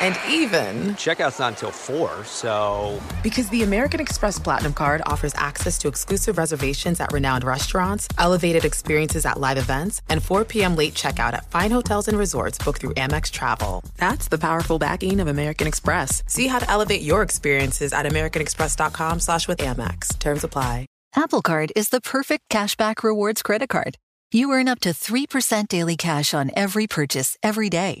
And 0.00 0.18
even, 0.28 0.94
Checkout's 0.94 1.38
not 1.38 1.52
until 1.52 1.70
4, 1.70 2.24
so. 2.24 3.00
because 3.22 3.48
the 3.50 3.62
American 3.62 4.00
Express 4.00 4.38
Platinum 4.38 4.72
card 4.74 5.02
offers 5.06 5.32
access 5.36 5.78
to 5.78 5.88
exclusive 5.88 6.38
reservations 6.38 7.00
at 7.00 7.12
renowned 7.12 7.44
restaurants, 7.44 8.08
elevated 8.18 8.64
experiences 8.64 9.26
at 9.26 9.38
live 9.38 9.58
events, 9.58 10.02
and 10.08 10.22
4 10.22 10.44
p.m. 10.44 10.74
late 10.76 10.94
checkout 10.94 11.34
at 11.34 11.50
fine 11.50 11.70
hotels 11.70 12.08
and 12.08 12.18
resorts 12.18 12.58
booked 12.58 12.80
through 12.80 12.94
Amex 12.94 13.30
Travel. 13.30 13.84
That's 13.96 14.28
the 14.28 14.38
powerful 14.38 14.78
backing 14.78 15.20
of 15.20 15.28
American 15.28 15.66
Express. 15.66 16.22
See 16.26 16.46
how 16.46 16.58
to 16.60 16.70
elevate 16.70 17.02
your 17.02 17.22
experiences 17.22 17.92
at 17.92 18.06
americanexpress.com 18.06 19.20
slash 19.20 19.46
with 19.48 19.58
Amex. 19.58 20.18
Terms 20.18 20.44
apply. 20.44 20.86
Apple 21.14 21.42
Card 21.42 21.72
is 21.76 21.90
the 21.90 22.00
perfect 22.00 22.48
cashback 22.48 23.02
rewards 23.02 23.42
credit 23.42 23.68
card. 23.68 23.98
You 24.32 24.50
earn 24.52 24.66
up 24.68 24.80
to 24.80 24.90
3% 24.90 25.68
daily 25.68 25.96
cash 25.96 26.32
on 26.32 26.50
every 26.56 26.86
purchase 26.86 27.36
every 27.42 27.68
day. 27.68 28.00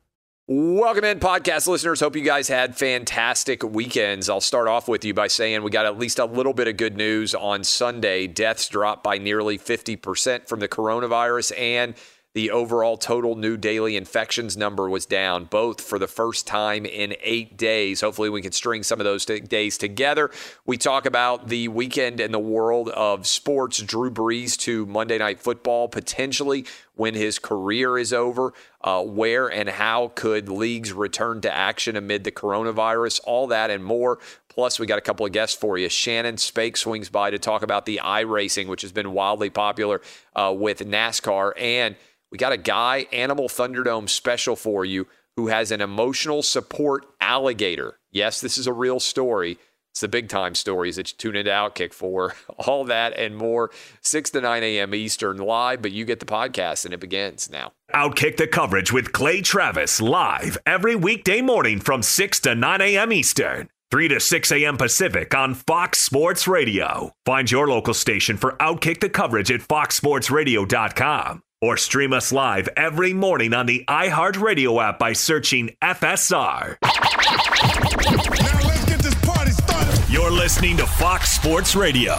Welcome 0.53 1.05
in, 1.05 1.21
podcast 1.21 1.65
listeners. 1.65 2.01
Hope 2.01 2.17
you 2.17 2.23
guys 2.23 2.49
had 2.49 2.77
fantastic 2.77 3.63
weekends. 3.63 4.27
I'll 4.27 4.41
start 4.41 4.67
off 4.67 4.89
with 4.89 5.05
you 5.05 5.13
by 5.13 5.27
saying 5.27 5.63
we 5.63 5.71
got 5.71 5.85
at 5.85 5.97
least 5.97 6.19
a 6.19 6.25
little 6.25 6.51
bit 6.51 6.67
of 6.67 6.75
good 6.75 6.97
news 6.97 7.33
on 7.33 7.63
Sunday. 7.63 8.27
Deaths 8.27 8.67
dropped 8.67 9.01
by 9.01 9.17
nearly 9.17 9.57
50% 9.57 10.49
from 10.49 10.59
the 10.59 10.67
coronavirus, 10.67 11.57
and 11.57 11.95
the 12.33 12.49
overall 12.49 12.95
total 12.95 13.35
new 13.35 13.57
daily 13.57 13.97
infections 13.97 14.55
number 14.55 14.89
was 14.89 15.05
down, 15.05 15.45
both 15.45 15.81
for 15.81 15.99
the 15.99 16.07
first 16.07 16.47
time 16.47 16.85
in 16.85 17.13
eight 17.21 17.57
days. 17.57 18.01
Hopefully, 18.01 18.29
we 18.29 18.41
can 18.41 18.53
string 18.53 18.83
some 18.83 18.99
of 18.99 19.03
those 19.03 19.25
t- 19.25 19.41
days 19.41 19.77
together. 19.77 20.31
We 20.65 20.77
talk 20.77 21.05
about 21.05 21.49
the 21.49 21.67
weekend 21.67 22.21
in 22.21 22.31
the 22.31 22.39
world 22.39 22.89
of 22.89 23.27
sports. 23.27 23.79
Drew 23.79 24.09
Brees 24.09 24.57
to 24.59 24.85
Monday 24.85 25.17
Night 25.17 25.41
Football 25.41 25.89
potentially 25.89 26.65
when 26.95 27.15
his 27.15 27.37
career 27.37 27.97
is 27.97 28.13
over. 28.13 28.53
Uh, 28.81 29.03
where 29.03 29.47
and 29.47 29.69
how 29.69 30.11
could 30.15 30.47
leagues 30.47 30.93
return 30.93 31.41
to 31.41 31.53
action 31.53 31.95
amid 31.95 32.23
the 32.23 32.31
coronavirus? 32.31 33.19
All 33.25 33.47
that 33.47 33.69
and 33.69 33.83
more. 33.83 34.19
Plus, 34.47 34.79
we 34.79 34.85
got 34.85 34.97
a 34.97 35.01
couple 35.01 35.25
of 35.25 35.31
guests 35.31 35.55
for 35.55 35.77
you. 35.77 35.87
Shannon 35.87 36.37
Spake 36.37 36.75
swings 36.75 37.09
by 37.09 37.29
to 37.31 37.39
talk 37.39 37.61
about 37.63 37.85
the 37.85 38.01
iRacing, 38.03 38.67
which 38.67 38.81
has 38.81 38.91
been 38.91 39.13
wildly 39.13 39.49
popular 39.49 40.01
uh, 40.35 40.53
with 40.55 40.79
NASCAR. 40.79 41.53
And 41.57 41.95
we 42.31 42.37
got 42.37 42.53
a 42.53 42.57
guy, 42.57 43.07
Animal 43.11 43.49
Thunderdome 43.49 44.09
special 44.09 44.55
for 44.55 44.85
you, 44.85 45.07
who 45.35 45.47
has 45.47 45.71
an 45.71 45.81
emotional 45.81 46.41
support 46.41 47.05
alligator. 47.19 47.99
Yes, 48.11 48.41
this 48.41 48.57
is 48.57 48.67
a 48.67 48.73
real 48.73 48.99
story. 48.99 49.57
It's 49.91 49.99
the 49.99 50.07
big 50.07 50.29
time 50.29 50.55
stories 50.55 50.95
that 50.95 51.11
you 51.11 51.17
tune 51.17 51.35
into 51.35 51.51
Outkick 51.51 51.93
for. 51.93 52.33
All 52.65 52.85
that 52.85 53.13
and 53.17 53.35
more, 53.35 53.71
6 54.01 54.29
to 54.29 54.39
9 54.41 54.63
a.m. 54.63 54.95
Eastern 54.95 55.37
live, 55.37 55.81
but 55.81 55.91
you 55.91 56.05
get 56.05 56.21
the 56.21 56.25
podcast 56.25 56.85
and 56.85 56.93
it 56.93 57.01
begins 57.01 57.49
now. 57.49 57.73
Outkick 57.93 58.37
the 58.37 58.47
coverage 58.47 58.93
with 58.93 59.11
Clay 59.11 59.41
Travis 59.41 59.99
live 59.99 60.57
every 60.65 60.95
weekday 60.95 61.41
morning 61.41 61.81
from 61.81 62.01
6 62.01 62.39
to 62.41 62.55
9 62.55 62.81
a.m. 62.81 63.11
Eastern. 63.11 63.69
3 63.91 64.07
to 64.07 64.21
6 64.21 64.51
a.m. 64.53 64.77
Pacific 64.77 65.35
on 65.35 65.53
Fox 65.53 65.99
Sports 65.99 66.47
Radio. 66.47 67.11
Find 67.25 67.51
your 67.51 67.67
local 67.67 67.93
station 67.93 68.37
for 68.37 68.53
Outkick 68.53 69.01
the 69.01 69.09
coverage 69.09 69.51
at 69.51 69.59
foxsportsradio.com 69.59 71.43
or 71.61 71.77
stream 71.77 72.11
us 72.11 72.31
live 72.31 72.67
every 72.75 73.13
morning 73.13 73.53
on 73.53 73.67
the 73.67 73.85
iHeartRadio 73.87 74.83
app 74.83 74.97
by 74.97 75.13
searching 75.13 75.69
FSR. 75.79 76.77
Now 76.81 78.67
let's 78.67 78.85
get 78.85 78.99
this 78.99 79.13
party 79.23 79.51
started. 79.51 80.09
You're 80.09 80.31
listening 80.31 80.77
to 80.77 80.87
Fox 80.87 81.31
Sports 81.31 81.75
Radio. 81.75 82.15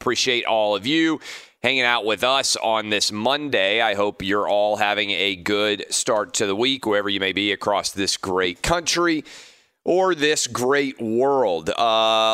Appreciate 0.00 0.44
all 0.44 0.76
of 0.76 0.86
you 0.86 1.18
hanging 1.60 1.82
out 1.82 2.04
with 2.04 2.22
us 2.22 2.56
on 2.56 2.90
this 2.90 3.10
Monday. 3.10 3.80
I 3.80 3.94
hope 3.94 4.22
you're 4.22 4.46
all 4.46 4.76
having 4.76 5.10
a 5.10 5.34
good 5.34 5.86
start 5.92 6.34
to 6.34 6.46
the 6.46 6.54
week, 6.54 6.86
wherever 6.86 7.08
you 7.08 7.18
may 7.18 7.32
be 7.32 7.50
across 7.50 7.90
this 7.90 8.16
great 8.16 8.62
country 8.62 9.24
or 9.84 10.14
this 10.14 10.46
great 10.46 11.00
world. 11.00 11.70
Uh, 11.70 11.72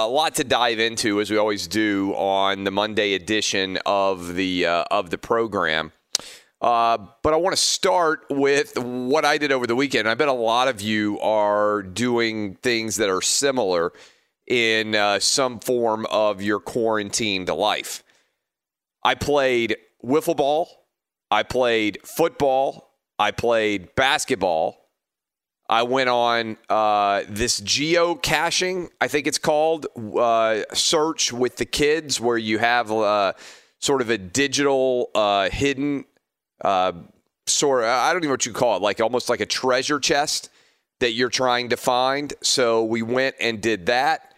a 0.07 0.09
lot 0.09 0.35
to 0.37 0.45
dive 0.45 0.79
into, 0.79 1.21
as 1.21 1.31
we 1.31 1.37
always 1.37 1.67
do 1.67 2.15
on 2.15 2.65
the 2.65 2.71
Monday 2.71 3.15
edition 3.15 3.79
of 3.85 4.35
the 4.35 4.67
uh, 4.67 4.85
of 4.91 5.11
the 5.11 5.19
program. 5.19 5.93
Uh, 6.61 6.99
but 7.23 7.33
I 7.33 7.37
want 7.37 7.57
to 7.57 7.63
start 7.63 8.27
with 8.29 8.77
what 8.79 9.25
I 9.25 9.39
did 9.39 9.51
over 9.51 9.67
the 9.67 9.77
weekend. 9.77 10.09
I 10.09 10.15
bet 10.15 10.29
a 10.29 10.33
lot 10.33 10.69
of 10.69 10.81
you 10.81 11.19
are 11.21 11.83
doing 11.83 12.57
things 12.57 12.97
that 12.97 13.09
are 13.09 13.23
similar 13.23 13.93
in 14.47 14.95
uh, 14.95 15.21
some 15.21 15.59
form 15.59 16.07
of 16.11 16.43
your 16.43 16.61
quarantined 16.61 17.49
life. 17.49 18.03
I 19.03 19.15
played 19.15 19.77
wiffle 20.05 20.37
ball. 20.37 20.69
I 21.31 21.45
played 21.45 21.99
football. 22.05 22.97
I 23.19 23.31
played 23.31 23.95
basketball. 23.95 24.80
I 25.71 25.85
went 25.85 26.09
on 26.09 26.57
uh, 26.69 27.23
this 27.29 27.61
geocaching, 27.61 28.91
I 29.01 29.07
think 29.07 29.29
it's 29.29 29.39
called, 29.39 29.87
uh, 30.19 30.63
search 30.75 31.33
with 31.33 31.59
the 31.59 31.65
kids, 31.65 32.21
where 32.21 32.37
you 32.37 32.59
have 32.59 32.91
uh, 32.91 33.35
sort 33.79 34.01
of 34.01 34.11
a 34.11 34.19
digital 34.19 35.11
uh, 35.15 35.49
hidden 35.49 36.07
uh, 36.65 36.91
sort. 37.47 37.85
I 37.85 38.09
don't 38.09 38.23
even 38.23 38.31
know 38.31 38.33
what 38.33 38.47
you 38.47 38.53
call 38.53 38.79
it, 38.79 38.83
like 38.83 39.01
almost 39.01 39.29
like 39.29 39.39
a 39.39 39.47
treasure 39.47 40.01
chest 40.01 40.51
that 40.99 41.13
you're 41.13 41.31
trying 41.31 41.69
to 41.69 41.77
find. 41.77 42.35
So 42.43 42.83
we 42.83 43.03
went 43.03 43.37
and 43.39 43.61
did 43.61 43.87
that, 43.87 44.35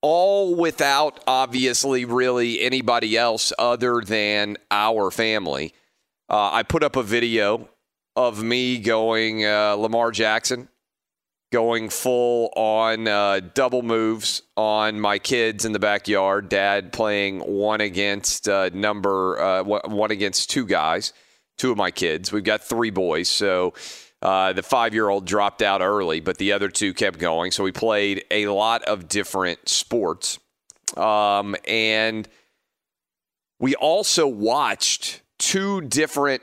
all 0.00 0.56
without 0.56 1.22
obviously 1.28 2.04
really 2.06 2.60
anybody 2.60 3.16
else 3.16 3.52
other 3.56 4.02
than 4.04 4.56
our 4.72 5.12
family. 5.12 5.74
Uh, 6.28 6.50
I 6.50 6.64
put 6.64 6.82
up 6.82 6.96
a 6.96 7.04
video 7.04 7.68
of 8.16 8.42
me 8.42 8.78
going 8.78 9.42
Lamar 9.42 10.10
Jackson, 10.10 10.68
going 11.52 11.90
full 11.90 12.52
on 12.56 13.06
uh, 13.06 13.40
double 13.54 13.82
moves 13.82 14.42
on 14.56 14.98
my 14.98 15.18
kids 15.18 15.64
in 15.64 15.72
the 15.72 15.78
backyard. 15.78 16.48
Dad 16.48 16.92
playing 16.92 17.40
one 17.40 17.80
against 17.80 18.48
uh, 18.48 18.70
number 18.72 19.40
uh, 19.40 19.62
one 19.62 20.10
against 20.10 20.50
two 20.50 20.66
guys, 20.66 21.12
two 21.58 21.70
of 21.70 21.76
my 21.76 21.92
kids. 21.92 22.32
We've 22.32 22.42
got 22.42 22.62
three 22.62 22.90
boys, 22.90 23.28
so. 23.28 23.74
Uh, 24.20 24.52
the 24.52 24.62
five 24.62 24.94
year 24.94 25.08
old 25.08 25.26
dropped 25.26 25.62
out 25.62 25.80
early, 25.82 26.20
but 26.20 26.38
the 26.38 26.52
other 26.52 26.68
two 26.68 26.94
kept 26.94 27.18
going. 27.18 27.50
So 27.50 27.64
we 27.64 27.72
played 27.72 28.24
a 28.30 28.46
lot 28.46 28.84
of 28.84 29.08
different 29.08 29.68
sports. 29.68 30.38
Um, 30.96 31.56
and 31.66 32.28
we 33.58 33.74
also 33.74 34.28
watched 34.28 35.22
two 35.40 35.80
different 35.80 36.40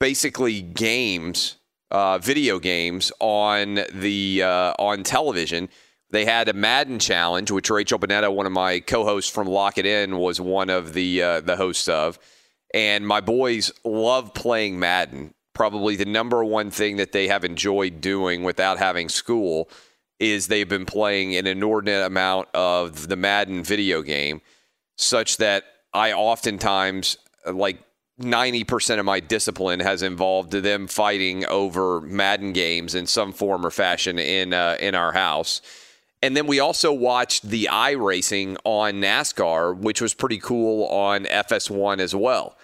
basically 0.00 0.60
games, 0.60 1.56
uh, 1.94 2.18
video 2.18 2.58
games 2.58 3.12
on 3.20 3.78
the 3.92 4.42
uh, 4.42 4.74
on 4.80 5.04
television. 5.04 5.68
They 6.10 6.24
had 6.24 6.48
a 6.48 6.52
Madden 6.52 6.98
challenge, 6.98 7.52
which 7.52 7.70
Rachel 7.70 8.00
Bonnetta, 8.00 8.34
one 8.34 8.46
of 8.46 8.52
my 8.52 8.80
co-hosts 8.80 9.30
from 9.30 9.46
Lock 9.46 9.78
It 9.78 9.86
In, 9.86 10.18
was 10.18 10.40
one 10.40 10.70
of 10.70 10.92
the 10.92 11.22
uh, 11.22 11.40
the 11.40 11.56
hosts 11.56 11.86
of. 11.86 12.18
And 12.74 13.06
my 13.06 13.20
boys 13.20 13.70
love 13.84 14.34
playing 14.34 14.80
Madden. 14.80 15.34
Probably 15.54 15.94
the 15.94 16.04
number 16.04 16.44
one 16.44 16.72
thing 16.72 16.96
that 16.96 17.12
they 17.12 17.28
have 17.28 17.44
enjoyed 17.44 18.00
doing 18.00 18.42
without 18.42 18.78
having 18.78 19.08
school 19.08 19.70
is 20.18 20.48
they've 20.48 20.68
been 20.68 20.86
playing 20.86 21.36
an 21.36 21.46
inordinate 21.46 22.04
amount 22.04 22.48
of 22.54 23.06
the 23.06 23.16
Madden 23.16 23.62
video 23.62 24.02
game, 24.02 24.42
such 24.98 25.36
that 25.36 25.62
I 25.92 26.12
oftentimes 26.12 27.18
like 27.46 27.78
90% 28.20 28.98
of 29.00 29.04
my 29.04 29.20
discipline 29.20 29.80
has 29.80 30.02
involved 30.02 30.52
them 30.52 30.86
fighting 30.86 31.44
over 31.46 32.00
Madden 32.00 32.52
games 32.52 32.94
in 32.94 33.06
some 33.06 33.32
form 33.32 33.66
or 33.66 33.70
fashion 33.70 34.18
in 34.18 34.52
uh, 34.52 34.76
in 34.78 34.94
our 34.94 35.12
house. 35.12 35.60
And 36.22 36.36
then 36.36 36.46
we 36.46 36.58
also 36.58 36.92
watched 36.92 37.42
the 37.42 37.68
iRacing 37.70 38.56
on 38.64 38.94
NASCAR, 38.94 39.76
which 39.76 40.00
was 40.00 40.14
pretty 40.14 40.38
cool 40.38 40.86
on 40.86 41.24
FS1 41.24 41.98
as 41.98 42.14
well. 42.14 42.56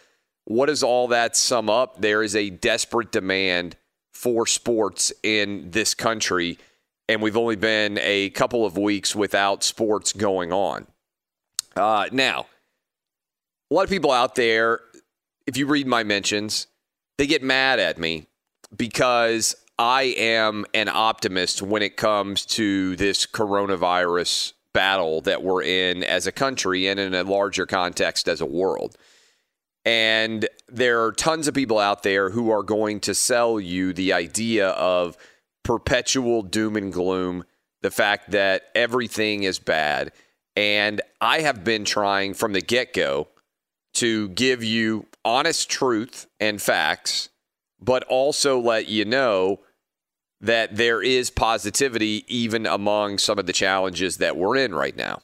What 0.44 0.66
does 0.66 0.82
all 0.82 1.08
that 1.08 1.36
sum 1.36 1.68
up? 1.68 2.00
There 2.00 2.22
is 2.22 2.34
a 2.34 2.48
desperate 2.48 3.12
demand 3.12 3.76
for 4.14 4.46
sports 4.46 5.12
in 5.22 5.70
this 5.72 5.92
country, 5.92 6.58
and 7.08 7.20
we've 7.20 7.36
only 7.36 7.56
been 7.56 7.98
a 8.00 8.30
couple 8.30 8.64
of 8.64 8.78
weeks 8.78 9.14
without 9.14 9.62
sports 9.62 10.12
going 10.12 10.52
on. 10.52 10.86
Uh, 11.76 12.06
now, 12.12 12.46
a 13.70 13.74
lot 13.74 13.84
of 13.84 13.90
people 13.90 14.10
out 14.10 14.34
there, 14.34 14.80
if 15.50 15.56
you 15.56 15.66
read 15.66 15.88
my 15.88 16.04
mentions, 16.04 16.68
they 17.18 17.26
get 17.26 17.42
mad 17.42 17.80
at 17.80 17.98
me 17.98 18.28
because 18.76 19.56
I 19.80 20.14
am 20.16 20.64
an 20.74 20.88
optimist 20.88 21.60
when 21.60 21.82
it 21.82 21.96
comes 21.96 22.46
to 22.46 22.94
this 22.94 23.26
coronavirus 23.26 24.52
battle 24.72 25.20
that 25.22 25.42
we're 25.42 25.64
in 25.64 26.04
as 26.04 26.28
a 26.28 26.32
country 26.32 26.86
and 26.86 27.00
in 27.00 27.14
a 27.14 27.24
larger 27.24 27.66
context 27.66 28.28
as 28.28 28.40
a 28.40 28.46
world. 28.46 28.96
And 29.84 30.48
there 30.68 31.02
are 31.02 31.10
tons 31.10 31.48
of 31.48 31.54
people 31.54 31.80
out 31.80 32.04
there 32.04 32.30
who 32.30 32.52
are 32.52 32.62
going 32.62 33.00
to 33.00 33.12
sell 33.12 33.58
you 33.58 33.92
the 33.92 34.12
idea 34.12 34.68
of 34.68 35.16
perpetual 35.64 36.42
doom 36.42 36.76
and 36.76 36.92
gloom, 36.92 37.42
the 37.82 37.90
fact 37.90 38.30
that 38.30 38.66
everything 38.76 39.42
is 39.42 39.58
bad. 39.58 40.12
And 40.54 41.00
I 41.20 41.40
have 41.40 41.64
been 41.64 41.84
trying 41.84 42.34
from 42.34 42.52
the 42.52 42.60
get 42.60 42.92
go 42.92 43.26
to 43.94 44.28
give 44.28 44.62
you 44.62 45.06
honest 45.24 45.70
truth 45.70 46.26
and 46.38 46.60
facts, 46.60 47.28
but 47.80 48.04
also 48.04 48.58
let 48.58 48.88
you 48.88 49.04
know 49.04 49.60
that 50.40 50.76
there 50.76 51.02
is 51.02 51.30
positivity 51.30 52.24
even 52.26 52.66
among 52.66 53.18
some 53.18 53.38
of 53.38 53.46
the 53.46 53.52
challenges 53.52 54.16
that 54.18 54.36
we're 54.36 54.56
in 54.56 54.74
right 54.74 54.96
now. 54.96 55.20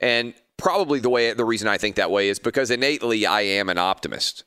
And 0.00 0.34
probably 0.56 1.00
the 1.00 1.10
way 1.10 1.32
the 1.32 1.44
reason 1.44 1.68
I 1.68 1.78
think 1.78 1.96
that 1.96 2.10
way 2.10 2.28
is 2.28 2.38
because 2.38 2.70
innately 2.70 3.26
I 3.26 3.42
am 3.42 3.68
an 3.68 3.78
optimist. 3.78 4.44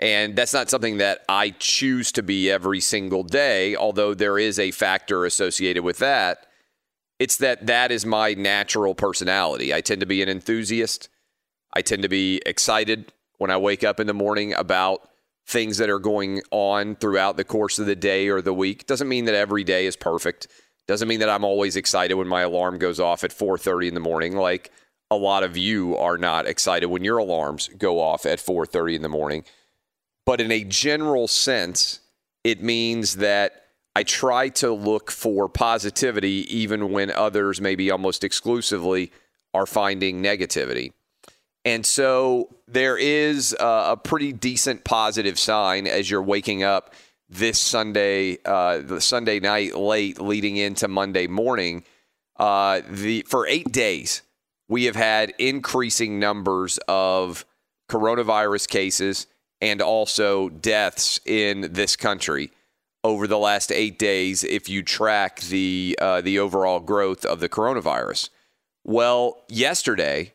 And 0.00 0.34
that's 0.34 0.52
not 0.52 0.70
something 0.70 0.98
that 0.98 1.20
I 1.28 1.50
choose 1.50 2.10
to 2.12 2.22
be 2.22 2.50
every 2.50 2.80
single 2.80 3.22
day, 3.22 3.76
although 3.76 4.12
there 4.12 4.38
is 4.38 4.58
a 4.58 4.72
factor 4.72 5.24
associated 5.24 5.84
with 5.84 5.98
that. 5.98 6.46
It's 7.20 7.36
that 7.36 7.66
that 7.66 7.92
is 7.92 8.04
my 8.04 8.34
natural 8.34 8.96
personality. 8.96 9.72
I 9.72 9.80
tend 9.80 10.00
to 10.00 10.06
be 10.06 10.20
an 10.20 10.28
enthusiast. 10.28 11.08
I 11.72 11.82
tend 11.82 12.02
to 12.02 12.08
be 12.08 12.42
excited 12.44 13.12
when 13.44 13.50
I 13.50 13.58
wake 13.58 13.84
up 13.84 14.00
in 14.00 14.06
the 14.06 14.14
morning 14.14 14.54
about 14.54 15.06
things 15.46 15.76
that 15.76 15.90
are 15.90 15.98
going 15.98 16.40
on 16.50 16.96
throughout 16.96 17.36
the 17.36 17.44
course 17.44 17.78
of 17.78 17.84
the 17.84 17.94
day 17.94 18.28
or 18.28 18.40
the 18.40 18.54
week. 18.54 18.86
Doesn't 18.86 19.06
mean 19.06 19.26
that 19.26 19.34
every 19.34 19.62
day 19.64 19.84
is 19.84 19.96
perfect. 19.96 20.48
Doesn't 20.88 21.08
mean 21.08 21.20
that 21.20 21.28
I'm 21.28 21.44
always 21.44 21.76
excited 21.76 22.14
when 22.14 22.26
my 22.26 22.40
alarm 22.40 22.78
goes 22.78 22.98
off 22.98 23.22
at 23.22 23.34
4:30 23.34 23.88
in 23.88 23.92
the 23.92 24.00
morning 24.00 24.34
like 24.34 24.72
a 25.10 25.16
lot 25.16 25.42
of 25.42 25.58
you 25.58 25.94
are 25.98 26.16
not 26.16 26.46
excited 26.46 26.86
when 26.86 27.04
your 27.04 27.18
alarms 27.18 27.68
go 27.76 28.00
off 28.00 28.24
at 28.24 28.40
4:30 28.40 28.96
in 28.96 29.02
the 29.02 29.10
morning. 29.10 29.44
But 30.24 30.40
in 30.40 30.50
a 30.50 30.64
general 30.64 31.28
sense, 31.28 32.00
it 32.44 32.62
means 32.62 33.16
that 33.16 33.66
I 33.94 34.04
try 34.04 34.48
to 34.60 34.72
look 34.72 35.10
for 35.10 35.50
positivity 35.50 36.46
even 36.48 36.92
when 36.92 37.10
others 37.10 37.60
maybe 37.60 37.90
almost 37.90 38.24
exclusively 38.24 39.12
are 39.52 39.66
finding 39.66 40.22
negativity. 40.22 40.94
And 41.66 41.84
so 41.84 42.53
there 42.66 42.96
is 42.96 43.54
a, 43.58 43.92
a 43.92 43.96
pretty 43.96 44.32
decent 44.32 44.84
positive 44.84 45.38
sign 45.38 45.86
as 45.86 46.10
you're 46.10 46.22
waking 46.22 46.62
up 46.62 46.94
this 47.28 47.58
Sunday, 47.58 48.38
uh, 48.44 48.78
the 48.78 49.00
Sunday 49.00 49.40
night 49.40 49.74
late 49.74 50.20
leading 50.20 50.56
into 50.56 50.88
Monday 50.88 51.26
morning. 51.26 51.84
Uh, 52.36 52.80
the 52.88 53.24
for 53.28 53.46
eight 53.46 53.70
days, 53.72 54.22
we 54.68 54.84
have 54.84 54.96
had 54.96 55.32
increasing 55.38 56.18
numbers 56.18 56.78
of 56.88 57.44
coronavirus 57.88 58.68
cases 58.68 59.26
and 59.60 59.80
also 59.80 60.48
deaths 60.48 61.20
in 61.24 61.72
this 61.72 61.96
country 61.96 62.50
over 63.02 63.26
the 63.26 63.38
last 63.38 63.70
eight 63.70 63.98
days. 63.98 64.44
If 64.44 64.68
you 64.68 64.82
track 64.82 65.40
the 65.40 65.98
uh, 66.00 66.20
the 66.20 66.38
overall 66.38 66.80
growth 66.80 67.24
of 67.24 67.40
the 67.40 67.48
coronavirus, 67.48 68.30
well, 68.84 69.42
yesterday 69.48 70.33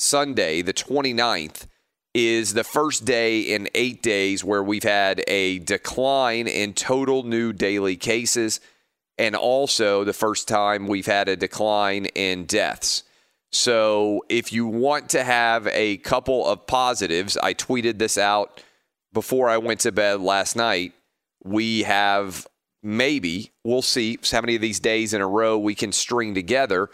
Sunday, 0.00 0.62
the 0.62 0.72
29th, 0.72 1.66
is 2.14 2.54
the 2.54 2.62
first 2.62 3.04
day 3.04 3.40
in 3.40 3.68
eight 3.74 4.00
days 4.00 4.44
where 4.44 4.62
we've 4.62 4.84
had 4.84 5.24
a 5.26 5.58
decline 5.58 6.46
in 6.46 6.72
total 6.72 7.24
new 7.24 7.52
daily 7.52 7.96
cases 7.96 8.60
and 9.18 9.34
also 9.34 10.04
the 10.04 10.12
first 10.12 10.46
time 10.46 10.86
we've 10.86 11.06
had 11.06 11.28
a 11.28 11.34
decline 11.34 12.06
in 12.14 12.44
deaths. 12.44 13.02
So, 13.50 14.24
if 14.28 14.52
you 14.52 14.68
want 14.68 15.08
to 15.10 15.24
have 15.24 15.66
a 15.66 15.96
couple 15.96 16.46
of 16.46 16.68
positives, 16.68 17.36
I 17.36 17.52
tweeted 17.52 17.98
this 17.98 18.16
out 18.16 18.62
before 19.12 19.48
I 19.48 19.58
went 19.58 19.80
to 19.80 19.90
bed 19.90 20.20
last 20.20 20.54
night. 20.54 20.92
We 21.42 21.82
have 21.82 22.46
maybe, 22.84 23.50
we'll 23.64 23.82
see 23.82 24.16
how 24.30 24.42
many 24.42 24.54
of 24.54 24.60
these 24.60 24.78
days 24.78 25.12
in 25.12 25.20
a 25.20 25.26
row 25.26 25.58
we 25.58 25.74
can 25.74 25.90
string 25.90 26.34
together 26.34 26.88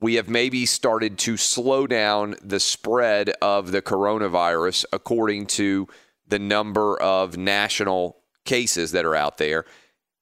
we 0.00 0.14
have 0.14 0.28
maybe 0.28 0.64
started 0.64 1.18
to 1.18 1.36
slow 1.36 1.86
down 1.86 2.36
the 2.42 2.60
spread 2.60 3.30
of 3.42 3.72
the 3.72 3.82
coronavirus 3.82 4.84
according 4.92 5.46
to 5.46 5.88
the 6.26 6.38
number 6.38 7.00
of 7.00 7.36
national 7.36 8.18
cases 8.44 8.92
that 8.92 9.04
are 9.04 9.16
out 9.16 9.38
there. 9.38 9.64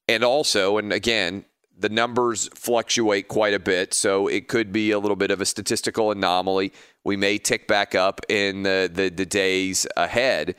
And 0.08 0.25
also, 0.25 0.78
and 0.78 0.92
again, 0.92 1.45
the 1.78 1.88
numbers 1.90 2.49
fluctuate 2.54 3.28
quite 3.28 3.52
a 3.52 3.59
bit, 3.59 3.92
so 3.92 4.28
it 4.28 4.49
could 4.49 4.73
be 4.73 4.92
a 4.92 4.99
little 4.99 5.16
bit 5.16 5.30
of 5.30 5.42
a 5.42 5.47
statistical 5.47 6.11
anomaly. 6.11 6.73
We 7.04 7.16
may 7.16 7.37
tick 7.37 7.68
back 7.68 7.95
up 7.95 8.21
in 8.30 8.62
the, 8.62 8.90
the, 8.92 9.11
the 9.11 9.26
days 9.26 9.87
ahead. 9.97 10.54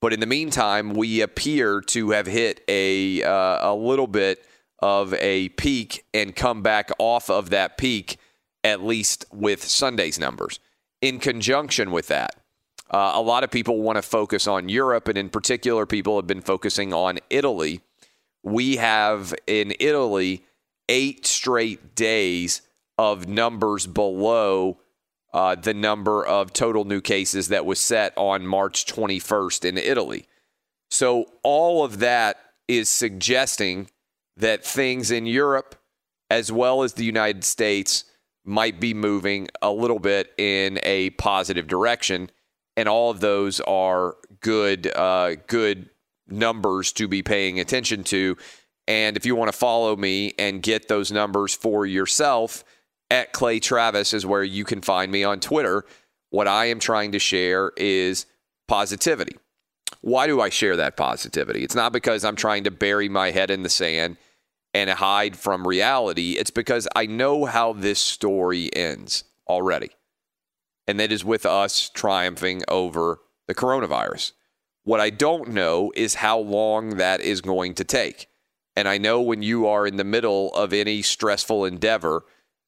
But 0.00 0.14
in 0.14 0.20
the 0.20 0.26
meantime, 0.26 0.94
we 0.94 1.20
appear 1.20 1.80
to 1.82 2.10
have 2.10 2.26
hit 2.26 2.62
a, 2.68 3.22
uh, 3.22 3.72
a 3.72 3.74
little 3.74 4.06
bit 4.06 4.44
of 4.78 5.12
a 5.14 5.50
peak 5.50 6.04
and 6.14 6.34
come 6.34 6.62
back 6.62 6.90
off 6.98 7.28
of 7.28 7.50
that 7.50 7.76
peak 7.76 8.18
at 8.64 8.82
least 8.82 9.26
with 9.30 9.62
Sunday's 9.62 10.18
numbers. 10.18 10.58
In 11.00 11.20
conjunction 11.20 11.90
with 11.90 12.08
that, 12.08 12.34
uh, 12.90 13.12
a 13.14 13.20
lot 13.20 13.44
of 13.44 13.50
people 13.50 13.82
want 13.82 13.96
to 13.96 14.02
focus 14.02 14.46
on 14.46 14.68
Europe, 14.68 15.06
and 15.06 15.18
in 15.18 15.28
particular, 15.28 15.86
people 15.86 16.16
have 16.16 16.26
been 16.26 16.40
focusing 16.40 16.92
on 16.92 17.18
Italy. 17.30 17.80
We 18.42 18.76
have 18.76 19.34
in 19.46 19.74
Italy 19.78 20.44
eight 20.88 21.26
straight 21.26 21.94
days 21.94 22.62
of 22.98 23.28
numbers 23.28 23.86
below 23.86 24.78
uh, 25.32 25.56
the 25.56 25.74
number 25.74 26.24
of 26.24 26.52
total 26.52 26.84
new 26.84 27.00
cases 27.00 27.48
that 27.48 27.66
was 27.66 27.80
set 27.80 28.12
on 28.16 28.46
March 28.46 28.86
21st 28.86 29.64
in 29.64 29.76
Italy. 29.76 30.26
So, 30.90 31.26
all 31.42 31.84
of 31.84 31.98
that 31.98 32.38
is 32.68 32.88
suggesting 32.88 33.90
that 34.36 34.64
things 34.64 35.10
in 35.10 35.26
Europe, 35.26 35.74
as 36.30 36.52
well 36.52 36.82
as 36.82 36.94
the 36.94 37.04
United 37.04 37.44
States, 37.44 38.04
might 38.44 38.80
be 38.80 38.94
moving 38.94 39.48
a 39.62 39.70
little 39.70 39.98
bit 39.98 40.32
in 40.38 40.78
a 40.82 41.10
positive 41.10 41.66
direction, 41.66 42.30
and 42.76 42.88
all 42.88 43.10
of 43.10 43.20
those 43.20 43.60
are 43.60 44.16
good 44.40 44.86
uh, 44.94 45.36
good 45.46 45.90
numbers 46.28 46.92
to 46.92 47.08
be 47.08 47.22
paying 47.22 47.60
attention 47.60 48.04
to. 48.04 48.36
And 48.86 49.16
if 49.16 49.24
you 49.24 49.34
want 49.34 49.50
to 49.50 49.56
follow 49.56 49.96
me 49.96 50.34
and 50.38 50.62
get 50.62 50.88
those 50.88 51.10
numbers 51.10 51.54
for 51.54 51.86
yourself, 51.86 52.64
at 53.10 53.32
Clay 53.32 53.60
Travis 53.60 54.12
is 54.12 54.26
where 54.26 54.42
you 54.42 54.64
can 54.64 54.80
find 54.80 55.10
me 55.10 55.24
on 55.24 55.40
Twitter. 55.40 55.84
What 56.30 56.48
I 56.48 56.66
am 56.66 56.80
trying 56.80 57.12
to 57.12 57.18
share 57.18 57.72
is 57.76 58.26
positivity. 58.66 59.36
Why 60.00 60.26
do 60.26 60.40
I 60.40 60.48
share 60.48 60.76
that 60.76 60.96
positivity? 60.96 61.62
It's 61.64 61.74
not 61.74 61.92
because 61.92 62.24
I'm 62.24 62.36
trying 62.36 62.64
to 62.64 62.70
bury 62.70 63.08
my 63.08 63.30
head 63.30 63.50
in 63.50 63.62
the 63.62 63.68
sand 63.68 64.16
and 64.74 64.90
hide 64.90 65.36
from 65.36 65.66
reality. 65.66 66.32
It's 66.32 66.50
because 66.50 66.88
I 66.96 67.06
know 67.06 67.44
how 67.44 67.72
this 67.72 68.00
story 68.00 68.74
ends 68.74 69.24
already. 69.48 69.90
And 70.86 71.00
that 71.00 71.12
is 71.12 71.24
with 71.24 71.46
us 71.46 71.88
triumphing 71.88 72.62
over 72.68 73.20
the 73.46 73.54
coronavirus. 73.54 74.32
What 74.82 75.00
I 75.00 75.08
don't 75.08 75.50
know 75.50 75.92
is 75.94 76.16
how 76.16 76.38
long 76.38 76.96
that 76.96 77.20
is 77.20 77.40
going 77.40 77.74
to 77.74 77.84
take. 77.84 78.26
And 78.76 78.88
I 78.88 78.98
know 78.98 79.22
when 79.22 79.42
you 79.42 79.66
are 79.68 79.86
in 79.86 79.96
the 79.96 80.04
middle 80.04 80.52
of 80.54 80.72
any 80.72 81.00
stressful 81.00 81.64
endeavor, 81.64 82.24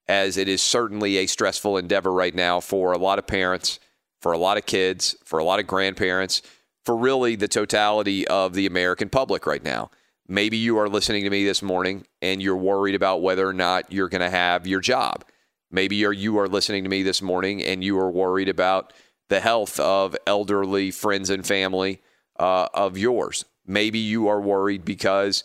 as 0.09 0.37
it 0.37 0.49
is 0.49 0.63
certainly 0.63 1.17
a 1.17 1.27
stressful 1.27 1.77
endeavor 1.77 2.13
right 2.13 2.35
now 2.35 2.61
for 2.61 2.93
a 2.93 2.99
lot 2.99 3.19
of 3.19 3.27
parents, 3.27 3.81
for 4.21 4.33
a 4.33 4.39
lot 4.39 4.57
of 4.57 4.65
kids, 4.65 5.17
for 5.25 5.41
a 5.41 5.45
lot 5.45 5.59
of 5.59 5.67
grandparents, 5.67 6.43
for 6.85 6.97
really 6.97 7.35
the 7.35 7.49
totality 7.49 8.27
of 8.29 8.55
the 8.55 8.67
American 8.67 9.09
public 9.09 9.47
right 9.47 9.65
now. 9.65 9.91
Maybe 10.29 10.57
you 10.57 10.79
are 10.79 10.89
listening 10.89 11.25
to 11.25 11.31
me 11.31 11.45
this 11.45 11.63
morning 11.63 12.07
and 12.21 12.43
you're 12.43 12.57
worried 12.57 12.95
about 12.95 13.23
whether 13.23 13.47
or 13.47 13.53
not 13.53 13.93
you're 13.93 14.09
going 14.09 14.23
to 14.23 14.31
have 14.31 14.67
your 14.67 14.81
job. 14.81 15.25
Maybe 15.71 15.97
you're, 15.97 16.13
you 16.13 16.39
are 16.39 16.49
listening 16.49 16.83
to 16.85 16.91
me 16.91 17.03
this 17.03 17.23
morning 17.23 17.63
and 17.63 17.85
you 17.85 17.99
are 17.99 18.11
worried 18.11 18.49
about 18.49 18.93
the 19.29 19.41
health 19.41 19.79
of 19.79 20.17
elderly 20.27 20.91
friends 20.91 21.31
and 21.31 21.47
family 21.47 22.01
uh, 22.39 22.69
of 22.75 22.99
yours. 22.99 23.45
Maybe 23.67 23.99
you 23.99 24.29
are 24.29 24.41
worried 24.41 24.85
because 24.85 25.45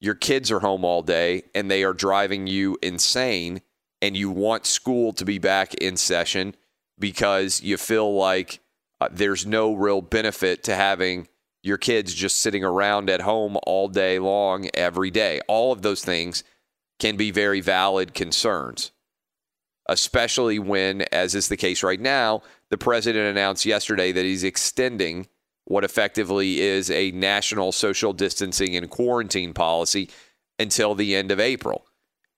your 0.00 0.14
kids 0.14 0.50
are 0.50 0.60
home 0.60 0.84
all 0.84 1.02
day 1.02 1.42
and 1.54 1.70
they 1.70 1.84
are 1.84 1.92
driving 1.92 2.46
you 2.46 2.78
insane 2.82 3.60
and 4.02 4.16
you 4.16 4.30
want 4.30 4.66
school 4.66 5.12
to 5.12 5.24
be 5.24 5.38
back 5.38 5.74
in 5.74 5.96
session 5.96 6.54
because 6.98 7.62
you 7.62 7.76
feel 7.76 8.14
like 8.14 8.60
uh, 9.00 9.08
there's 9.10 9.46
no 9.46 9.74
real 9.74 10.00
benefit 10.00 10.64
to 10.64 10.74
having 10.74 11.28
your 11.62 11.76
kids 11.76 12.14
just 12.14 12.40
sitting 12.40 12.64
around 12.64 13.10
at 13.10 13.20
home 13.20 13.58
all 13.64 13.88
day 13.88 14.18
long 14.18 14.68
every 14.74 15.10
day. 15.10 15.40
All 15.46 15.72
of 15.72 15.82
those 15.82 16.04
things 16.04 16.42
can 16.98 17.16
be 17.16 17.30
very 17.30 17.60
valid 17.60 18.14
concerns, 18.14 18.92
especially 19.88 20.58
when, 20.58 21.02
as 21.12 21.34
is 21.34 21.48
the 21.48 21.56
case 21.56 21.82
right 21.82 22.00
now, 22.00 22.42
the 22.70 22.78
president 22.78 23.26
announced 23.26 23.66
yesterday 23.66 24.12
that 24.12 24.24
he's 24.24 24.44
extending 24.44 25.26
what 25.64 25.84
effectively 25.84 26.60
is 26.60 26.90
a 26.90 27.10
national 27.12 27.72
social 27.72 28.12
distancing 28.12 28.76
and 28.76 28.90
quarantine 28.90 29.52
policy 29.52 30.10
until 30.58 30.94
the 30.94 31.14
end 31.14 31.30
of 31.30 31.40
April. 31.40 31.86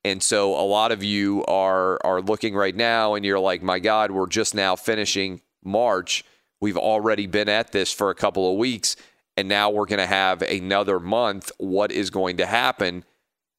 And 0.05 0.23
so 0.23 0.55
a 0.55 0.67
lot 0.67 0.91
of 0.91 1.05
you 1.05 1.45
are 1.47 1.99
are 2.05 2.21
looking 2.21 2.55
right 2.55 2.75
now 2.75 3.15
and 3.15 3.25
you're 3.25 3.39
like, 3.39 3.63
"My 3.63 3.79
god, 3.79 4.11
we're 4.11 4.27
just 4.27 4.55
now 4.55 4.75
finishing 4.75 5.43
March. 5.65 6.25
We've 6.61 6.77
already 6.77 7.27
been 7.27 7.49
at 7.49 7.73
this 7.73 7.93
for 7.93 8.11
a 8.11 8.15
couple 8.15 8.51
of 8.51 8.59
weeks 8.59 8.97
and 9.37 9.49
now 9.49 9.71
we're 9.71 9.87
going 9.87 9.99
to 9.99 10.07
have 10.07 10.43
another 10.43 11.01
month. 11.01 11.51
What 11.59 11.93
is 11.93 12.11
going 12.11 12.37
to 12.39 12.47
happen?" 12.47 13.05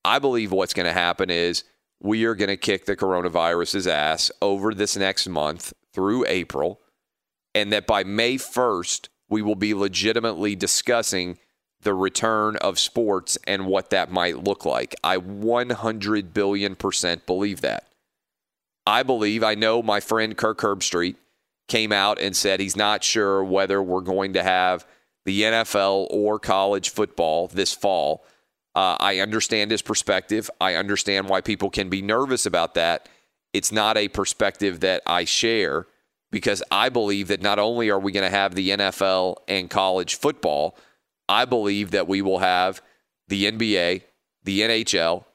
I 0.06 0.20
believe 0.20 0.52
what's 0.52 0.74
going 0.74 0.86
to 0.86 0.94
happen 0.94 1.30
is 1.30 1.64
we 2.02 2.26
are 2.26 2.36
going 2.36 2.50
to 2.50 2.58
kick 2.58 2.86
the 2.86 2.98
coronavirus's 2.98 3.88
ass 3.88 4.32
over 4.42 4.74
this 4.74 4.98
next 4.98 5.28
month 5.30 5.74
through 5.94 6.26
April 6.28 6.82
and 7.56 7.72
that 7.72 7.88
by 7.88 8.04
May 8.04 8.36
1st 8.36 9.08
we 9.30 9.42
will 9.42 9.56
be 9.56 9.74
legitimately 9.74 10.56
discussing 10.56 11.38
the 11.82 11.94
return 11.94 12.56
of 12.58 12.80
sports 12.80 13.38
and 13.46 13.66
what 13.66 13.90
that 13.90 14.12
might 14.12 14.44
look 14.44 14.66
like. 14.66 14.96
I 15.04 15.18
100 15.18 16.34
billion 16.34 16.76
percent 16.76 17.26
believe 17.26 17.62
that. 17.62 17.88
I 18.86 19.04
believe, 19.04 19.44
I 19.44 19.56
know 19.56 19.82
my 19.82 20.00
friend 20.00 20.38
Kirk 20.38 20.60
Herbstreit 20.60 21.16
came 21.68 21.92
out 21.94 22.20
and 22.20 22.36
said 22.36 22.60
he's 22.60 22.76
not 22.76 23.04
sure 23.04 23.44
whether 23.44 23.82
we're 23.82 24.02
going 24.02 24.34
to 24.34 24.44
have 24.44 24.86
the 25.26 25.42
NFL 25.44 26.08
or 26.10 26.40
college 26.40 26.90
football 26.90 27.48
this 27.48 27.74
fall. 27.74 28.26
Uh, 28.76 28.98
I 29.00 29.20
understand 29.20 29.72
his 29.72 29.82
perspective. 29.82 30.50
I 30.60 30.76
understand 30.76 31.30
why 31.30 31.42
people 31.42 31.70
can 31.70 31.90
be 31.90 32.02
nervous 32.02 32.46
about 32.46 32.74
that. 32.74 33.08
It's 33.54 33.72
not 33.72 33.98
a 33.98 34.08
perspective 34.08 34.80
that 34.80 35.04
I 35.06 35.26
share 35.26 35.86
because 36.32 36.64
I 36.72 36.90
believe 36.90 37.28
that 37.28 37.44
not 37.44 37.60
only 37.60 37.90
are 37.92 38.00
we 38.00 38.12
going 38.12 38.30
to 38.30 38.36
have 38.36 38.56
the 38.56 38.72
NFL 38.72 39.38
and 39.48 39.70
college 39.70 40.16
football, 40.16 40.76
I 41.30 41.46
believe 41.46 41.92
that 41.92 42.08
we 42.08 42.24
will 42.24 42.40
have 42.40 42.82
the 43.28 43.52
NBA, 43.52 44.02
the 44.44 44.62
NHL, 44.62 45.26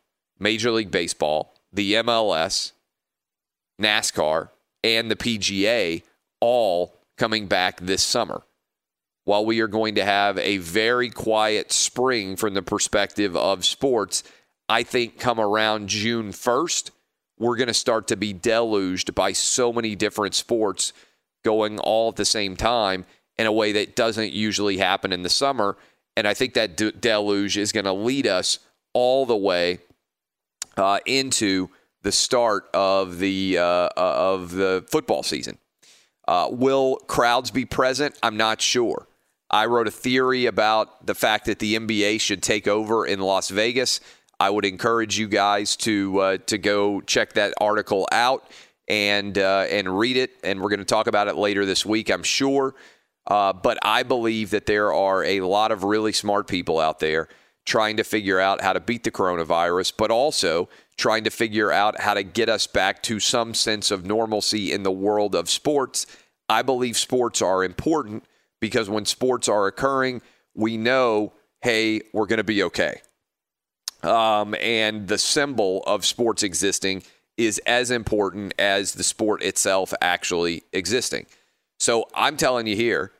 Major 0.40 0.72
League 0.72 0.90
Baseball, 0.90 1.54
the 1.72 1.94
MLS, 1.94 2.72
NASCAR, 3.80 4.50
and 4.82 5.10
the 5.10 5.16
PGA 5.16 6.02
all 6.40 6.96
coming 7.16 7.46
back 7.46 7.80
this 7.80 8.02
summer. 8.02 8.42
While 9.28 9.44
we 9.44 9.60
are 9.60 9.68
going 9.68 9.96
to 9.96 10.04
have 10.06 10.38
a 10.38 10.56
very 10.56 11.10
quiet 11.10 11.70
spring 11.70 12.34
from 12.34 12.54
the 12.54 12.62
perspective 12.62 13.36
of 13.36 13.62
sports, 13.66 14.22
I 14.70 14.82
think 14.82 15.18
come 15.20 15.38
around 15.38 15.90
June 15.90 16.30
1st, 16.30 16.92
we're 17.38 17.56
going 17.56 17.68
to 17.68 17.74
start 17.74 18.08
to 18.08 18.16
be 18.16 18.32
deluged 18.32 19.14
by 19.14 19.32
so 19.32 19.70
many 19.70 19.94
different 19.94 20.34
sports 20.34 20.94
going 21.44 21.78
all 21.78 22.08
at 22.08 22.16
the 22.16 22.24
same 22.24 22.56
time 22.56 23.04
in 23.36 23.46
a 23.46 23.52
way 23.52 23.72
that 23.72 23.94
doesn't 23.94 24.32
usually 24.32 24.78
happen 24.78 25.12
in 25.12 25.20
the 25.20 25.28
summer. 25.28 25.76
And 26.16 26.26
I 26.26 26.32
think 26.32 26.54
that 26.54 26.78
deluge 26.98 27.58
is 27.58 27.70
going 27.70 27.84
to 27.84 27.92
lead 27.92 28.26
us 28.26 28.60
all 28.94 29.26
the 29.26 29.36
way 29.36 29.80
uh, 30.78 31.00
into 31.04 31.68
the 32.00 32.12
start 32.12 32.66
of 32.72 33.18
the 33.18 33.58
uh, 33.58 33.90
of 33.94 34.52
the 34.52 34.86
football 34.90 35.22
season. 35.22 35.58
Uh, 36.26 36.48
will 36.50 36.96
crowds 37.08 37.50
be 37.50 37.66
present? 37.66 38.18
I'm 38.22 38.38
not 38.38 38.62
sure. 38.62 39.06
I 39.50 39.66
wrote 39.66 39.88
a 39.88 39.90
theory 39.90 40.46
about 40.46 41.06
the 41.06 41.14
fact 41.14 41.46
that 41.46 41.58
the 41.58 41.76
NBA 41.76 42.20
should 42.20 42.42
take 42.42 42.68
over 42.68 43.06
in 43.06 43.20
Las 43.20 43.48
Vegas. 43.48 44.00
I 44.38 44.50
would 44.50 44.64
encourage 44.64 45.18
you 45.18 45.26
guys 45.26 45.74
to 45.76 46.18
uh, 46.18 46.38
to 46.46 46.58
go 46.58 47.00
check 47.00 47.32
that 47.34 47.54
article 47.60 48.06
out 48.12 48.50
and 48.88 49.36
uh, 49.38 49.66
and 49.70 49.98
read 49.98 50.16
it. 50.16 50.32
And 50.44 50.60
we're 50.60 50.68
going 50.68 50.80
to 50.80 50.84
talk 50.84 51.06
about 51.06 51.28
it 51.28 51.36
later 51.36 51.64
this 51.64 51.84
week, 51.84 52.10
I'm 52.10 52.22
sure. 52.22 52.74
Uh, 53.26 53.52
but 53.52 53.78
I 53.82 54.02
believe 54.02 54.50
that 54.50 54.66
there 54.66 54.92
are 54.92 55.24
a 55.24 55.40
lot 55.40 55.70
of 55.70 55.84
really 55.84 56.12
smart 56.12 56.46
people 56.46 56.78
out 56.78 56.98
there 56.98 57.28
trying 57.66 57.98
to 57.98 58.04
figure 58.04 58.40
out 58.40 58.62
how 58.62 58.72
to 58.72 58.80
beat 58.80 59.04
the 59.04 59.10
coronavirus, 59.10 59.92
but 59.98 60.10
also 60.10 60.68
trying 60.96 61.24
to 61.24 61.30
figure 61.30 61.70
out 61.70 62.00
how 62.00 62.14
to 62.14 62.22
get 62.22 62.48
us 62.48 62.66
back 62.66 63.02
to 63.02 63.20
some 63.20 63.52
sense 63.52 63.90
of 63.90 64.06
normalcy 64.06 64.72
in 64.72 64.82
the 64.82 64.90
world 64.90 65.34
of 65.34 65.50
sports. 65.50 66.06
I 66.48 66.62
believe 66.62 66.96
sports 66.96 67.42
are 67.42 67.62
important 67.62 68.24
because 68.60 68.88
when 68.90 69.04
sports 69.04 69.48
are 69.48 69.66
occurring, 69.66 70.22
we 70.54 70.76
know, 70.76 71.32
hey, 71.62 72.00
we're 72.12 72.26
going 72.26 72.38
to 72.38 72.44
be 72.44 72.62
okay. 72.64 73.00
Um, 74.02 74.54
and 74.60 75.08
the 75.08 75.18
symbol 75.18 75.82
of 75.86 76.04
sports 76.04 76.42
existing 76.42 77.02
is 77.36 77.58
as 77.66 77.90
important 77.90 78.54
as 78.58 78.94
the 78.94 79.02
sport 79.02 79.42
itself 79.42 79.94
actually 80.00 80.64
existing. 80.72 81.26
So 81.78 82.08
I'm 82.14 82.36
telling 82.36 82.66
you 82.66 82.76
here, 82.76 83.12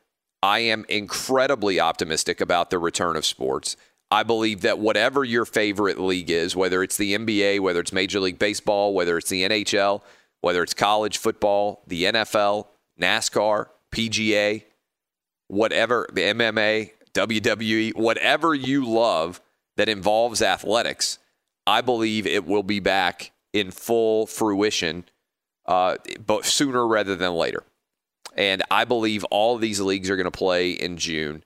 I 0.43 0.61
am 0.61 0.85
incredibly 0.89 1.81
optimistic 1.81 2.41
about 2.41 2.71
the 2.71 2.79
return 2.79 3.17
of 3.17 3.25
sports. 3.25 3.77
I 4.11 4.23
believe 4.23 4.63
that 4.63 4.79
whatever 4.79 5.25
your 5.25 5.45
favorite 5.45 6.01
league 6.01 6.31
is, 6.31 6.57
whether 6.57 6.83
it's 6.83 6.97
the 6.97 7.15
NBA, 7.17 7.61
whether 7.61 7.81
it's 7.81 7.93
Major 7.93 8.21
League 8.21 8.39
Baseball, 8.39 8.95
whether 8.95 9.19
it's 9.19 9.29
the 9.29 9.43
NHL, 9.43 10.01
whether 10.41 10.63
it's 10.63 10.75
college 10.75 11.19
football, 11.19 11.83
the 11.87 12.05
NFL, 12.05 12.67
NASCAR, 13.01 13.67
PGA, 13.93 14.65
whatever, 15.49 16.07
the 16.13 16.23
MMA, 16.23 16.93
WWE, 17.15 17.97
whatever 17.97 18.55
you 18.55 18.87
love 18.87 19.41
that 19.77 19.89
involves 19.89 20.41
athletics, 20.43 21.19
I 21.67 21.81
believe 21.81 22.27
it 22.27 22.47
will 22.47 22.63
be 22.63 22.81
back 22.81 23.33
in 23.53 23.71
full 23.71 24.27
fruition, 24.27 25.05
uh, 25.67 25.97
but 26.25 26.47
sooner 26.47 26.87
rather 26.87 27.17
than 27.17 27.35
later. 27.35 27.65
And 28.37 28.63
I 28.71 28.85
believe 28.85 29.25
all 29.25 29.59
these 29.59 29.81
leagues 29.81 30.09
are 30.11 30.17
going 30.17 30.25
to 30.25 30.31
play 30.31 30.71
in 30.71 30.97
June. 30.97 31.43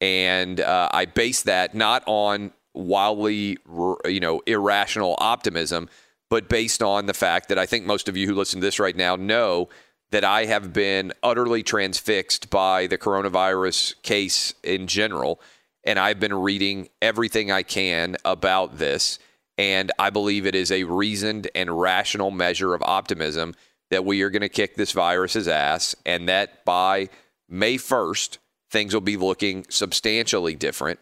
And 0.00 0.60
uh, 0.60 0.88
I 0.92 1.04
base 1.04 1.42
that 1.42 1.74
not 1.74 2.02
on 2.06 2.52
wildly, 2.72 3.58
you 4.06 4.20
know, 4.20 4.40
irrational 4.46 5.16
optimism, 5.18 5.88
but 6.30 6.48
based 6.48 6.82
on 6.82 7.06
the 7.06 7.14
fact 7.14 7.48
that 7.48 7.58
I 7.58 7.66
think 7.66 7.84
most 7.84 8.08
of 8.08 8.16
you 8.16 8.26
who 8.26 8.34
listen 8.34 8.60
to 8.60 8.66
this 8.66 8.78
right 8.78 8.96
now 8.96 9.16
know 9.16 9.68
that 10.10 10.24
I 10.24 10.46
have 10.46 10.72
been 10.72 11.12
utterly 11.22 11.62
transfixed 11.62 12.50
by 12.50 12.86
the 12.86 12.98
coronavirus 12.98 14.00
case 14.02 14.54
in 14.62 14.86
general. 14.86 15.40
And 15.84 15.98
I've 15.98 16.20
been 16.20 16.34
reading 16.34 16.88
everything 17.00 17.50
I 17.50 17.62
can 17.62 18.16
about 18.24 18.78
this. 18.78 19.18
And 19.56 19.92
I 19.98 20.10
believe 20.10 20.46
it 20.46 20.54
is 20.54 20.72
a 20.72 20.84
reasoned 20.84 21.48
and 21.54 21.80
rational 21.80 22.30
measure 22.30 22.74
of 22.74 22.82
optimism 22.82 23.54
that 23.90 24.04
we 24.04 24.22
are 24.22 24.30
going 24.30 24.42
to 24.42 24.48
kick 24.48 24.76
this 24.76 24.92
virus's 24.92 25.48
ass 25.48 25.94
and 26.06 26.28
that 26.28 26.64
by 26.64 27.08
May 27.48 27.76
1st, 27.76 28.38
things 28.70 28.94
will 28.94 29.00
be 29.00 29.16
looking 29.16 29.66
substantially 29.68 30.54
different. 30.54 31.00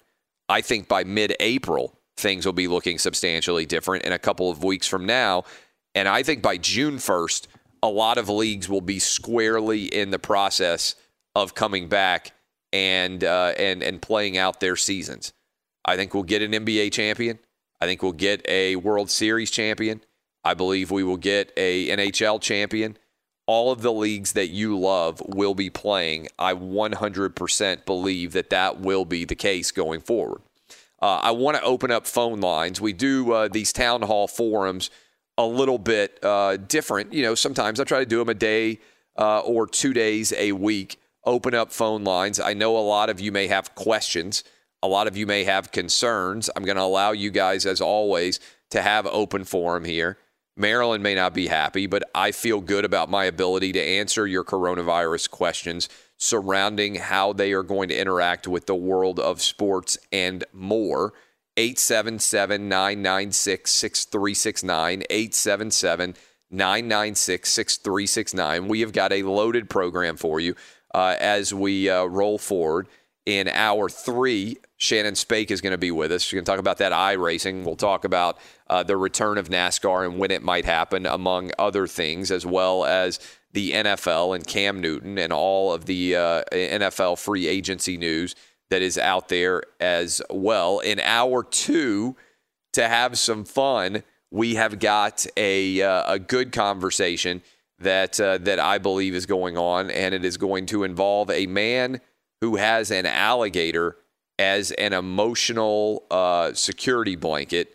I 0.49 0.61
think 0.61 0.89
by 0.89 1.05
mid 1.05 1.37
April, 1.41 1.99
things 2.17 2.47
will 2.47 2.53
be 2.53 2.69
looking 2.69 2.99
substantially 2.99 3.67
different 3.67 4.05
in 4.05 4.13
a 4.13 4.19
couple 4.19 4.51
of 4.51 4.65
weeks 4.65 4.89
from 4.89 5.07
now. 5.07 5.45
And 5.95 6.09
I 6.09 6.23
think 6.23 6.43
by 6.43 6.57
June 6.57 6.97
1st, 6.97 7.47
a 7.83 7.89
lot 7.89 8.19
of 8.19 8.29
leagues 8.29 8.69
will 8.69 8.81
be 8.81 8.99
squarely 8.99 9.85
in 9.85 10.11
the 10.11 10.19
process 10.19 10.95
of 11.35 11.55
coming 11.55 11.89
back 11.89 12.33
and 12.73 13.25
uh, 13.25 13.53
and 13.57 13.83
and 13.83 14.03
playing 14.03 14.37
out 14.37 14.61
their 14.61 14.77
seasons. 14.77 15.33
I 15.85 15.97
think 15.97 16.15
we'll 16.15 16.23
get 16.25 16.43
an 16.43 16.53
NBA 16.53 16.93
champion. 16.93 17.39
I 17.81 17.87
think 17.87 18.03
we'll 18.03 18.13
get 18.13 18.45
a 18.49 18.77
World 18.77 19.11
Series 19.11 19.51
champion. 19.51 20.03
I 20.45 20.55
believe 20.55 20.91
we 20.91 21.05
will 21.05 21.17
get 21.17 21.53
a 21.57 21.89
NHL 21.89 22.41
champion. 22.41 22.97
all 23.49 23.73
of 23.73 23.81
the 23.81 23.93
leagues 23.93 24.35
that 24.35 24.49
you 24.49 24.79
love 24.79 25.23
will 25.27 25.55
be 25.55 25.71
playing. 25.71 26.29
I 26.39 26.53
100% 26.53 27.87
believe 27.87 28.33
that 28.33 28.51
that 28.51 28.79
will 28.79 29.07
be 29.07 29.25
the 29.25 29.35
case 29.35 29.73
going 29.73 30.01
forward. 30.01 30.43
Uh, 31.01 31.21
I 31.23 31.31
want 31.31 31.57
to 31.57 31.63
open 31.63 31.91
up 31.91 32.07
phone 32.07 32.41
lines. 32.41 32.79
We 32.79 32.93
do 32.93 33.33
uh, 33.33 33.49
these 33.49 33.73
town 33.73 34.03
hall 34.03 34.29
forums 34.29 34.91
a 35.39 35.47
little 35.47 35.79
bit 35.79 36.23
uh, 36.23 36.57
different. 36.57 37.13
You 37.13 37.23
know, 37.23 37.35
sometimes 37.35 37.81
I 37.81 37.85
try 37.85 38.01
to 38.01 38.07
do 38.07 38.19
them 38.19 38.29
a 38.29 38.35
day 38.35 38.81
uh, 39.17 39.41
or 39.41 39.67
two 39.67 39.95
days 39.95 40.35
a 40.37 40.53
week. 40.53 41.01
Open 41.25 41.55
up 41.55 41.73
phone 41.73 42.05
lines. 42.05 42.41
I 42.41 42.53
know 42.53 42.77
a 42.77 42.81
lot 42.81 43.09
of 43.09 43.21
you 43.21 43.33
may 43.33 43.47
have 43.47 43.75
questions. 43.75 44.45
A 44.83 44.89
lot 44.89 45.07
of 45.07 45.17
you 45.17 45.27
may 45.27 45.45
have 45.45 45.73
concerns. 45.73 46.51
I'm 46.55 46.65
going 46.65 46.77
to 46.77 46.83
allow 46.83 47.13
you 47.13 47.31
guys, 47.31 47.67
as 47.67 47.81
always, 47.81 48.41
to 48.71 48.83
have 48.83 49.07
open 49.07 49.45
forum 49.45 49.85
here. 49.85 50.19
Maryland 50.57 51.05
may 51.05 51.15
not 51.15 51.35
be 51.35 51.47
happy, 51.47 51.87
but 51.87 52.03
I 52.15 52.33
feel 52.33 52.61
good 52.61 52.85
about 52.85 53.09
my 53.09 53.25
ability 53.25 53.73
to 53.73 53.81
answer 53.81 54.27
your 54.27 54.43
coronavirus 54.43 55.31
questions 55.31 55.89
surrounding 56.17 56.97
how 56.97 57.33
they 57.33 57.53
are 57.53 57.63
going 57.63 57.89
to 57.91 57.99
interact 57.99 58.49
with 58.49 58.67
the 58.67 58.75
world 58.75 59.21
of 59.21 59.41
sports 59.41 59.99
and 60.11 60.43
more. 60.53 61.13
877 61.59 62.69
996 62.69 63.71
6369. 63.73 65.03
877 65.11 66.15
996 66.53 67.51
6369. 67.51 68.69
We 68.69 68.81
have 68.81 68.93
got 68.93 69.13
a 69.13 69.25
loaded 69.25 69.69
program 69.69 70.17
for 70.17 70.39
you 70.39 70.55
uh, 70.95 71.17
as 71.19 71.53
we 71.53 71.91
uh, 71.91 72.05
roll 72.05 72.39
forward. 72.39 72.87
In 73.27 73.49
hour 73.49 73.89
three, 73.89 74.57
Shannon 74.77 75.17
Spake 75.17 75.51
is 75.51 75.61
going 75.61 75.73
to 75.73 75.79
be 75.79 75.91
with 75.91 76.13
us. 76.13 76.23
She's 76.23 76.35
going 76.35 76.45
to 76.45 76.51
talk 76.51 76.61
about 76.61 76.79
that 76.79 76.93
iRacing. 76.93 77.65
We'll 77.65 77.75
talk 77.75 78.05
about 78.05 78.39
uh, 78.69 78.85
the 78.85 78.97
return 78.97 79.37
of 79.37 79.49
NASCAR 79.49 80.07
and 80.07 80.17
when 80.17 80.31
it 80.31 80.45
might 80.45 80.65
happen, 80.65 81.07
among 81.07 81.51
other 81.59 81.89
things, 81.89 82.31
as 82.31 82.47
well 82.47 82.85
as 82.85 83.19
the 83.53 83.73
NFL 83.73 84.37
and 84.37 84.47
Cam 84.47 84.81
Newton 84.81 85.19
and 85.19 85.33
all 85.33 85.73
of 85.73 85.87
the 85.87 86.15
uh, 86.15 86.43
NFL 86.53 87.19
free 87.19 87.49
agency 87.49 87.97
news 87.97 88.37
that 88.71 88.83
is 88.83 88.99
out 88.99 89.29
there 89.29 89.63
as 89.81 90.21
well. 90.31 90.81
In 90.81 91.01
hour 91.01 91.43
two, 91.43 92.17
to 92.75 92.87
have 92.87 93.19
some 93.19 93.45
fun, 93.45 94.03
we 94.31 94.57
have 94.57 94.79
got 94.79 95.27
a 95.37 95.83
uh, 95.83 96.15
a 96.15 96.19
good 96.19 96.53
conversation 96.53 97.43
that 97.79 98.21
uh, 98.21 98.39
that 98.39 98.59
I 98.59 98.79
believe 98.79 99.15
is 99.15 99.27
going 99.27 99.57
on, 99.57 99.91
and 99.91 100.15
it 100.15 100.25
is 100.25 100.37
going 100.37 100.67
to 100.67 100.85
involve 100.85 101.31
a 101.31 101.47
man 101.47 102.01
who 102.41 102.57
has 102.57 102.91
an 102.91 103.07
alligator 103.07 103.97
as 104.39 104.71
an 104.73 104.93
emotional 104.93 106.05
uh, 106.11 106.53
security 106.53 107.17
blanket. 107.17 107.75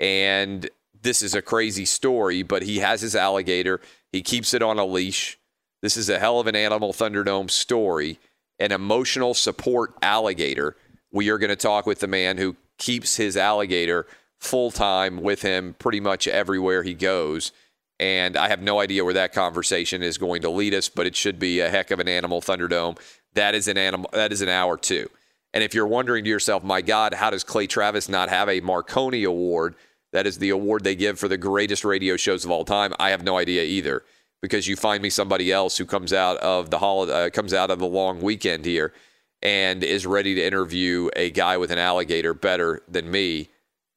And 0.00 0.68
this 1.00 1.22
is 1.22 1.34
a 1.34 1.42
crazy 1.42 1.84
story, 1.84 2.42
but 2.42 2.62
he 2.62 2.78
has 2.78 3.00
his 3.00 3.16
alligator. 3.16 3.80
He 4.12 4.22
keeps 4.22 4.52
it 4.52 4.62
on 4.62 4.78
a 4.78 4.84
leash. 4.84 5.38
This 5.80 5.96
is 5.96 6.08
a 6.08 6.18
hell 6.18 6.38
of 6.38 6.46
an 6.46 6.56
Animal 6.56 6.92
Thunderdome 6.92 7.50
story. 7.50 8.18
An 8.62 8.70
emotional 8.70 9.34
support 9.34 9.94
alligator. 10.02 10.76
We 11.10 11.30
are 11.30 11.38
going 11.38 11.50
to 11.50 11.56
talk 11.56 11.84
with 11.84 11.98
the 11.98 12.06
man 12.06 12.38
who 12.38 12.54
keeps 12.78 13.16
his 13.16 13.36
alligator 13.36 14.06
full 14.38 14.70
time 14.70 15.20
with 15.20 15.42
him 15.42 15.74
pretty 15.80 15.98
much 15.98 16.28
everywhere 16.28 16.84
he 16.84 16.94
goes. 16.94 17.50
And 17.98 18.36
I 18.36 18.46
have 18.46 18.62
no 18.62 18.78
idea 18.78 19.04
where 19.04 19.14
that 19.14 19.32
conversation 19.32 20.00
is 20.00 20.16
going 20.16 20.42
to 20.42 20.48
lead 20.48 20.74
us, 20.74 20.88
but 20.88 21.06
it 21.06 21.16
should 21.16 21.40
be 21.40 21.58
a 21.58 21.70
heck 21.70 21.90
of 21.90 21.98
an 21.98 22.06
Animal 22.06 22.40
Thunderdome. 22.40 23.00
That 23.34 23.56
is 23.56 23.66
an 23.66 23.78
animal. 23.78 24.08
That 24.12 24.30
is 24.30 24.42
an 24.42 24.48
hour 24.48 24.76
too. 24.76 25.10
And 25.52 25.64
if 25.64 25.74
you're 25.74 25.84
wondering 25.84 26.22
to 26.22 26.30
yourself, 26.30 26.62
my 26.62 26.82
God, 26.82 27.14
how 27.14 27.30
does 27.30 27.42
Clay 27.42 27.66
Travis 27.66 28.08
not 28.08 28.28
have 28.28 28.48
a 28.48 28.60
Marconi 28.60 29.24
Award? 29.24 29.74
That 30.12 30.28
is 30.28 30.38
the 30.38 30.50
award 30.50 30.84
they 30.84 30.94
give 30.94 31.18
for 31.18 31.26
the 31.26 31.36
greatest 31.36 31.84
radio 31.84 32.16
shows 32.16 32.44
of 32.44 32.52
all 32.52 32.64
time. 32.64 32.94
I 33.00 33.10
have 33.10 33.24
no 33.24 33.38
idea 33.38 33.64
either, 33.64 34.04
because 34.42 34.66
you 34.66 34.76
find 34.76 35.02
me 35.02 35.08
somebody 35.08 35.50
else 35.50 35.78
who 35.78 35.86
comes 35.86 36.12
out 36.12 36.36
of 36.38 36.68
the 36.70 36.78
holiday, 36.78 37.26
uh, 37.26 37.30
comes 37.30 37.54
out 37.54 37.70
of 37.70 37.78
the 37.78 37.86
long 37.86 38.20
weekend 38.20 38.64
here, 38.64 38.92
and 39.40 39.82
is 39.82 40.04
ready 40.06 40.34
to 40.34 40.44
interview 40.44 41.08
a 41.16 41.30
guy 41.30 41.56
with 41.56 41.70
an 41.70 41.78
alligator 41.78 42.34
better 42.34 42.82
than 42.88 43.10
me. 43.10 43.48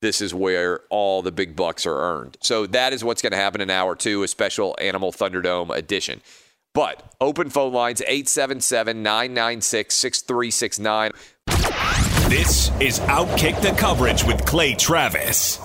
This 0.02 0.22
is 0.22 0.34
where 0.34 0.82
all 0.90 1.22
the 1.24 1.32
big 1.32 1.56
bucks 1.56 1.86
are 1.86 1.98
earned. 1.98 2.38
So 2.42 2.68
that 2.68 2.94
is 2.94 3.03
what's 3.03 3.22
going 3.22 3.31
to 3.31 3.38
happen 3.38 3.60
in 3.60 3.70
hour 3.72 3.96
two, 3.96 4.24
a 4.24 4.27
special 4.27 4.75
Animal 4.79 5.12
Thunderdome 5.12 5.75
edition. 5.75 6.22
But 6.74 7.16
open 7.20 7.50
phone 7.50 7.74
lines 7.74 8.01
877 8.01 9.01
996 9.01 9.96
6369. 9.96 11.12
This 12.29 12.70
is 12.81 13.00
Outkick 13.01 13.62
the 13.62 13.72
Coverage 13.79 14.24
with 14.24 14.46
Clay 14.46 14.75
Travis. 14.75 15.65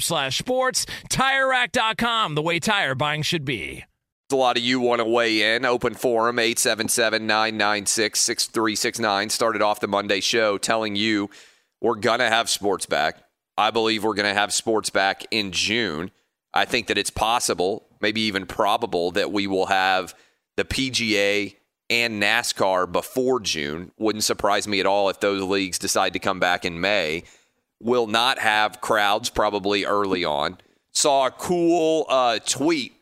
slash 0.00 0.38
sports. 0.38 0.86
TireRack.com, 1.08 2.34
the 2.34 2.42
way 2.42 2.58
tire 2.58 2.94
buying 2.94 3.22
should 3.22 3.44
be. 3.44 3.84
A 4.32 4.34
lot 4.34 4.56
of 4.56 4.64
you 4.64 4.80
want 4.80 5.00
to 5.00 5.04
weigh 5.04 5.54
in. 5.54 5.64
Open 5.64 5.94
forum 5.94 6.40
877 6.40 7.26
996 7.26 8.18
6369. 8.18 9.30
Started 9.30 9.62
off 9.62 9.78
the 9.78 9.86
Monday 9.86 10.18
show 10.18 10.58
telling 10.58 10.96
you 10.96 11.30
we're 11.80 11.94
going 11.94 12.18
to 12.18 12.28
have 12.28 12.50
sports 12.50 12.86
back. 12.86 13.18
I 13.56 13.70
believe 13.70 14.02
we're 14.02 14.14
going 14.14 14.32
to 14.32 14.38
have 14.38 14.52
sports 14.52 14.90
back 14.90 15.24
in 15.30 15.52
June. 15.52 16.10
I 16.52 16.64
think 16.64 16.88
that 16.88 16.98
it's 16.98 17.10
possible, 17.10 17.86
maybe 18.00 18.22
even 18.22 18.46
probable, 18.46 19.12
that 19.12 19.30
we 19.30 19.46
will 19.46 19.66
have 19.66 20.14
the 20.56 20.64
PGA 20.64 21.54
and 21.88 22.20
NASCAR 22.20 22.90
before 22.90 23.38
June. 23.38 23.92
Wouldn't 23.96 24.24
surprise 24.24 24.66
me 24.66 24.80
at 24.80 24.86
all 24.86 25.08
if 25.08 25.20
those 25.20 25.42
leagues 25.42 25.78
decide 25.78 26.14
to 26.14 26.18
come 26.18 26.40
back 26.40 26.64
in 26.64 26.80
May 26.80 27.22
will 27.80 28.06
not 28.06 28.38
have 28.38 28.80
crowds 28.80 29.30
probably 29.30 29.84
early 29.84 30.24
on. 30.24 30.58
Saw 30.92 31.26
a 31.26 31.30
cool 31.30 32.06
uh, 32.08 32.38
tweet, 32.38 32.94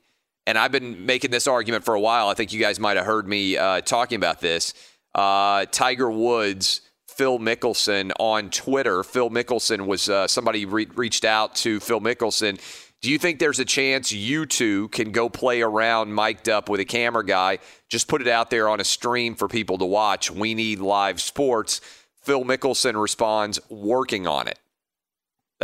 and 0.46 0.58
I've 0.58 0.72
been 0.72 1.06
making 1.06 1.30
this 1.30 1.46
argument 1.46 1.84
for 1.84 1.94
a 1.94 2.00
while. 2.00 2.28
I 2.28 2.34
think 2.34 2.52
you 2.52 2.60
guys 2.60 2.80
might 2.80 2.96
have 2.96 3.06
heard 3.06 3.28
me 3.28 3.56
uh, 3.56 3.80
talking 3.82 4.16
about 4.16 4.40
this. 4.40 4.74
Uh, 5.14 5.66
Tiger 5.66 6.10
Woods, 6.10 6.80
Phil 7.08 7.38
Mickelson 7.38 8.10
on 8.18 8.50
Twitter. 8.50 9.04
Phil 9.04 9.30
Mickelson 9.30 9.86
was 9.86 10.08
uh, 10.08 10.26
somebody 10.26 10.66
re- 10.66 10.88
reached 10.94 11.24
out 11.24 11.54
to 11.56 11.78
Phil 11.78 12.00
Mickelson. 12.00 12.60
Do 13.00 13.10
you 13.10 13.18
think 13.18 13.38
there's 13.38 13.60
a 13.60 13.64
chance 13.64 14.10
you 14.10 14.46
two 14.46 14.88
can 14.88 15.12
go 15.12 15.28
play 15.28 15.60
around 15.60 16.12
mic'd 16.14 16.48
up 16.48 16.68
with 16.68 16.80
a 16.80 16.84
camera 16.84 17.24
guy? 17.24 17.58
Just 17.88 18.08
put 18.08 18.22
it 18.22 18.28
out 18.28 18.50
there 18.50 18.68
on 18.68 18.80
a 18.80 18.84
stream 18.84 19.36
for 19.36 19.46
people 19.46 19.78
to 19.78 19.84
watch. 19.84 20.30
We 20.30 20.54
need 20.54 20.80
live 20.80 21.20
sports. 21.20 21.80
Phil 22.22 22.44
Mickelson 22.44 23.00
responds, 23.00 23.60
working 23.68 24.26
on 24.26 24.48
it. 24.48 24.58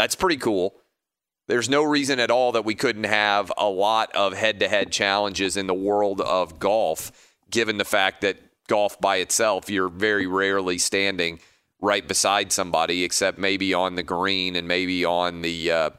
That's 0.01 0.15
pretty 0.15 0.39
cool. 0.39 0.77
There's 1.47 1.69
no 1.69 1.83
reason 1.83 2.21
at 2.21 2.31
all 2.31 2.53
that 2.53 2.65
we 2.65 2.75
couldn't 2.75 3.05
have 3.05 3.53
a 3.59 3.69
lot 3.69 4.11
of 4.17 4.33
head 4.33 4.61
to 4.61 4.69
head 4.69 4.91
challenges 4.91 5.59
in 5.59 5.67
the 5.67 5.75
world 5.75 6.23
of 6.23 6.59
golf, 6.59 7.13
given 7.51 7.77
the 7.77 7.85
fact 7.85 8.23
that 8.23 8.39
golf 8.67 8.99
by 8.99 9.17
itself, 9.17 9.69
you're 9.69 9.91
very 9.91 10.27
rarely 10.27 10.79
standing 10.79 11.39
right 11.83 12.09
beside 12.09 12.51
somebody, 12.51 13.05
except 13.05 13.37
maybe 13.37 13.75
on 13.75 13.95
the 13.95 14.03
green 14.03 14.57
and 14.57 14.67
maybe 14.67 15.05
on 15.05 15.43
the 15.43 15.71
uh, 15.71 15.91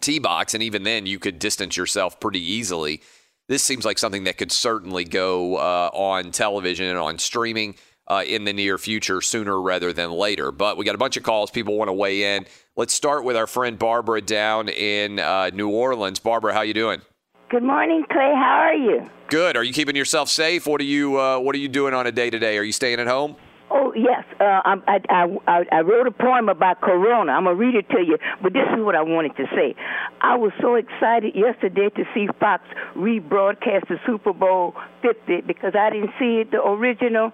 tee 0.00 0.18
box. 0.18 0.54
And 0.54 0.62
even 0.62 0.84
then, 0.84 1.04
you 1.04 1.18
could 1.18 1.38
distance 1.38 1.76
yourself 1.76 2.18
pretty 2.18 2.40
easily. 2.40 3.02
This 3.48 3.62
seems 3.62 3.84
like 3.84 3.98
something 3.98 4.24
that 4.24 4.38
could 4.38 4.50
certainly 4.50 5.04
go 5.04 5.56
uh, 5.56 5.90
on 5.92 6.30
television 6.30 6.86
and 6.86 6.96
on 6.96 7.18
streaming 7.18 7.74
uh, 8.08 8.24
in 8.26 8.44
the 8.44 8.52
near 8.52 8.78
future, 8.78 9.20
sooner 9.20 9.60
rather 9.60 9.92
than 9.92 10.10
later. 10.10 10.52
But 10.52 10.76
we 10.76 10.84
got 10.84 10.94
a 10.94 10.98
bunch 10.98 11.16
of 11.16 11.22
calls. 11.22 11.50
People 11.50 11.76
want 11.76 11.88
to 11.88 11.92
weigh 11.92 12.36
in. 12.36 12.46
Let's 12.76 12.94
start 12.94 13.24
with 13.24 13.36
our 13.36 13.46
friend 13.46 13.78
Barbara 13.78 14.20
down 14.20 14.68
in 14.68 15.18
uh, 15.18 15.50
New 15.52 15.68
Orleans. 15.70 16.18
Barbara, 16.18 16.52
how 16.52 16.62
you 16.62 16.74
doing? 16.74 17.00
Good 17.48 17.62
morning, 17.62 18.04
Clay. 18.10 18.32
How 18.34 18.58
are 18.58 18.74
you? 18.74 19.08
Good. 19.28 19.56
Are 19.56 19.62
you 19.62 19.72
keeping 19.72 19.96
yourself 19.96 20.28
safe? 20.28 20.66
What 20.66 20.80
are 20.80 20.84
you 20.84 21.18
uh, 21.20 21.38
What 21.38 21.54
are 21.54 21.58
you 21.58 21.68
doing 21.68 21.94
on 21.94 22.06
a 22.06 22.12
day 22.12 22.28
to 22.28 22.38
day? 22.38 22.58
Are 22.58 22.62
you 22.62 22.72
staying 22.72 22.98
at 22.98 23.06
home? 23.06 23.36
Oh 23.68 23.92
yes, 23.96 24.24
uh, 24.38 24.60
I, 24.64 24.76
I, 25.08 25.38
I 25.48 25.64
I 25.72 25.80
wrote 25.80 26.06
a 26.06 26.12
poem 26.12 26.48
about 26.48 26.80
Corona. 26.80 27.32
I'm 27.32 27.44
gonna 27.44 27.56
read 27.56 27.74
it 27.74 27.88
to 27.90 28.00
you, 28.00 28.16
but 28.40 28.52
this 28.52 28.62
is 28.76 28.84
what 28.84 28.94
I 28.94 29.02
wanted 29.02 29.36
to 29.36 29.46
say. 29.54 29.74
I 30.20 30.36
was 30.36 30.52
so 30.60 30.76
excited 30.76 31.34
yesterday 31.34 31.88
to 31.96 32.04
see 32.14 32.28
Fox 32.38 32.62
rebroadcast 32.94 33.88
the 33.88 33.98
Super 34.06 34.32
Bowl 34.32 34.74
50 35.02 35.42
because 35.46 35.74
I 35.74 35.90
didn't 35.90 36.10
see 36.18 36.42
it 36.42 36.52
the 36.52 36.62
original. 36.62 37.32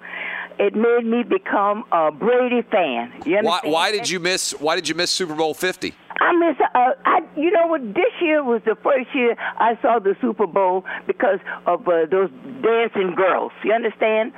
It 0.58 0.74
made 0.74 1.04
me 1.04 1.22
become 1.22 1.84
a 1.92 2.10
Brady 2.10 2.62
fan. 2.70 3.12
You 3.26 3.40
Why, 3.42 3.60
why 3.64 3.92
did 3.92 4.08
you 4.08 4.20
miss 4.20 4.52
Why 4.52 4.74
did 4.74 4.88
you 4.88 4.94
miss 4.94 5.10
Super 5.10 5.34
Bowl 5.34 5.52
Fifty? 5.54 5.94
I 6.20 6.32
miss. 6.32 6.56
Uh, 6.74 6.92
I 7.04 7.20
you 7.36 7.50
know 7.50 7.66
what? 7.66 7.82
This 7.94 8.12
year 8.20 8.42
was 8.42 8.62
the 8.64 8.76
first 8.82 9.14
year 9.14 9.36
I 9.58 9.78
saw 9.82 9.98
the 9.98 10.14
Super 10.20 10.46
Bowl 10.46 10.84
because 11.06 11.40
of 11.66 11.86
uh, 11.88 12.06
those 12.10 12.30
dancing 12.62 13.14
girls. 13.16 13.52
You 13.64 13.72
understand? 13.72 14.32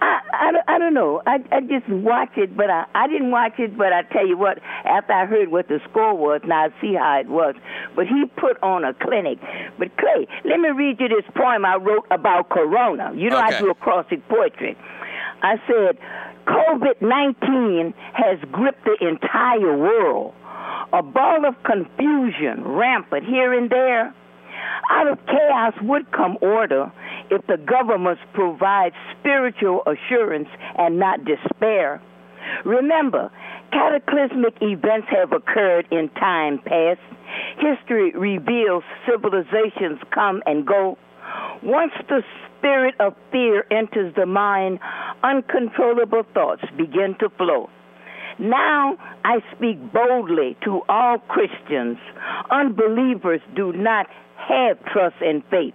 I, 0.00 0.20
I, 0.32 0.52
don't- 0.52 0.68
I 0.68 0.78
don't 0.78 0.94
know. 0.94 1.22
I, 1.26 1.38
I 1.50 1.60
just 1.60 1.88
watch 1.88 2.30
it, 2.36 2.56
but 2.56 2.70
I, 2.70 2.84
I 2.94 3.06
didn't 3.08 3.30
watch 3.30 3.58
it. 3.58 3.76
But 3.76 3.92
I 3.92 4.02
tell 4.02 4.26
you 4.26 4.36
what, 4.38 4.58
after 4.84 5.12
I 5.12 5.26
heard 5.26 5.48
what 5.50 5.68
the 5.68 5.80
score 5.90 6.14
was, 6.16 6.40
now 6.46 6.66
I 6.66 6.68
see 6.80 6.94
how 6.94 7.18
it 7.20 7.28
was. 7.28 7.54
But 7.96 8.06
he 8.06 8.24
put 8.36 8.62
on 8.62 8.84
a 8.84 8.94
clinic. 8.94 9.38
But 9.78 9.96
Clay, 9.96 10.26
let 10.44 10.60
me 10.60 10.68
read 10.70 11.00
you 11.00 11.08
this 11.08 11.24
poem 11.36 11.64
I 11.64 11.76
wrote 11.76 12.06
about 12.10 12.48
Corona. 12.50 13.12
You 13.14 13.30
know 13.30 13.38
Okay. 13.44 13.56
I 13.56 13.58
do 13.60 13.68
a 13.68 13.70
acrostic 13.72 14.26
poetry. 14.28 14.76
I 15.42 15.56
said, 15.66 15.98
COVID 16.46 17.00
19 17.02 17.94
has 18.14 18.38
gripped 18.52 18.84
the 18.84 18.96
entire 19.06 19.76
world. 19.76 20.34
A 20.92 21.02
ball 21.02 21.44
of 21.46 21.54
confusion 21.64 22.64
rampant 22.64 23.24
here 23.26 23.52
and 23.52 23.68
there. 23.68 24.14
Out 24.90 25.08
of 25.08 25.18
chaos 25.26 25.74
would 25.82 26.10
come 26.12 26.38
order 26.40 26.90
if 27.30 27.46
the 27.46 27.56
governments 27.58 28.22
provide 28.32 28.92
spiritual 29.18 29.82
assurance 29.86 30.48
and 30.76 30.98
not 30.98 31.20
despair. 31.24 32.00
Remember, 32.64 33.30
cataclysmic 33.72 34.54
events 34.60 35.08
have 35.10 35.32
occurred 35.32 35.86
in 35.90 36.08
time 36.10 36.58
past. 36.64 37.00
History 37.58 38.12
reveals 38.12 38.82
civilizations 39.06 40.00
come 40.14 40.42
and 40.46 40.66
go. 40.66 40.96
Once 41.62 41.92
the 42.08 42.22
spirit 42.58 42.94
of 43.00 43.14
fear 43.30 43.64
enters 43.70 44.14
the 44.14 44.26
mind, 44.26 44.78
uncontrollable 45.22 46.22
thoughts 46.32 46.62
begin 46.76 47.14
to 47.20 47.28
flow. 47.36 47.68
Now 48.38 48.96
I 49.24 49.40
speak 49.54 49.78
boldly 49.92 50.56
to 50.64 50.82
all 50.88 51.18
Christians. 51.18 51.98
Unbelievers 52.50 53.40
do 53.56 53.72
not 53.72 54.06
have 54.38 54.82
trust 54.86 55.16
and 55.20 55.42
faith. 55.50 55.74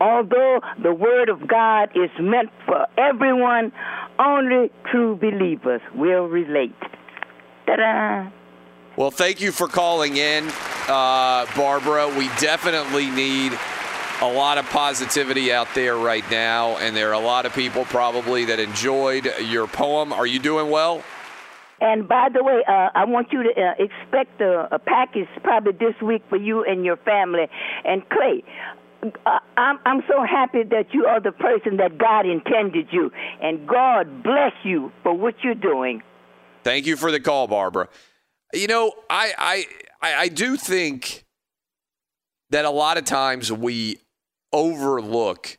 Although 0.00 0.60
the 0.82 0.92
Word 0.92 1.28
of 1.28 1.48
God 1.48 1.90
is 1.94 2.10
meant 2.20 2.50
for 2.66 2.86
everyone, 2.98 3.72
only 4.18 4.70
true 4.90 5.16
believers 5.16 5.80
will 5.94 6.26
relate. 6.26 6.74
Ta 7.66 7.76
da! 7.76 8.30
Well, 8.96 9.10
thank 9.10 9.40
you 9.40 9.52
for 9.52 9.68
calling 9.68 10.16
in. 10.16 10.48
uh, 10.88 11.46
Barbara. 11.56 12.08
We 12.16 12.28
definitely 12.38 13.10
need 13.10 13.52
a 14.22 14.26
lot 14.32 14.56
of 14.56 14.64
positivity 14.66 15.52
out 15.52 15.68
there 15.74 15.96
right 15.96 16.24
now, 16.30 16.76
and 16.78 16.96
there 16.96 17.10
are 17.10 17.14
a 17.14 17.18
lot 17.18 17.44
of 17.44 17.52
people 17.54 17.84
probably 17.86 18.44
that 18.46 18.58
enjoyed 18.58 19.30
your 19.42 19.66
poem. 19.66 20.12
Are 20.12 20.26
you 20.26 20.38
doing 20.38 20.70
well? 20.70 21.02
And 21.80 22.08
by 22.08 22.28
the 22.32 22.42
way, 22.42 22.62
uh, 22.66 22.88
I 22.94 23.04
want 23.04 23.32
you 23.32 23.42
to 23.42 23.50
uh, 23.50 23.74
expect 23.78 24.40
a, 24.40 24.68
a 24.74 24.78
package 24.78 25.28
probably 25.42 25.72
this 25.72 25.94
week 26.02 26.22
for 26.28 26.36
you 26.36 26.64
and 26.64 26.84
your 26.84 26.96
family. 26.98 27.46
And 27.84 28.08
Clay, 28.08 28.42
uh, 29.02 29.38
I'm 29.56 29.78
I'm 29.84 30.02
so 30.08 30.24
happy 30.24 30.62
that 30.70 30.86
you 30.92 31.06
are 31.06 31.20
the 31.20 31.32
person 31.32 31.76
that 31.76 31.98
God 31.98 32.26
intended 32.26 32.88
you, 32.90 33.10
and 33.42 33.68
God 33.68 34.22
bless 34.22 34.52
you 34.64 34.90
for 35.02 35.12
what 35.12 35.34
you're 35.42 35.54
doing. 35.54 36.02
Thank 36.64 36.86
you 36.86 36.96
for 36.96 37.12
the 37.12 37.20
call, 37.20 37.46
Barbara. 37.46 37.88
You 38.54 38.66
know, 38.66 38.92
I 39.10 39.32
I 39.38 39.66
I, 40.02 40.14
I 40.22 40.28
do 40.28 40.56
think 40.56 41.24
that 42.50 42.64
a 42.64 42.70
lot 42.70 42.96
of 42.96 43.04
times 43.04 43.52
we 43.52 43.98
overlook 44.52 45.58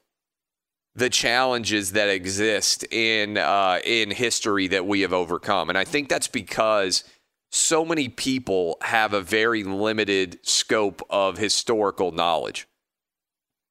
the 0.97 1.09
challenges 1.11 1.91
that 1.91 2.09
exist 2.09 2.83
in 2.91 3.37
uh, 3.37 3.79
in 3.85 4.09
history 4.09 4.67
that 4.67 4.87
we 4.87 5.01
have 5.01 5.13
overcome, 5.13 5.69
and 5.69 5.77
I 5.77 5.85
think 5.85 6.09
that's 6.09 6.27
because 6.27 7.03
so 7.51 7.85
many 7.85 8.09
people 8.09 8.77
have 8.81 9.13
a 9.13 9.21
very 9.21 9.63
limited 9.63 10.39
scope 10.41 11.03
of 11.09 11.37
historical 11.37 12.11
knowledge. 12.11 12.67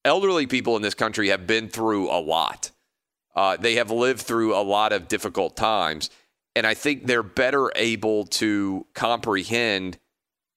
Elderly 0.04 0.46
people 0.46 0.76
in 0.76 0.82
this 0.82 0.94
country 0.94 1.28
have 1.28 1.48
been 1.48 1.68
through 1.68 2.08
a 2.10 2.20
lot. 2.20 2.70
Uh, 3.34 3.56
they 3.56 3.74
have 3.74 3.90
lived 3.90 4.20
through 4.20 4.54
a 4.54 4.62
lot 4.62 4.92
of 4.92 5.08
difficult 5.08 5.56
times, 5.56 6.10
and 6.54 6.64
I 6.64 6.74
think 6.74 7.06
they're 7.06 7.24
better 7.24 7.72
able 7.74 8.24
to 8.26 8.86
comprehend 8.94 9.98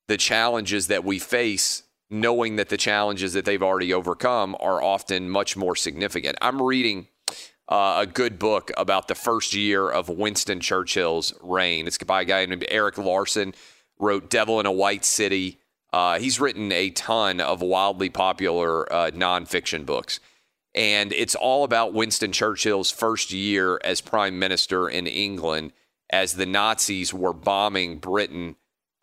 the 0.08 0.18
challenges 0.18 0.88
that 0.88 1.04
we 1.04 1.18
face 1.18 1.82
knowing 2.10 2.56
that 2.56 2.70
the 2.70 2.78
challenges 2.78 3.34
that 3.34 3.46
they've 3.46 3.64
already 3.64 3.94
overcome 3.94 4.56
are 4.60 4.82
often 4.82 5.30
much 5.30 5.56
more 5.56 5.76
significant. 5.76 6.38
I'm 6.42 6.62
reading 6.62 7.08
uh, 7.68 7.98
a 8.00 8.08
good 8.08 8.40
book 8.40 8.72
about 8.78 9.08
the 9.08 9.16
first 9.16 9.54
year 9.54 9.90
of 9.90 10.10
Winston 10.10 10.60
Churchill's 10.60 11.34
reign. 11.42 11.86
It's 11.86 11.98
by 12.00 12.22
a 12.22 12.26
guy 12.26 12.46
named 12.46 12.66
Erik 12.70 12.98
Larson, 12.98 13.54
wrote 14.00 14.30
Devil 14.30 14.60
in 14.60 14.66
a 14.66 14.72
White 14.72 15.06
City. 15.06 15.60
Uh, 15.94 16.20
he's 16.20 16.40
written 16.40 16.72
a 16.72 16.90
ton 16.90 17.40
of 17.40 17.62
wildly 17.62 18.10
popular 18.10 18.92
uh, 18.92 19.12
nonfiction 19.12 19.86
books. 19.86 20.20
And 20.74 21.14
it's 21.14 21.36
all 21.36 21.64
about 21.64 21.94
Winston 21.94 22.32
Churchill's 22.32 22.92
first 22.92 23.32
year 23.32 23.80
as 23.84 24.02
prime 24.02 24.38
minister 24.40 24.88
in 24.88 25.08
England 25.08 25.74
as 26.12 26.34
the 26.34 26.46
Nazis 26.46 27.14
were 27.14 27.34
bombing 27.34 27.98
Britain 27.98 28.56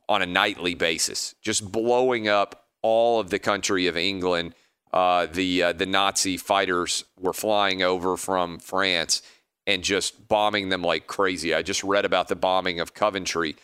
on 0.08 0.22
a 0.22 0.26
nightly 0.26 0.74
basis, 0.74 1.34
just 1.42 1.70
blowing 1.70 2.28
up 2.28 2.65
all 2.86 3.18
of 3.18 3.30
the 3.30 3.40
country 3.40 3.88
of 3.88 3.96
England. 3.96 4.54
Uh, 4.92 5.26
the 5.26 5.62
uh, 5.64 5.72
the 5.72 5.86
Nazi 5.86 6.36
fighters 6.36 7.04
were 7.18 7.32
flying 7.32 7.82
over 7.82 8.16
from 8.16 8.58
France 8.60 9.22
and 9.66 9.82
just 9.82 10.28
bombing 10.28 10.68
them 10.68 10.82
like 10.82 11.08
crazy. 11.08 11.52
I 11.52 11.62
just 11.62 11.82
read 11.82 12.04
about 12.04 12.28
the 12.28 12.36
bombing 12.36 12.78
of 12.78 12.94
Coventry. 12.94 13.56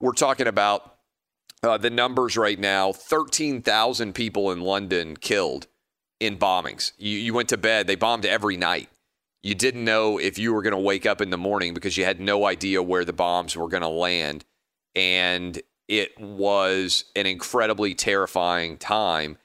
We're 0.00 0.12
talking 0.12 0.46
about 0.46 0.94
uh, 1.64 1.76
the 1.76 1.90
numbers 1.90 2.36
right 2.36 2.58
now: 2.58 2.92
thirteen 2.92 3.60
thousand 3.60 4.14
people 4.14 4.52
in 4.52 4.60
London 4.60 5.16
killed 5.16 5.66
in 6.20 6.38
bombings. 6.38 6.92
You, 6.96 7.18
you 7.18 7.34
went 7.34 7.48
to 7.48 7.58
bed; 7.58 7.88
they 7.88 7.96
bombed 7.96 8.24
every 8.24 8.56
night. 8.56 8.88
You 9.42 9.54
didn't 9.54 9.84
know 9.84 10.18
if 10.18 10.38
you 10.38 10.54
were 10.54 10.62
going 10.62 10.74
to 10.74 10.78
wake 10.78 11.06
up 11.06 11.20
in 11.20 11.30
the 11.30 11.38
morning 11.38 11.74
because 11.74 11.96
you 11.96 12.04
had 12.04 12.20
no 12.20 12.46
idea 12.46 12.82
where 12.82 13.04
the 13.04 13.12
bombs 13.12 13.56
were 13.56 13.68
going 13.68 13.82
to 13.82 13.88
land, 13.88 14.44
and 14.94 15.60
it 15.90 16.18
was 16.20 17.04
an 17.16 17.26
incredibly 17.26 17.96
terrifying 17.96 18.78
time. 18.78 19.36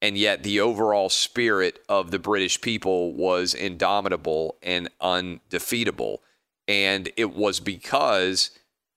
And 0.00 0.16
yet, 0.16 0.42
the 0.42 0.58
overall 0.58 1.10
spirit 1.10 1.80
of 1.86 2.10
the 2.10 2.18
British 2.18 2.60
people 2.62 3.12
was 3.12 3.52
indomitable 3.52 4.56
and 4.62 4.88
undefeatable. 5.02 6.22
And 6.66 7.10
it 7.16 7.34
was 7.34 7.60
because 7.60 8.50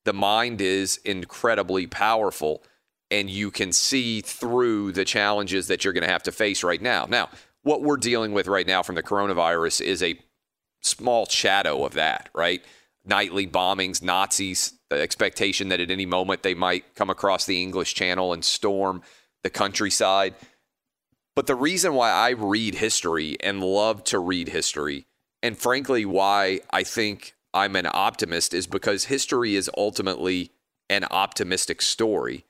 the 0.06 0.14
mind 0.14 0.62
is 0.62 0.98
incredibly 1.04 1.86
powerful 1.86 2.64
and 3.12 3.30
you 3.30 3.52
can 3.52 3.74
see 3.74 4.22
through 4.22 4.94
the 4.94 5.06
challenges 5.06 5.68
that 5.68 5.84
you're 5.84 5.94
going 5.94 6.06
to 6.06 6.10
have 6.10 6.24
to 6.24 6.32
face 6.32 6.64
right 6.64 6.82
now. 6.82 7.06
Now, 7.10 7.30
what 7.62 7.82
we're 7.82 7.98
dealing 7.98 8.32
with 8.32 8.48
right 8.48 8.66
now 8.66 8.82
from 8.82 8.96
the 8.96 9.04
coronavirus 9.04 9.82
is 9.82 10.02
a 10.02 10.18
small 10.82 11.26
shadow 11.26 11.86
of 11.86 11.94
that, 11.94 12.30
right? 12.34 12.64
Nightly 13.04 13.46
bombings, 13.46 14.02
Nazis 14.02 14.75
the 14.90 15.02
expectation 15.02 15.70
that 15.70 15.80
at 15.80 15.92
any 15.92 16.06
moment 16.06 16.44
they 16.44 16.54
might 16.54 16.96
come 16.96 17.10
across 17.10 17.46
the 17.46 17.62
English 17.62 17.94
Channel 17.94 18.34
and 18.34 18.44
storm 18.44 19.02
the 19.44 19.50
countryside. 19.50 20.36
But 21.36 21.48
the 21.48 21.56
reason 21.56 21.94
why 21.94 22.12
I 22.12 22.30
read 22.32 22.76
history 22.76 23.38
and 23.42 23.62
love 23.62 24.04
to 24.06 24.20
read 24.20 24.50
history, 24.50 25.06
and 25.44 25.58
frankly, 25.58 26.06
why 26.06 26.62
I 26.72 26.84
think 26.84 27.36
I'm 27.54 27.76
an 27.76 27.88
optimist, 27.92 28.54
is 28.54 28.68
because 28.68 29.06
history 29.06 29.56
is 29.56 29.70
ultimately 29.78 30.52
an 30.90 31.06
optimistic 31.12 31.82
story. 31.82 32.46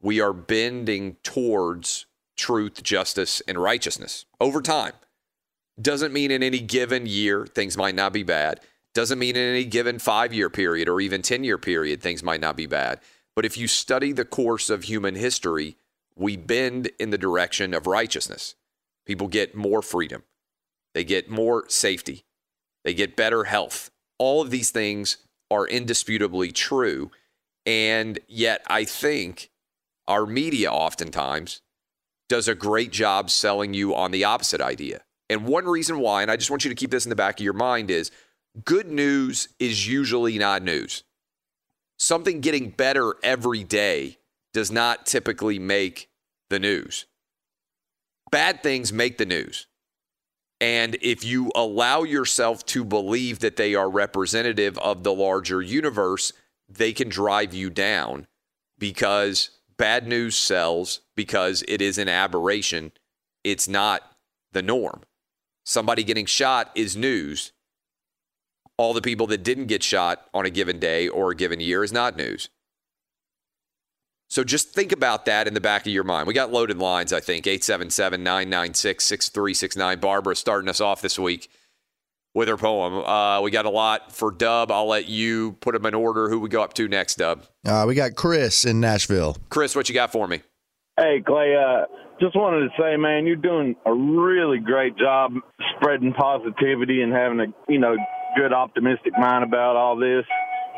We 0.00 0.20
are 0.20 0.32
bending 0.32 1.16
towards 1.22 2.06
truth, 2.36 2.82
justice, 2.82 3.40
and 3.48 3.58
righteousness 3.58 4.26
over 4.40 4.60
time. 4.60 4.92
Doesn't 5.80 6.12
mean 6.12 6.30
in 6.30 6.42
any 6.42 6.60
given 6.60 7.06
year 7.06 7.46
things 7.46 7.76
might 7.76 7.94
not 7.94 8.12
be 8.12 8.22
bad. 8.22 8.60
Doesn't 8.96 9.18
mean 9.18 9.36
in 9.36 9.50
any 9.50 9.66
given 9.66 9.98
five 9.98 10.32
year 10.32 10.48
period 10.48 10.88
or 10.88 11.02
even 11.02 11.20
10 11.20 11.44
year 11.44 11.58
period, 11.58 12.00
things 12.00 12.22
might 12.22 12.40
not 12.40 12.56
be 12.56 12.64
bad. 12.64 12.98
But 13.34 13.44
if 13.44 13.58
you 13.58 13.68
study 13.68 14.10
the 14.10 14.24
course 14.24 14.70
of 14.70 14.84
human 14.84 15.16
history, 15.16 15.76
we 16.16 16.38
bend 16.38 16.90
in 16.98 17.10
the 17.10 17.18
direction 17.18 17.74
of 17.74 17.86
righteousness. 17.86 18.54
People 19.04 19.28
get 19.28 19.54
more 19.54 19.82
freedom, 19.82 20.22
they 20.94 21.04
get 21.04 21.28
more 21.28 21.68
safety, 21.68 22.24
they 22.86 22.94
get 22.94 23.16
better 23.16 23.44
health. 23.44 23.90
All 24.18 24.40
of 24.40 24.50
these 24.50 24.70
things 24.70 25.18
are 25.50 25.68
indisputably 25.68 26.50
true. 26.50 27.10
And 27.66 28.18
yet, 28.26 28.62
I 28.66 28.84
think 28.84 29.50
our 30.08 30.24
media 30.24 30.72
oftentimes 30.72 31.60
does 32.30 32.48
a 32.48 32.54
great 32.54 32.92
job 32.92 33.28
selling 33.28 33.74
you 33.74 33.94
on 33.94 34.10
the 34.10 34.24
opposite 34.24 34.62
idea. 34.62 35.02
And 35.28 35.44
one 35.44 35.66
reason 35.66 35.98
why, 35.98 36.22
and 36.22 36.30
I 36.30 36.36
just 36.36 36.50
want 36.50 36.64
you 36.64 36.70
to 36.70 36.74
keep 36.74 36.90
this 36.90 37.04
in 37.04 37.10
the 37.10 37.16
back 37.16 37.38
of 37.38 37.44
your 37.44 37.52
mind, 37.52 37.90
is 37.90 38.10
good 38.64 38.90
news 38.90 39.48
is 39.58 39.86
usually 39.86 40.38
not 40.38 40.62
news. 40.62 41.04
Something 41.98 42.40
getting 42.40 42.70
better 42.70 43.14
every 43.22 43.64
day 43.64 44.18
does 44.52 44.70
not 44.70 45.06
typically 45.06 45.58
make 45.58 46.08
the 46.50 46.58
news. 46.58 47.06
Bad 48.30 48.62
things 48.62 48.92
make 48.92 49.18
the 49.18 49.26
news. 49.26 49.66
And 50.60 50.96
if 51.02 51.24
you 51.24 51.50
allow 51.54 52.02
yourself 52.02 52.64
to 52.66 52.84
believe 52.84 53.40
that 53.40 53.56
they 53.56 53.74
are 53.74 53.90
representative 53.90 54.78
of 54.78 55.02
the 55.02 55.12
larger 55.12 55.60
universe, 55.60 56.32
they 56.68 56.92
can 56.92 57.08
drive 57.08 57.52
you 57.52 57.68
down 57.68 58.26
because 58.78 59.50
bad 59.76 60.06
news 60.06 60.36
sells 60.36 61.00
because 61.14 61.62
it 61.68 61.82
is 61.82 61.98
an 61.98 62.08
aberration. 62.08 62.92
It's 63.44 63.68
not 63.68 64.02
the 64.52 64.62
norm. 64.62 65.02
Somebody 65.64 66.04
getting 66.04 66.26
shot 66.26 66.70
is 66.74 66.96
news 66.96 67.52
all 68.78 68.92
the 68.92 69.02
people 69.02 69.26
that 69.28 69.42
didn't 69.42 69.66
get 69.66 69.82
shot 69.82 70.26
on 70.34 70.44
a 70.44 70.50
given 70.50 70.78
day 70.78 71.08
or 71.08 71.30
a 71.30 71.34
given 71.34 71.60
year 71.60 71.82
is 71.82 71.92
not 71.92 72.16
news. 72.16 72.48
So 74.28 74.42
just 74.42 74.70
think 74.70 74.92
about 74.92 75.24
that 75.26 75.46
in 75.46 75.54
the 75.54 75.60
back 75.60 75.82
of 75.82 75.92
your 75.92 76.04
mind. 76.04 76.26
We 76.26 76.34
got 76.34 76.52
loaded 76.52 76.78
lines, 76.78 77.12
I 77.12 77.20
think 77.20 77.46
877 77.46 78.22
996 78.22 79.04
6369. 79.04 80.00
Barbara 80.00 80.36
starting 80.36 80.68
us 80.68 80.80
off 80.80 81.00
this 81.00 81.18
week 81.18 81.48
with 82.34 82.48
her 82.48 82.56
poem. 82.56 83.04
Uh, 83.04 83.40
we 83.40 83.50
got 83.50 83.66
a 83.66 83.70
lot 83.70 84.12
for 84.12 84.32
Dub. 84.32 84.72
I'll 84.72 84.88
let 84.88 85.08
you 85.08 85.52
put 85.60 85.72
them 85.74 85.86
in 85.86 85.94
order. 85.94 86.28
Who 86.28 86.40
we 86.40 86.48
go 86.48 86.60
up 86.60 86.74
to 86.74 86.88
next, 86.88 87.16
Dub? 87.16 87.44
Uh, 87.64 87.84
we 87.86 87.94
got 87.94 88.16
Chris 88.16 88.64
in 88.64 88.80
Nashville. 88.80 89.36
Chris, 89.48 89.76
what 89.76 89.88
you 89.88 89.94
got 89.94 90.10
for 90.10 90.26
me? 90.26 90.42
Hey, 90.98 91.22
Clay. 91.24 91.54
Uh, 91.54 91.86
just 92.20 92.34
wanted 92.34 92.68
to 92.68 92.82
say, 92.82 92.96
man, 92.96 93.26
you're 93.26 93.36
doing 93.36 93.76
a 93.86 93.94
really 93.94 94.58
great 94.58 94.96
job 94.98 95.34
spreading 95.76 96.12
positivity 96.14 97.02
and 97.02 97.12
having 97.12 97.40
a, 97.40 97.46
you 97.72 97.78
know, 97.78 97.96
good 98.36 98.52
optimistic 98.52 99.12
mind 99.18 99.44
about 99.44 99.76
all 99.76 99.96
this. 99.96 100.24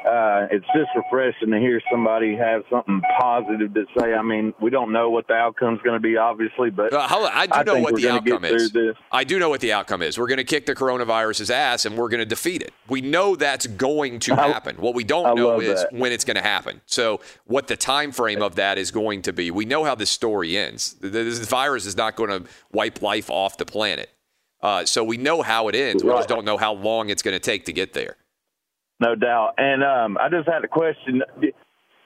Uh, 0.07 0.47
it's 0.51 0.65
just 0.67 0.89
refreshing 0.95 1.51
to 1.51 1.59
hear 1.59 1.83
somebody 1.91 2.37
have 2.37 2.63
something 2.71 3.03
positive 3.19 3.75
to 3.75 3.85
say. 3.99 4.15
I 4.15 4.23
mean, 4.23 4.55
we 4.61 4.71
don't 4.71 4.93
know 4.93 5.11
what 5.11 5.27
the 5.27 5.35
outcome's 5.35 5.81
going 5.83 5.97
to 5.97 6.01
be, 6.01 6.17
obviously, 6.17 6.71
but 6.71 6.93
uh, 6.93 7.07
I 7.33 7.47
do 7.47 7.53
I 7.53 7.63
know 7.65 7.81
what 7.81 7.97
the 7.97 8.09
outcome 8.09 8.45
is. 8.45 8.73
I 9.11 9.25
do 9.25 9.39
know 9.39 9.49
what 9.49 9.61
the 9.61 9.73
outcome 9.73 10.03
is. 10.03 10.17
We're 10.17 10.29
going 10.29 10.39
to 10.39 10.45
kick 10.45 10.67
the 10.67 10.75
coronavirus's 10.75 11.51
ass, 11.51 11.85
and 11.85 11.99
we're 11.99 12.09
going 12.09 12.21
to 12.21 12.27
defeat 12.27 12.63
it. 12.63 12.73
We 12.89 13.01
know 13.01 13.35
that's 13.37 13.67
going 13.67 14.21
to 14.21 14.35
happen. 14.37 14.77
what 14.77 14.95
we 14.95 15.05
don't 15.05 15.27
I 15.27 15.35
know 15.35 15.61
is 15.61 15.83
that. 15.83 15.93
when 15.93 16.13
it's 16.13 16.25
going 16.25 16.37
to 16.37 16.43
happen. 16.43 16.81
So, 16.87 17.21
what 17.45 17.67
the 17.67 17.77
time 17.77 18.13
frame 18.13 18.41
of 18.41 18.55
that 18.55 18.79
is 18.79 18.91
going 18.91 19.23
to 19.23 19.33
be. 19.33 19.51
We 19.51 19.65
know 19.65 19.85
how 19.85 19.95
this 19.95 20.11
story 20.11 20.57
ends. 20.57 20.95
This 21.01 21.39
virus 21.41 21.87
is 21.87 21.97
not 21.97 22.15
going 22.15 22.31
to 22.31 22.49
wipe 22.73 23.03
life 23.03 23.31
off 23.31 23.59
the 23.59 23.67
planet. 23.67 24.11
Uh, 24.61 24.85
so 24.85 25.05
we 25.05 25.17
know 25.17 25.43
how 25.43 25.69
it 25.69 25.75
ends. 25.75 26.03
We 26.03 26.11
Right. 26.11 26.19
just 26.19 26.29
don't 26.29 26.45
know 26.45 26.57
how 26.57 26.73
long 26.75 27.11
it's 27.11 27.23
going 27.23 27.35
to 27.35 27.41
take 27.41 27.65
to 27.67 27.73
get 27.73 27.93
there. 27.93 28.17
No 29.01 29.15
doubt. 29.15 29.55
And 29.59 29.85
um, 29.85 30.19
I 30.21 30.29
just 30.29 30.49
had 30.49 30.65
a 30.65 30.69
question. 30.69 31.23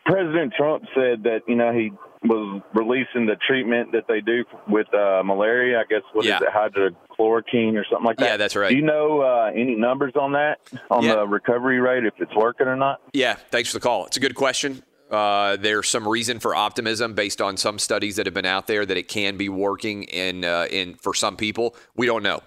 President 0.04 0.52
Trump 0.56 0.84
said 0.94 1.22
that 1.22 1.40
you 1.46 1.54
know 1.54 1.72
he 1.72 1.90
was 2.24 2.60
releasing 2.74 3.26
the 3.26 3.36
treatment 3.46 3.92
that 3.92 4.04
they 4.08 4.20
do 4.20 4.44
with 4.68 4.92
uh, 4.94 5.22
malaria. 5.24 5.80
I 5.80 5.84
guess 5.88 6.02
what 6.12 6.24
is 6.24 6.28
Yeah. 6.28 6.40
it, 6.42 6.48
hydrochloroquine 6.52 7.74
or 7.76 7.84
something 7.90 8.04
like 8.04 8.16
that. 8.18 8.24
Yeah, 8.24 8.36
that's 8.36 8.54
right. 8.56 8.68
Do 8.70 8.76
you 8.76 8.82
know 8.82 9.20
uh, 9.22 9.50
any 9.54 9.74
numbers 9.74 10.12
on 10.20 10.32
that 10.32 10.58
on 10.90 11.04
Yeah. 11.04 11.14
the 11.16 11.26
recovery 11.26 11.80
rate 11.80 12.04
if 12.04 12.14
it's 12.18 12.34
working 12.34 12.66
or 12.66 12.76
not? 12.76 13.00
Yeah, 13.12 13.34
thanks 13.50 13.70
for 13.70 13.78
the 13.78 13.82
call. 13.82 14.06
It's 14.06 14.16
a 14.16 14.20
good 14.20 14.34
question. 14.34 14.82
Uh, 15.12 15.56
there's 15.56 15.90
some 15.90 16.08
reason 16.08 16.40
for 16.40 16.54
optimism 16.54 17.12
based 17.12 17.42
on 17.42 17.58
some 17.58 17.78
studies 17.78 18.16
that 18.16 18.24
have 18.24 18.34
been 18.34 18.46
out 18.46 18.66
there 18.66 18.86
that 18.86 18.96
it 18.96 19.08
can 19.08 19.36
be 19.36 19.50
working 19.50 20.04
in 20.04 20.42
uh, 20.42 20.66
in 20.70 20.94
for 20.94 21.12
some 21.12 21.36
people. 21.36 21.76
We 21.94 22.06
don't 22.06 22.22
know. 22.22 22.40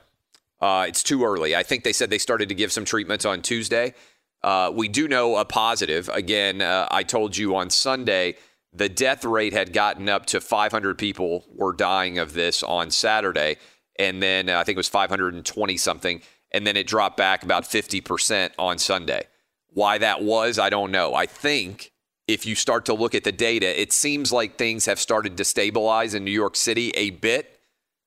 Uh, 0.59 0.85
it's 0.87 1.03
too 1.03 1.23
early. 1.23 1.55
I 1.55 1.61
think 1.61 1.83
they 1.83 1.93
said 1.93 2.09
they 2.09 2.17
started 2.17 2.49
to 2.49 2.55
give 2.55 2.71
some 2.71 2.83
treatments 2.83 3.23
on 3.23 3.43
Tuesday. 3.43 3.93
Uh, 4.41 4.71
we 4.73 4.87
do 4.87 5.07
know 5.07 5.35
a 5.35 5.45
positive. 5.45 6.09
Again, 6.09 6.61
uh, 6.61 6.87
I 6.89 7.03
told 7.03 7.37
you 7.37 7.55
on 7.55 7.69
Sunday 7.69 8.35
the 8.73 8.89
death 8.89 9.23
rate 9.23 9.53
had 9.53 9.71
gotten 9.71 10.09
up 10.09 10.25
to 10.27 10.41
500 10.41 10.97
people 10.97 11.45
were 11.53 11.71
dying 11.71 12.17
of 12.17 12.33
this 12.33 12.63
on 12.63 12.89
Saturday, 12.89 13.57
and 13.97 14.23
then 14.23 14.49
uh, 14.49 14.59
I 14.59 14.63
think 14.63 14.75
it 14.75 14.77
was 14.77 14.89
520 14.89 15.77
something, 15.77 16.21
and 16.51 16.65
then 16.65 16.75
it 16.75 16.87
dropped 16.87 17.15
back 17.15 17.43
about 17.43 17.63
50% 17.63 18.51
on 18.57 18.79
Sunday. 18.79 19.27
Why 19.69 19.97
that 19.99 20.23
was, 20.23 20.57
I 20.57 20.69
don't 20.69 20.91
know. 20.91 21.13
I 21.13 21.25
think 21.25 21.91
if 22.27 22.45
you 22.45 22.55
start 22.55 22.85
to 22.85 22.93
look 22.93 23.13
at 23.13 23.23
the 23.23 23.31
data, 23.31 23.79
it 23.79 23.93
seems 23.93 24.31
like 24.31 24.57
things 24.57 24.85
have 24.85 24.99
started 24.99 25.37
to 25.37 25.45
stabilize 25.45 26.13
in 26.13 26.23
New 26.23 26.31
York 26.31 26.55
City 26.55 26.89
a 26.91 27.11
bit. 27.11 27.59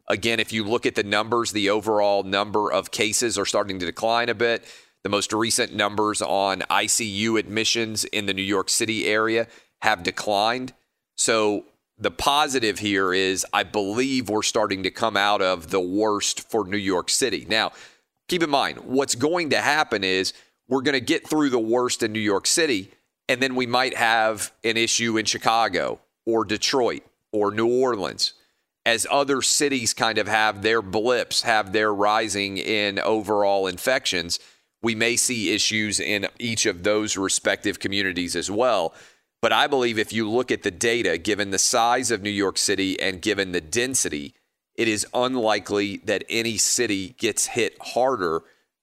Again, 0.09 0.41
if 0.41 0.53
you 0.53 0.65
look 0.65 0.87
at 0.87 0.95
the 0.95 1.03
numbers, 1.03 1.53
the 1.53 1.71
overall 1.71 2.23
number 2.23 2.73
of 2.73 2.91
cases 2.91 3.39
are 3.39 3.47
starting 3.47 3.79
to 3.79 3.87
decline 3.87 4.29
a 4.29 4.35
bit. 4.35 4.65
The 5.05 5.11
most 5.11 5.33
recent 5.33 5.75
numbers 5.75 6.21
on 6.21 6.61
ICU 6.63 7.39
admissions 7.39 8.05
in 8.05 8.27
the 8.27 8.35
New 8.35 8.43
York 8.43 8.69
City 8.69 9.07
area 9.07 9.47
have 9.83 10.03
declined. 10.03 10.73
So 11.17 11.67
the 11.99 12.11
positive 12.11 12.79
here 12.79 13.13
is 13.13 13.47
I 13.53 13.63
believe 13.63 14.29
we're 14.29 14.43
starting 14.43 14.83
to 14.85 14.91
come 14.91 15.17
out 15.17 15.43
of 15.43 15.71
the 15.71 15.81
worst 15.81 16.51
for 16.51 16.65
New 16.65 16.77
York 16.77 17.11
City. 17.11 17.47
Now, 17.49 17.73
keep 18.29 18.43
in 18.43 18.51
mind, 18.51 18.79
what's 18.79 19.15
going 19.15 19.51
to 19.51 19.61
happen 19.61 20.03
is 20.03 20.33
we're 20.69 20.83
going 20.83 20.95
to 20.95 21.01
get 21.01 21.29
through 21.29 21.51
the 21.51 21.59
worst 21.59 22.03
in 22.03 22.13
New 22.13 22.19
York 22.19 22.47
City, 22.47 22.93
and 23.29 23.43
then 23.43 23.55
we 23.55 23.67
might 23.67 23.97
have 23.97 24.53
an 24.65 24.77
issue 24.77 25.17
in 25.17 25.25
Chicago 25.25 26.01
or 26.27 26.45
Detroit 26.45 27.03
or 27.33 27.51
New 27.51 27.69
Orleans 27.69 28.35
as 28.89 29.07
other 29.11 29.43
cities 29.43 29.93
kind 29.93 30.17
of 30.17 30.27
have 30.27 30.63
their 30.63 30.81
blips, 30.81 31.43
have 31.43 31.73
their 31.73 31.93
rising 31.93 32.57
in 32.57 32.99
overall 32.99 33.67
infections, 33.67 34.41
we 34.81 34.95
may 34.95 35.15
see 35.15 35.53
issues 35.53 36.01
in 36.01 36.27
each 36.39 36.65
of 36.65 36.85
those 36.85 37.19
respective 37.19 37.79
communities 37.79 38.35
as 38.35 38.51
well. 38.51 38.95
But 39.43 39.53
I 39.53 39.67
believe 39.67 39.99
if 39.99 40.11
you 40.11 40.27
look 40.27 40.51
at 40.51 40.63
the 40.63 40.71
data, 40.71 41.19
given 41.19 41.51
the 41.51 41.59
size 41.59 42.11
of 42.11 42.23
New 42.23 42.31
York 42.31 42.57
City 42.57 42.99
and 42.99 43.21
given 43.21 43.53
the 43.53 43.61
density, 43.61 44.35
it 44.75 44.89
is 44.89 45.07
unlikely 45.13 45.99
that 46.05 46.25
any 46.31 46.57
city 46.57 47.15
gets 47.19 47.49
hit 47.49 47.77
harder 47.81 48.41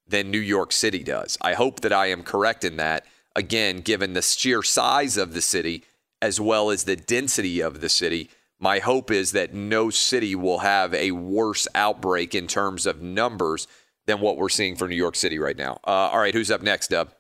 than 0.08 0.30
New 0.30 0.38
York 0.38 0.72
City 0.72 1.04
does. 1.04 1.36
I 1.42 1.56
hope 1.56 1.80
that 1.80 1.94
I 1.94 2.12
am 2.12 2.22
correct 2.22 2.64
in 2.64 2.78
that. 2.78 3.08
Again, 3.36 3.82
given 3.82 4.14
the 4.14 4.22
sheer 4.22 4.64
size 4.64 5.18
of 5.18 5.34
the 5.34 5.42
city 5.42 5.84
as 6.22 6.40
well 6.40 6.70
as 6.70 6.86
the 6.86 6.96
density 6.96 7.60
of 7.62 7.82
the 7.82 7.90
city, 7.90 8.30
my 8.60 8.80
hope 8.80 9.12
is 9.12 9.34
that 9.34 9.54
no 9.54 9.90
city 9.90 10.36
will 10.36 10.60
have 10.60 10.94
a 10.94 11.12
worse 11.12 11.68
outbreak 11.76 12.34
in 12.34 12.48
terms 12.48 12.86
of 12.86 13.02
numbers 13.02 13.68
than 14.06 14.22
what 14.22 14.38
we're 14.38 14.50
seeing 14.50 14.76
for 14.76 14.88
New 14.88 14.96
York 14.96 15.16
City 15.16 15.38
right 15.38 15.58
now. 15.58 15.80
Uh, 15.86 16.10
all 16.12 16.20
right, 16.20 16.34
who's 16.34 16.50
up 16.50 16.62
next, 16.62 16.90
Dub? 16.90 17.12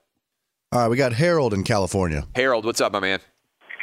All 0.71 0.82
right, 0.82 0.88
we 0.88 0.97
got 0.97 1.13
Harold 1.13 1.54
in 1.54 1.63
California. 1.63 2.25
Harold, 2.36 2.65
what's 2.65 2.82
up, 2.82 2.93
my 2.93 2.99
man? 2.99 3.19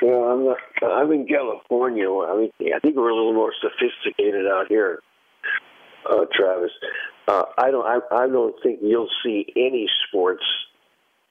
Well, 0.01 0.25
I'm 0.25 0.45
not, 0.45 0.57
I'm 0.83 1.13
in 1.13 1.27
California. 1.27 2.09
I 2.11 2.37
mean, 2.37 2.51
I 2.75 2.79
think 2.81 2.97
we're 2.97 3.11
a 3.11 3.15
little 3.15 3.35
more 3.35 3.53
sophisticated 3.61 4.47
out 4.47 4.67
here, 4.69 5.01
uh, 6.11 6.25
Travis. 6.35 6.73
Uh, 7.29 7.45
I 7.59 7.71
don't. 7.71 7.87
I, 7.87 8.25
I 8.25 8.27
don't 8.27 8.55
think 8.63 8.81
you'll 8.83 9.09
see 9.25 9.47
any 9.55 9.89
sports 10.09 10.43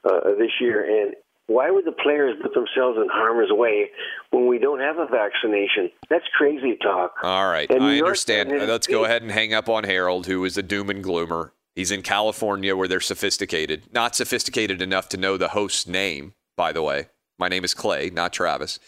uh, 0.03 0.35
this 0.37 0.51
year. 0.59 1.03
And 1.03 1.15
why 1.47 1.69
would 1.69 1.85
the 1.85 1.91
players 1.91 2.35
put 2.41 2.53
themselves 2.53 2.97
in 2.97 3.07
harm's 3.11 3.51
way 3.51 3.89
when 4.31 4.47
we 4.47 4.57
don't 4.59 4.79
have 4.79 4.97
a 4.97 5.05
vaccination? 5.07 5.91
That's 6.09 6.25
crazy 6.37 6.77
talk. 6.81 7.15
All 7.23 7.49
right, 7.49 7.69
I 7.71 7.97
understand. 7.99 8.51
and 8.51 8.67
Let's 8.67 8.87
go 8.87 9.05
ahead 9.05 9.21
and 9.21 9.31
hang 9.31 9.53
up 9.53 9.67
on 9.69 9.83
Harold, 9.83 10.27
who 10.27 10.45
is 10.45 10.57
a 10.57 10.63
doom 10.63 10.89
and 10.89 11.03
gloomer. 11.03 11.53
He's 11.75 11.91
in 11.91 12.01
California 12.01 12.75
where 12.75 12.87
they're 12.87 12.99
sophisticated. 12.99 13.83
Not 13.93 14.15
sophisticated 14.15 14.81
enough 14.81 15.09
to 15.09 15.17
know 15.17 15.37
the 15.37 15.49
host's 15.49 15.87
name, 15.87 16.33
by 16.57 16.71
the 16.71 16.81
way. 16.81 17.07
My 17.39 17.47
name 17.47 17.63
is 17.63 17.73
Clay, 17.73 18.09
not 18.09 18.33
Travis. 18.33 18.79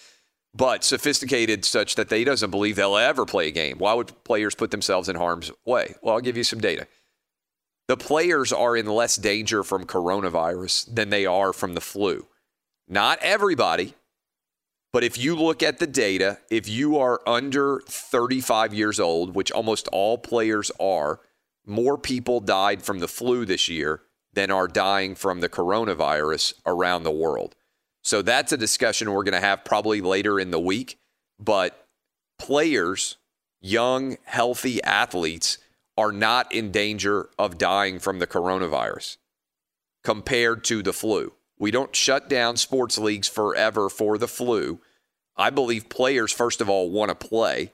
But 0.56 0.84
sophisticated 0.84 1.66
such 1.66 1.96
that 1.96 2.10
they 2.10 2.24
doesn't 2.24 2.52
believe 2.52 2.76
they'll 2.76 2.96
ever 2.96 3.26
play 3.26 3.48
a 3.48 3.52
game. 3.52 3.78
Why 3.80 3.94
would 3.94 4.24
players 4.24 4.54
put 4.54 4.70
themselves 4.70 5.10
in 5.10 5.16
harm's 5.16 5.52
way? 5.66 5.96
Well, 6.04 6.16
I'll 6.16 6.22
give 6.22 6.38
you 6.38 6.44
some 6.44 6.60
data. 6.60 6.88
The 7.88 7.98
players 7.98 8.54
are 8.54 8.78
in 8.78 8.86
less 8.86 9.16
danger 9.18 9.64
from 9.64 9.86
coronavirus 9.86 10.94
than 10.94 11.10
they 11.10 11.26
are 11.26 11.52
from 11.52 11.74
the 11.74 11.82
flu. 11.82 12.28
Not 12.88 13.20
everybody, 13.22 13.94
but 14.94 15.04
if 15.04 15.18
you 15.18 15.36
look 15.36 15.64
at 15.64 15.80
the 15.80 15.88
data, 15.88 16.40
if 16.50 16.70
you 16.70 16.98
are 16.98 17.22
under 17.28 17.82
35 17.88 18.74
years 18.74 19.00
old, 19.00 19.36
which 19.36 19.52
almost 19.52 19.88
all 19.90 20.18
players 20.18 20.72
are, 20.80 21.20
more 21.66 21.98
people 21.98 22.40
died 22.40 22.84
from 22.84 23.00
the 23.00 23.08
flu 23.08 23.44
this 23.46 23.68
year 23.68 24.02
than 24.34 24.52
are 24.52 24.68
dying 24.68 25.16
from 25.16 25.40
the 25.40 25.50
coronavirus 25.50 26.54
around 26.66 27.04
the 27.04 27.12
world. 27.12 27.56
So 28.04 28.22
that's 28.22 28.52
a 28.52 28.58
discussion 28.58 29.12
we're 29.12 29.24
going 29.24 29.34
to 29.34 29.40
have 29.40 29.66
probably 29.66 30.02
later 30.02 30.40
in 30.40 30.52
the 30.52 30.60
week. 30.60 31.00
But 31.40 31.88
players, 32.38 33.18
young, 33.62 34.18
healthy 34.26 34.84
athletes, 34.84 35.58
are 35.98 36.12
not 36.12 36.52
in 36.52 36.72
danger 36.72 37.30
of 37.38 37.58
dying 37.58 38.00
from 38.00 38.20
the 38.20 38.28
coronavirus 38.28 39.18
compared 40.04 40.64
to 40.66 40.82
the 40.82 40.94
flu. 40.94 41.34
We 41.58 41.72
don't 41.72 41.96
shut 41.96 42.28
down 42.30 42.58
sports 42.58 42.98
leagues 42.98 43.28
forever 43.28 43.90
for 43.90 44.18
the 44.18 44.28
flu. 44.28 44.80
I 45.36 45.50
believe 45.50 45.90
players, 45.90 46.32
first 46.32 46.62
of 46.62 46.70
all, 46.70 46.90
want 46.90 47.10
to 47.10 47.28
play. 47.28 47.72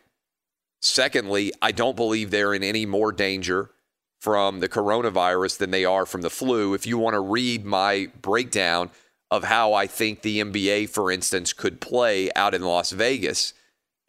Secondly, 0.82 1.52
I 1.62 1.72
don't 1.72 1.96
believe 1.96 2.32
they're 2.32 2.54
in 2.54 2.64
any 2.64 2.86
more 2.86 3.12
danger 3.12 3.72
from 4.20 4.60
the 4.60 4.70
coronavirus 4.70 5.58
than 5.58 5.72
they 5.72 5.86
are 5.86 6.06
from 6.06 6.22
the 6.22 6.30
flu. 6.30 6.74
If 6.74 6.86
you 6.86 6.98
want 6.98 7.14
to 7.16 7.20
read 7.20 7.66
my 7.66 8.12
breakdown 8.22 8.90
of 9.32 9.46
how 9.46 9.74
I 9.74 9.88
think 9.88 10.22
the 10.22 10.40
NBA, 10.40 10.90
for 10.90 11.12
instance, 11.12 11.54
could 11.54 11.82
play 11.82 12.30
out 12.36 12.54
in 12.54 12.62
Las 12.62 12.92
Vegas 12.92 13.54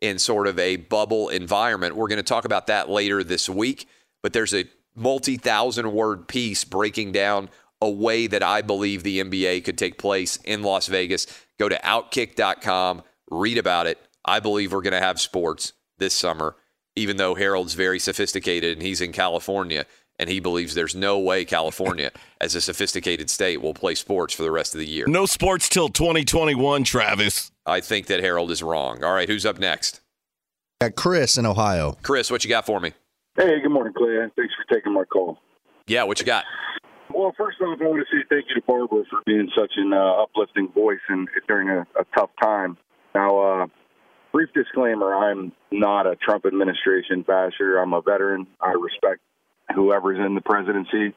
in 0.00 0.18
sort 0.18 0.46
of 0.46 0.58
a 0.58 0.76
bubble 0.76 1.28
environment, 1.28 1.94
we're 1.94 2.08
going 2.08 2.16
to 2.16 2.22
talk 2.22 2.44
about 2.44 2.66
that 2.68 2.88
later 2.88 3.22
this 3.22 3.48
week. 3.48 3.86
But 4.22 4.32
there's 4.32 4.54
a 4.54 4.64
multi 4.94 5.36
thousand 5.36 5.92
word 5.92 6.28
piece 6.28 6.64
breaking 6.64 7.12
down 7.12 7.48
a 7.80 7.90
way 7.90 8.26
that 8.26 8.42
I 8.42 8.62
believe 8.62 9.02
the 9.02 9.20
NBA 9.20 9.64
could 9.64 9.78
take 9.78 9.98
place 9.98 10.36
in 10.44 10.62
Las 10.62 10.86
Vegas. 10.86 11.26
Go 11.58 11.68
to 11.68 11.78
outkick.com, 11.82 13.02
read 13.30 13.58
about 13.58 13.86
it. 13.86 13.98
I 14.24 14.40
believe 14.40 14.72
we're 14.72 14.82
going 14.82 14.92
to 14.92 15.00
have 15.00 15.20
sports 15.20 15.72
this 15.98 16.14
summer, 16.14 16.56
even 16.94 17.16
though 17.16 17.34
Harold's 17.34 17.74
very 17.74 17.98
sophisticated 17.98 18.74
and 18.74 18.82
he's 18.82 19.00
in 19.00 19.12
California 19.12 19.86
and 20.18 20.28
he 20.28 20.38
believes 20.38 20.74
there's 20.74 20.94
no 20.94 21.18
way 21.18 21.46
California, 21.46 22.10
as 22.42 22.54
a 22.54 22.60
sophisticated 22.60 23.30
state, 23.30 23.62
will 23.62 23.72
play 23.72 23.94
sports 23.94 24.34
for 24.34 24.42
the 24.42 24.50
rest 24.50 24.74
of 24.74 24.78
the 24.78 24.86
year. 24.86 25.06
No 25.06 25.24
sports 25.24 25.68
till 25.68 25.88
2021, 25.88 26.84
Travis. 26.84 27.50
I 27.64 27.80
think 27.80 28.06
that 28.08 28.20
Harold 28.20 28.50
is 28.50 28.62
wrong. 28.62 29.02
All 29.02 29.14
right, 29.14 29.28
who's 29.28 29.46
up 29.46 29.58
next? 29.58 30.02
Got 30.82 30.94
Chris 30.94 31.38
in 31.38 31.46
Ohio. 31.46 31.96
Chris, 32.02 32.30
what 32.30 32.44
you 32.44 32.50
got 32.50 32.66
for 32.66 32.80
me? 32.80 32.92
Hey, 33.36 33.60
good 33.62 33.70
morning, 33.70 33.92
Clay. 33.96 34.16
Thanks 34.36 34.54
for 34.54 34.74
taking 34.74 34.92
my 34.92 35.04
call. 35.04 35.38
Yeah, 35.86 36.02
what 36.02 36.18
you 36.18 36.26
got? 36.26 36.44
Well, 37.14 37.32
first 37.36 37.60
off, 37.60 37.78
I 37.80 37.84
want 37.84 38.04
to 38.06 38.16
say 38.16 38.24
thank 38.28 38.46
you 38.48 38.56
to 38.56 38.66
Barbara 38.66 39.04
for 39.08 39.20
being 39.24 39.48
such 39.56 39.72
an 39.76 39.92
uh, 39.92 40.22
uplifting 40.22 40.68
voice 40.72 41.00
and 41.08 41.28
during 41.46 41.68
a, 41.68 41.80
a 41.98 42.04
tough 42.16 42.30
time. 42.42 42.76
Now, 43.14 43.38
uh, 43.38 43.66
brief 44.32 44.48
disclaimer: 44.52 45.14
I'm 45.14 45.52
not 45.70 46.06
a 46.06 46.16
Trump 46.16 46.44
administration 46.44 47.22
basher. 47.22 47.78
I'm 47.78 47.92
a 47.92 48.02
veteran. 48.02 48.46
I 48.60 48.72
respect 48.72 49.20
whoever's 49.74 50.18
in 50.18 50.34
the 50.34 50.40
presidency. 50.40 51.14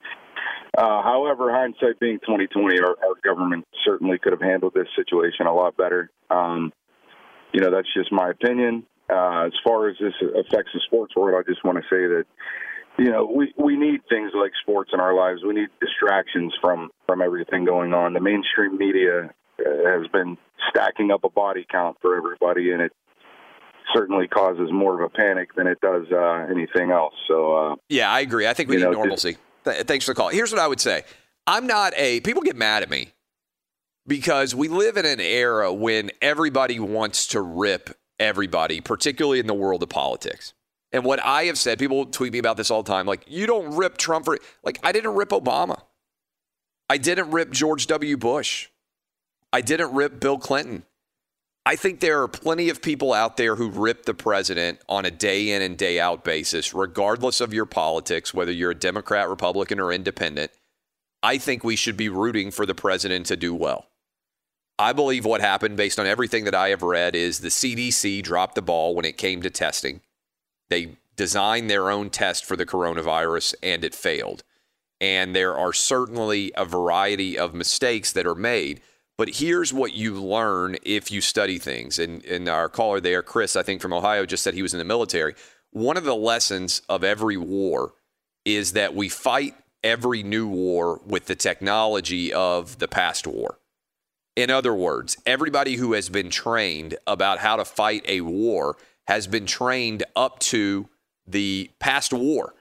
Uh, 0.77 1.01
however, 1.03 1.51
hindsight 1.51 1.99
being 1.99 2.19
2020, 2.19 2.79
our, 2.79 2.89
our 2.89 3.15
government 3.23 3.65
certainly 3.85 4.17
could 4.17 4.33
have 4.33 4.41
handled 4.41 4.73
this 4.73 4.87
situation 4.95 5.45
a 5.45 5.53
lot 5.53 5.77
better. 5.77 6.09
Um, 6.29 6.73
you 7.53 7.61
know, 7.61 7.69
that's 7.71 7.91
just 7.93 8.11
my 8.11 8.29
opinion. 8.29 8.85
Uh, 9.13 9.45
as 9.45 9.53
far 9.63 9.89
as 9.89 9.95
this 9.99 10.13
affects 10.21 10.71
the 10.73 10.81
sports 10.85 11.15
world, 11.15 11.39
I 11.39 11.49
just 11.49 11.63
want 11.63 11.77
to 11.77 11.83
say 11.83 12.07
that 12.07 12.25
you 12.97 13.11
know 13.11 13.25
we 13.25 13.53
we 13.57 13.75
need 13.77 14.01
things 14.09 14.31
like 14.33 14.51
sports 14.61 14.91
in 14.93 14.99
our 14.99 15.13
lives. 15.13 15.41
We 15.45 15.53
need 15.53 15.69
distractions 15.79 16.53
from 16.59 16.89
from 17.05 17.21
everything 17.21 17.65
going 17.65 17.93
on. 17.93 18.13
The 18.13 18.21
mainstream 18.21 18.77
media 18.77 19.33
uh, 19.59 19.99
has 19.99 20.07
been 20.11 20.37
stacking 20.69 21.11
up 21.11 21.23
a 21.23 21.29
body 21.29 21.65
count 21.69 21.97
for 22.01 22.17
everybody, 22.17 22.71
and 22.71 22.81
it 22.81 22.91
certainly 23.93 24.27
causes 24.27 24.69
more 24.71 24.95
of 24.95 25.01
a 25.01 25.09
panic 25.09 25.53
than 25.55 25.67
it 25.67 25.79
does 25.81 26.05
uh, 26.11 26.47
anything 26.49 26.91
else. 26.91 27.13
So 27.27 27.53
uh, 27.53 27.75
Yeah, 27.89 28.11
I 28.11 28.21
agree. 28.21 28.47
I 28.47 28.53
think 28.53 28.69
we 28.69 28.77
need 28.77 28.83
know, 28.83 28.91
normalcy. 28.91 29.37
Th- 29.65 29.83
thanks 29.85 30.05
for 30.05 30.11
the 30.13 30.15
call. 30.15 30.29
Here's 30.29 30.51
what 30.51 30.59
I 30.59 30.67
would 30.67 30.79
say 30.79 31.03
I'm 31.45 31.67
not 31.67 31.93
a, 31.97 32.21
people 32.21 32.41
get 32.41 32.55
mad 32.55 32.83
at 32.83 32.89
me 32.89 33.11
because 34.07 34.55
we 34.55 34.67
live 34.67 34.97
in 34.97 35.05
an 35.05 35.19
era 35.19 35.73
when 35.73 36.11
everybody 36.21 36.79
wants 36.79 37.27
to 37.27 37.41
rip 37.41 37.95
everybody, 38.19 38.81
particularly 38.81 39.39
in 39.39 39.47
the 39.47 39.53
world 39.53 39.83
of 39.83 39.89
politics. 39.89 40.53
And 40.91 41.03
what 41.03 41.23
I 41.23 41.45
have 41.45 41.57
said, 41.57 41.79
people 41.79 42.05
tweet 42.05 42.33
me 42.33 42.39
about 42.39 42.57
this 42.57 42.69
all 42.69 42.83
the 42.83 42.91
time. 42.91 43.07
Like, 43.07 43.25
you 43.27 43.47
don't 43.47 43.75
rip 43.75 43.97
Trump 43.97 44.25
for, 44.25 44.37
like, 44.63 44.79
I 44.83 44.91
didn't 44.91 45.15
rip 45.15 45.29
Obama. 45.29 45.81
I 46.89 46.97
didn't 46.97 47.31
rip 47.31 47.49
George 47.49 47.87
W. 47.87 48.15
Bush. 48.17 48.69
I 49.51 49.61
didn't 49.61 49.93
rip 49.93 50.19
Bill 50.19 50.37
Clinton. 50.37 50.83
I 51.65 51.77
think 51.77 51.99
there 51.99 52.21
are 52.21 52.27
plenty 52.27 52.69
of 52.69 52.81
people 52.81 53.13
out 53.13 53.37
there 53.37 53.55
who 53.55 53.69
rip 53.69 54.05
the 54.05 54.13
president 54.13 54.79
on 54.89 55.05
a 55.05 55.11
day 55.11 55.51
in 55.51 55.61
and 55.61 55.77
day 55.77 55.99
out 55.99 56.23
basis, 56.23 56.73
regardless 56.73 57.39
of 57.39 57.53
your 57.53 57.65
politics, 57.65 58.33
whether 58.33 58.51
you're 58.51 58.71
a 58.71 58.75
Democrat, 58.75 59.29
Republican, 59.29 59.79
or 59.79 59.91
independent. 59.91 60.51
I 61.23 61.37
think 61.37 61.63
we 61.63 61.77
should 61.77 61.95
be 61.95 62.09
rooting 62.09 62.51
for 62.51 62.65
the 62.65 62.75
president 62.75 63.27
to 63.27 63.37
do 63.37 63.55
well. 63.55 63.87
I 64.79 64.93
believe 64.93 65.25
what 65.25 65.41
happened, 65.41 65.77
based 65.77 65.99
on 65.99 66.07
everything 66.07 66.45
that 66.45 66.55
I 66.55 66.69
have 66.69 66.81
read, 66.81 67.15
is 67.15 67.39
the 67.39 67.49
CDC 67.49 68.23
dropped 68.23 68.55
the 68.55 68.61
ball 68.61 68.95
when 68.95 69.05
it 69.05 69.17
came 69.17 69.41
to 69.43 69.49
testing. 69.49 70.01
They 70.69 70.97
designed 71.15 71.69
their 71.69 71.91
own 71.91 72.09
test 72.09 72.43
for 72.43 72.55
the 72.55 72.65
coronavirus 72.65 73.53
and 73.61 73.83
it 73.83 73.93
failed. 73.93 74.43
And 74.99 75.35
there 75.35 75.55
are 75.55 75.73
certainly 75.73 76.51
a 76.55 76.65
variety 76.65 77.37
of 77.37 77.53
mistakes 77.53 78.11
that 78.13 78.25
are 78.25 78.35
made. 78.35 78.81
But 79.17 79.35
here's 79.35 79.71
what 79.71 79.93
you 79.93 80.15
learn 80.15 80.77
if 80.81 81.11
you 81.11 81.21
study 81.21 81.59
things. 81.59 81.99
And, 81.99 82.25
and 82.25 82.49
our 82.49 82.67
caller 82.67 82.99
there, 82.99 83.21
Chris, 83.21 83.55
I 83.55 83.61
think 83.61 83.81
from 83.81 83.93
Ohio, 83.93 84.25
just 84.25 84.43
said 84.43 84.55
he 84.55 84.63
was 84.63 84.73
in 84.73 84.79
the 84.79 84.85
military. 84.85 85.35
One 85.71 85.97
of 85.97 86.03
the 86.03 86.15
lessons 86.15 86.81
of 86.89 87.03
every 87.03 87.37
war 87.37 87.93
is 88.43 88.73
that 88.73 88.95
we 88.95 89.09
fight 89.09 89.55
every 89.83 90.23
new 90.23 90.47
war 90.47 90.99
with 91.05 91.25
the 91.27 91.35
technology 91.35 92.33
of 92.33 92.79
the 92.79 92.87
past 92.87 93.27
war. 93.27 93.59
In 94.35 94.49
other 94.49 94.73
words, 94.73 95.17
everybody 95.25 95.75
who 95.75 95.93
has 95.93 96.09
been 96.09 96.29
trained 96.29 96.97
about 97.05 97.39
how 97.39 97.55
to 97.55 97.65
fight 97.65 98.03
a 98.07 98.21
war 98.21 98.77
has 99.07 99.27
been 99.27 99.45
trained 99.45 100.03
up 100.15 100.39
to 100.39 100.89
the 101.27 101.69
past 101.79 102.13
war. 102.13 102.55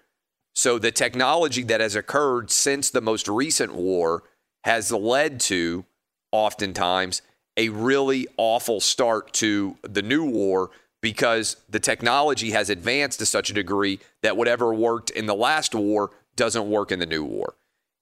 So 0.54 0.78
the 0.78 0.90
technology 0.90 1.62
that 1.62 1.80
has 1.80 1.96
occurred 1.96 2.50
since 2.50 2.90
the 2.90 3.00
most 3.00 3.26
recent 3.26 3.74
war 3.74 4.22
has 4.64 4.92
led 4.92 5.40
to 5.40 5.84
oftentimes 6.30 7.22
a 7.56 7.70
really 7.70 8.26
awful 8.36 8.80
start 8.80 9.32
to 9.34 9.76
the 9.82 10.02
new 10.02 10.24
war 10.24 10.70
because 11.00 11.56
the 11.68 11.80
technology 11.80 12.50
has 12.50 12.70
advanced 12.70 13.18
to 13.18 13.26
such 13.26 13.50
a 13.50 13.54
degree 13.54 13.98
that 14.22 14.36
whatever 14.36 14.72
worked 14.72 15.10
in 15.10 15.26
the 15.26 15.34
last 15.34 15.74
war 15.74 16.10
doesn't 16.36 16.70
work 16.70 16.92
in 16.92 16.98
the 16.98 17.06
new 17.06 17.24
war. 17.24 17.54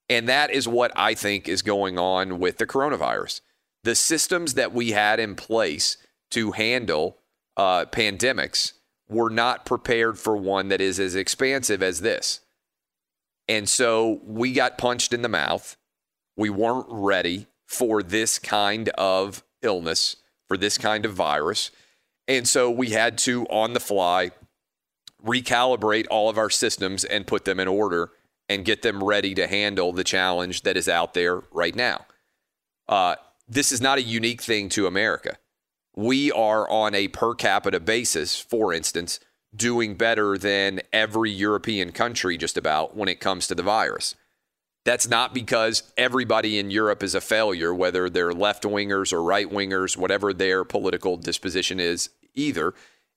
And 0.09 0.29
that 0.29 0.51
is 0.51 0.67
what 0.67 0.93
I 0.97 1.15
think 1.15 1.49
is 1.49 1.63
going 1.63 1.99
on 1.99 2.41
with 2.41 2.59
the 2.59 2.67
coronavirus. 2.67 3.41
The 3.85 3.95
systems 3.95 4.55
that 4.55 4.73
we 4.73 4.93
had 4.93 5.21
in 5.21 5.35
place 5.35 5.97
to 6.33 6.53
handle 6.53 7.19
uh, 7.57 7.87
pandemics 7.87 8.75
were 9.09 9.31
not 9.31 9.67
prepared 9.67 10.19
for 10.19 10.37
one 10.37 10.69
that 10.69 10.81
is 10.81 11.01
as 11.01 11.15
expansive 11.15 11.83
as 11.83 12.01
this. 12.01 12.41
And 13.49 13.69
so 13.69 14.21
we 14.25 14.53
got 14.53 14.79
punched 14.79 15.13
in 15.13 15.23
the 15.23 15.29
mouth. 15.29 15.77
We 16.37 16.51
weren't 16.51 16.87
ready 16.89 17.49
for 17.67 18.03
this 18.03 18.39
kind 18.39 18.89
of 18.91 19.43
illness, 19.63 20.17
for 20.47 20.57
this 20.57 20.79
kind 20.79 21.05
of 21.05 21.15
virus. 21.15 21.71
And 22.29 22.49
so 22.49 22.71
we 22.71 22.91
had 22.91 23.19
to, 23.19 23.45
on 23.47 23.73
the 23.73 23.81
fly, 23.81 24.31
recalibrate 25.25 26.07
all 26.11 26.29
of 26.29 26.39
our 26.39 26.51
systems 26.51 27.05
and 27.05 27.27
put 27.27 27.45
them 27.45 27.59
in 27.59 27.69
order 27.69 28.13
and 28.49 28.65
get 28.65 28.83
them 28.83 29.03
ready 29.03 29.35
to 29.35 29.47
handle 29.47 29.93
the 29.93 30.05
challenge 30.05 30.63
that 30.63 30.77
is 30.77 30.89
out 30.89 31.15
there 31.15 31.43
right 31.53 31.75
now. 31.75 32.07
Uh, 32.89 33.17
this 33.51 33.73
is 33.73 33.81
not 33.81 33.99
a 33.99 34.03
unique 34.03 34.41
thing 34.41 34.69
to 34.71 34.87
America. 34.87 35.37
We 35.97 36.31
are 36.31 36.71
on 36.71 36.95
a 36.95 37.09
per 37.09 37.35
capita 37.35 37.81
basis, 37.81 38.39
for 38.39 38.73
instance, 38.73 39.19
doing 39.55 39.97
better 39.97 40.39
than 40.39 40.81
every 40.93 41.33
European 41.33 41.91
country 41.91 42.37
just 42.37 42.57
about 42.57 42.97
when 42.97 43.09
it 43.09 43.19
comes 43.19 43.49
to 43.49 43.57
the 43.57 43.65
virus. 43.65 44.15
That's 44.85 45.09
not 45.09 45.35
because 45.35 45.83
everybody 45.97 46.61
in 46.61 46.71
Europe 46.71 47.03
is 47.03 47.17
a 47.17 47.21
failure, 47.21 47.75
whether 47.75 48.09
they're 48.09 48.33
left 48.33 48.63
wingers 48.63 49.13
or 49.13 49.23
right 49.23 49.51
wingers, 49.51 49.97
whatever 49.97 50.33
their 50.33 50.65
political 50.65 51.17
disposition 51.17 51.81
is, 51.81 52.11
either. 52.35 52.73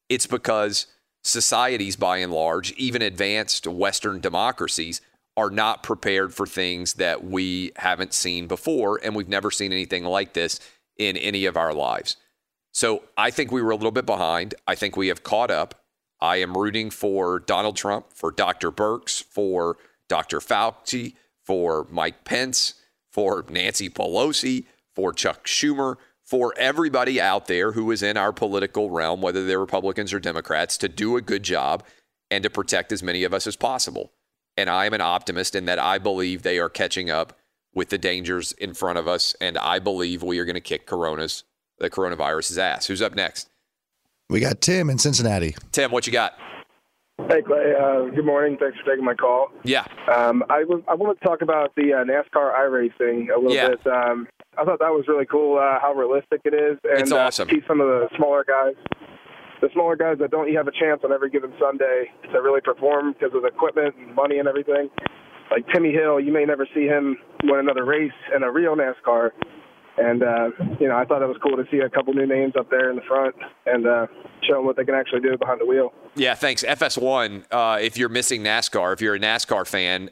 It's 0.10 0.28
because 0.28 0.88
societies, 1.24 1.96
by 1.96 2.18
and 2.18 2.34
large, 2.34 2.72
even 2.74 3.04
advanced 3.04 3.68
Western 3.68 4.20
democracies, 4.20 5.00
are 5.36 5.50
not 5.50 5.84
prepared 5.84 6.34
for 6.34 6.46
things 6.46 6.94
that 6.96 7.24
we 7.24 7.72
haven't 7.76 8.14
seen 8.14 8.48
before, 8.48 9.00
and 9.04 9.16
we've 9.16 9.28
never 9.28 9.50
seen 9.50 9.72
anything 9.72 10.04
like 10.04 10.34
this 10.34 10.60
in 10.98 11.18
any 11.18 11.46
of 11.46 11.58
our 11.58 11.74
lives. 11.74 12.18
So 12.72 13.04
I 13.18 13.32
think 13.32 13.52
we 13.52 13.62
were 13.62 13.72
a 13.72 13.76
little 13.76 13.92
bit 13.92 14.06
behind. 14.06 14.56
I 14.68 14.76
think 14.76 14.96
we 14.96 15.08
have 15.08 15.24
caught 15.24 15.52
up. 15.52 15.84
I 16.20 16.38
am 16.38 16.58
rooting 16.58 16.90
for 16.90 17.40
Donald 17.40 17.76
Trump, 17.76 18.14
for 18.14 18.32
Dr. 18.32 18.72
Birx, 18.72 19.24
for 19.24 19.78
Dr. 20.08 20.40
Fauci, 20.40 21.16
for 21.44 21.88
Mike 21.90 22.24
Pence, 22.24 22.76
for 23.12 23.46
Nancy 23.50 23.90
Pelosi, 23.90 24.66
for 24.96 25.14
Chuck 25.14 25.46
Schumer, 25.46 25.98
for 26.24 26.54
everybody 26.58 27.20
out 27.20 27.48
there 27.48 27.74
who 27.74 27.92
is 27.92 28.02
in 28.02 28.18
our 28.18 28.32
political 28.32 28.90
realm, 28.90 29.22
whether 29.22 29.46
they're 29.46 29.60
Republicans 29.60 30.14
or 30.14 30.20
Democrats, 30.20 30.78
to 30.78 30.88
do 30.88 31.18
a 31.18 31.22
good 31.22 31.44
job 31.44 31.84
and 32.32 32.44
to 32.44 32.50
protect 32.50 32.92
as 32.92 33.04
many 33.04 33.24
of 33.24 33.34
us 33.34 33.46
as 33.46 33.56
possible. 33.56 34.12
And 34.58 34.70
I 34.70 34.86
am 34.86 34.94
an 34.94 35.02
optimist 35.02 35.56
in 35.56 35.66
that 35.66 35.80
I 35.80 35.98
believe 35.98 36.44
they 36.44 36.60
are 36.60 36.70
catching 36.70 37.10
up 37.10 37.38
with 37.74 37.90
the 37.90 37.98
dangers 37.98 38.52
in 38.54 38.74
front 38.74 39.00
of 39.00 39.08
us. 39.08 39.36
And 39.42 39.58
I 39.58 39.80
believe 39.80 40.22
we 40.22 40.38
are 40.40 40.46
going 40.46 40.54
to 40.56 40.62
kick 40.62 40.86
Corona's, 40.86 41.44
the 41.80 41.90
coronavirus's 41.90 42.58
ass. 42.58 42.86
Who's 42.86 43.02
up 43.02 43.16
next? 43.16 43.50
We 44.30 44.40
got 44.40 44.62
Tim 44.62 44.90
in 44.90 44.98
Cincinnati. 45.00 45.56
Tim, 45.72 45.92
what 45.92 46.06
you 46.08 46.14
got? 46.14 46.34
Hey 47.30 47.42
Clay, 47.44 47.74
uh, 47.80 48.06
good 48.16 48.26
morning. 48.26 48.58
Thanks 48.60 48.78
for 48.80 48.90
taking 48.92 49.06
my 49.06 49.14
call. 49.14 49.50
Yeah. 49.64 49.86
Um, 50.14 50.44
I 50.50 50.64
was 50.64 50.82
I 50.88 50.96
want 50.96 51.18
to 51.20 51.26
talk 51.26 51.42
about 51.44 51.74
the 51.76 51.94
uh, 51.94 52.04
NASCAR 52.04 52.54
iRacing 52.56 53.30
a 53.34 53.38
little 53.40 53.54
Yeah. 53.54 53.70
bit. 53.70 53.86
Um, 53.88 54.28
I 54.58 54.66
thought 54.66 54.80
that 54.80 54.90
was 54.92 55.06
really 55.08 55.26
cool 55.28 55.58
uh, 55.60 55.80
how 55.80 55.94
realistic 55.94 56.42
it 56.44 56.54
is, 56.56 56.80
and 56.84 57.02
It's 57.02 57.12
uh, 57.12 57.18
awesome. 57.20 57.48
to 57.50 57.56
see 57.56 57.62
some 57.68 57.80
of 57.82 57.88
the 57.88 58.10
smaller 58.18 58.44
guys, 58.44 58.74
the 59.64 59.70
smaller 59.72 59.96
guys 59.96 60.18
that 60.20 60.30
don't 60.30 60.52
have 60.54 60.68
a 60.68 60.72
chance 60.72 61.00
on 61.06 61.14
every 61.14 61.30
given 61.30 61.54
Sunday 61.58 62.12
to 62.34 62.42
really 62.42 62.60
perform 62.60 63.14
because 63.14 63.34
of 63.34 63.44
the 63.44 63.48
equipment 63.48 63.96
and 63.96 64.14
money 64.14 64.38
and 64.38 64.46
everything. 64.46 64.90
Like 65.50 65.66
Timmy 65.74 65.94
Hill, 65.94 66.20
you 66.20 66.34
may 66.34 66.44
never 66.44 66.68
see 66.76 66.84
him 66.84 67.16
win 67.44 67.62
another 67.62 67.86
race 67.86 68.12
in 68.36 68.44
a 68.44 68.52
real 68.52 68.76
NASCAR. 68.76 69.30
And 69.98 70.22
uh, 70.22 70.50
you 70.82 70.90
know, 70.90 70.98
I 70.98 71.06
thought 71.06 71.22
it 71.22 71.28
was 71.28 71.38
cool 71.42 71.56
to 71.56 71.64
see 71.72 71.78
a 71.78 71.90
couple 71.90 72.14
new 72.14 72.26
names 72.26 72.56
up 72.60 72.70
there 72.70 72.90
in 72.90 72.98
the 72.98 73.04
front 73.08 73.36
and 73.66 73.88
uh, 73.88 74.08
show 74.46 74.56
them 74.56 74.66
what 74.66 74.76
they 74.76 74.84
can 74.84 74.96
actually 74.96 75.22
do 75.22 75.38
behind 75.38 75.62
the 75.62 75.66
wheel. 75.66 75.94
Yeah, 76.16 76.36
thanks. 76.36 76.64
FS1, 76.64 77.46
uh, 77.50 77.78
if 77.80 77.98
you're 77.98 78.10
missing 78.10 78.44
NASCAR, 78.44 78.92
if 78.92 79.02
you're 79.02 79.16
a 79.16 79.20
NASCAR 79.20 79.66
fan, 79.66 80.10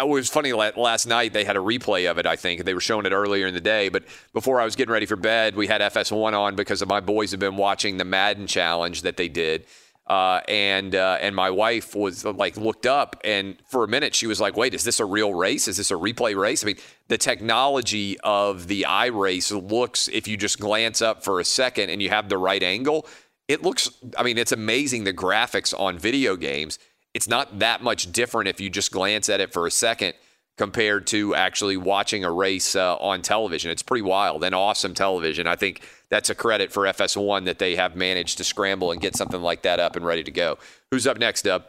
it 0.00 0.08
was 0.08 0.28
funny 0.28 0.52
la- 0.52 0.70
last 0.76 1.06
night 1.06 1.32
they 1.32 1.44
had 1.44 1.56
a 1.56 1.60
replay 1.60 2.10
of 2.10 2.18
it, 2.18 2.26
I 2.26 2.36
think. 2.36 2.64
They 2.64 2.74
were 2.74 2.80
showing 2.80 3.06
it 3.06 3.12
earlier 3.12 3.46
in 3.46 3.54
the 3.54 3.60
day. 3.60 3.88
But 3.88 4.04
before 4.32 4.60
I 4.60 4.64
was 4.64 4.76
getting 4.76 4.92
ready 4.92 5.06
for 5.06 5.16
bed, 5.16 5.54
we 5.54 5.66
had 5.66 5.80
FS1 5.80 6.32
on 6.32 6.56
because 6.56 6.84
my 6.86 7.00
boys 7.00 7.30
have 7.30 7.40
been 7.40 7.56
watching 7.56 7.96
the 7.96 8.04
Madden 8.04 8.46
challenge 8.46 9.02
that 9.02 9.16
they 9.16 9.28
did. 9.28 9.66
Uh, 10.08 10.40
and 10.48 10.94
uh, 10.94 11.18
and 11.20 11.36
my 11.36 11.50
wife 11.50 11.94
was 11.94 12.24
like 12.24 12.56
looked 12.56 12.86
up 12.86 13.20
and 13.24 13.56
for 13.68 13.84
a 13.84 13.88
minute 13.88 14.14
she 14.14 14.26
was 14.26 14.40
like, 14.40 14.56
"Wait, 14.56 14.72
is 14.72 14.82
this 14.82 15.00
a 15.00 15.04
real 15.04 15.34
race? 15.34 15.68
Is 15.68 15.76
this 15.76 15.90
a 15.90 15.94
replay 15.94 16.34
race?" 16.34 16.64
I 16.64 16.68
mean, 16.68 16.78
the 17.08 17.18
technology 17.18 18.18
of 18.20 18.68
the 18.68 18.86
iRace 18.88 19.70
looks 19.70 20.08
if 20.08 20.26
you 20.26 20.38
just 20.38 20.58
glance 20.58 21.02
up 21.02 21.22
for 21.22 21.40
a 21.40 21.44
second 21.44 21.90
and 21.90 22.00
you 22.00 22.08
have 22.08 22.30
the 22.30 22.38
right 22.38 22.62
angle, 22.62 23.06
it 23.48 23.62
looks. 23.62 23.90
I 24.16 24.22
mean, 24.22 24.38
it's 24.38 24.52
amazing 24.52 25.04
the 25.04 25.12
graphics 25.12 25.78
on 25.78 25.98
video 25.98 26.36
games. 26.36 26.78
It's 27.18 27.26
not 27.26 27.58
that 27.58 27.82
much 27.82 28.12
different 28.12 28.46
if 28.46 28.60
you 28.60 28.70
just 28.70 28.92
glance 28.92 29.28
at 29.28 29.40
it 29.40 29.52
for 29.52 29.66
a 29.66 29.72
second 29.72 30.14
compared 30.56 31.08
to 31.08 31.34
actually 31.34 31.76
watching 31.76 32.22
a 32.22 32.30
race 32.30 32.76
uh, 32.76 32.94
on 32.94 33.22
television. 33.22 33.72
It's 33.72 33.82
pretty 33.82 34.02
wild 34.02 34.44
and 34.44 34.54
awesome 34.54 34.94
television. 34.94 35.48
I 35.48 35.56
think 35.56 35.82
that's 36.10 36.30
a 36.30 36.34
credit 36.36 36.70
for 36.70 36.84
FS1 36.84 37.46
that 37.46 37.58
they 37.58 37.74
have 37.74 37.96
managed 37.96 38.38
to 38.38 38.44
scramble 38.44 38.92
and 38.92 39.00
get 39.00 39.16
something 39.16 39.42
like 39.42 39.62
that 39.62 39.80
up 39.80 39.96
and 39.96 40.06
ready 40.06 40.22
to 40.22 40.30
go. 40.30 40.58
Who's 40.92 41.08
up 41.08 41.18
next, 41.18 41.42
Dub? 41.42 41.64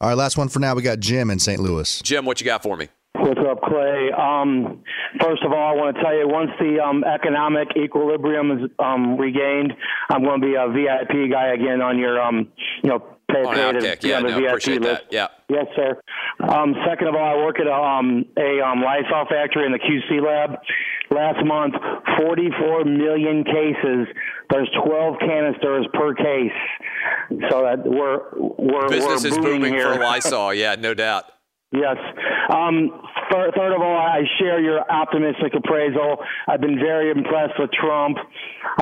All 0.00 0.10
right, 0.10 0.14
last 0.16 0.38
one 0.38 0.48
for 0.48 0.60
now. 0.60 0.76
We 0.76 0.82
got 0.82 1.00
Jim 1.00 1.28
in 1.28 1.40
St. 1.40 1.58
Louis. 1.58 2.00
Jim, 2.02 2.24
what 2.24 2.40
you 2.40 2.44
got 2.44 2.62
for 2.62 2.76
me? 2.76 2.86
What's 3.18 3.40
up, 3.40 3.60
Clay? 3.62 4.10
Um, 4.16 4.82
first 5.20 5.42
of 5.42 5.52
all, 5.52 5.70
I 5.70 5.74
want 5.74 5.96
to 5.96 6.02
tell 6.02 6.14
you 6.16 6.28
once 6.28 6.50
the 6.60 6.78
um, 6.80 7.02
economic 7.04 7.68
equilibrium 7.76 8.50
is 8.52 8.70
um, 8.78 9.16
regained, 9.18 9.72
I'm 10.08 10.22
going 10.22 10.40
to 10.40 10.46
be 10.46 10.54
a 10.54 10.68
VIP 10.68 11.30
guy 11.32 11.48
again 11.54 11.82
on 11.82 11.98
your, 11.98 12.20
um, 12.22 12.48
you 12.82 12.90
know, 12.90 13.00
pay, 13.30 13.42
On 13.42 13.56
Outkick. 13.56 14.02
Yeah, 14.04 14.20
the 14.20 14.28
no, 14.28 14.36
VIP 14.38 14.48
appreciate 14.48 14.82
list. 14.82 15.02
that. 15.10 15.12
Yeah. 15.12 15.28
Yes, 15.48 15.66
sir. 15.74 16.00
Um, 16.48 16.74
second 16.86 17.08
of 17.08 17.14
all, 17.16 17.24
I 17.40 17.44
work 17.44 17.58
at 17.58 17.66
a, 17.66 17.72
um, 17.74 18.24
a 18.36 18.60
um, 18.64 18.82
Lysol 18.82 19.26
factory 19.28 19.66
in 19.66 19.72
the 19.72 19.78
QC 19.80 20.22
lab. 20.24 20.58
Last 21.10 21.44
month, 21.44 21.74
44 22.20 22.84
million 22.84 23.42
cases. 23.42 24.06
There's 24.50 24.70
12 24.86 25.14
canisters 25.20 25.86
per 25.94 26.14
case. 26.14 26.52
So 27.50 27.62
that 27.62 27.82
we're 27.84 28.20
we're 28.36 28.88
Business 28.88 29.22
we're 29.24 29.28
is 29.30 29.38
booming 29.38 29.72
here. 29.74 29.94
for 29.94 30.00
Lysol. 30.04 30.52
Yeah, 30.54 30.76
no 30.78 30.92
doubt. 30.94 31.24
Yes. 31.70 31.96
Um, 32.48 33.02
third, 33.30 33.72
of 33.74 33.82
all, 33.82 33.96
I 33.96 34.22
share 34.38 34.58
your 34.60 34.90
optimistic 34.90 35.52
appraisal. 35.54 36.16
I've 36.46 36.62
been 36.62 36.78
very 36.78 37.10
impressed 37.10 37.58
with 37.58 37.70
Trump. 37.72 38.16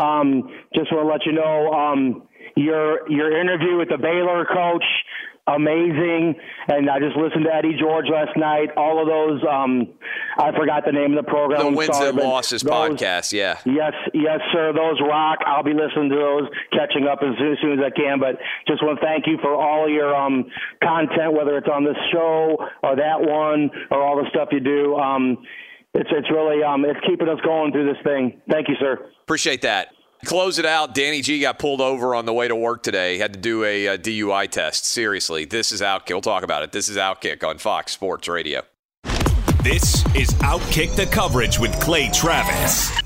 Um, 0.00 0.48
just 0.72 0.92
want 0.92 1.06
to 1.06 1.12
let 1.12 1.26
you 1.26 1.32
know, 1.32 1.72
um, 1.72 2.22
your 2.56 3.08
your 3.10 3.38
interview 3.38 3.76
with 3.76 3.88
the 3.88 3.98
Baylor 3.98 4.46
coach 4.46 4.84
amazing. 5.46 6.34
And 6.68 6.90
I 6.90 6.98
just 6.98 7.16
listened 7.16 7.44
to 7.44 7.54
Eddie 7.54 7.76
George 7.78 8.06
last 8.10 8.36
night. 8.36 8.68
All 8.76 9.00
of 9.00 9.06
those, 9.06 9.42
um, 9.48 9.88
I 10.38 10.50
forgot 10.56 10.84
the 10.84 10.92
name 10.92 11.16
of 11.16 11.24
the 11.24 11.30
program. 11.30 11.60
The 11.60 11.66
I'm 11.68 11.74
Wins 11.74 11.96
sorry, 11.96 12.08
and 12.10 12.18
Losses 12.18 12.62
those- 12.62 12.72
podcast, 12.72 13.32
yeah. 13.32 13.58
Yes, 13.64 13.92
yes, 14.14 14.40
sir. 14.52 14.72
Those 14.72 15.00
rock. 15.00 15.38
I'll 15.46 15.62
be 15.62 15.74
listening 15.74 16.10
to 16.10 16.16
those, 16.16 16.48
catching 16.72 17.06
up 17.06 17.20
as 17.22 17.36
soon, 17.38 17.52
as 17.52 17.58
soon 17.60 17.72
as 17.78 17.84
I 17.84 17.90
can. 17.90 18.18
But 18.18 18.38
just 18.66 18.82
want 18.82 18.98
to 19.00 19.06
thank 19.06 19.26
you 19.26 19.38
for 19.42 19.54
all 19.54 19.88
your 19.88 20.14
um, 20.14 20.44
content, 20.82 21.32
whether 21.32 21.56
it's 21.56 21.68
on 21.68 21.84
this 21.84 21.96
show 22.12 22.56
or 22.82 22.96
that 22.96 23.20
one 23.20 23.70
or 23.90 24.02
all 24.02 24.16
the 24.16 24.28
stuff 24.30 24.48
you 24.52 24.60
do. 24.60 24.96
Um, 24.96 25.38
it's 25.94 26.10
it's 26.12 26.30
really 26.30 26.62
um, 26.62 26.84
it's 26.84 27.00
keeping 27.06 27.28
us 27.28 27.38
going 27.42 27.72
through 27.72 27.86
this 27.86 28.02
thing. 28.04 28.40
Thank 28.50 28.68
you, 28.68 28.74
sir. 28.78 29.10
Appreciate 29.22 29.62
that. 29.62 29.88
Close 30.26 30.58
it 30.58 30.66
out. 30.66 30.92
Danny 30.92 31.22
G 31.22 31.40
got 31.40 31.60
pulled 31.60 31.80
over 31.80 32.14
on 32.14 32.26
the 32.26 32.32
way 32.32 32.48
to 32.48 32.56
work 32.56 32.82
today. 32.82 33.16
Had 33.16 33.32
to 33.34 33.38
do 33.38 33.62
a, 33.64 33.88
uh 33.88 33.96
DUI 33.96 34.50
test. 34.50 34.84
Seriously, 34.84 35.44
this 35.44 35.70
is 35.70 35.80
Outkick. 35.80 36.10
We'll 36.10 36.20
talk 36.20 36.42
about 36.42 36.64
it. 36.64 36.72
This 36.72 36.88
is 36.88 36.96
Outkick 36.96 37.44
on 37.44 37.58
Fox 37.58 37.92
Sports 37.92 38.26
Radio. 38.26 38.62
This 39.62 40.04
is 40.16 40.30
Outkick 40.42 40.96
the 40.96 41.06
Coverage 41.06 41.58
with 41.58 41.78
Clay 41.80 42.10
Travis. 42.12 43.05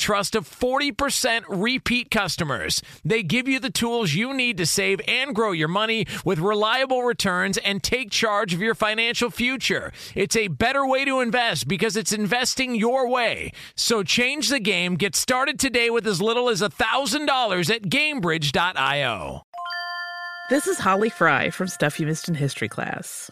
trust 0.01 0.35
of 0.35 0.49
40% 0.49 1.43
repeat 1.47 2.11
customers. 2.11 2.81
They 3.05 3.23
give 3.23 3.47
you 3.47 3.59
the 3.59 3.69
tools 3.69 4.13
you 4.13 4.33
need 4.33 4.57
to 4.57 4.65
save 4.65 4.99
and 5.07 5.33
grow 5.33 5.51
your 5.51 5.67
money 5.67 6.07
with 6.25 6.39
reliable 6.39 7.03
returns 7.03 7.57
and 7.59 7.81
take 7.81 8.11
charge 8.11 8.53
of 8.53 8.61
your 8.61 8.75
financial 8.75 9.29
future. 9.29 9.93
It's 10.15 10.35
a 10.35 10.49
better 10.49 10.85
way 10.85 11.05
to 11.05 11.21
invest 11.21 11.67
because 11.67 11.95
it's 11.95 12.11
investing 12.11 12.75
your 12.75 13.07
way. 13.07 13.53
So 13.75 14.03
change 14.03 14.49
the 14.49 14.59
game. 14.59 14.95
Get 14.95 15.15
started 15.15 15.59
today 15.59 15.89
with 15.89 16.07
as 16.07 16.21
little 16.21 16.49
as 16.49 16.61
$1,000 16.61 17.75
at 17.75 17.83
gamebridge.io. 17.83 19.45
This 20.49 20.67
is 20.67 20.79
Holly 20.79 21.09
Fry 21.09 21.49
from 21.49 21.67
Stuff 21.67 21.99
You 21.99 22.07
Missed 22.07 22.27
in 22.27 22.35
History 22.35 22.67
class. 22.67 23.31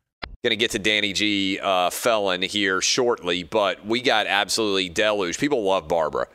Going 0.43 0.51
to 0.51 0.55
get 0.55 0.71
to 0.71 0.79
Danny 0.79 1.13
G. 1.13 1.59
Uh, 1.61 1.91
Felon 1.91 2.41
here 2.41 2.81
shortly, 2.81 3.43
but 3.43 3.85
we 3.85 4.01
got 4.01 4.25
absolutely 4.25 4.89
deluged. 4.89 5.39
People 5.39 5.61
love 5.63 5.87
Barbara. 5.87 6.27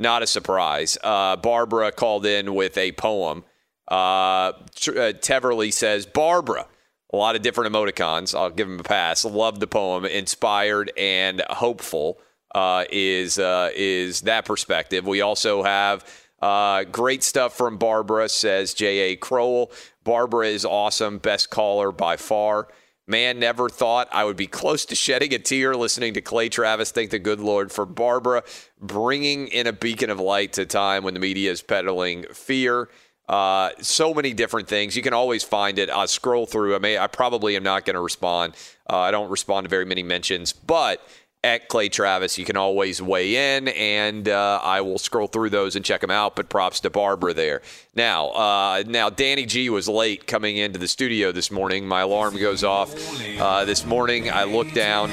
not 0.00 0.20
a 0.22 0.26
surprise. 0.26 0.98
Uh, 1.02 1.36
Barbara 1.36 1.92
called 1.92 2.26
in 2.26 2.54
with 2.56 2.76
a 2.76 2.90
poem. 2.92 3.44
Uh, 3.88 3.94
uh, 3.94 4.52
Teverly 4.74 5.72
says, 5.72 6.06
Barbara, 6.06 6.66
a 7.12 7.16
lot 7.16 7.36
of 7.36 7.42
different 7.42 7.72
emoticons. 7.72 8.36
I'll 8.36 8.50
give 8.50 8.68
him 8.68 8.80
a 8.80 8.82
pass. 8.82 9.24
Love 9.24 9.60
the 9.60 9.68
poem. 9.68 10.04
Inspired 10.06 10.90
and 10.96 11.42
hopeful 11.50 12.18
uh, 12.54 12.84
is 12.90 13.38
uh, 13.38 13.70
is 13.74 14.22
that 14.22 14.44
perspective. 14.44 15.06
We 15.06 15.20
also 15.20 15.62
have 15.62 16.04
uh, 16.40 16.82
great 16.84 17.22
stuff 17.22 17.56
from 17.56 17.78
Barbara, 17.78 18.28
says 18.28 18.74
J.A. 18.74 19.16
Crowell. 19.16 19.70
Barbara 20.02 20.48
is 20.48 20.64
awesome. 20.64 21.18
Best 21.18 21.50
caller 21.50 21.92
by 21.92 22.16
far. 22.16 22.66
Man, 23.12 23.38
never 23.38 23.68
thought 23.68 24.08
I 24.10 24.24
would 24.24 24.38
be 24.38 24.46
close 24.46 24.86
to 24.86 24.94
shedding 24.94 25.34
a 25.34 25.38
tear 25.38 25.76
listening 25.76 26.14
to 26.14 26.22
Clay 26.22 26.48
Travis. 26.48 26.92
Thank 26.92 27.10
the 27.10 27.18
good 27.18 27.40
Lord 27.40 27.70
for 27.70 27.84
Barbara 27.84 28.42
bringing 28.80 29.48
in 29.48 29.66
a 29.66 29.72
beacon 29.74 30.08
of 30.08 30.18
light 30.18 30.54
to 30.54 30.64
time 30.64 31.04
when 31.04 31.12
the 31.12 31.20
media 31.20 31.50
is 31.50 31.60
peddling 31.60 32.24
fear. 32.32 32.88
Uh, 33.28 33.68
so 33.82 34.14
many 34.14 34.32
different 34.32 34.66
things. 34.66 34.96
You 34.96 35.02
can 35.02 35.12
always 35.12 35.44
find 35.44 35.78
it. 35.78 35.90
I'll 35.90 36.08
scroll 36.08 36.46
through. 36.46 36.74
I 36.74 36.78
may. 36.78 36.96
I 36.96 37.06
probably 37.06 37.54
am 37.54 37.62
not 37.62 37.84
going 37.84 37.96
to 37.96 38.00
respond. 38.00 38.54
Uh, 38.88 39.00
I 39.00 39.10
don't 39.10 39.30
respond 39.30 39.66
to 39.66 39.68
very 39.68 39.84
many 39.84 40.02
mentions, 40.02 40.54
but 40.54 41.06
at 41.44 41.68
Clay 41.68 41.88
Travis, 41.88 42.38
you 42.38 42.44
can 42.44 42.56
always 42.56 43.02
weigh 43.02 43.56
in, 43.56 43.66
and 43.68 44.28
uh, 44.28 44.60
I 44.62 44.80
will 44.80 44.98
scroll 44.98 45.26
through 45.26 45.50
those 45.50 45.74
and 45.74 45.84
check 45.84 46.00
them 46.00 46.10
out. 46.10 46.36
But 46.36 46.48
props 46.48 46.78
to 46.80 46.90
Barbara 46.90 47.34
there. 47.34 47.62
Now, 47.96 48.28
uh, 48.28 48.84
now 48.86 49.10
Danny 49.10 49.44
G 49.46 49.68
was 49.68 49.88
late 49.88 50.26
coming 50.28 50.56
into 50.56 50.78
the 50.78 50.86
studio 50.88 51.32
this 51.32 51.50
morning. 51.50 51.86
My 51.86 52.02
alarm 52.02 52.36
goes 52.38 52.62
off 52.62 52.94
uh, 53.40 53.64
this 53.64 53.84
morning. 53.84 54.30
I 54.30 54.44
look 54.44 54.72
down. 54.72 55.10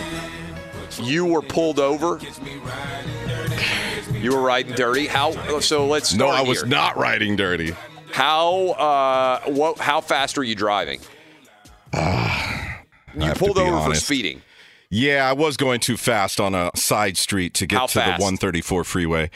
You 1.01 1.25
were 1.25 1.41
pulled 1.41 1.79
over. 1.79 2.19
You 4.13 4.33
were 4.35 4.41
riding 4.41 4.75
dirty. 4.75 5.07
How? 5.07 5.31
So 5.61 5.87
let's 5.87 6.13
No, 6.13 6.27
I 6.27 6.41
was 6.41 6.59
here. 6.59 6.67
not 6.67 6.97
riding 6.97 7.35
dirty. 7.35 7.73
How? 8.11 8.69
Uh, 8.71 9.39
what? 9.51 9.79
How 9.79 10.01
fast 10.01 10.37
were 10.37 10.43
you 10.43 10.55
driving? 10.55 10.99
I 11.93 12.81
You 13.15 13.33
pulled 13.33 13.57
over 13.57 13.71
honest. 13.75 14.01
for 14.01 14.05
speeding. 14.05 14.41
Yeah, 14.91 15.29
I 15.29 15.33
was 15.33 15.55
going 15.55 15.79
too 15.81 15.97
fast 15.97 16.39
on 16.39 16.55
a 16.55 16.71
side 16.75 17.15
street 17.15 17.53
to 17.55 17.67
get 17.67 17.77
How 17.77 17.85
to 17.85 17.93
fast? 17.93 18.19
the 18.19 18.23
134 18.23 18.83
freeway. 18.83 19.29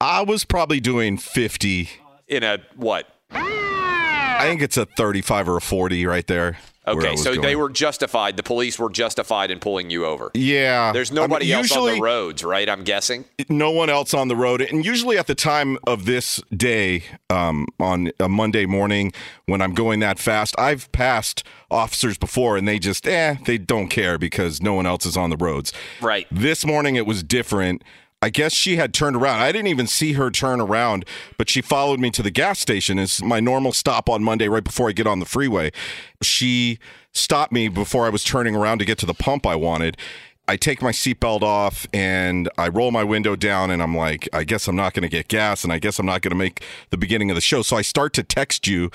I 0.00 0.22
was 0.22 0.44
probably 0.44 0.80
doing 0.80 1.18
50. 1.18 1.90
In 2.28 2.42
a 2.42 2.58
what? 2.76 3.06
I 3.30 4.44
think 4.44 4.62
it's 4.62 4.78
a 4.78 4.86
35 4.86 5.50
or 5.50 5.56
a 5.58 5.60
40 5.60 6.06
right 6.06 6.26
there. 6.26 6.58
Okay, 6.90 7.16
so 7.16 7.34
they 7.34 7.56
were 7.56 7.70
justified. 7.70 8.36
The 8.36 8.42
police 8.42 8.78
were 8.78 8.90
justified 8.90 9.50
in 9.50 9.60
pulling 9.60 9.90
you 9.90 10.04
over. 10.04 10.30
Yeah. 10.34 10.92
There's 10.92 11.10
I 11.10 11.14
mean, 11.14 11.22
nobody 11.22 11.52
else 11.52 11.72
on 11.72 11.94
the 11.94 12.00
roads, 12.00 12.44
right? 12.44 12.68
I'm 12.68 12.84
guessing. 12.84 13.24
no 13.48 13.70
one 13.70 13.90
else 13.90 14.14
on 14.14 14.28
the 14.28 14.36
road. 14.36 14.60
And 14.60 14.84
usually 14.84 15.18
at 15.18 15.26
the 15.26 15.34
time 15.34 15.78
of 15.86 16.04
this 16.04 16.40
day, 16.54 17.04
um, 17.28 17.66
on 17.78 18.12
a 18.18 18.28
Monday 18.28 18.66
morning, 18.66 19.12
when 19.46 19.60
I'm 19.60 19.74
going 19.74 20.00
that 20.00 20.18
fast, 20.18 20.54
I've 20.58 20.90
passed 20.92 21.44
officers 21.70 22.18
before 22.18 22.56
and 22.56 22.66
they 22.66 22.78
just, 22.78 23.06
eh, 23.06 23.36
they 23.44 23.58
don't 23.58 23.88
care 23.88 24.18
because 24.18 24.60
no 24.60 24.74
one 24.74 24.86
else 24.86 25.06
is 25.06 25.16
on 25.16 25.30
the 25.30 25.36
roads. 25.36 25.72
Right. 26.00 26.26
This 26.30 26.64
morning 26.64 26.96
it 26.96 27.06
was 27.06 27.22
different. 27.22 27.82
I 28.22 28.28
guess 28.28 28.52
she 28.52 28.76
had 28.76 28.92
turned 28.92 29.16
around. 29.16 29.40
I 29.40 29.50
didn't 29.50 29.68
even 29.68 29.86
see 29.86 30.12
her 30.12 30.30
turn 30.30 30.60
around, 30.60 31.06
but 31.38 31.48
she 31.48 31.62
followed 31.62 32.00
me 32.00 32.10
to 32.10 32.22
the 32.22 32.30
gas 32.30 32.58
station. 32.58 32.98
It's 32.98 33.22
my 33.22 33.40
normal 33.40 33.72
stop 33.72 34.10
on 34.10 34.22
Monday 34.22 34.46
right 34.46 34.62
before 34.62 34.90
I 34.90 34.92
get 34.92 35.06
on 35.06 35.20
the 35.20 35.26
freeway. 35.26 35.72
She 36.20 36.78
stopped 37.12 37.50
me 37.50 37.68
before 37.68 38.04
I 38.04 38.10
was 38.10 38.22
turning 38.22 38.54
around 38.54 38.78
to 38.80 38.84
get 38.84 38.98
to 38.98 39.06
the 39.06 39.14
pump 39.14 39.46
I 39.46 39.56
wanted. 39.56 39.96
I 40.46 40.56
take 40.56 40.82
my 40.82 40.90
seatbelt 40.90 41.40
off 41.40 41.86
and 41.94 42.50
I 42.58 42.68
roll 42.68 42.90
my 42.90 43.04
window 43.04 43.36
down 43.36 43.70
and 43.70 43.82
I'm 43.82 43.96
like, 43.96 44.28
I 44.34 44.44
guess 44.44 44.68
I'm 44.68 44.76
not 44.76 44.92
going 44.92 45.04
to 45.04 45.08
get 45.08 45.28
gas 45.28 45.64
and 45.64 45.72
I 45.72 45.78
guess 45.78 45.98
I'm 45.98 46.06
not 46.06 46.20
going 46.20 46.32
to 46.32 46.36
make 46.36 46.62
the 46.90 46.98
beginning 46.98 47.30
of 47.30 47.36
the 47.36 47.40
show. 47.40 47.62
So 47.62 47.76
I 47.76 47.82
start 47.82 48.12
to 48.14 48.22
text 48.22 48.66
you 48.66 48.90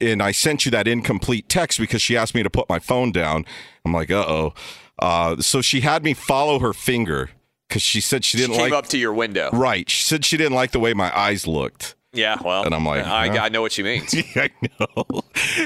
and 0.00 0.22
I 0.22 0.32
sent 0.32 0.64
you 0.64 0.70
that 0.70 0.88
incomplete 0.88 1.48
text 1.50 1.78
because 1.78 2.00
she 2.00 2.16
asked 2.16 2.34
me 2.34 2.42
to 2.42 2.50
put 2.50 2.70
my 2.70 2.78
phone 2.78 3.12
down. 3.12 3.44
I'm 3.84 3.92
like, 3.92 4.10
uh-oh. 4.10 4.54
Uh, 4.98 5.42
so 5.42 5.60
she 5.60 5.80
had 5.80 6.04
me 6.04 6.14
follow 6.14 6.58
her 6.60 6.72
finger 6.72 7.30
because 7.72 7.82
she 7.82 8.02
said 8.02 8.22
she 8.22 8.36
She 8.36 8.44
didn't 8.44 8.56
came 8.56 8.70
like 8.70 8.72
up 8.72 8.88
to 8.88 8.98
your 8.98 9.14
window. 9.14 9.48
Right. 9.50 9.88
She 9.88 10.04
said 10.04 10.26
she 10.26 10.36
didn't 10.36 10.52
like 10.54 10.72
the 10.72 10.78
way 10.78 10.92
my 10.92 11.16
eyes 11.18 11.46
looked. 11.46 11.94
Yeah, 12.12 12.36
well, 12.44 12.64
And 12.64 12.74
I'm 12.74 12.84
like, 12.84 13.06
I? 13.06 13.46
I 13.46 13.48
know 13.48 13.62
what 13.62 13.72
she 13.72 13.82
means. 13.82 14.12
yeah, 14.36 14.46
I 14.48 14.50
know. 14.78 15.22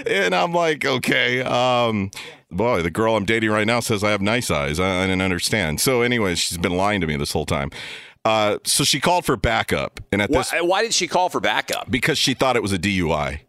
And 0.06 0.32
I'm 0.32 0.52
like, 0.52 0.84
okay. 0.84 1.42
Um, 1.42 2.12
boy, 2.52 2.82
the 2.82 2.90
girl 2.90 3.16
I'm 3.16 3.24
dating 3.24 3.50
right 3.50 3.66
now 3.66 3.80
says 3.80 4.04
I 4.04 4.10
have 4.10 4.22
nice 4.22 4.48
eyes. 4.48 4.78
I, 4.78 5.02
I 5.02 5.06
didn't 5.08 5.22
understand. 5.22 5.80
So, 5.80 6.02
anyways, 6.02 6.38
she's 6.38 6.58
been 6.58 6.76
lying 6.76 7.00
to 7.00 7.08
me 7.08 7.16
this 7.16 7.32
whole 7.32 7.46
time. 7.46 7.72
Uh, 8.24 8.58
so 8.64 8.84
she 8.84 9.00
called 9.00 9.24
for 9.24 9.36
backup, 9.36 10.00
and 10.12 10.22
at 10.22 10.30
Why, 10.30 10.38
this 10.38 10.52
why 10.60 10.82
did 10.82 10.94
she 10.94 11.08
call 11.08 11.28
for 11.30 11.40
backup? 11.40 11.90
because 11.90 12.16
she 12.16 12.32
thought 12.34 12.54
it 12.54 12.62
was 12.62 12.72
a 12.72 12.78
DUI. 12.78 13.40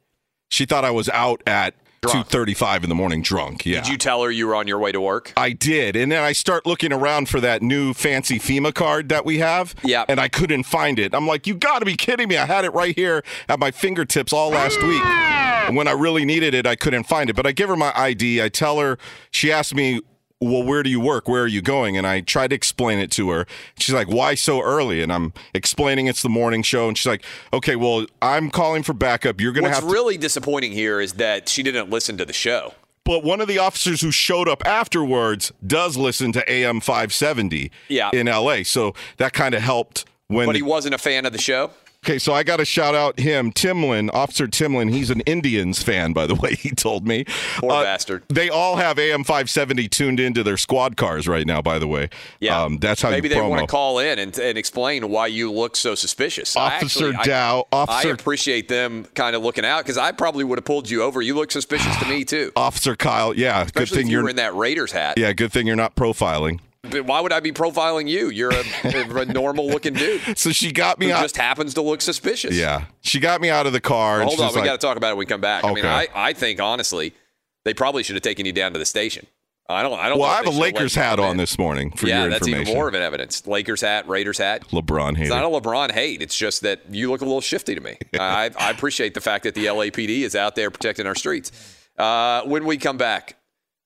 She 0.50 0.66
thought 0.66 0.84
I 0.84 0.92
was 0.92 1.08
out 1.10 1.44
at 1.46 1.76
two 2.12 2.24
thirty-five 2.24 2.84
in 2.84 2.90
the 2.90 2.96
morning, 2.96 3.22
drunk. 3.22 3.66
Yeah. 3.66 3.82
Did 3.82 3.90
you 3.90 3.98
tell 3.98 4.24
her 4.24 4.32
you 4.32 4.48
were 4.48 4.56
on 4.56 4.68
your 4.68 4.80
way 4.80 4.92
to 4.92 5.02
work? 5.02 5.34
I 5.38 5.52
did. 5.52 5.96
And 5.96 6.12
then 6.12 6.24
I 6.24 6.32
start 6.32 6.66
looking 6.66 6.94
around 6.94 7.30
for 7.30 7.40
that 7.42 7.62
new 7.62 7.94
fancy 7.94 8.40
FEMA 8.40 8.74
card 8.74 9.10
that 9.10 9.26
we 9.26 9.40
have. 9.40 9.76
Yeah. 9.84 10.06
And 10.08 10.20
I 10.20 10.28
couldn't 10.28 10.64
find 10.64 11.00
it. 11.00 11.14
I'm 11.14 11.28
like, 11.28 11.48
you 11.48 11.56
got 11.56 11.80
to 11.80 11.86
be 11.86 11.96
kidding 11.96 12.28
me. 12.28 12.38
I 12.38 12.46
had 12.46 12.66
it 12.66 12.74
right 12.74 12.96
here 12.96 13.24
at 13.50 13.60
my 13.60 13.72
fingertips 13.72 14.34
all 14.34 14.50
last 14.50 14.82
week. 14.82 15.04
And 15.04 15.76
when 15.76 15.88
I 15.88 15.92
really 15.92 16.26
needed 16.26 16.54
it, 16.54 16.66
I 16.66 16.76
couldn't 16.76 17.04
find 17.04 17.30
it. 17.30 17.36
But 17.36 17.46
I 17.46 17.52
give 17.52 17.70
her 17.70 17.76
my 17.76 17.92
ID. 17.96 18.42
I 18.42 18.50
tell 18.50 18.80
her, 18.80 18.98
she 19.32 19.52
asked 19.52 19.76
me, 19.76 20.02
well, 20.40 20.62
where 20.64 20.84
do 20.84 20.90
you 20.90 21.00
work? 21.00 21.28
Where 21.28 21.44
are 21.44 21.48
you 21.48 21.62
going? 21.62 21.98
And 21.98 22.06
I 22.06 22.22
tried 22.22 22.50
to 22.50 22.56
explain 22.56 23.00
it 23.00 23.10
to 23.12 23.30
her. 23.32 23.46
She's 23.80 23.96
like, 23.96 24.08
why 24.08 24.36
so 24.36 24.62
early? 24.62 25.02
And 25.02 25.12
I'm 25.12 25.34
explaining 25.54 26.06
it's 26.08 26.22
the 26.22 26.30
morning 26.30 26.62
show. 26.62 26.88
And 26.88 26.98
she's 26.98 27.08
like, 27.08 27.24
okay, 27.54 27.76
well, 27.76 28.06
I'm 28.22 28.52
calling 28.52 28.84
for 28.84 28.94
backup. 28.94 29.42
You're 29.42 29.52
going 29.52 29.64
to 29.64 29.70
What's 29.70 29.80
have 29.80 29.90
to. 29.90 29.94
really 29.94 30.18
disappointing 30.18 30.74
here 30.74 31.02
is 31.02 31.14
that 31.14 31.50
she 31.50 31.64
didn't 31.64 31.90
listen 31.90 32.18
to 32.18 32.26
the 32.26 32.34
show. 32.34 32.74
But 33.04 33.24
one 33.24 33.40
of 33.42 33.48
the 33.48 33.58
officers 33.58 34.02
who 34.02 34.12
showed 34.12 34.48
up 34.50 34.66
afterwards 34.68 35.52
does 35.66 35.96
listen 35.98 36.34
to 36.34 36.52
AM 36.52 36.82
570 36.82 37.72
Yeah. 37.88 38.10
in 38.14 38.28
LA. 38.28 38.64
So 38.64 38.94
that 39.18 39.34
kind 39.34 39.56
of 39.56 39.62
helped 39.62 40.06
when. 40.28 40.46
But 40.46 40.56
he 40.56 40.62
wasn't 40.62 40.94
a 40.94 40.98
fan 40.98 41.26
of 41.26 41.32
the 41.32 41.40
show. 41.40 41.72
Okay, 42.08 42.18
so 42.20 42.34
I 42.34 42.44
got 42.44 42.58
to 42.58 42.66
shout 42.66 42.96
out 42.96 43.20
him, 43.20 43.52
Timlin, 43.52 44.10
Officer 44.14 44.48
Timlin. 44.48 44.92
He's 44.94 45.10
an 45.10 45.20
Indians 45.22 45.84
fan, 45.84 46.14
by 46.14 46.26
the 46.26 46.36
way, 46.36 46.56
he 46.60 46.70
told 46.72 47.06
me. 47.06 47.26
Poor 47.58 47.72
Uh, 47.72 47.84
bastard. 47.84 48.24
They 48.30 48.50
all 48.50 48.78
have 48.78 48.98
AM 48.98 49.24
570 49.26 49.90
tuned 49.90 50.20
into 50.20 50.42
their 50.44 50.56
squad 50.58 50.96
cars 50.96 51.28
right 51.28 51.46
now, 51.46 51.62
by 51.62 51.80
the 51.80 51.88
way. 51.88 52.10
Yeah. 52.40 52.64
Um, 52.64 52.78
that's 52.78 53.02
how 53.02 53.10
Maybe 53.10 53.28
you 53.28 53.36
they 53.36 53.42
promo. 53.42 53.50
want 53.50 53.62
to 53.62 53.68
call 53.68 54.00
in 54.00 54.20
and, 54.20 54.38
and 54.40 54.58
explain 54.58 55.10
why 55.10 55.28
you 55.28 55.52
look 55.52 55.76
so 55.76 55.96
suspicious. 55.96 56.56
I 56.56 56.78
Officer 56.78 57.10
actually- 57.10 57.16
I- 57.18 57.24
Dow, 57.24 57.68
Officer- 57.74 58.08
I 58.10 58.12
appreciate 58.12 58.68
them 58.70 59.06
kind 59.14 59.36
of 59.36 59.42
looking 59.44 59.66
out 59.66 59.84
because 59.84 59.98
I 59.98 60.14
probably 60.14 60.46
would 60.46 60.58
have 60.58 60.66
pulled 60.66 60.90
you 60.90 61.04
over. 61.04 61.22
You 61.22 61.36
look 61.36 61.52
suspicious 61.52 61.96
to 61.98 62.06
me 62.08 62.24
too. 62.24 62.52
Officer 62.56 62.96
Kyle, 62.96 63.34
yeah, 63.34 63.66
good 63.74 63.90
thing 63.90 64.08
you're 64.08 64.30
in 64.30 64.38
that 64.38 64.56
Raiders 64.56 64.92
hat. 64.94 65.18
Yeah, 65.18 65.34
good 65.34 65.52
thing 65.52 65.68
you're 65.68 65.76
not 65.76 65.96
profiling. 65.96 66.60
Why 66.94 67.22
would 67.22 67.34
I 67.34 67.40
be 67.40 67.52
profiling 67.52 68.08
you? 68.10 68.30
You're 68.30 68.52
a, 68.54 68.64
a 68.84 69.26
normal 69.26 69.68
looking 69.68 69.94
dude. 69.94 70.22
So 70.38 70.52
she 70.52 70.72
got 70.72 71.00
me 71.00 71.12
out. 71.12 71.22
just 71.22 71.38
happens 71.38 71.74
to 71.76 71.82
look 71.82 72.02
suspicious. 72.02 72.56
yeah, 72.56 72.86
she 73.02 73.20
got 73.20 73.42
me 73.42 73.50
out 73.50 73.66
of 73.68 73.74
the 73.74 73.82
car. 73.82 74.22
and 74.22 74.28
Hold 74.28 74.40
on, 74.40 74.50
we 74.54 74.56
like, 74.62 74.66
got 74.66 74.80
to 74.80 74.86
talk 74.88 74.98
about 74.98 75.10
it 75.10 75.14
when 75.14 75.20
we 75.20 75.26
come 75.26 75.42
back. 75.42 75.64
I 75.64 75.70
mean, 75.70 75.80
Okay. 75.80 75.88
I, 75.88 76.08
I 76.16 76.34
think 76.34 76.62
honestly, 76.62 77.14
they 77.66 77.74
probably 77.74 78.04
should 78.04 78.16
have 78.16 78.24
taken 78.24 78.46
you 78.46 78.54
down 78.54 78.74
to 78.74 78.80
the 78.80 78.86
station. 78.86 79.28
I 79.70 79.84
don't. 79.84 80.00
I 80.00 80.08
don't. 80.08 80.20
Well, 80.20 80.30
I 80.30 80.38
have 80.38 80.48
a 80.48 80.52
Lakers 80.52 80.96
hat 80.96 81.20
on 81.20 81.36
this 81.36 81.58
morning 81.58 81.92
for 81.92 82.08
yeah, 82.08 82.22
your 82.22 82.30
that's 82.30 82.48
information. 82.48 82.70
even 82.70 82.78
more 82.80 82.88
of 82.88 82.94
an 82.94 83.02
evidence. 83.02 83.46
Lakers 83.48 83.82
hat, 83.82 84.08
Raiders 84.08 84.38
hat. 84.38 84.66
LeBron 84.70 85.20
It's 85.20 85.30
not 85.30 85.44
a 85.44 85.48
LeBron 85.48 85.92
hate. 85.92 86.22
It's 86.22 86.38
just 86.38 86.62
that 86.62 86.82
you 86.90 87.12
look 87.12 87.20
a 87.22 87.26
little 87.26 87.42
shifty 87.42 87.76
to 87.76 87.82
me. 87.82 87.98
I, 88.20 88.50
I 88.58 88.72
appreciate 88.72 89.14
the 89.14 89.20
fact 89.22 89.44
that 89.44 89.56
the 89.56 89.66
LAPD 89.66 90.22
is 90.22 90.36
out 90.36 90.56
there 90.56 90.72
protecting 90.72 91.06
our 91.06 91.16
streets. 91.16 91.52
Uh, 91.98 92.44
when 92.44 92.64
we 92.66 92.78
come 92.78 92.98
back, 92.98 93.37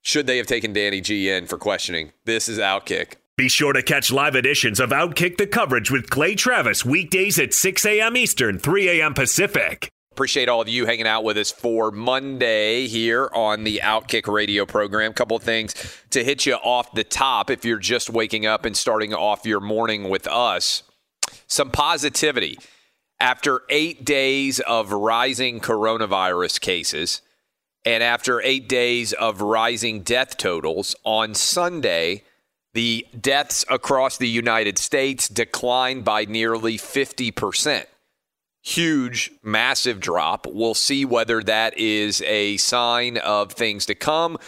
should 0.02 0.26
they 0.26 0.36
have 0.36 0.46
taken 0.46 0.72
Danny 0.72 1.00
G 1.00 1.30
in 1.30 1.46
for 1.46 1.56
questioning? 1.56 2.12
This 2.24 2.48
is 2.48 2.58
Outkick. 2.58 3.14
Be 3.36 3.48
sure 3.48 3.72
to 3.72 3.82
catch 3.82 4.12
live 4.12 4.34
editions 4.34 4.78
of 4.80 4.90
Outkick 4.90 5.38
the 5.38 5.46
coverage 5.46 5.90
with 5.90 6.10
Clay 6.10 6.34
Travis 6.34 6.84
weekdays 6.84 7.38
at 7.38 7.54
6 7.54 7.86
a.m. 7.86 8.16
Eastern, 8.16 8.58
3 8.58 9.00
a.m. 9.00 9.14
Pacific. 9.14 9.88
Appreciate 10.10 10.48
all 10.48 10.60
of 10.60 10.68
you 10.68 10.84
hanging 10.84 11.06
out 11.06 11.24
with 11.24 11.38
us 11.38 11.50
for 11.50 11.90
Monday 11.90 12.86
here 12.88 13.30
on 13.32 13.64
the 13.64 13.80
Outkick 13.82 14.30
radio 14.30 14.66
program. 14.66 15.14
Couple 15.14 15.36
of 15.36 15.42
things 15.42 15.74
to 16.10 16.22
hit 16.22 16.44
you 16.44 16.54
off 16.56 16.92
the 16.92 17.04
top 17.04 17.48
if 17.48 17.64
you're 17.64 17.78
just 17.78 18.10
waking 18.10 18.44
up 18.44 18.66
and 18.66 18.76
starting 18.76 19.14
off 19.14 19.46
your 19.46 19.60
morning 19.60 20.10
with 20.10 20.26
us. 20.26 20.82
Some 21.46 21.70
positivity. 21.70 22.58
After 23.20 23.62
eight 23.70 24.04
days 24.04 24.58
of 24.60 24.92
rising 24.92 25.60
coronavirus 25.60 26.60
cases 26.60 27.22
and 27.84 28.02
after 28.02 28.40
eight 28.42 28.68
days 28.68 29.12
of 29.12 29.40
rising 29.40 30.02
death 30.02 30.36
totals, 30.36 30.94
on 31.04 31.34
Sunday, 31.34 32.22
the 32.74 33.06
deaths 33.18 33.64
across 33.68 34.16
the 34.16 34.28
United 34.28 34.78
States 34.78 35.28
declined 35.28 36.04
by 36.04 36.24
nearly 36.24 36.78
50% 36.78 37.86
huge, 38.62 39.32
massive 39.42 40.00
drop. 40.00 40.46
We'll 40.46 40.74
see 40.74 41.04
whether 41.04 41.42
that 41.42 41.76
is 41.76 42.22
a 42.22 42.56
sign 42.58 43.18
of 43.18 43.52
things 43.52 43.86
to 43.86 43.94
come 43.94 44.38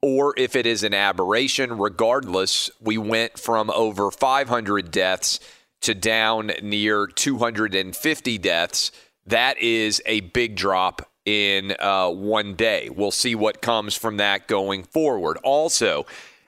or 0.00 0.34
if 0.38 0.54
it 0.54 0.66
is 0.66 0.84
an 0.84 0.94
aberration. 0.94 1.78
Regardless, 1.78 2.70
we 2.80 2.96
went 2.96 3.38
from 3.38 3.70
over 3.70 4.10
500 4.10 4.90
deaths 4.90 5.40
to 5.82 5.94
down 5.94 6.52
near 6.62 7.06
250 7.06 8.38
deaths. 8.38 8.92
That 9.26 9.58
is 9.58 10.00
a 10.06 10.20
big 10.20 10.54
drop 10.56 11.10
in 11.24 11.74
uh, 11.78 12.10
one 12.10 12.54
day. 12.54 12.90
We'll 12.90 13.10
see 13.10 13.34
what 13.34 13.62
comes 13.62 13.94
from 13.94 14.18
that 14.18 14.46
going 14.46 14.84
forward. 14.84 15.38
Also, 15.42 16.06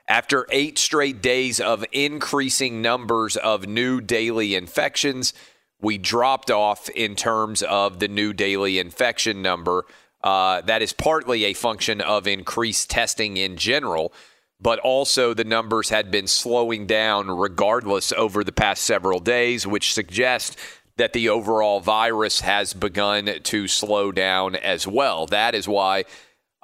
after 0.09 0.47
eight 0.51 0.79
straight 0.79 1.20
days 1.20 1.61
of 1.61 1.85
increasing 1.93 2.83
numbers 2.83 3.37
of 3.37 3.66
new 3.66 4.01
daily 4.01 4.55
infections, 4.55 5.33
we 5.81 5.99
dropped 5.99 6.51
off 6.51 6.89
in 6.91 7.16
terms 7.16 7.62
of 7.62 7.99
the 7.99 8.09
new 8.09 8.33
daily 8.33 8.79
infection 8.79 9.43
number. 9.43 9.85
Uh, 10.22 10.61
that 10.62 10.83
is 10.83 10.93
partly 10.93 11.45
a 11.45 11.55
function 11.55 12.01
of 12.01 12.27
increased 12.27 12.91
testing 12.91 13.37
in 13.37 13.57
general, 13.57 14.12
but 14.61 14.79
also 14.81 15.35
the 15.35 15.45
numbers 15.45 15.89
had 15.91 16.11
been 16.11 16.27
slowing 16.27 16.87
down 16.87 17.31
regardless 17.31 18.12
over 18.12 18.43
the 18.43 18.53
past 18.53 18.83
several 18.83 19.20
days, 19.20 19.66
which 19.66 19.93
suggests 19.93 20.57
that 20.97 21.12
the 21.12 21.28
overall 21.28 21.80
virus 21.80 22.40
has 22.40 22.72
begun 22.72 23.30
to 23.42 23.68
slow 23.68 24.12
down 24.12 24.57
as 24.57 24.86
well. 24.86 25.26
That 25.26 25.55
is 25.55 25.68
why 25.68 26.05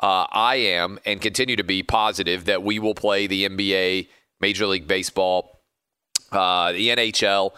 uh, 0.02 0.26
I 0.30 0.56
am 0.56 0.98
and 1.04 1.20
continue 1.20 1.56
to 1.56 1.64
be 1.64 1.82
positive 1.82 2.46
that 2.46 2.62
we 2.62 2.78
will 2.78 2.94
play 2.94 3.26
the 3.26 3.48
NBA, 3.48 4.08
Major 4.40 4.66
League 4.66 4.88
Baseball, 4.88 5.60
uh, 6.32 6.72
the 6.72 6.88
NHL, 6.88 7.52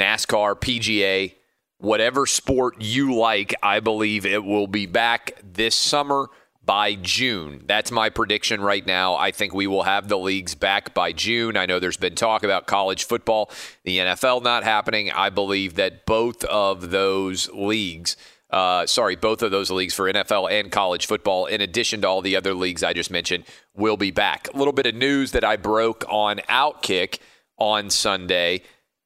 NASCAR, 0.00 0.56
PGA, 0.56 1.34
whatever 1.78 2.26
sport 2.26 2.80
you 2.80 3.14
like. 3.14 3.54
I 3.62 3.80
believe 3.80 4.24
it 4.24 4.42
will 4.42 4.66
be 4.66 4.86
back 4.86 5.38
this 5.42 5.74
summer 5.74 6.28
by 6.64 6.94
June. 6.94 7.62
That's 7.66 7.90
my 7.90 8.10
prediction 8.10 8.60
right 8.60 8.86
now. 8.86 9.16
I 9.16 9.30
think 9.30 9.52
we 9.52 9.66
will 9.66 9.82
have 9.82 10.08
the 10.08 10.18
leagues 10.18 10.54
back 10.54 10.94
by 10.94 11.12
June. 11.12 11.56
I 11.56 11.66
know 11.66 11.78
there's 11.78 11.96
been 11.96 12.14
talk 12.14 12.42
about 12.42 12.66
college 12.66 13.04
football, 13.04 13.50
the 13.84 13.98
NFL 13.98 14.42
not 14.42 14.64
happening. 14.64 15.10
I 15.10 15.30
believe 15.30 15.74
that 15.74 16.06
both 16.06 16.44
of 16.44 16.90
those 16.90 17.50
leagues. 17.50 18.16
Uh, 18.50 18.86
sorry, 18.86 19.16
both 19.16 19.42
of 19.42 19.50
those 19.50 19.70
leagues 19.70 19.94
for 19.94 20.10
NFL 20.10 20.50
and 20.50 20.70
college 20.70 21.06
football, 21.06 21.46
in 21.46 21.60
addition 21.60 22.02
to 22.02 22.08
all 22.08 22.22
the 22.22 22.36
other 22.36 22.54
leagues 22.54 22.84
I 22.84 22.92
just 22.92 23.10
mentioned, 23.10 23.44
will 23.74 23.96
be 23.96 24.12
back. 24.12 24.48
A 24.54 24.56
little 24.56 24.72
bit 24.72 24.86
of 24.86 24.94
news 24.94 25.32
that 25.32 25.42
I 25.42 25.56
broke 25.56 26.04
on 26.08 26.38
Outkick 26.48 27.18
on 27.58 27.90
Sunday. 27.90 28.62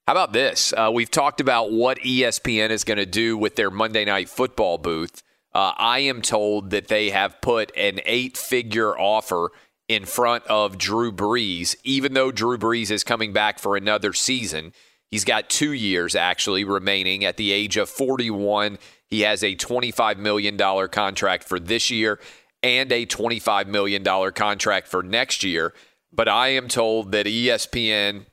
How 0.06 0.12
about 0.12 0.32
this? 0.32 0.74
Uh, 0.76 0.90
we've 0.92 1.10
talked 1.10 1.40
about 1.40 1.72
what 1.72 1.98
ESPN 2.00 2.70
is 2.70 2.84
going 2.84 2.98
to 2.98 3.06
do 3.06 3.38
with 3.38 3.56
their 3.56 3.70
Monday 3.70 4.04
Night 4.04 4.28
Football 4.28 4.78
booth. 4.78 5.22
Uh, 5.54 5.72
I 5.76 6.00
am 6.00 6.22
told 6.22 6.70
that 6.70 6.88
they 6.88 7.10
have 7.10 7.40
put 7.40 7.72
an 7.76 8.00
eight 8.04 8.36
figure 8.36 8.98
offer 8.98 9.50
in 9.88 10.04
front 10.04 10.44
of 10.46 10.76
Drew 10.76 11.10
Brees, 11.10 11.74
even 11.82 12.12
though 12.12 12.30
Drew 12.30 12.58
Brees 12.58 12.90
is 12.90 13.02
coming 13.02 13.32
back 13.32 13.58
for 13.58 13.76
another 13.76 14.12
season. 14.12 14.72
He's 15.10 15.24
got 15.24 15.48
two 15.48 15.72
years 15.72 16.14
actually 16.14 16.64
remaining 16.64 17.24
at 17.24 17.38
the 17.38 17.50
age 17.50 17.78
of 17.78 17.88
41. 17.88 18.78
He 19.06 19.22
has 19.22 19.42
a 19.42 19.56
$25 19.56 20.18
million 20.18 20.58
contract 20.88 21.44
for 21.44 21.58
this 21.58 21.90
year 21.90 22.20
and 22.62 22.92
a 22.92 23.06
$25 23.06 23.66
million 23.68 24.04
contract 24.32 24.88
for 24.88 25.02
next 25.02 25.42
year. 25.42 25.72
But 26.12 26.28
I 26.28 26.48
am 26.48 26.68
told 26.68 27.12
that 27.12 27.26
ESPN 27.26 28.26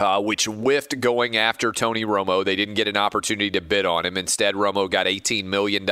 uh, 0.00 0.20
which 0.20 0.46
whiffed 0.46 0.98
going 0.98 1.36
after 1.36 1.72
Tony 1.72 2.04
Romo. 2.04 2.44
They 2.44 2.56
didn't 2.56 2.74
get 2.74 2.88
an 2.88 2.96
opportunity 2.96 3.50
to 3.50 3.60
bid 3.60 3.84
on 3.84 4.06
him. 4.06 4.16
Instead, 4.16 4.54
Romo 4.54 4.90
got 4.90 5.06
$18 5.06 5.44
million 5.44 5.88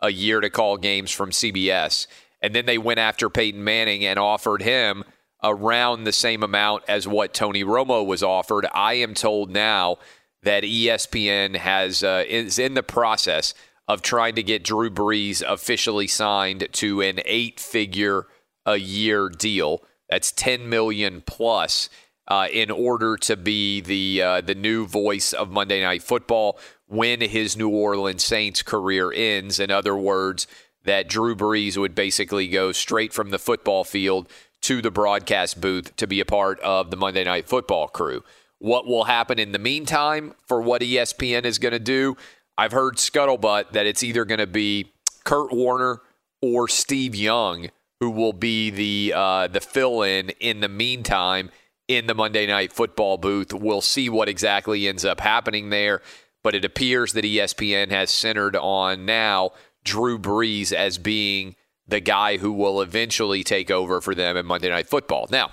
a 0.00 0.10
year 0.10 0.40
to 0.40 0.48
call 0.48 0.76
games 0.76 1.10
from 1.10 1.30
CBS. 1.30 2.06
And 2.40 2.54
then 2.54 2.66
they 2.66 2.78
went 2.78 3.00
after 3.00 3.28
Peyton 3.28 3.64
Manning 3.64 4.04
and 4.04 4.18
offered 4.18 4.62
him 4.62 5.02
around 5.42 6.04
the 6.04 6.12
same 6.12 6.42
amount 6.42 6.84
as 6.88 7.08
what 7.08 7.34
Tony 7.34 7.64
Romo 7.64 8.06
was 8.06 8.22
offered. 8.22 8.66
I 8.72 8.94
am 8.94 9.14
told 9.14 9.50
now 9.50 9.98
that 10.42 10.62
ESPN 10.62 11.56
has 11.56 12.04
uh, 12.04 12.24
is 12.26 12.58
in 12.58 12.74
the 12.74 12.82
process 12.82 13.52
of 13.88 14.00
trying 14.00 14.34
to 14.36 14.42
get 14.42 14.64
Drew 14.64 14.90
Brees 14.90 15.42
officially 15.42 16.06
signed 16.06 16.68
to 16.72 17.00
an 17.02 17.20
eight-figure 17.24 18.26
a 18.64 18.76
year 18.76 19.28
deal. 19.28 19.82
That's 20.08 20.32
10 20.32 20.68
million 20.68 21.22
plus 21.26 21.90
uh, 22.28 22.48
in 22.52 22.70
order 22.70 23.16
to 23.16 23.36
be 23.36 23.80
the 23.80 24.22
uh, 24.22 24.40
the 24.40 24.54
new 24.54 24.86
voice 24.86 25.32
of 25.32 25.50
Monday 25.50 25.82
Night 25.82 26.02
Football 26.02 26.58
when 26.86 27.20
his 27.20 27.56
New 27.56 27.68
Orleans 27.68 28.24
Saints 28.24 28.62
career 28.62 29.12
ends. 29.12 29.58
In 29.58 29.70
other 29.70 29.96
words, 29.96 30.46
that 30.84 31.08
Drew 31.08 31.34
Brees 31.34 31.76
would 31.76 31.94
basically 31.94 32.48
go 32.48 32.72
straight 32.72 33.12
from 33.12 33.30
the 33.30 33.38
football 33.38 33.84
field 33.84 34.28
to 34.62 34.80
the 34.80 34.90
broadcast 34.90 35.60
booth 35.60 35.94
to 35.96 36.06
be 36.06 36.20
a 36.20 36.24
part 36.24 36.58
of 36.60 36.90
the 36.90 36.96
Monday 36.96 37.24
Night 37.24 37.48
Football 37.48 37.88
crew. 37.88 38.22
What 38.58 38.86
will 38.86 39.04
happen 39.04 39.38
in 39.38 39.52
the 39.52 39.58
meantime 39.58 40.34
for 40.46 40.62
what 40.62 40.80
ESPN 40.80 41.44
is 41.44 41.58
going 41.58 41.72
to 41.72 41.78
do? 41.78 42.16
I've 42.56 42.72
heard 42.72 42.96
scuttlebutt 42.96 43.72
that 43.72 43.86
it's 43.86 44.02
either 44.02 44.24
going 44.24 44.38
to 44.38 44.46
be 44.46 44.92
Kurt 45.24 45.52
Warner 45.52 46.00
or 46.40 46.68
Steve 46.68 47.14
Young 47.14 47.68
who 48.00 48.10
will 48.10 48.32
be 48.32 48.70
the 48.70 49.12
uh, 49.16 49.46
the 49.46 49.60
fill 49.60 50.02
in 50.02 50.30
in 50.40 50.60
the 50.60 50.68
meantime 50.68 51.50
in 51.88 52.06
the 52.06 52.14
Monday 52.14 52.46
Night 52.46 52.72
Football 52.72 53.18
booth. 53.18 53.52
We'll 53.52 53.80
see 53.80 54.08
what 54.08 54.28
exactly 54.28 54.88
ends 54.88 55.04
up 55.04 55.20
happening 55.20 55.70
there, 55.70 56.00
but 56.42 56.54
it 56.54 56.64
appears 56.64 57.12
that 57.12 57.24
ESPN 57.24 57.90
has 57.90 58.10
centered 58.10 58.56
on 58.56 59.04
now 59.04 59.50
Drew 59.84 60.18
Brees 60.18 60.72
as 60.72 60.98
being 60.98 61.56
the 61.86 62.00
guy 62.00 62.38
who 62.38 62.52
will 62.52 62.80
eventually 62.80 63.44
take 63.44 63.70
over 63.70 64.00
for 64.00 64.14
them 64.14 64.36
in 64.36 64.46
Monday 64.46 64.70
Night 64.70 64.88
Football. 64.88 65.28
Now, 65.30 65.50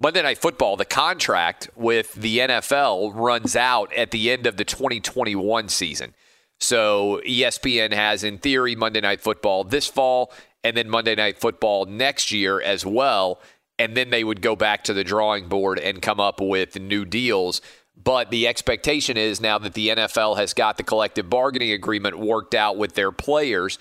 Monday 0.00 0.22
Night 0.22 0.38
Football, 0.38 0.76
the 0.76 0.84
contract 0.84 1.70
with 1.76 2.12
the 2.14 2.38
NFL 2.38 3.12
runs 3.14 3.54
out 3.54 3.92
at 3.94 4.10
the 4.10 4.30
end 4.30 4.46
of 4.46 4.56
the 4.56 4.64
2021 4.64 5.68
season. 5.68 6.14
So 6.60 7.20
ESPN 7.26 7.92
has, 7.92 8.24
in 8.24 8.38
theory, 8.38 8.74
Monday 8.74 9.00
Night 9.00 9.20
Football 9.20 9.64
this 9.64 9.86
fall 9.86 10.32
and 10.64 10.76
then 10.76 10.88
Monday 10.88 11.14
Night 11.14 11.38
Football 11.38 11.86
next 11.86 12.32
year 12.32 12.60
as 12.60 12.84
well 12.84 13.40
and 13.78 13.96
then 13.96 14.10
they 14.10 14.24
would 14.24 14.42
go 14.42 14.56
back 14.56 14.84
to 14.84 14.92
the 14.92 15.04
drawing 15.04 15.48
board 15.48 15.78
and 15.78 16.02
come 16.02 16.20
up 16.20 16.40
with 16.40 16.78
new 16.78 17.04
deals. 17.04 17.60
But 17.96 18.30
the 18.30 18.46
expectation 18.46 19.16
is 19.16 19.40
now 19.40 19.58
that 19.58 19.74
the 19.74 19.88
NFL 19.88 20.36
has 20.36 20.54
got 20.54 20.76
the 20.76 20.82
collective 20.82 21.28
bargaining 21.28 21.72
agreement 21.72 22.18
worked 22.18 22.54
out 22.54 22.76
with 22.76 22.94
their 22.94 23.12
players 23.12 23.78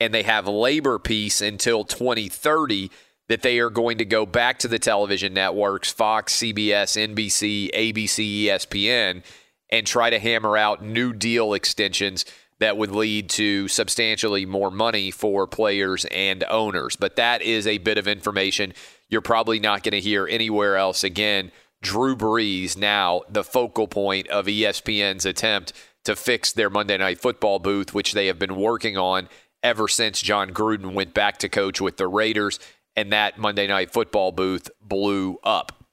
and 0.00 0.14
they 0.14 0.22
have 0.22 0.48
labor 0.48 0.98
peace 0.98 1.40
until 1.40 1.84
2030 1.84 2.90
that 3.28 3.42
they 3.42 3.60
are 3.60 3.70
going 3.70 3.98
to 3.98 4.04
go 4.04 4.26
back 4.26 4.58
to 4.58 4.68
the 4.68 4.78
television 4.78 5.32
networks 5.32 5.92
Fox, 5.92 6.36
CBS, 6.36 7.14
NBC, 7.14 7.70
ABC, 7.72 8.44
ESPN 8.44 9.22
and 9.70 9.86
try 9.86 10.10
to 10.10 10.18
hammer 10.18 10.56
out 10.56 10.82
new 10.82 11.12
deal 11.12 11.54
extensions 11.54 12.24
that 12.60 12.76
would 12.76 12.92
lead 12.92 13.28
to 13.30 13.66
substantially 13.68 14.46
more 14.46 14.70
money 14.70 15.10
for 15.10 15.46
players 15.46 16.04
and 16.06 16.44
owners. 16.44 16.94
But 16.94 17.16
that 17.16 17.42
is 17.42 17.66
a 17.66 17.78
bit 17.78 17.98
of 17.98 18.06
information 18.06 18.74
you're 19.08 19.20
probably 19.20 19.58
not 19.58 19.82
going 19.82 19.92
to 19.92 20.00
hear 20.00 20.26
anywhere 20.28 20.76
else 20.76 21.02
again. 21.02 21.50
Drew 21.82 22.14
Brees 22.14 22.76
now 22.76 23.22
the 23.28 23.42
focal 23.42 23.88
point 23.88 24.28
of 24.28 24.46
ESPN's 24.46 25.26
attempt 25.26 25.72
to 26.04 26.14
fix 26.14 26.52
their 26.52 26.70
Monday 26.70 26.96
Night 26.96 27.18
Football 27.18 27.58
booth, 27.58 27.92
which 27.92 28.12
they 28.12 28.26
have 28.28 28.38
been 28.38 28.56
working 28.56 28.96
on 28.96 29.28
ever 29.62 29.88
since 29.88 30.22
Jon 30.22 30.50
Gruden 30.50 30.94
went 30.94 31.12
back 31.12 31.38
to 31.38 31.48
coach 31.48 31.80
with 31.80 31.96
the 31.96 32.08
Raiders, 32.08 32.58
and 32.96 33.12
that 33.12 33.38
Monday 33.38 33.66
Night 33.66 33.90
Football 33.90 34.32
booth 34.32 34.70
blew 34.80 35.38
up. 35.42 35.84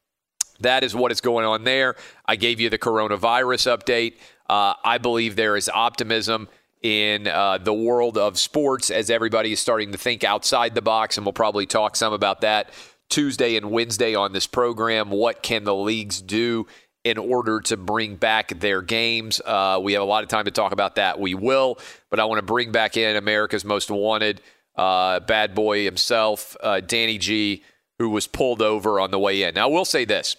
That 0.59 0.83
is 0.83 0.95
what 0.95 1.11
is 1.11 1.21
going 1.21 1.45
on 1.45 1.63
there. 1.63 1.95
I 2.25 2.35
gave 2.35 2.59
you 2.59 2.69
the 2.69 2.79
coronavirus 2.79 3.77
update. 3.77 4.15
Uh, 4.49 4.73
I 4.83 4.97
believe 4.97 5.35
there 5.35 5.55
is 5.55 5.69
optimism 5.73 6.47
in 6.81 7.27
uh, 7.27 7.57
the 7.57 7.73
world 7.73 8.17
of 8.17 8.37
sports 8.37 8.89
as 8.91 9.09
everybody 9.09 9.51
is 9.51 9.59
starting 9.59 9.91
to 9.91 9.97
think 9.97 10.23
outside 10.23 10.75
the 10.75 10.81
box, 10.81 11.17
and 11.17 11.25
we'll 11.25 11.33
probably 11.33 11.65
talk 11.65 11.95
some 11.95 12.13
about 12.13 12.41
that 12.41 12.69
Tuesday 13.09 13.55
and 13.55 13.71
Wednesday 13.71 14.15
on 14.15 14.33
this 14.33 14.47
program. 14.47 15.09
What 15.09 15.41
can 15.41 15.63
the 15.63 15.75
leagues 15.75 16.21
do 16.21 16.67
in 17.03 17.17
order 17.17 17.61
to 17.61 17.77
bring 17.77 18.15
back 18.15 18.59
their 18.59 18.81
games? 18.81 19.41
Uh, 19.43 19.79
we 19.81 19.93
have 19.93 20.01
a 20.01 20.05
lot 20.05 20.23
of 20.23 20.29
time 20.29 20.45
to 20.45 20.51
talk 20.51 20.71
about 20.71 20.95
that. 20.95 21.19
We 21.19 21.33
will, 21.33 21.79
but 22.09 22.19
I 22.19 22.25
want 22.25 22.39
to 22.39 22.45
bring 22.45 22.71
back 22.71 22.97
in 22.97 23.15
America's 23.15 23.65
Most 23.65 23.89
Wanted 23.89 24.41
uh, 24.77 25.19
bad 25.21 25.55
boy 25.55 25.83
himself, 25.83 26.55
uh, 26.61 26.79
Danny 26.79 27.17
G, 27.17 27.63
who 27.97 28.09
was 28.09 28.27
pulled 28.27 28.61
over 28.61 28.99
on 28.99 29.11
the 29.11 29.19
way 29.19 29.41
in. 29.43 29.55
Now, 29.55 29.69
we'll 29.69 29.85
say 29.85 30.05
this 30.05 30.35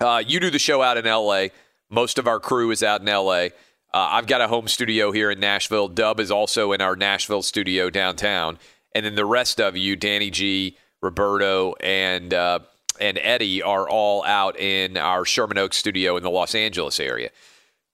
uh, 0.00 0.22
you 0.26 0.40
do 0.40 0.50
the 0.50 0.58
show 0.58 0.82
out 0.82 0.96
in 0.96 1.06
LA, 1.06 1.46
most 1.90 2.18
of 2.18 2.26
our 2.26 2.40
crew 2.40 2.70
is 2.70 2.82
out 2.82 3.00
in 3.00 3.06
LA. 3.06 3.48
Uh, 3.92 4.08
I've 4.12 4.26
got 4.26 4.40
a 4.40 4.48
home 4.48 4.68
studio 4.68 5.10
here 5.10 5.30
in 5.30 5.40
Nashville. 5.40 5.88
Dub 5.88 6.20
is 6.20 6.30
also 6.30 6.72
in 6.72 6.80
our 6.80 6.94
Nashville 6.94 7.42
studio 7.42 7.90
downtown. 7.90 8.58
And 8.94 9.04
then 9.04 9.16
the 9.16 9.26
rest 9.26 9.60
of 9.60 9.76
you, 9.76 9.96
Danny 9.96 10.30
G, 10.30 10.76
Roberto, 11.02 11.74
and 11.80 12.32
uh, 12.32 12.60
and 13.00 13.18
Eddie 13.22 13.62
are 13.62 13.88
all 13.88 14.24
out 14.24 14.58
in 14.58 14.96
our 14.96 15.24
Sherman 15.24 15.58
Oaks 15.58 15.76
studio 15.76 16.16
in 16.16 16.22
the 16.22 16.30
Los 16.30 16.54
Angeles 16.54 17.00
area. 17.00 17.30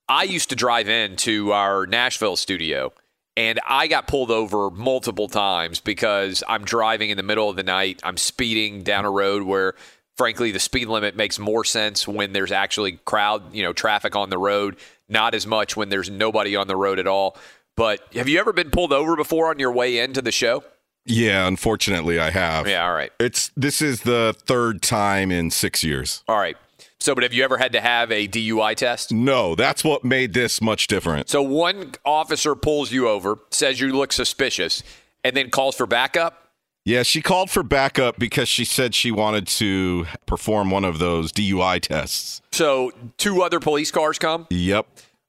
I 0.09 0.25
used 0.25 0.51
to 0.51 0.57
drive 0.57 0.89
into 0.89 1.53
our 1.53 1.87
Nashville 1.87 2.37
studio, 2.37 2.93
and 3.37 3.61
I 3.67 3.87
got 3.87 4.07
pulled 4.07 4.31
over 4.31 4.71
multiple 4.71 5.29
times 5.29 5.81
because 5.81 6.43
I'm 6.49 6.65
driving 6.65 7.11
in 7.11 7.17
the 7.17 7.23
middle 7.23 7.49
of 7.49 7.57
the 7.57 7.63
night. 7.63 8.01
I'm 8.03 8.17
speeding 8.17 8.83
down 8.83 9.05
a 9.05 9.11
road 9.11 9.43
where 9.43 9.75
frankly, 10.17 10.51
the 10.51 10.59
speed 10.59 10.89
limit 10.89 11.17
makes 11.17 11.39
more 11.39 11.65
sense 11.65 12.07
when 12.09 12.33
there's 12.33 12.53
actually 12.53 12.93
crowd, 13.05 13.55
you 13.55 13.63
know, 13.63 13.73
traffic 13.73 14.17
on 14.17 14.31
the 14.31 14.39
road, 14.39 14.77
not 15.09 15.35
as 15.35 15.47
much 15.47 15.77
when 15.77 15.89
there's 15.89 16.11
nobody 16.11 16.57
on 16.57 16.69
the 16.69 16.77
road 16.77 16.99
at 16.99 17.07
all. 17.07 17.37
But 17.77 18.01
have 18.15 18.29
you 18.29 18.39
ever 18.41 18.53
been 18.53 18.71
pulled 18.71 18.93
over 18.93 19.17
before 19.17 19.51
on 19.51 19.59
your 19.59 19.73
way 19.73 19.99
into 19.99 20.23
the 20.23 20.33
show? 20.33 20.65
Yeah, 21.05 21.47
unfortunately, 21.47 22.19
I 22.19 22.31
have. 22.31 22.67
Yeah, 22.67 22.87
all 22.87 22.95
right. 22.95 23.13
It's 23.21 23.51
this 23.57 23.81
is 23.81 24.03
the 24.03 24.35
third 24.37 24.83
time 24.83 25.31
in 25.31 25.51
six 25.51 25.85
years. 25.85 26.25
All 26.27 26.39
right. 26.39 26.57
So, 26.99 27.15
but 27.15 27.23
have 27.23 27.33
you 27.33 27.45
ever 27.45 27.59
had 27.59 27.73
to 27.73 27.81
have 27.81 28.11
a 28.11 28.27
DUI 28.27 28.75
test? 28.75 29.13
No, 29.13 29.55
that's 29.55 29.85
what 29.85 30.03
made 30.03 30.33
this 30.33 30.61
much 30.61 30.87
different. 30.87 31.29
So, 31.29 31.43
one 31.43 31.93
officer 32.05 32.55
pulls 32.57 32.91
you 32.91 33.09
over, 33.09 33.39
says 33.51 33.79
you 33.79 33.93
look 33.93 34.13
suspicious, 34.13 34.83
and 35.23 35.37
then 35.37 35.51
calls 35.51 35.77
for 35.77 35.87
backup. 35.87 36.46
Yeah, 36.87 37.03
she 37.03 37.21
called 37.21 37.51
for 37.51 37.65
backup 37.65 38.17
because 38.17 38.49
she 38.49 38.65
said 38.65 38.95
she 38.95 39.11
wanted 39.11 39.49
to 39.49 40.07
perform 40.25 40.71
one 40.71 40.85
of 40.85 41.01
those 41.01 41.33
DUI 41.33 41.81
tests. 41.81 42.41
So, 42.53 42.93
two 43.19 43.43
other 43.43 43.59
police 43.59 43.91
cars 43.91 44.21
come. 44.21 44.47
Yep. 44.51 44.87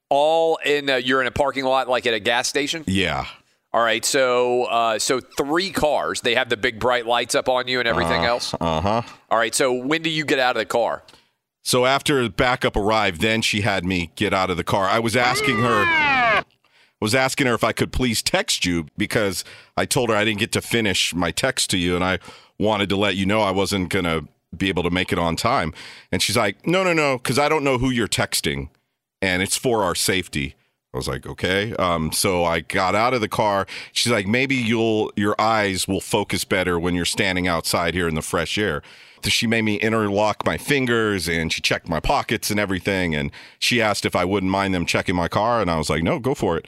All 0.08 0.60
in. 0.64 0.88
A, 0.88 0.98
you're 1.00 1.20
in 1.20 1.26
a 1.26 1.32
parking 1.32 1.64
lot, 1.64 1.88
like 1.88 2.06
at 2.06 2.14
a 2.14 2.20
gas 2.20 2.46
station. 2.46 2.84
Yeah. 2.86 3.26
All 3.72 3.82
right. 3.82 4.04
So, 4.04 4.66
uh, 4.66 5.00
so 5.00 5.18
three 5.18 5.70
cars. 5.70 6.20
They 6.20 6.36
have 6.36 6.48
the 6.48 6.56
big 6.56 6.78
bright 6.78 7.06
lights 7.06 7.34
up 7.34 7.48
on 7.48 7.66
you 7.66 7.80
and 7.80 7.88
everything 7.88 8.24
Uh, 8.24 8.28
else. 8.28 8.54
Uh-huh. 8.60 9.02
All 9.28 9.38
right. 9.38 9.52
So, 9.54 9.72
when 9.72 10.02
do 10.02 10.10
you 10.10 10.24
get 10.24 10.38
out 10.38 10.54
of 10.54 10.60
the 10.60 10.64
car? 10.66 11.02
So 11.64 11.86
after 11.86 12.26
backup 12.30 12.76
arrived, 12.76 13.20
then 13.20 13.42
she 13.42 13.62
had 13.62 13.84
me 13.84 14.10
get 14.14 14.32
out 14.32 14.48
of 14.48 14.56
the 14.56 14.64
car. 14.64 14.86
I 14.86 15.00
was 15.00 15.16
asking 15.16 15.58
her 15.58 15.84
was 17.00 17.14
asking 17.14 17.46
her 17.46 17.54
if 17.54 17.64
I 17.64 17.72
could 17.72 17.92
please 17.92 18.22
text 18.22 18.64
you 18.64 18.86
because 18.96 19.44
I 19.76 19.84
told 19.84 20.10
her 20.10 20.16
I 20.16 20.24
didn't 20.24 20.40
get 20.40 20.52
to 20.52 20.60
finish 20.60 21.14
my 21.14 21.30
text 21.30 21.70
to 21.70 21.78
you 21.78 21.94
and 21.94 22.04
I 22.04 22.18
wanted 22.58 22.88
to 22.88 22.96
let 22.96 23.16
you 23.16 23.26
know 23.26 23.40
I 23.40 23.50
wasn't 23.50 23.88
going 23.90 24.04
to 24.04 24.26
be 24.56 24.68
able 24.68 24.82
to 24.82 24.90
make 24.90 25.12
it 25.12 25.18
on 25.18 25.36
time. 25.36 25.72
And 26.10 26.22
she's 26.22 26.36
like, 26.36 26.66
"No, 26.66 26.82
no, 26.82 26.92
no, 26.92 27.18
cuz 27.18 27.38
I 27.38 27.48
don't 27.48 27.64
know 27.64 27.78
who 27.78 27.90
you're 27.90 28.08
texting 28.08 28.70
and 29.20 29.42
it's 29.42 29.56
for 29.56 29.84
our 29.84 29.94
safety." 29.94 30.56
I 30.94 30.96
was 30.96 31.06
like, 31.06 31.26
"Okay." 31.26 31.74
Um 31.74 32.12
so 32.12 32.44
I 32.44 32.60
got 32.60 32.94
out 32.94 33.14
of 33.14 33.20
the 33.20 33.28
car. 33.28 33.66
She's 33.92 34.10
like, 34.10 34.26
"Maybe 34.26 34.56
you'll 34.56 35.12
your 35.16 35.36
eyes 35.38 35.86
will 35.86 36.00
focus 36.00 36.44
better 36.44 36.78
when 36.78 36.94
you're 36.94 37.04
standing 37.04 37.46
outside 37.46 37.94
here 37.94 38.08
in 38.08 38.14
the 38.14 38.22
fresh 38.22 38.56
air." 38.56 38.82
She 39.24 39.46
made 39.46 39.62
me 39.62 39.76
interlock 39.76 40.44
my 40.44 40.56
fingers 40.56 41.28
and 41.28 41.52
she 41.52 41.60
checked 41.60 41.88
my 41.88 42.00
pockets 42.00 42.50
and 42.50 42.58
everything. 42.58 43.14
And 43.14 43.30
she 43.58 43.80
asked 43.80 44.04
if 44.04 44.16
I 44.16 44.24
wouldn't 44.24 44.50
mind 44.50 44.74
them 44.74 44.86
checking 44.86 45.16
my 45.16 45.28
car. 45.28 45.60
And 45.60 45.70
I 45.70 45.78
was 45.78 45.90
like, 45.90 46.02
no, 46.02 46.18
go 46.18 46.34
for 46.34 46.56
it. 46.56 46.66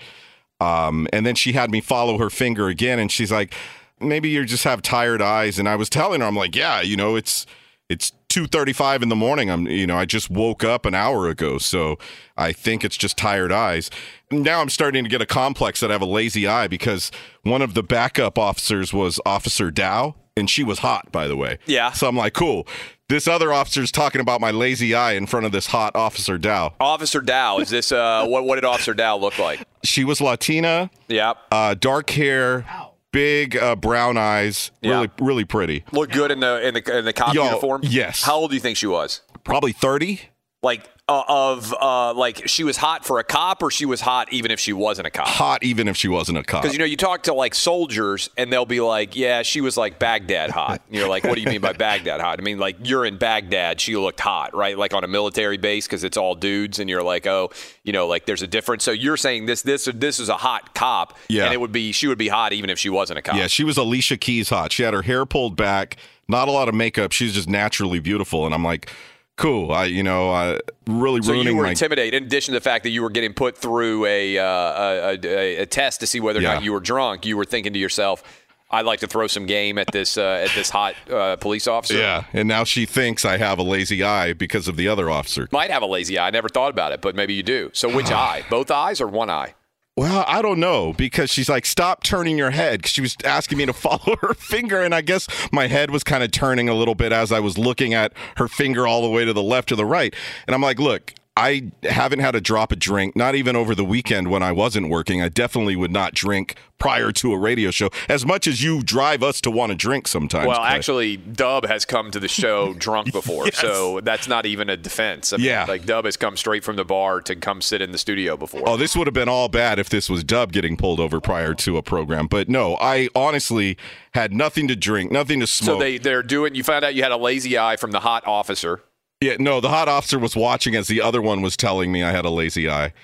Um, 0.60 1.08
and 1.12 1.24
then 1.24 1.34
she 1.34 1.52
had 1.52 1.70
me 1.70 1.80
follow 1.80 2.18
her 2.18 2.30
finger 2.30 2.68
again. 2.68 2.98
And 2.98 3.10
she's 3.10 3.32
like, 3.32 3.54
maybe 4.00 4.28
you 4.28 4.44
just 4.44 4.64
have 4.64 4.82
tired 4.82 5.22
eyes. 5.22 5.58
And 5.58 5.68
I 5.68 5.76
was 5.76 5.88
telling 5.88 6.20
her, 6.20 6.26
I'm 6.26 6.36
like, 6.36 6.54
yeah, 6.54 6.80
you 6.80 6.96
know, 6.96 7.16
it's, 7.16 7.46
it's 7.88 8.12
2:35 8.30 9.02
in 9.02 9.08
the 9.08 9.16
morning. 9.16 9.50
I'm 9.50 9.66
you 9.66 9.86
know, 9.86 9.98
I 9.98 10.04
just 10.04 10.30
woke 10.30 10.62
up 10.62 10.86
an 10.86 10.94
hour 10.94 11.28
ago, 11.28 11.58
so 11.58 11.98
I 12.36 12.52
think 12.52 12.84
it's 12.84 12.96
just 12.96 13.18
tired 13.18 13.50
eyes. 13.50 13.90
Now 14.30 14.60
I'm 14.60 14.70
starting 14.70 15.02
to 15.02 15.10
get 15.10 15.20
a 15.20 15.26
complex 15.26 15.80
that 15.80 15.90
I 15.90 15.94
have 15.94 16.00
a 16.00 16.06
lazy 16.06 16.46
eye 16.46 16.68
because 16.68 17.10
one 17.42 17.60
of 17.60 17.74
the 17.74 17.82
backup 17.82 18.38
officers 18.38 18.94
was 18.94 19.20
Officer 19.26 19.72
Dow 19.72 20.14
and 20.40 20.50
she 20.50 20.64
was 20.64 20.80
hot 20.80 21.12
by 21.12 21.28
the 21.28 21.36
way. 21.36 21.58
Yeah. 21.66 21.92
So 21.92 22.08
I'm 22.08 22.16
like, 22.16 22.32
cool. 22.34 22.66
This 23.08 23.26
other 23.28 23.52
officer's 23.52 23.90
talking 23.92 24.20
about 24.20 24.40
my 24.40 24.50
lazy 24.52 24.94
eye 24.94 25.12
in 25.12 25.26
front 25.26 25.44
of 25.44 25.50
this 25.52 25.66
hot 25.66 25.94
Officer 25.96 26.38
Dow. 26.38 26.74
Officer 26.80 27.20
Dow, 27.20 27.58
is 27.58 27.68
this 27.70 27.92
uh 27.92 28.26
what 28.26 28.44
what 28.44 28.56
did 28.56 28.64
Officer 28.64 28.94
Dow 28.94 29.16
look 29.16 29.38
like? 29.38 29.64
She 29.84 30.02
was 30.04 30.20
Latina, 30.20 30.90
Yep. 31.08 31.36
uh 31.52 31.74
dark 31.74 32.10
hair, 32.10 32.64
big 33.12 33.56
uh, 33.56 33.74
brown 33.76 34.16
eyes, 34.16 34.70
really 34.82 35.10
really 35.20 35.44
pretty. 35.44 35.84
Looked 35.92 36.12
good 36.12 36.30
in 36.30 36.40
the 36.40 36.66
in 36.66 36.74
the 36.74 36.98
in 36.98 37.04
the 37.04 37.12
cop 37.12 37.34
Yo, 37.34 37.44
uniform. 37.44 37.80
yes. 37.84 38.22
How 38.22 38.36
old 38.36 38.50
do 38.50 38.54
you 38.56 38.60
think 38.60 38.76
she 38.76 38.86
was? 38.86 39.22
Probably 39.44 39.72
30. 39.72 40.20
Like 40.62 40.90
uh, 41.08 41.22
of 41.26 41.74
uh 41.80 42.12
like 42.12 42.46
she 42.46 42.64
was 42.64 42.76
hot 42.76 43.06
for 43.06 43.18
a 43.18 43.24
cop, 43.24 43.62
or 43.62 43.70
she 43.70 43.86
was 43.86 44.02
hot 44.02 44.30
even 44.30 44.50
if 44.50 44.60
she 44.60 44.74
wasn't 44.74 45.06
a 45.06 45.10
cop. 45.10 45.26
Hot 45.26 45.62
even 45.64 45.88
if 45.88 45.96
she 45.96 46.06
wasn't 46.06 46.36
a 46.36 46.42
cop. 46.42 46.60
Because 46.62 46.74
you 46.74 46.78
know 46.78 46.84
you 46.84 46.98
talk 46.98 47.22
to 47.24 47.32
like 47.34 47.54
soldiers 47.54 48.28
and 48.36 48.52
they'll 48.52 48.66
be 48.66 48.80
like, 48.80 49.16
"Yeah, 49.16 49.40
she 49.40 49.62
was 49.62 49.78
like 49.78 49.98
Baghdad 49.98 50.50
hot." 50.50 50.82
And 50.86 50.96
you're 50.96 51.08
like, 51.08 51.24
"What 51.24 51.36
do 51.36 51.40
you 51.40 51.48
mean 51.48 51.62
by 51.62 51.72
Baghdad 51.88 52.20
hot?" 52.20 52.38
I 52.38 52.42
mean 52.42 52.58
like 52.58 52.76
you're 52.84 53.06
in 53.06 53.16
Baghdad, 53.16 53.80
she 53.80 53.96
looked 53.96 54.20
hot, 54.20 54.54
right? 54.54 54.76
Like 54.76 54.92
on 54.92 55.02
a 55.02 55.08
military 55.08 55.56
base 55.56 55.86
because 55.86 56.04
it's 56.04 56.18
all 56.18 56.34
dudes, 56.34 56.78
and 56.78 56.90
you're 56.90 57.02
like, 57.02 57.26
"Oh, 57.26 57.50
you 57.82 57.94
know, 57.94 58.06
like 58.06 58.26
there's 58.26 58.42
a 58.42 58.46
difference." 58.46 58.84
So 58.84 58.90
you're 58.90 59.16
saying 59.16 59.46
this 59.46 59.62
this 59.62 59.86
this 59.94 60.20
is 60.20 60.28
a 60.28 60.36
hot 60.36 60.74
cop, 60.74 61.16
Yeah. 61.28 61.46
and 61.46 61.54
it 61.54 61.60
would 61.60 61.72
be 61.72 61.90
she 61.92 62.06
would 62.06 62.18
be 62.18 62.28
hot 62.28 62.52
even 62.52 62.68
if 62.68 62.78
she 62.78 62.90
wasn't 62.90 63.18
a 63.18 63.22
cop. 63.22 63.34
Yeah, 63.36 63.46
she 63.46 63.64
was 63.64 63.78
Alicia 63.78 64.18
Keys 64.18 64.50
hot. 64.50 64.72
She 64.72 64.82
had 64.82 64.92
her 64.92 65.02
hair 65.02 65.24
pulled 65.24 65.56
back, 65.56 65.96
not 66.28 66.48
a 66.48 66.50
lot 66.52 66.68
of 66.68 66.74
makeup. 66.74 67.12
She's 67.12 67.32
just 67.32 67.48
naturally 67.48 67.98
beautiful, 67.98 68.44
and 68.44 68.54
I'm 68.54 68.62
like, 68.64 68.92
cool. 69.40 69.72
I, 69.72 69.86
you 69.86 70.02
know, 70.02 70.30
I 70.30 70.60
really 70.86 71.22
So 71.22 71.32
you 71.32 71.56
were 71.56 71.64
my. 71.64 71.70
intimidated. 71.70 72.14
In 72.14 72.24
addition 72.26 72.52
to 72.54 72.60
the 72.60 72.64
fact 72.64 72.84
that 72.84 72.90
you 72.90 73.02
were 73.02 73.10
getting 73.10 73.32
put 73.32 73.56
through 73.58 74.04
a 74.06 74.38
uh, 74.38 74.44
a, 74.44 75.18
a, 75.24 75.56
a 75.62 75.66
test 75.66 76.00
to 76.00 76.06
see 76.06 76.20
whether 76.20 76.38
or 76.38 76.42
Yeah. 76.42 76.54
not 76.54 76.62
you 76.62 76.72
were 76.72 76.80
drunk, 76.80 77.26
you 77.26 77.36
were 77.36 77.44
thinking 77.44 77.72
to 77.72 77.78
yourself, 77.78 78.22
"I'd 78.70 78.86
like 78.86 79.00
to 79.00 79.06
throw 79.06 79.26
some 79.26 79.46
game 79.46 79.78
at 79.78 79.90
this 79.92 80.16
uh, 80.18 80.44
at 80.46 80.50
this 80.54 80.70
hot 80.70 80.94
uh, 81.10 81.36
police 81.36 81.66
officer." 81.66 81.98
yeah, 81.98 82.24
and 82.32 82.46
now 82.48 82.64
she 82.64 82.86
thinks 82.86 83.24
I 83.24 83.38
have 83.38 83.58
a 83.58 83.62
lazy 83.64 84.02
eye 84.04 84.32
because 84.34 84.68
of 84.68 84.76
the 84.76 84.86
other 84.88 85.10
officer. 85.10 85.48
Might 85.50 85.70
have 85.70 85.82
a 85.82 85.86
lazy 85.86 86.18
eye. 86.18 86.28
I 86.28 86.30
never 86.30 86.48
thought 86.48 86.70
about 86.70 86.92
it, 86.92 87.00
but 87.00 87.14
maybe 87.16 87.34
you 87.34 87.42
do. 87.42 87.70
So 87.72 87.88
which 87.94 88.10
eye? 88.28 88.44
Both 88.50 88.70
eyes 88.70 89.00
or 89.00 89.06
one 89.08 89.30
eye? 89.30 89.54
Well, 90.00 90.24
I 90.26 90.40
don't 90.40 90.60
know 90.60 90.94
because 90.94 91.30
she's 91.30 91.50
like, 91.50 91.66
stop 91.66 92.02
turning 92.02 92.38
your 92.38 92.52
head. 92.52 92.86
She 92.86 93.02
was 93.02 93.18
asking 93.22 93.58
me 93.58 93.66
to 93.66 93.72
follow 93.74 94.16
her 94.22 94.32
finger, 94.32 94.80
and 94.80 94.94
I 94.94 95.02
guess 95.02 95.28
my 95.52 95.66
head 95.66 95.90
was 95.90 96.02
kind 96.02 96.24
of 96.24 96.30
turning 96.30 96.70
a 96.70 96.74
little 96.74 96.94
bit 96.94 97.12
as 97.12 97.30
I 97.30 97.40
was 97.40 97.58
looking 97.58 97.92
at 97.92 98.14
her 98.36 98.48
finger 98.48 98.86
all 98.86 99.02
the 99.02 99.10
way 99.10 99.26
to 99.26 99.34
the 99.34 99.42
left 99.42 99.70
or 99.70 99.76
the 99.76 99.84
right. 99.84 100.14
And 100.46 100.54
I'm 100.54 100.62
like, 100.62 100.78
look, 100.78 101.12
I 101.40 101.72
haven't 101.88 102.18
had 102.20 102.34
a 102.34 102.40
drop 102.40 102.72
of 102.72 102.78
drink, 102.78 103.16
not 103.16 103.34
even 103.34 103.56
over 103.56 103.74
the 103.74 103.84
weekend 103.84 104.28
when 104.30 104.42
I 104.42 104.52
wasn't 104.52 104.88
working. 104.90 105.22
I 105.22 105.28
definitely 105.28 105.76
would 105.76 105.90
not 105.90 106.14
drink 106.14 106.56
prior 106.78 107.12
to 107.12 107.32
a 107.32 107.38
radio 107.38 107.70
show, 107.70 107.90
as 108.08 108.24
much 108.24 108.46
as 108.46 108.62
you 108.62 108.82
drive 108.82 109.22
us 109.22 109.40
to 109.42 109.50
want 109.50 109.70
to 109.70 109.76
drink 109.76 110.08
sometimes. 110.08 110.46
well, 110.46 110.56
Clay. 110.58 110.68
actually, 110.68 111.16
Dub 111.18 111.66
has 111.66 111.84
come 111.84 112.10
to 112.10 112.18
the 112.18 112.26
show 112.28 112.72
drunk 112.78 113.12
before, 113.12 113.50
so 113.52 114.00
that's 114.00 114.26
not 114.28 114.46
even 114.46 114.70
a 114.70 114.76
defense. 114.78 115.32
I 115.32 115.36
mean, 115.36 115.46
Yeah. 115.46 115.66
like 115.68 115.84
Dub 115.84 116.06
has 116.06 116.16
come 116.16 116.36
straight 116.38 116.64
from 116.64 116.76
the 116.76 116.84
bar 116.84 117.20
to 117.22 117.36
come 117.36 117.60
sit 117.60 117.82
in 117.82 117.92
the 117.92 117.98
studio 117.98 118.36
before. 118.36 118.62
Oh, 118.66 118.76
this 118.78 118.96
would 118.96 119.06
have 119.06 119.14
been 119.14 119.28
all 119.28 119.48
bad 119.50 119.78
if 119.78 119.90
this 119.90 120.08
was 120.08 120.24
Dub 120.24 120.52
getting 120.52 120.76
pulled 120.76 121.00
over 121.00 121.20
prior 121.20 121.52
to 121.54 121.76
a 121.76 121.82
program. 121.82 122.26
But 122.28 122.48
no, 122.48 122.76
I 122.80 123.08
honestly 123.14 123.76
had 124.14 124.32
nothing 124.32 124.66
to 124.68 124.76
drink, 124.76 125.12
nothing 125.12 125.40
to 125.40 125.46
smoke. 125.46 125.66
so 125.76 125.78
they 125.78 125.98
they're 125.98 126.22
doing. 126.22 126.54
You 126.54 126.64
found 126.64 126.84
out 126.84 126.94
you 126.94 127.02
had 127.02 127.12
a 127.12 127.16
lazy 127.18 127.58
eye 127.58 127.76
from 127.76 127.90
the 127.90 128.00
hot 128.00 128.26
officer. 128.26 128.82
Yeah, 129.20 129.36
no, 129.38 129.60
the 129.60 129.68
hot 129.68 129.86
officer 129.88 130.18
was 130.18 130.34
watching 130.34 130.74
as 130.74 130.88
the 130.88 131.02
other 131.02 131.20
one 131.20 131.42
was 131.42 131.54
telling 131.56 131.92
me 131.92 132.02
I 132.02 132.10
had 132.10 132.24
a 132.24 132.30
lazy 132.30 132.70
eye. 132.70 132.94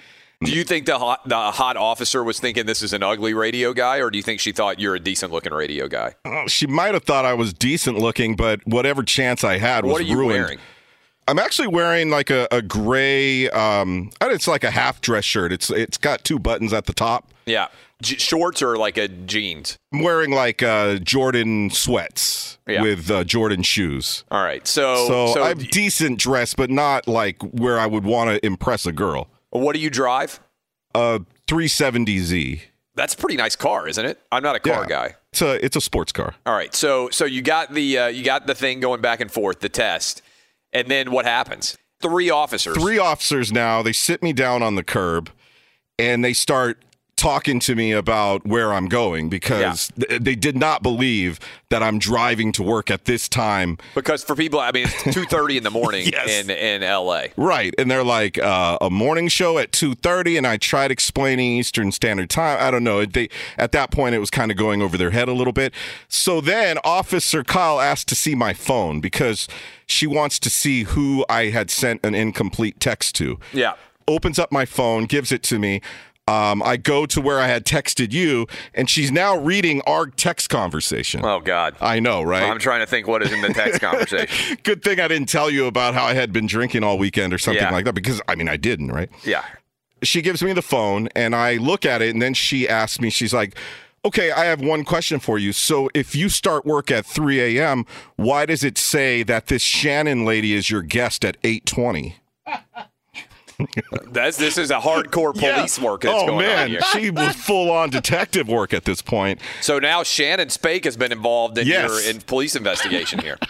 Do 0.43 0.51
you 0.51 0.65
think 0.65 0.87
the 0.87 0.99
hot 0.99 1.27
the 1.29 1.37
hot 1.37 1.77
officer 1.77 2.25
was 2.25 2.41
thinking 2.41 2.65
this 2.67 2.83
is 2.83 2.93
an 2.95 3.03
ugly 3.03 3.35
radio 3.35 3.73
guy, 3.75 3.99
or 3.99 4.11
do 4.11 4.17
you 4.19 4.23
think 4.23 4.41
she 4.41 4.53
thought 4.53 4.79
you're 4.81 4.95
a 4.95 5.01
decent 5.01 5.31
looking 5.33 5.53
radio 5.53 5.89
guy? 5.89 6.15
Oh, 6.25 6.47
She 6.47 6.67
might 6.67 6.95
have 6.95 7.05
thought 7.05 7.25
I 7.27 7.35
was 7.35 7.53
decent 7.53 7.99
looking, 7.99 8.35
but 8.37 8.61
whatever 8.67 9.03
chance 9.03 9.45
I 9.45 9.59
had 9.59 9.85
was 9.85 9.93
What 9.93 10.01
are 10.01 10.05
you 10.05 10.17
ruined. 10.19 10.43
wearing? 10.43 10.59
I'm 11.29 11.39
actually 11.39 11.69
wearing 11.69 12.09
like 12.11 12.31
a, 12.31 12.47
a 12.51 12.63
gray, 12.63 13.51
um, 13.51 14.11
it's 14.23 14.47
like 14.47 14.63
a 14.65 14.71
half 14.71 15.01
dress 15.01 15.25
shirt. 15.25 15.53
It's 15.53 15.71
it's 15.71 15.99
got 15.99 16.23
two 16.25 16.39
buttons 16.39 16.73
at 16.73 16.87
the 16.87 16.93
top. 16.95 17.31
Yeah, 17.47 17.69
J- 18.03 18.17
shorts 18.19 18.61
or 18.63 18.77
like 18.77 18.99
a 18.99 19.09
jeans. 19.09 19.79
I'm 19.93 20.03
wearing 20.03 20.31
like 20.31 20.63
uh, 20.63 20.97
Jordan 20.99 21.71
sweats 21.71 22.59
Yeah. 22.67 22.83
with 22.83 23.11
uh, 23.11 23.25
Jordan 23.25 23.63
shoes. 23.63 24.25
All 24.31 24.43
right, 24.45 24.67
so 24.67 25.07
So, 25.09 25.35
so 25.35 25.43
I'm 25.45 25.59
decent 25.59 26.19
dressed, 26.19 26.57
but 26.57 26.71
not 26.71 27.09
like 27.09 27.41
where 27.43 27.79
I 27.79 27.87
would 27.87 28.05
want 28.05 28.31
to 28.31 28.45
impress 28.45 28.85
a 28.87 28.93
girl. 28.93 29.29
what 29.51 29.75
do 29.75 29.81
you 29.81 29.89
drive? 29.91 30.41
A 30.95 31.21
370Z. 31.47 32.61
That's 32.95 33.13
a 33.15 33.17
pretty 33.17 33.37
nice 33.37 33.57
car, 33.57 33.87
isn't 33.89 34.05
it? 34.05 34.19
I'm 34.33 34.43
not 34.43 34.57
a 34.57 34.61
car 34.61 34.83
Yeah. 34.83 34.89
guy. 34.89 35.15
It's 35.33 35.43
a 35.43 35.63
it's 35.65 35.77
a 35.77 35.81
sports 35.83 36.13
car. 36.13 36.35
All 36.47 36.55
right, 36.55 36.75
so 36.75 37.11
so 37.11 37.25
you 37.27 37.43
got 37.43 37.75
the 37.75 37.99
uh, 37.99 38.07
you 38.09 38.25
got 38.25 38.47
the 38.47 38.55
thing 38.55 38.81
going 38.81 39.03
back 39.03 39.21
and 39.21 39.31
forth, 39.31 39.61
the 39.61 39.69
test, 39.69 40.23
and 40.73 40.89
then 40.89 41.11
what 41.11 41.27
happens? 41.27 41.77
Three 42.01 42.31
officers. 42.31 42.77
Three 42.77 42.99
officers 42.99 43.53
now. 43.53 43.83
They 43.83 43.93
sit 43.93 44.23
me 44.23 44.33
down 44.33 44.63
on 44.63 44.77
the 44.77 44.83
curb, 44.85 45.31
and 45.99 46.25
they 46.25 46.33
start 46.33 46.83
talking 47.17 47.59
to 47.61 47.75
me 47.75 47.93
about 47.93 48.47
where 48.47 48.73
I'm 48.73 48.89
going 48.89 49.29
because 49.29 49.91
th- 49.99 50.21
they 50.21 50.35
did 50.35 50.57
not 50.57 50.83
believe 50.83 51.41
that 51.71 51.83
I'm 51.83 51.99
driving 51.99 52.53
to 52.53 52.63
work 52.63 52.91
at 52.91 53.07
this 53.07 53.29
time. 53.29 53.79
Because 53.95 54.23
for 54.23 54.37
people, 54.37 54.61
I 54.61 54.71
mean, 54.73 54.87
it's 54.87 55.03
two 55.15 55.25
thirty 55.25 55.57
in 55.57 55.63
the 55.65 55.71
morning 55.71 56.13
in 56.29 56.51
in 56.51 56.83
L.A. 56.83 57.33
Right, 57.37 57.75
and 57.79 57.91
they're 57.91 58.05
like 58.05 58.39
uh, 58.39 58.79
a 58.81 58.91
morning 58.91 59.29
show 59.29 59.59
at 59.59 59.73
two 59.73 59.95
thirty, 59.95 60.37
and 60.37 60.47
I 60.47 60.57
tried 60.59 60.91
explaining 60.91 61.59
Eastern 61.59 61.91
Standard 61.91 62.31
Time. 62.31 62.59
I 62.61 62.71
don't 62.71 62.85
know. 62.85 63.05
They 63.05 63.29
at 63.57 63.73
that 63.73 63.91
point 63.91 64.15
it 64.15 64.19
was 64.19 64.31
kind 64.31 64.51
of 64.51 64.57
going 64.57 64.83
over 64.83 64.97
their 64.97 65.11
head 65.11 65.29
a 65.29 65.33
little 65.33 65.53
bit. 65.53 65.73
So 66.09 66.41
then 66.41 66.79
Officer 66.85 67.43
Kyle 67.43 67.81
asked 67.81 68.09
to 68.09 68.15
see 68.15 68.35
my 68.35 68.53
phone 68.53 69.01
because 69.01 69.49
she 69.87 70.07
wants 70.07 70.39
to 70.41 70.51
see 70.51 70.83
who 70.83 71.25
I 71.29 71.47
had 71.47 71.71
sent 71.71 72.05
an 72.05 72.15
incomplete 72.15 72.79
text 72.81 73.15
to. 73.17 73.39
Yeah. 73.53 73.75
Opens 74.09 74.39
up 74.39 74.53
my 74.53 74.65
phone, 74.65 75.05
gives 75.07 75.33
it 75.33 75.43
to 75.45 75.59
me. 75.59 75.81
Um, 76.29 76.61
I 76.65 76.77
go 76.77 77.07
to 77.07 77.21
where 77.21 77.39
I 77.39 77.47
had 77.47 77.65
texted 77.65 78.13
you, 78.13 78.49
and 78.75 78.91
she's 78.91 79.13
now 79.13 79.37
reading 79.37 79.81
our 79.87 80.07
text 80.07 80.51
conversation. 80.51 81.25
Oh 81.25 81.39
God, 81.39 81.77
I 81.81 82.01
know, 82.01 82.23
right? 82.23 82.43
I'm 82.43 82.59
trying 82.59 82.81
to 82.81 82.87
think 82.87 83.07
what 83.07 83.23
is 83.23 83.33
in 83.33 83.43
the 83.43 83.51
text 83.55 83.81
conversation. 83.81 84.59
Good 84.65 84.83
thing 84.83 84.99
I 84.99 85.07
didn't 85.07 85.29
tell 85.29 85.51
you 85.51 85.67
about 85.67 85.95
how 85.95 86.05
I 86.05 86.15
had 86.15 86.33
been 86.33 86.47
drinking 86.49 86.83
all 86.83 86.99
weekend 86.99 87.33
or 87.33 87.39
something 87.39 87.63
Yeah. 87.63 87.71
like 87.71 87.85
that, 87.85 87.95
because 87.95 88.21
I 88.27 88.35
mean 88.35 88.49
I 88.49 88.57
didn't, 88.57 88.89
right? 88.91 89.09
Yeah. 89.25 89.45
She 90.03 90.21
gives 90.21 90.43
me 90.43 90.53
the 90.53 90.63
phone, 90.63 91.09
and 91.15 91.33
I 91.35 91.59
look 91.59 91.87
at 91.87 92.03
it, 92.03 92.11
and 92.13 92.21
then 92.21 92.35
she 92.35 92.69
asks 92.69 93.01
me, 93.01 93.09
she's 93.11 93.33
like. 93.33 93.57
Okay, 94.05 94.31
I 94.31 94.45
have 94.45 94.61
one 94.61 94.85
question 94.85 95.19
for 95.19 95.37
you. 95.37 95.53
So, 95.53 95.91
if 95.93 96.15
you 96.15 96.29
start 96.29 96.65
work 96.65 96.93
at 96.93 97.05
3 97.05 97.59
a.m., 97.59 97.85
why 98.15 98.47
does 98.47 98.63
it 98.63 98.79
say 98.79 99.25
that 99.25 99.49
this 99.49 99.63
Shannon 99.63 100.25
lady 100.25 100.53
is 100.55 100.71
your 100.71 100.83
guest 100.83 101.25
at 101.25 101.43
8:20? 101.43 102.15
That's 104.11 104.37
this 104.37 104.59
is 104.59 104.71
a 104.71 104.79
hardcore 104.79 105.35
police 105.35 105.79
work 105.79 106.03
that's 106.03 106.23
oh 106.23 106.27
going 106.27 106.47
man, 106.47 106.59
on 106.65 106.69
here. 106.69 106.81
she 106.93 107.11
was 107.11 107.35
full 107.37 107.71
on 107.71 107.91
detective 107.91 108.49
work 108.49 108.75
at 108.75 108.85
this 108.85 109.01
point. 109.03 109.41
So 109.61 109.79
now 109.79 110.03
Shannon 110.03 110.51
Spake 110.51 110.85
has 110.85 110.97
been 110.97 111.13
involved 111.13 111.57
in 111.59 111.67
Yes. 111.67 111.89
your 111.91 112.11
in 112.15 112.21
police 112.23 112.55
investigation 112.57 113.19
here. 113.21 113.39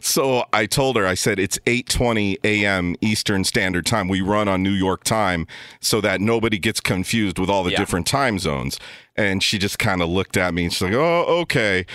So 0.00 0.44
I 0.52 0.66
told 0.66 0.96
her, 0.96 1.06
I 1.06 1.14
said 1.14 1.38
it's 1.40 1.58
8:20 1.66 2.36
a.m. 2.44 2.94
Eastern 3.00 3.42
Standard 3.42 3.86
Time. 3.86 4.06
We 4.06 4.20
run 4.20 4.46
on 4.46 4.62
New 4.62 4.70
York 4.72 5.02
time 5.02 5.46
so 5.80 6.00
that 6.00 6.20
nobody 6.20 6.58
gets 6.58 6.80
confused 6.80 7.38
with 7.40 7.50
all 7.50 7.64
the 7.64 7.72
Yeah. 7.72 7.78
different 7.78 8.06
time 8.06 8.38
zones. 8.38 8.78
And 9.16 9.42
she 9.42 9.58
just 9.58 9.78
kind 9.80 10.00
of 10.00 10.08
looked 10.08 10.36
at 10.36 10.54
me 10.54 10.64
and 10.64 10.72
she's 10.72 10.82
like, 10.82 10.92
"Oh, 10.94 11.24
okay." 11.40 11.86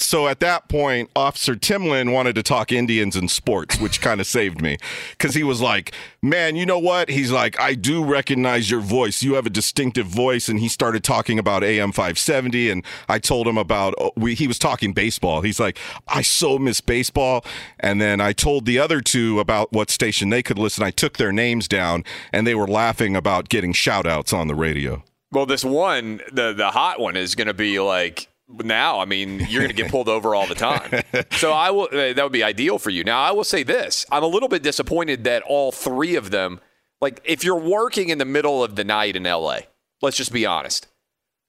So 0.00 0.28
at 0.28 0.38
that 0.40 0.68
point, 0.68 1.10
Officer 1.16 1.56
Timlin 1.56 2.12
wanted 2.12 2.36
to 2.36 2.42
talk 2.42 2.70
Indians 2.70 3.16
and 3.16 3.28
sports, 3.28 3.80
which 3.80 4.00
kind 4.00 4.20
of 4.20 4.26
saved 4.26 4.62
me 4.62 4.78
because 5.10 5.34
he 5.34 5.42
was 5.42 5.60
like, 5.60 5.92
Man, 6.22 6.56
you 6.56 6.66
know 6.66 6.78
what? 6.78 7.08
He's 7.10 7.30
like, 7.30 7.58
I 7.60 7.74
do 7.74 8.04
recognize 8.04 8.70
your 8.70 8.80
voice. 8.80 9.22
You 9.22 9.34
have 9.34 9.46
a 9.46 9.50
distinctive 9.50 10.06
voice. 10.06 10.48
And 10.48 10.58
he 10.58 10.68
started 10.68 11.04
talking 11.04 11.38
about 11.38 11.62
AM 11.62 11.92
570. 11.92 12.70
And 12.70 12.84
I 13.08 13.18
told 13.18 13.46
him 13.46 13.56
about, 13.56 13.94
oh, 13.98 14.12
we, 14.16 14.34
he 14.34 14.48
was 14.48 14.58
talking 14.58 14.92
baseball. 14.92 15.42
He's 15.42 15.60
like, 15.60 15.78
I 16.08 16.22
so 16.22 16.58
miss 16.58 16.80
baseball. 16.80 17.44
And 17.78 18.00
then 18.00 18.20
I 18.20 18.32
told 18.32 18.66
the 18.66 18.78
other 18.78 19.00
two 19.00 19.38
about 19.38 19.72
what 19.72 19.90
station 19.90 20.30
they 20.30 20.42
could 20.42 20.58
listen. 20.58 20.82
I 20.82 20.90
took 20.90 21.18
their 21.18 21.32
names 21.32 21.68
down 21.68 22.04
and 22.32 22.46
they 22.46 22.54
were 22.54 22.68
laughing 22.68 23.14
about 23.14 23.48
getting 23.48 23.72
shout 23.72 24.06
outs 24.06 24.32
on 24.32 24.48
the 24.48 24.54
radio. 24.54 25.04
Well, 25.30 25.46
this 25.46 25.64
one, 25.64 26.22
the 26.32 26.54
the 26.54 26.70
hot 26.70 26.98
one, 26.98 27.14
is 27.14 27.34
going 27.34 27.48
to 27.48 27.54
be 27.54 27.78
like 27.78 28.27
now. 28.48 29.00
I 29.00 29.04
mean, 29.04 29.40
you're 29.48 29.62
going 29.62 29.74
to 29.74 29.82
get 29.82 29.90
pulled 29.90 30.08
over 30.08 30.34
all 30.34 30.46
the 30.46 30.54
time. 30.54 31.02
So 31.32 31.52
I 31.52 31.70
will. 31.70 31.88
uh, 31.92 32.12
That 32.12 32.22
would 32.22 32.32
be 32.32 32.42
ideal 32.44 32.78
for 32.78 32.90
you. 32.90 33.04
Now, 33.04 33.20
I 33.22 33.32
will 33.32 33.44
say 33.44 33.62
this: 33.62 34.06
I'm 34.10 34.22
a 34.22 34.26
little 34.28 34.48
bit 34.48 34.62
disappointed 34.62 35.24
that 35.24 35.42
all 35.46 35.72
three 35.72 36.14
of 36.16 36.30
them, 36.30 36.60
like, 37.00 37.20
if 37.24 37.44
you're 37.44 37.58
working 37.60 38.08
in 38.08 38.18
the 38.18 38.24
middle 38.24 38.62
of 38.64 38.76
the 38.76 38.84
night 38.84 39.16
in 39.16 39.24
LA, 39.24 39.60
let's 40.02 40.16
just 40.16 40.32
be 40.32 40.46
honest. 40.46 40.86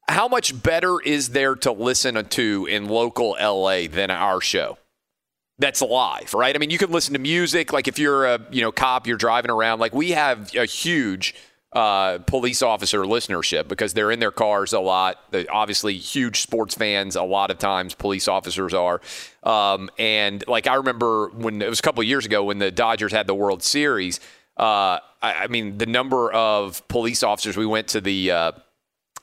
How 0.08 0.28
much 0.28 0.62
better 0.64 1.00
is 1.00 1.30
there 1.30 1.56
to 1.58 1.72
listen 1.72 2.24
to 2.26 2.66
in 2.70 2.88
local 2.88 3.36
LA 3.40 3.88
than 3.88 4.10
our 4.10 4.42
show? 4.42 4.78
That's 5.60 5.82
live, 5.82 6.34
right? 6.34 6.56
I 6.56 6.58
mean, 6.58 6.70
you 6.70 6.78
can 6.78 6.90
listen 6.90 7.14
to 7.14 7.20
music. 7.20 7.74
Like 7.74 7.88
if 7.88 8.00
you're 8.00 8.26
a 8.26 8.40
you 8.50 8.62
know 8.62 8.72
cop, 8.72 9.06
you're 9.06 9.18
driving 9.18 9.52
around. 9.52 9.80
Like 9.80 9.94
we 9.94 10.12
have 10.12 10.56
a 10.56 10.66
huge 10.66 11.36
uh, 11.74 12.18
police 12.20 12.62
officer 12.62 13.02
listenership 13.02 13.68
because 13.68 13.94
they're 13.94 14.12
in 14.12 14.20
their 14.20 14.32
cars 14.32 14.74
a 14.74 14.80
lot. 14.80 15.20
They're 15.32 15.46
obviously, 15.52 15.98
huge 15.98 16.42
sports 16.42 16.76
fans. 16.76 17.16
A 17.16 17.24
lot 17.24 17.52
of 17.52 17.60
times, 17.60 17.94
police 17.94 18.28
officers 18.28 18.74
are. 18.74 19.02
Um, 19.44 19.90
and 20.00 20.44
like 20.48 20.68
I 20.68 20.76
remember 20.76 21.30
when 21.30 21.62
it 21.62 21.70
was 21.70 21.80
a 21.80 21.84
couple 21.84 22.02
years 22.04 22.26
ago 22.26 22.44
when 22.44 22.58
the 22.58 22.72
Dodgers 22.72 23.12
had 23.12 23.28
the 23.28 23.36
World 23.36 23.62
Series. 23.62 24.20
Uh, 24.58 25.00
I, 25.22 25.34
I 25.44 25.48
mean, 25.48 25.78
the 25.78 25.86
number 25.86 26.32
of 26.32 26.86
police 26.88 27.24
officers 27.24 27.56
we 27.56 27.66
went 27.66 27.88
to 27.90 28.02
the. 28.02 28.32
Uh, 28.32 28.52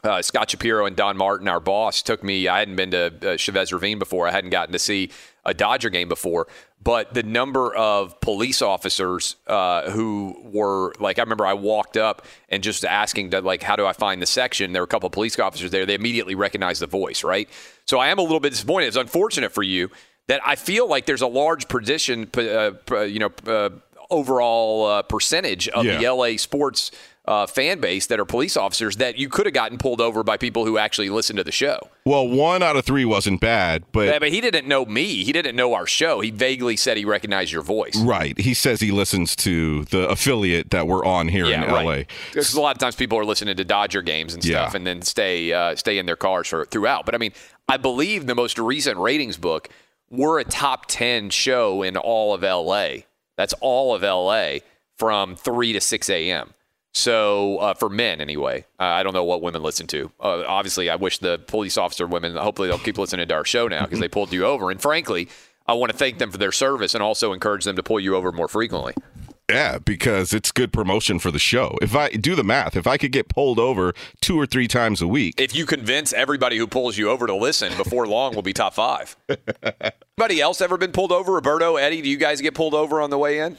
uh, 0.04 0.22
Scott 0.22 0.48
Shapiro 0.48 0.86
and 0.86 0.94
Don 0.94 1.16
Martin, 1.16 1.48
our 1.48 1.58
boss, 1.58 2.00
took 2.00 2.22
me. 2.22 2.46
I 2.46 2.60
hadn't 2.60 2.76
been 2.76 2.92
to 2.92 3.32
uh, 3.32 3.36
Chavez 3.36 3.72
Ravine 3.72 3.98
before. 3.98 4.28
I 4.28 4.30
hadn't 4.30 4.50
gotten 4.50 4.72
to 4.72 4.78
see 4.78 5.10
a 5.46 5.54
Dodger 5.54 5.88
game 5.88 6.08
before. 6.08 6.46
But 6.82 7.14
the 7.14 7.22
number 7.22 7.74
of 7.74 8.20
police 8.20 8.60
officers 8.60 9.36
uh, 9.46 9.90
who 9.90 10.36
were 10.44 10.92
like, 11.00 11.18
I 11.18 11.22
remember 11.22 11.46
I 11.46 11.54
walked 11.54 11.96
up 11.96 12.26
and 12.48 12.62
just 12.62 12.84
asking, 12.84 13.30
like, 13.30 13.62
how 13.62 13.76
do 13.76 13.86
I 13.86 13.92
find 13.92 14.20
the 14.20 14.26
section? 14.26 14.72
There 14.72 14.82
were 14.82 14.84
a 14.84 14.88
couple 14.88 15.06
of 15.06 15.12
police 15.12 15.38
officers 15.38 15.70
there. 15.70 15.86
They 15.86 15.94
immediately 15.94 16.34
recognized 16.34 16.82
the 16.82 16.86
voice, 16.86 17.24
right? 17.24 17.48
So 17.86 17.98
I 17.98 18.08
am 18.08 18.18
a 18.18 18.22
little 18.22 18.40
bit 18.40 18.50
disappointed. 18.50 18.88
It's 18.88 18.96
unfortunate 18.96 19.52
for 19.52 19.62
you 19.62 19.90
that 20.28 20.40
I 20.44 20.56
feel 20.56 20.88
like 20.88 21.06
there's 21.06 21.22
a 21.22 21.26
large 21.26 21.68
position, 21.68 22.28
uh, 22.36 22.72
uh, 22.90 23.00
you 23.00 23.20
know, 23.20 23.30
uh, 23.46 23.70
overall 24.10 24.86
uh, 24.86 25.02
percentage 25.02 25.68
of 25.68 25.84
the 25.84 26.08
LA 26.08 26.36
sports 26.36 26.90
uh, 27.28 27.46
fan 27.46 27.80
base 27.80 28.06
that 28.06 28.20
are 28.20 28.24
police 28.24 28.56
officers 28.56 28.96
that 28.98 29.18
you 29.18 29.28
could 29.28 29.46
have 29.46 29.52
gotten 29.54 29.78
pulled 29.78 30.00
over 30.00 30.22
by 30.22 30.36
people 30.36 30.64
who 30.64 30.78
actually 30.78 31.10
listen 31.10 31.34
to 31.36 31.42
the 31.42 31.50
show. 31.50 31.78
Well, 32.04 32.28
one 32.28 32.62
out 32.62 32.76
of 32.76 32.84
three 32.84 33.04
wasn't 33.04 33.40
bad, 33.40 33.82
but 33.90 34.06
Yeah, 34.06 34.18
but 34.20 34.30
he 34.30 34.40
didn't 34.40 34.68
know 34.68 34.84
me. 34.84 35.24
He 35.24 35.32
didn't 35.32 35.56
know 35.56 35.74
our 35.74 35.86
show. 35.86 36.20
He 36.20 36.30
vaguely 36.30 36.76
said 36.76 36.96
he 36.96 37.04
recognized 37.04 37.50
your 37.52 37.62
voice. 37.62 37.96
right. 37.96 38.38
He 38.38 38.54
says 38.54 38.78
he 38.80 38.92
listens 38.92 39.34
to 39.36 39.84
the 39.86 40.08
affiliate 40.08 40.70
that 40.70 40.86
we're 40.86 41.04
on 41.04 41.26
here 41.28 41.46
in 41.46 41.60
LA. 41.62 42.04
Because 42.32 42.54
a 42.54 42.60
lot 42.60 42.76
of 42.76 42.78
times 42.80 42.94
people 42.94 43.18
are 43.18 43.24
listening 43.24 43.56
to 43.56 43.64
Dodger 43.64 44.02
games 44.02 44.32
and 44.34 44.42
stuff, 44.44 44.72
Yeah. 44.72 44.76
and 44.76 44.86
then 44.86 45.02
stay 45.02 45.52
uh, 45.52 45.74
stay 45.74 45.98
in 45.98 46.06
their 46.06 46.16
cars 46.16 46.46
for 46.46 46.64
throughout. 46.64 47.04
But 47.06 47.16
I 47.16 47.18
mean, 47.18 47.32
I 47.68 47.76
believe 47.76 48.26
the 48.26 48.36
most 48.36 48.56
recent 48.58 48.98
ratings 48.98 49.36
book, 49.36 49.68
we're 50.10 50.38
a 50.38 50.44
top 50.44 50.86
ten 50.86 51.30
show 51.30 51.82
in 51.82 51.96
all 51.96 52.32
of 52.34 52.42
LA. 52.42 52.98
That's 53.36 53.52
all 53.60 53.94
of 53.96 54.02
LA 54.02 54.58
from 54.96 55.34
three 55.34 55.72
to 55.72 55.80
six 55.80 56.08
a.m. 56.08 56.52
So 56.96 57.58
uh, 57.58 57.74
for 57.74 57.90
men, 57.90 58.22
anyway, 58.22 58.64
uh, 58.80 58.84
I 58.84 59.02
don't 59.02 59.12
know 59.12 59.22
what 59.22 59.42
women 59.42 59.62
listen 59.62 59.86
to. 59.88 60.10
Uh, 60.18 60.44
obviously, 60.46 60.88
I 60.88 60.96
wish 60.96 61.18
the 61.18 61.38
police 61.38 61.76
officer 61.76 62.06
women. 62.06 62.34
Hopefully, 62.36 62.68
they'll 62.68 62.78
keep 62.78 62.96
listening 62.96 63.28
to 63.28 63.34
our 63.34 63.44
show 63.44 63.68
now 63.68 63.84
because 63.84 64.00
they 64.00 64.08
pulled 64.08 64.32
you 64.32 64.46
over. 64.46 64.70
And 64.70 64.80
frankly, 64.80 65.28
I 65.66 65.74
want 65.74 65.92
to 65.92 65.98
thank 65.98 66.16
them 66.16 66.30
for 66.30 66.38
their 66.38 66.52
service 66.52 66.94
and 66.94 67.02
also 67.02 67.34
encourage 67.34 67.64
them 67.64 67.76
to 67.76 67.82
pull 67.82 68.00
you 68.00 68.16
over 68.16 68.32
more 68.32 68.48
frequently. 68.48 68.94
Yeah, 69.50 69.76
because 69.76 70.32
it's 70.32 70.50
good 70.50 70.72
promotion 70.72 71.18
for 71.18 71.30
the 71.30 71.38
show. 71.38 71.76
If 71.82 71.94
I 71.94 72.08
do 72.08 72.34
the 72.34 72.42
math, 72.42 72.76
if 72.76 72.86
I 72.86 72.96
could 72.96 73.12
get 73.12 73.28
pulled 73.28 73.58
over 73.58 73.92
two 74.22 74.40
or 74.40 74.46
three 74.46 74.66
times 74.66 75.02
a 75.02 75.06
week, 75.06 75.38
If 75.38 75.54
you 75.54 75.66
convince 75.66 76.14
everybody 76.14 76.56
who 76.56 76.66
pulls 76.66 76.96
you 76.96 77.10
over 77.10 77.26
to 77.26 77.34
listen, 77.34 77.76
before 77.76 78.06
long 78.06 78.32
we'll 78.32 78.40
be 78.40 78.54
top 78.54 78.72
five. 78.72 79.18
Anybody 80.18 80.40
else 80.40 80.62
ever 80.62 80.78
been 80.78 80.92
pulled 80.92 81.12
over? 81.12 81.34
Roberto, 81.34 81.76
Eddie, 81.76 82.00
do 82.00 82.08
you 82.08 82.16
guys 82.16 82.40
get 82.40 82.54
pulled 82.54 82.72
over 82.72 83.02
on 83.02 83.10
the 83.10 83.18
way 83.18 83.40
in? 83.40 83.58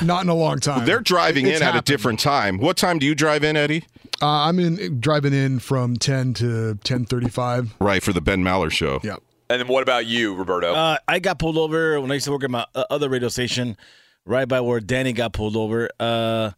Not 0.00 0.22
in 0.22 0.28
a 0.28 0.34
long 0.34 0.60
time. 0.60 0.86
they're 0.86 1.00
driving 1.00 1.46
It's 1.46 1.60
in 1.60 1.66
at 1.66 1.74
a 1.74 1.80
different 1.82 2.20
time. 2.20 2.58
What 2.58 2.76
time 2.76 2.98
do 3.00 3.06
you 3.06 3.14
drive 3.16 3.42
in, 3.42 3.56
Eddie? 3.56 3.84
Uh, 4.22 4.26
I'm 4.26 4.58
in 4.60 5.00
driving 5.00 5.32
in 5.32 5.58
from 5.58 5.96
10 5.96 6.34
to 6.34 6.78
10:35. 6.84 7.70
Right 7.80 8.02
for 8.02 8.12
the 8.12 8.20
Ben 8.20 8.42
Maller 8.44 8.70
show. 8.70 9.00
Yep. 9.02 9.22
And 9.50 9.60
then 9.60 9.66
what 9.68 9.82
about 9.82 10.06
you, 10.06 10.34
Roberto? 10.34 10.72
Uh, 10.74 10.98
I 11.08 11.18
got 11.18 11.38
pulled 11.38 11.56
over 11.58 12.00
when 12.00 12.10
I 12.10 12.14
used 12.14 12.26
to 12.26 12.32
work 12.32 12.44
at 12.44 12.50
my 12.50 12.64
uh, 12.74 12.84
other 12.90 13.08
radio 13.08 13.28
station, 13.28 13.76
right 14.24 14.46
by 14.46 14.60
where 14.60 14.78
Danny 14.78 15.12
got 15.12 15.32
pulled 15.32 15.56
over. 15.56 15.88
Uh, 15.98 16.50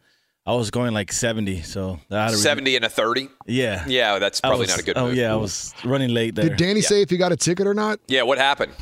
I 0.47 0.55
was 0.55 0.70
going 0.70 0.93
like 0.93 1.12
70, 1.12 1.62
so 1.62 2.01
I 2.11 2.24
had 2.24 2.30
to 2.30 2.36
70 2.36 2.76
and 2.76 2.84
a 2.84 2.88
30? 2.88 3.28
Yeah. 3.47 3.84
Yeah, 3.86 4.18
that's 4.18 4.41
probably 4.41 4.61
was- 4.61 4.70
not 4.70 4.78
a 4.80 4.82
good 4.82 4.99
Oh 4.99 5.07
move. 5.09 5.16
yeah, 5.16 5.32
I 5.32 5.36
was 5.36 5.72
running 5.84 6.11
late 6.11 6.34
there. 6.34 6.49
Did 6.49 6.59
Danny 6.59 6.80
say 6.82 7.01
if 7.03 7.12
you 7.12 7.18
got 7.18 7.30
a 7.32 7.36
ticket 7.36 7.66
or 7.66 7.74
not? 7.74 8.01
Yeah, 8.09 8.22
what 8.22 8.38
happened? 8.38 8.72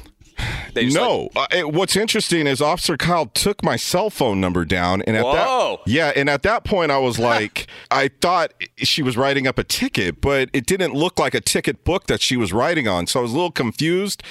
They 0.78 0.88
no, 0.88 1.28
uh, 1.36 1.46
it- 1.50 1.72
what's 1.72 1.96
interesting 1.96 2.46
is 2.46 2.60
Officer 2.60 2.96
Kyle 2.96 3.26
took 3.26 3.62
my 3.62 3.76
cell 3.76 4.10
phone 4.10 4.40
number 4.40 4.64
down, 4.64 5.02
and 5.02 5.16
at 5.16 5.24
Whoa. 5.24 5.80
that 5.84 5.90
yeah, 5.90 6.12
and 6.14 6.28
at 6.30 6.42
that 6.42 6.64
point 6.64 6.90
I 6.92 6.98
was 6.98 7.18
like, 7.32 7.66
I 7.90 8.08
thought 8.20 8.52
she 8.76 9.02
was 9.02 9.16
writing 9.16 9.46
up 9.46 9.58
a 9.58 9.64
ticket, 9.64 10.20
but 10.20 10.48
it 10.52 10.66
didn't 10.66 10.94
look 10.94 11.18
like 11.18 11.34
a 11.34 11.40
ticket 11.40 11.84
book 11.84 12.06
that 12.06 12.20
she 12.20 12.36
was 12.36 12.52
writing 12.52 12.86
on, 12.86 13.06
so 13.06 13.20
I 13.20 13.22
was 13.22 13.32
a 13.32 13.34
little 13.34 13.50
confused. 13.52 14.22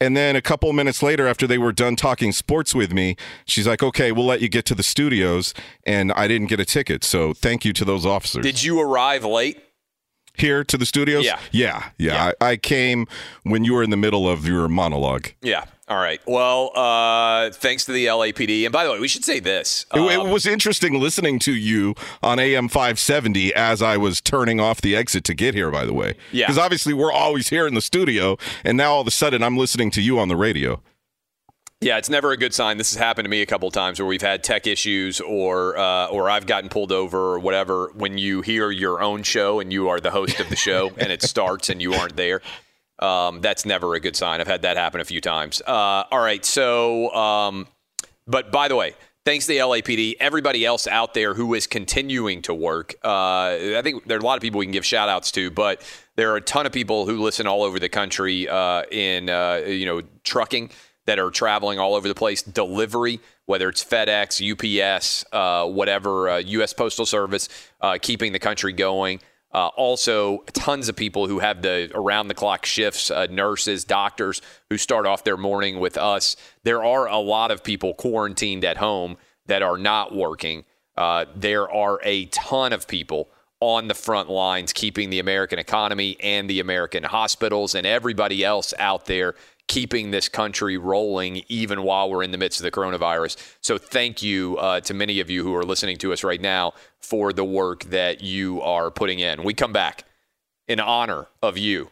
And 0.00 0.16
then 0.16 0.34
a 0.34 0.42
couple 0.42 0.72
minutes 0.72 1.00
later, 1.00 1.28
after 1.28 1.46
they 1.46 1.58
were 1.58 1.70
done 1.70 1.94
talking 1.94 2.32
sports 2.32 2.74
with 2.74 2.92
me, 2.92 3.14
she's 3.44 3.68
like, 3.68 3.84
"Okay, 3.84 4.10
we'll 4.10 4.26
let 4.26 4.40
you 4.40 4.48
get 4.48 4.64
to 4.64 4.74
the 4.74 4.82
studios," 4.82 5.54
and 5.86 6.10
I 6.14 6.26
didn't 6.26 6.48
get 6.48 6.58
a 6.58 6.64
ticket. 6.64 7.04
So 7.04 7.32
thank 7.32 7.64
you 7.64 7.72
to 7.74 7.84
those 7.84 8.04
officers. 8.04 8.42
Did 8.42 8.64
you 8.64 8.80
arrive 8.80 9.24
late? 9.24 9.62
Here 10.34 10.64
to 10.64 10.76
the 10.78 10.86
studios? 10.86 11.24
Yeah. 11.24 11.38
yeah, 11.52 11.90
yeah. 11.98 12.32
I, 12.40 12.52
I 12.52 12.56
came 12.56 13.06
when 13.44 13.64
you 13.64 13.74
were 13.74 13.82
in 13.82 13.90
the 13.90 13.96
middle 13.96 14.28
of 14.28 14.46
your 14.46 14.66
monologue. 14.66 15.28
Yeah. 15.42 15.66
All 15.92 15.98
right. 15.98 16.22
Well, 16.26 16.70
uh, 16.74 17.50
thanks 17.50 17.84
to 17.84 17.92
the 17.92 18.06
LAPD. 18.06 18.64
And 18.64 18.72
by 18.72 18.84
the 18.84 18.92
way, 18.92 18.98
we 18.98 19.08
should 19.08 19.26
say 19.26 19.40
this. 19.40 19.84
It, 19.94 20.00
it 20.00 20.18
Um, 20.20 20.30
was 20.30 20.46
interesting 20.46 20.98
listening 20.98 21.38
to 21.40 21.52
you 21.52 21.94
on 22.22 22.38
AM 22.38 22.68
570 22.68 23.52
as 23.54 23.82
I 23.82 23.98
was 23.98 24.22
turning 24.22 24.58
off 24.58 24.80
the 24.80 24.96
exit 24.96 25.22
to 25.24 25.34
get 25.34 25.54
here, 25.54 25.70
by 25.70 25.84
the 25.84 25.92
way. 25.92 26.14
Yeah. 26.32 26.46
Because 26.46 26.56
obviously 26.56 26.94
we're 26.94 27.12
always 27.12 27.50
here 27.50 27.66
in 27.66 27.74
the 27.74 27.82
studio, 27.82 28.38
and 28.64 28.78
now 28.78 28.92
all 28.94 29.02
of 29.02 29.06
a 29.06 29.10
sudden 29.10 29.42
I'm 29.42 29.58
listening 29.58 29.90
to 29.90 30.00
you 30.00 30.18
on 30.18 30.28
the 30.28 30.36
radio. 30.36 30.80
Yeah, 31.82 31.98
it's 31.98 32.08
never 32.08 32.30
a 32.32 32.38
good 32.38 32.54
sign. 32.54 32.78
This 32.78 32.94
has 32.94 32.98
happened 32.98 33.26
to 33.26 33.28
me 33.30 33.42
a 33.42 33.46
couple 33.46 33.68
of 33.68 33.74
times 33.74 33.98
where 34.00 34.06
we've 34.06 34.22
had 34.22 34.42
tech 34.42 34.66
issues 34.66 35.20
or 35.20 35.76
uh, 35.76 36.06
or 36.06 36.30
I've 36.30 36.46
gotten 36.46 36.70
pulled 36.70 36.92
over 36.92 37.18
or 37.18 37.38
whatever. 37.38 37.90
When 37.94 38.16
you 38.16 38.40
hear 38.40 38.70
your 38.70 39.02
own 39.02 39.24
show 39.24 39.60
and 39.60 39.70
you 39.70 39.90
are 39.90 40.00
the 40.00 40.12
host 40.12 40.40
of 40.40 40.48
the 40.48 40.56
show 40.56 40.92
and 40.96 41.12
it 41.12 41.20
starts 41.22 41.68
and 41.68 41.82
you 41.82 41.92
aren't 41.92 42.16
there, 42.16 42.40
um, 42.98 43.40
that's 43.40 43.64
never 43.66 43.94
a 43.94 44.00
good 44.00 44.16
sign. 44.16 44.40
I've 44.40 44.46
had 44.46 44.62
that 44.62 44.76
happen 44.76 45.00
a 45.00 45.04
few 45.04 45.20
times. 45.20 45.60
Uh, 45.66 46.04
all 46.10 46.20
right, 46.20 46.44
so 46.44 47.12
um, 47.14 47.66
but 48.26 48.52
by 48.52 48.68
the 48.68 48.76
way, 48.76 48.94
thanks 49.24 49.46
to 49.46 49.52
the 49.52 49.58
LAPD, 49.58 50.16
everybody 50.20 50.64
else 50.64 50.86
out 50.86 51.14
there 51.14 51.34
who 51.34 51.54
is 51.54 51.66
continuing 51.66 52.42
to 52.42 52.54
work. 52.54 52.94
Uh, 53.04 53.76
I 53.76 53.80
think 53.82 54.04
there 54.06 54.16
are 54.16 54.20
a 54.20 54.24
lot 54.24 54.36
of 54.36 54.42
people 54.42 54.58
we 54.58 54.66
can 54.66 54.72
give 54.72 54.86
shout 54.86 55.08
outs 55.08 55.30
to, 55.32 55.50
but 55.50 55.82
there 56.16 56.32
are 56.32 56.36
a 56.36 56.40
ton 56.40 56.66
of 56.66 56.72
people 56.72 57.06
who 57.06 57.20
listen 57.22 57.46
all 57.46 57.62
over 57.62 57.78
the 57.78 57.88
country 57.88 58.48
uh, 58.48 58.82
in, 58.90 59.28
uh, 59.28 59.62
you 59.66 59.86
know, 59.86 60.02
trucking 60.24 60.70
that 61.06 61.18
are 61.18 61.30
traveling 61.30 61.78
all 61.78 61.94
over 61.94 62.06
the 62.06 62.14
place, 62.14 62.42
delivery, 62.42 63.20
whether 63.46 63.68
it's 63.68 63.84
FedEx, 63.84 64.40
UPS, 64.40 65.24
uh, 65.32 65.66
whatever, 65.66 66.38
U.S. 66.40 66.72
Postal 66.72 67.06
Service, 67.06 67.48
uh, 67.80 67.98
keeping 68.00 68.32
the 68.32 68.38
country 68.38 68.72
going. 68.72 69.20
Uh, 69.54 69.66
also, 69.76 70.38
tons 70.54 70.88
of 70.88 70.96
people 70.96 71.26
who 71.26 71.38
have 71.38 71.60
the 71.60 71.90
around 71.94 72.28
the 72.28 72.34
clock 72.34 72.64
shifts, 72.64 73.10
uh, 73.10 73.26
nurses, 73.30 73.84
doctors 73.84 74.40
who 74.70 74.78
start 74.78 75.06
off 75.06 75.24
their 75.24 75.36
morning 75.36 75.78
with 75.78 75.98
us. 75.98 76.36
There 76.64 76.82
are 76.82 77.06
a 77.06 77.18
lot 77.18 77.50
of 77.50 77.62
people 77.62 77.92
quarantined 77.92 78.64
at 78.64 78.78
home 78.78 79.18
that 79.46 79.62
are 79.62 79.76
not 79.76 80.14
working. 80.14 80.64
Uh, 80.96 81.26
there 81.34 81.70
are 81.70 82.00
a 82.02 82.26
ton 82.26 82.72
of 82.72 82.88
people 82.88 83.28
on 83.60 83.86
the 83.86 83.94
front 83.94 84.28
lines 84.28 84.72
keeping 84.72 85.10
the 85.10 85.20
American 85.20 85.58
economy 85.58 86.16
and 86.20 86.50
the 86.50 86.58
American 86.58 87.04
hospitals 87.04 87.76
and 87.76 87.86
everybody 87.86 88.44
else 88.44 88.74
out 88.78 89.06
there 89.06 89.34
keeping 89.68 90.10
this 90.10 90.28
country 90.28 90.76
rolling 90.76 91.42
even 91.48 91.82
while 91.82 92.10
we're 92.10 92.22
in 92.22 92.30
the 92.30 92.38
midst 92.38 92.60
of 92.60 92.64
the 92.64 92.70
coronavirus. 92.70 93.36
So, 93.60 93.78
thank 93.78 94.22
you 94.22 94.58
uh, 94.58 94.80
to 94.80 94.94
many 94.94 95.20
of 95.20 95.30
you 95.30 95.42
who 95.42 95.54
are 95.54 95.64
listening 95.64 95.98
to 95.98 96.12
us 96.12 96.24
right 96.24 96.40
now 96.40 96.72
for 96.98 97.32
the 97.32 97.44
work 97.44 97.84
that 97.84 98.22
you 98.22 98.60
are 98.62 98.90
putting 98.90 99.18
in. 99.18 99.44
We 99.44 99.54
come 99.54 99.72
back 99.72 100.04
in 100.68 100.80
honor 100.80 101.26
of 101.42 101.58
you. 101.58 101.90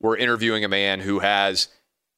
We're 0.00 0.16
interviewing 0.16 0.64
a 0.64 0.68
man 0.68 1.00
who 1.00 1.20
has 1.20 1.68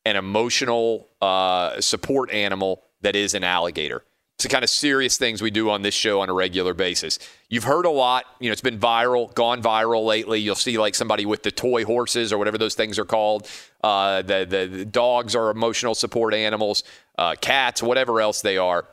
an 0.04 0.16
emotional 0.16 1.08
uh, 1.20 1.80
support 1.80 2.30
animal 2.30 2.82
that 3.02 3.16
is 3.16 3.34
an 3.34 3.44
alligator. 3.44 4.04
The 4.44 4.50
kind 4.50 4.62
of 4.62 4.68
serious 4.68 5.16
things 5.16 5.40
we 5.40 5.50
do 5.50 5.70
on 5.70 5.80
this 5.80 5.94
show 5.94 6.20
on 6.20 6.28
a 6.28 6.34
regular 6.34 6.74
basis. 6.74 7.18
You've 7.48 7.64
heard 7.64 7.86
a 7.86 7.90
lot. 7.90 8.26
You 8.40 8.50
know, 8.50 8.52
it's 8.52 8.60
been 8.60 8.78
viral, 8.78 9.32
gone 9.32 9.62
viral 9.62 10.04
lately. 10.04 10.38
You'll 10.38 10.54
see 10.54 10.76
like 10.76 10.94
somebody 10.94 11.24
with 11.24 11.42
the 11.42 11.50
toy 11.50 11.86
horses 11.86 12.30
or 12.30 12.36
whatever 12.36 12.58
those 12.58 12.74
things 12.74 12.98
are 12.98 13.06
called. 13.06 13.48
Uh, 13.82 14.20
the, 14.20 14.46
the, 14.46 14.66
the 14.66 14.84
dogs 14.84 15.34
are 15.34 15.48
emotional 15.48 15.94
support 15.94 16.34
animals, 16.34 16.84
uh, 17.16 17.34
cats, 17.40 17.82
whatever 17.82 18.20
else 18.20 18.42
they 18.42 18.58
are. 18.58 18.86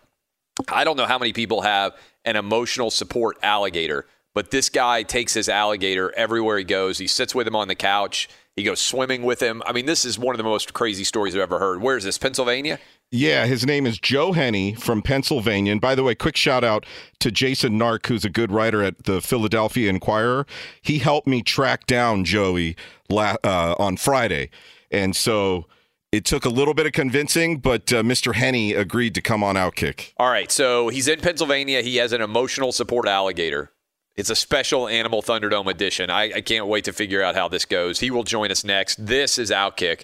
I 0.70 0.86
don't 0.86 0.96
know 0.96 1.06
how 1.06 1.20
many 1.20 1.34
people 1.34 1.62
have 1.62 1.98
an 2.24 2.38
emotional 2.38 2.90
support 2.90 3.38
alligator, 3.44 4.06
but 4.34 4.52
this 4.52 4.70
guy 4.70 5.04
takes 5.04 5.34
his 5.34 5.50
alligator 5.50 6.14
everywhere 6.16 6.60
he 6.60 6.64
goes. 6.64 6.98
He 6.98 7.08
sits 7.08 7.36
with 7.36 7.46
him 7.46 7.58
on 7.58 7.68
the 7.68 7.76
couch. 7.76 8.30
He 8.56 8.64
goes 8.64 8.80
swimming 8.80 9.24
with 9.24 9.42
him. 9.42 9.62
I 9.66 9.74
mean, 9.74 9.86
this 9.86 10.06
is 10.06 10.18
one 10.18 10.34
of 10.34 10.38
the 10.38 10.44
most 10.44 10.74
crazy 10.74 11.04
stories 11.04 11.36
I've 11.36 11.42
ever 11.42 11.60
heard. 11.60 11.82
Where 11.82 11.98
is 11.98 12.04
this? 12.04 12.18
Pennsylvania? 12.18 12.80
Yeah, 13.14 13.46
his 13.46 13.66
name 13.66 13.86
is 13.86 14.00
Joe 14.00 14.32
Henney 14.32 14.74
from 14.74 15.02
Pennsylvania. 15.02 15.74
And 15.74 15.82
by 15.82 15.96
the 15.96 16.04
way, 16.04 16.16
quick 16.16 16.38
shout 16.38 16.64
out 16.64 16.86
to 17.20 17.30
Jason 17.30 17.78
Nark, 17.78 18.06
who's 18.08 18.24
a 18.24 18.30
good 18.30 18.54
writer 18.54 18.82
at 18.82 19.04
the 19.04 19.20
Philadelphia 19.20 19.90
Inquirer. 19.90 20.46
He 20.82 21.00
helped 21.00 21.28
me 21.28 21.42
track 21.42 21.86
down 21.88 22.24
Joey 22.24 22.78
la- 23.10 23.36
uh, 23.44 23.76
on 23.78 23.98
Friday. 23.98 24.50
And 24.92 25.14
so 25.14 25.66
it 26.14 26.24
took 26.24 26.46
a 26.46 26.50
little 26.50 26.74
bit 26.74 26.86
of 26.86 26.94
convincing, 26.94 27.58
but 27.58 27.92
uh, 27.92 28.02
Mr. 28.02 28.34
Henney 28.34 28.74
agreed 28.74 29.14
to 29.16 29.22
come 29.22 29.44
on 29.44 29.56
Outkick. 29.56 30.14
All 30.16 30.30
right, 30.30 30.50
so 30.50 30.88
he's 30.88 31.10
in 31.10 31.20
Pennsylvania. 31.20 31.82
He 31.82 31.98
has 31.98 32.14
an 32.14 32.22
emotional 32.22 32.72
support 32.72 33.10
alligator. 33.10 33.74
It's 34.16 34.30
a 34.30 34.36
special 34.36 34.88
Animal 34.88 35.22
Thunderdome 35.22 35.70
edition. 35.70 36.10
I, 36.10 36.32
I 36.36 36.42
can't 36.42 36.68
wait 36.68 36.86
to 36.86 36.94
figure 36.94 37.22
out 37.22 37.36
how 37.36 37.50
this 37.50 37.66
goes. 37.66 38.00
He 38.00 38.10
will 38.10 38.24
join 38.24 38.52
us 38.52 38.64
next. 38.64 39.06
This 39.06 39.38
is 39.38 39.52
Outkick. 39.52 40.04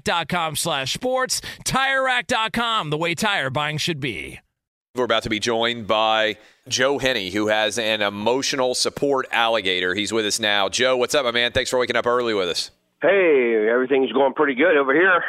TireRack.com 0.01 0.55
slash 0.55 0.93
sports. 0.93 1.41
TireRack.com, 1.65 2.89
the 2.89 2.97
way 2.97 3.15
tire 3.15 3.49
buying 3.49 3.77
should 3.77 3.99
be. 3.99 4.39
We're 4.95 5.05
about 5.05 5.23
to 5.23 5.29
be 5.29 5.39
joined 5.39 5.87
by 5.87 6.37
Joe 6.67 6.97
Henney, 6.99 7.29
who 7.29 7.47
has 7.47 7.79
an 7.79 8.01
emotional 8.01 8.75
support 8.75 9.25
alligator. 9.31 9.95
He's 9.95 10.11
with 10.11 10.25
us 10.25 10.39
now. 10.39 10.67
Joe, 10.67 10.97
what's 10.97 11.15
up, 11.15 11.23
my 11.23 11.31
man? 11.31 11.53
Thanks 11.53 11.69
for 11.69 11.79
waking 11.79 11.95
up 11.95 12.05
early 12.05 12.33
with 12.33 12.49
us. 12.49 12.71
Hey, 13.01 13.67
everything's 13.71 14.11
going 14.11 14.33
pretty 14.33 14.53
good 14.53 14.75
over 14.77 14.93
here. 14.93 15.23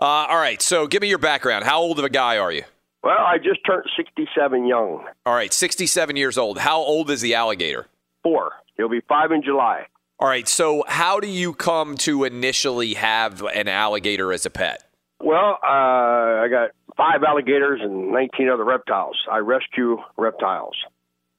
Uh, 0.00 0.04
all 0.04 0.36
right, 0.36 0.60
so 0.60 0.86
give 0.88 1.00
me 1.00 1.08
your 1.08 1.18
background. 1.18 1.64
How 1.64 1.80
old 1.80 1.98
of 1.98 2.04
a 2.04 2.10
guy 2.10 2.38
are 2.38 2.50
you? 2.50 2.64
Well, 3.04 3.18
I 3.18 3.38
just 3.38 3.60
turned 3.64 3.84
67 3.96 4.66
young. 4.66 5.06
All 5.24 5.34
right, 5.34 5.52
67 5.52 6.16
years 6.16 6.36
old. 6.36 6.58
How 6.58 6.78
old 6.78 7.10
is 7.10 7.20
the 7.20 7.34
alligator? 7.34 7.86
Four. 8.22 8.52
He'll 8.76 8.88
be 8.88 9.00
five 9.08 9.30
in 9.30 9.42
July. 9.42 9.86
All 10.18 10.28
right, 10.28 10.46
so 10.46 10.84
how 10.86 11.18
do 11.18 11.26
you 11.26 11.52
come 11.52 11.96
to 11.98 12.24
initially 12.24 12.94
have 12.94 13.42
an 13.42 13.68
alligator 13.68 14.32
as 14.32 14.46
a 14.46 14.50
pet? 14.50 14.82
Well, 15.20 15.58
uh, 15.62 15.66
I 15.66 16.48
got 16.48 16.70
five 16.96 17.22
alligators 17.26 17.80
and 17.82 18.12
19 18.12 18.48
other 18.48 18.64
reptiles. 18.64 19.16
I 19.30 19.38
rescue 19.38 19.98
reptiles. 20.16 20.76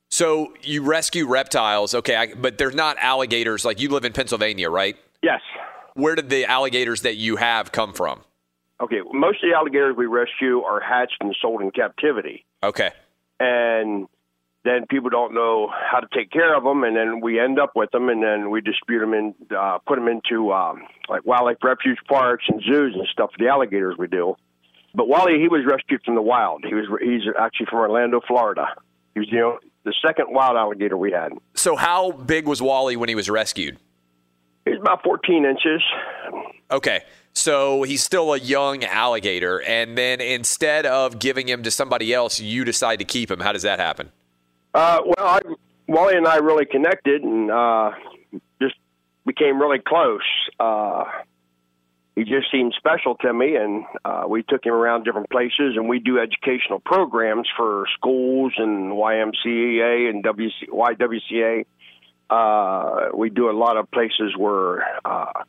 So 0.10 0.53
you 0.61 0.84
rescue 0.84 1.27
reptiles, 1.27 1.93
okay, 1.95 2.15
I, 2.15 2.34
but 2.34 2.57
they're 2.57 2.72
not 2.72 2.97
alligators. 2.99 3.65
Like 3.65 3.80
you 3.80 3.89
live 3.89 4.06
in 4.06 4.14
Pennsylvania, 4.14 4.69
right? 4.69 4.97
Yes. 5.23 5.41
Where 5.93 6.15
did 6.15 6.30
the 6.30 6.45
alligators 6.45 7.02
that 7.02 7.15
you 7.15 7.38
have 7.38 7.72
come 7.72 7.93
from? 7.93 8.22
Okay, 8.81 8.99
most 9.14 9.43
of 9.43 9.49
the 9.49 9.56
alligators 9.56 9.95
we 9.97 10.06
rescue 10.06 10.61
are 10.61 10.81
hatched 10.81 11.18
and 11.22 11.34
sold 11.41 11.61
in 11.61 11.72
captivity. 11.72 12.45
Okay. 12.61 12.91
And 13.39 14.07
then 14.66 14.88
people 14.90 15.12
don't 15.12 15.34
know 15.34 15.70
how 15.72 16.00
to 16.00 16.08
take 16.12 16.32
care 16.32 16.58
of 16.58 16.64
them, 16.64 16.84
and 16.84 16.98
then 16.98 17.22
we 17.22 17.40
end 17.40 17.60
up 17.60 17.74
with 17.76 17.92
them, 17.92 18.10
and 18.10 18.24
then 18.24 18.50
we 18.50 18.62
dispute 18.62 19.00
them 19.00 19.14
and 19.14 19.36
uh, 19.56 19.78
put 19.86 19.96
them 19.96 20.08
into 20.08 20.52
um, 20.52 20.82
like 21.08 21.24
wildlife 21.24 21.58
refuge 21.64 22.00
parks 22.10 22.44
and 22.48 22.62
zoos 22.64 22.96
and 22.96 23.08
stuff 23.12 23.30
for 23.32 23.44
the 23.44 23.48
alligators 23.48 23.96
we 23.98 24.08
do. 24.08 24.36
But 24.96 25.08
Wally, 25.08 25.40
he 25.40 25.48
was 25.48 25.62
rescued 25.70 26.02
from 26.04 26.16
the 26.16 26.22
wild. 26.22 26.66
He 26.68 26.74
was 26.74 26.86
he's 27.00 27.22
actually 27.40 27.68
from 27.68 27.80
Orlando, 27.80 28.22
Florida. 28.28 28.66
He 29.14 29.20
was 29.20 29.30
you 29.32 29.40
know 29.40 29.60
the 29.84 29.94
second 30.04 30.28
wild 30.30 30.58
alligator 30.58 30.98
we 30.98 31.12
had. 31.12 31.32
So 31.54 31.76
how 31.76 32.12
big 32.12 32.48
was 32.48 32.62
Wally 32.62 32.96
when 32.96 33.08
he 33.08 33.16
was 33.16 33.30
rescued? 33.30 33.78
He's 34.66 34.80
about 34.80 35.04
14 35.04 35.46
inches. 35.46 35.82
Okay. 36.72 37.04
So 37.34 37.84
he's 37.84 38.02
still 38.02 38.34
a 38.34 38.40
young 38.40 38.84
alligator, 38.84 39.62
and 39.62 39.98
then 39.98 40.22
instead 40.22 40.86
of 40.86 41.20
giving 41.20 41.48
him 41.48 41.64
to 41.64 41.70
somebody 41.70 42.14
else, 42.14 42.40
you 42.40 42.64
decide 42.64 43.00
to 43.00 43.06
keep 43.06 43.30
him. 43.30 43.42
How 43.42 43.52
does 43.52 43.64
that 43.64 43.78
happen? 43.78 44.10
Uh, 44.76 44.99
well, 45.06 45.26
I, 45.26 45.39
Wally 45.88 46.18
and 46.18 46.27
I 46.27 46.35
really 46.38 46.65
connected 46.65 47.23
and 47.23 47.49
uh, 47.49 47.91
just 48.61 48.76
became 49.26 49.57
really 49.57 49.80
close. 49.80 50.19
Uh, 50.60 51.06
he 52.18 52.26
just 52.26 52.52
seemed 52.52 52.73
special 52.77 53.15
to 53.15 53.34
me, 53.34 53.56
and 53.56 53.85
uh, 54.03 54.26
we 54.27 54.43
took 54.43 54.65
him 54.65 54.73
around 54.73 55.06
different 55.06 55.30
places, 55.30 55.77
and 55.77 55.88
we 55.88 55.99
do 55.99 56.19
educational 56.19 56.81
programs 56.81 57.47
for 57.56 57.85
schools 57.97 58.52
and 58.57 58.91
YMCA 58.91 60.10
and 60.10 60.26
WC, 60.26 60.68
YWCA. 60.69 61.65
Uh, 62.30 63.15
we 63.15 63.30
do 63.30 63.49
a 63.49 63.53
lot 63.53 63.77
of 63.77 63.89
places 63.91 64.35
where 64.38 64.85
uh, 65.06 65.43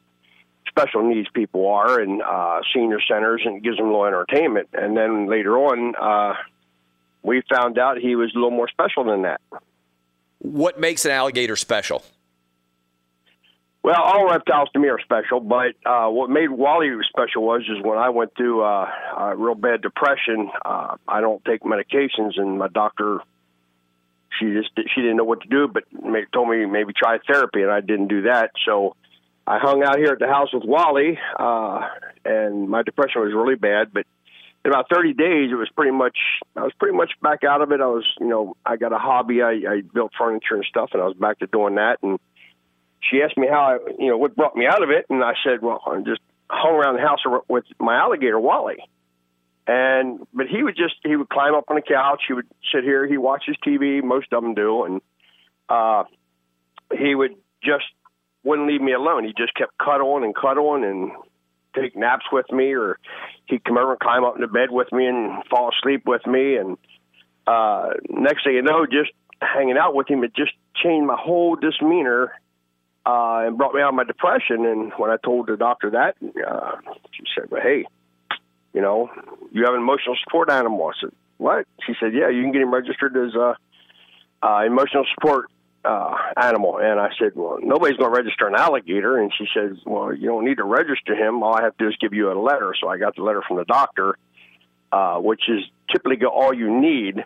special 0.69 1.03
needs 1.03 1.29
people 1.35 1.67
are, 1.69 1.99
and 1.99 2.23
uh, 2.23 2.61
senior 2.73 3.01
centers, 3.11 3.43
and 3.45 3.61
gives 3.65 3.77
them 3.77 3.87
a 3.87 3.91
little 3.91 4.07
entertainment. 4.07 4.69
And 4.73 4.97
then 4.97 5.27
later 5.29 5.59
on, 5.59 5.95
uh, 5.97 6.35
we 7.27 7.43
found 7.53 7.77
out 7.77 7.99
he 7.99 8.15
was 8.15 8.33
a 8.35 8.39
little 8.39 8.53
more 8.53 8.69
special 8.69 9.05
than 9.05 9.23
that. 9.23 9.41
What 10.39 10.79
makes 10.79 11.05
an 11.05 11.11
alligator 11.11 11.57
special? 11.57 12.05
Well, 13.83 14.01
all 14.01 14.29
reptiles 14.29 14.69
to 14.73 14.81
me 14.81 14.89
are 14.89 15.01
special, 15.01 15.41
but 15.41 15.75
uh, 15.85 16.09
what 16.09 16.31
made 16.31 16.51
Wally 16.51 16.91
special 17.09 17.43
was 17.43 17.63
is 17.63 17.85
when 17.85 17.99
I 17.99 18.11
went 18.11 18.35
through 18.37 18.63
uh, 18.63 18.89
a 19.17 19.37
real 19.37 19.55
bad 19.55 19.83
depression. 19.83 20.51
Uh, 20.65 20.97
I 21.07 21.21
don't 21.21 21.45
take 21.45 21.63
medications, 21.63 22.37
and 22.37 22.59
my 22.59 22.69
doctor, 22.69 23.21
she 24.39 24.53
just 24.53 24.71
she 24.77 25.03
didn't 25.03 25.17
know 25.17 25.25
what 25.25 25.41
to 25.43 25.49
do, 25.49 25.69
but 25.69 25.85
told 26.33 26.49
me 26.49 26.67
maybe 26.67 26.93
try 26.93 27.19
therapy, 27.27 27.63
and 27.63 27.71
I 27.71 27.81
didn't 27.81 28.09
do 28.09 28.23
that. 28.23 28.51
So 28.65 28.97
I 29.47 29.59
hung 29.59 29.85
out 29.85 29.99
here 29.99 30.13
at 30.13 30.19
the 30.19 30.27
house 30.27 30.53
with 30.53 30.65
Wally, 30.65 31.19
uh, 31.39 31.89
and 32.25 32.69
my 32.69 32.83
depression 32.83 33.23
was 33.23 33.33
really 33.33 33.55
bad. 33.55 33.93
But 33.93 34.07
in 34.67 34.73
about 34.73 34.89
30 34.93 35.15
days, 35.15 35.53
it 35.53 35.55
was 35.55 35.69
pretty 35.77 35.93
much 35.93 36.19
I 36.57 36.63
was 36.63 36.73
pretty 36.79 36.97
much 36.97 37.13
back 37.23 37.45
out 37.45 37.63
of 37.63 37.71
it. 37.71 37.81
I 37.81 37.87
was, 37.87 38.05
you 38.19 38.27
know, 38.27 38.57
I 38.67 38.77
got 38.77 38.93
a 38.93 38.99
hobby. 38.99 39.41
I, 39.41 39.53
I 39.53 39.83
built 39.95 40.11
furniture 40.19 40.57
and 40.57 40.65
stuff, 40.69 40.91
and 40.93 41.01
I 41.01 41.07
was 41.07 41.17
back 41.17 41.39
to 41.39 41.47
doing 41.47 41.77
that. 41.77 41.99
And 42.03 42.19
she 43.01 43.23
asked 43.23 43.39
me 43.39 43.47
how 43.49 43.61
I, 43.61 43.91
you 43.97 44.09
know, 44.09 44.19
what 44.19 44.35
brought 44.35 44.57
me 44.57 44.67
out 44.67 44.83
of 44.83 44.91
it, 44.91 45.07
and 45.09 45.23
I 45.23 45.35
said, 45.45 45.63
well, 45.63 45.81
I 45.87 46.01
just 46.01 46.21
hung 46.51 46.75
around 46.75 46.97
the 46.97 47.01
house 47.01 47.21
with 47.49 47.65
my 47.79 47.97
alligator 47.97 48.41
Wally, 48.41 48.79
and 49.69 50.27
but 50.35 50.47
he 50.49 50.65
would 50.65 50.77
just 50.77 50.97
he 51.05 51.15
would 51.15 51.29
climb 51.29 51.55
up 51.55 51.67
on 51.69 51.77
the 51.77 51.83
couch, 51.83 52.23
he 52.27 52.35
would 52.35 52.49
sit 52.75 52.83
here, 52.83 53.07
he 53.07 53.19
watches 53.19 53.55
TV, 53.65 54.03
most 54.03 54.33
of 54.33 54.43
them 54.43 54.55
do, 54.55 54.83
and 54.85 55.01
uh, 55.69 56.03
he 56.91 57.15
would 57.15 57.37
just 57.63 57.85
wouldn't 58.43 58.67
leave 58.67 58.83
me 58.83 58.95
alone. 58.95 59.23
He 59.23 59.33
just 59.39 59.55
kept 59.55 59.79
cuddling 59.79 60.25
and 60.25 60.35
cuddling 60.35 60.83
and 60.83 61.13
take 61.79 61.97
naps 61.97 62.25
with 62.33 62.51
me, 62.51 62.75
or 62.75 62.99
he'd 63.47 63.65
come 63.65 63.79
over 63.79 63.93
and 63.93 64.01
climb 64.01 64.25
up 64.25 64.37
into 64.37 64.49
bed 64.49 64.71
with 64.71 64.91
me 64.93 65.07
and 65.07 65.43
fall 65.51 65.71
asleep 65.71 66.03
with 66.07 66.27
me, 66.27 66.57
and 66.57 66.77
uh, 67.47 67.91
next 68.09 68.45
thing 68.45 68.55
you 68.55 68.63
know, 68.63 68.87
just 68.87 69.11
hanging 69.41 69.77
out 69.77 69.95
with 69.95 70.09
him, 70.09 70.25
it 70.25 70.35
just 70.35 70.53
changed 70.83 71.07
my 71.07 71.17
whole 71.19 71.57
demeanor 71.57 72.33
uh, 73.05 73.47
and 73.47 73.57
brought 73.57 73.75
me 73.75 73.81
out 73.81 73.91
of 73.91 73.95
my 73.95 74.05
depression. 74.05 74.67
And 74.67 74.93
when 74.97 75.11
I 75.11 75.17
told 75.23 75.47
the 75.47 75.57
doctor 75.57 75.91
that, 75.91 76.17
uh, 76.23 76.77
she 77.13 77.23
said, 77.35 77.51
"Well, 77.51 77.63
hey, 77.63 77.85
you 78.73 78.81
know, 78.81 79.11
you 79.53 79.65
have 79.65 79.75
an 79.75 79.81
emotional 79.81 80.17
support 80.25 80.51
animal." 80.51 80.89
I 80.89 81.01
said, 81.01 81.13
"What?" 81.39 81.67
She 81.87 81.95
said, 82.01 82.15
"Yeah, 82.15 82.29
you 82.29 82.43
can 82.43 82.53
get 82.53 82.63
him 82.63 82.75
registered 82.75 83.17
as 83.17 83.35
a 83.35 83.57
uh, 84.43 84.63
emotional 84.67 85.07
support 85.15 85.51
uh, 85.87 86.15
animal." 86.37 86.79
And 86.79 86.99
I 87.01 87.11
said, 87.19 87.33
"Well, 87.35 87.59
nobody's 87.63 87.97
going 87.97 88.13
to 88.13 88.17
register 88.17 88.47
an 88.47 88.55
alligator." 88.55 89.19
And 89.19 89.33
she 89.37 89.47
said, 89.55 89.79
"Well, 89.85 90.15
you 90.15 90.27
don't 90.27 90.45
need 90.45 90.57
to 90.57 90.65
register 90.65 91.15
him. 91.15 91.43
All 91.43 91.55
I 91.55 91.63
have 91.63 91.77
to 91.79 91.85
do 91.85 91.89
is 91.89 91.97
give 92.01 92.13
you 92.13 92.31
a 92.31 92.39
letter." 92.39 92.75
So 92.81 92.89
I 92.89 92.99
got 92.99 93.17
the 93.17 93.23
letter 93.23 93.43
from 93.47 93.59
the 93.59 93.65
doctor, 93.65 94.19
uh, 94.93 95.19
which 95.19 95.43
is 95.49 95.63
typically 95.91 96.25
all 96.27 96.53
you 96.55 96.81
need. 96.81 97.25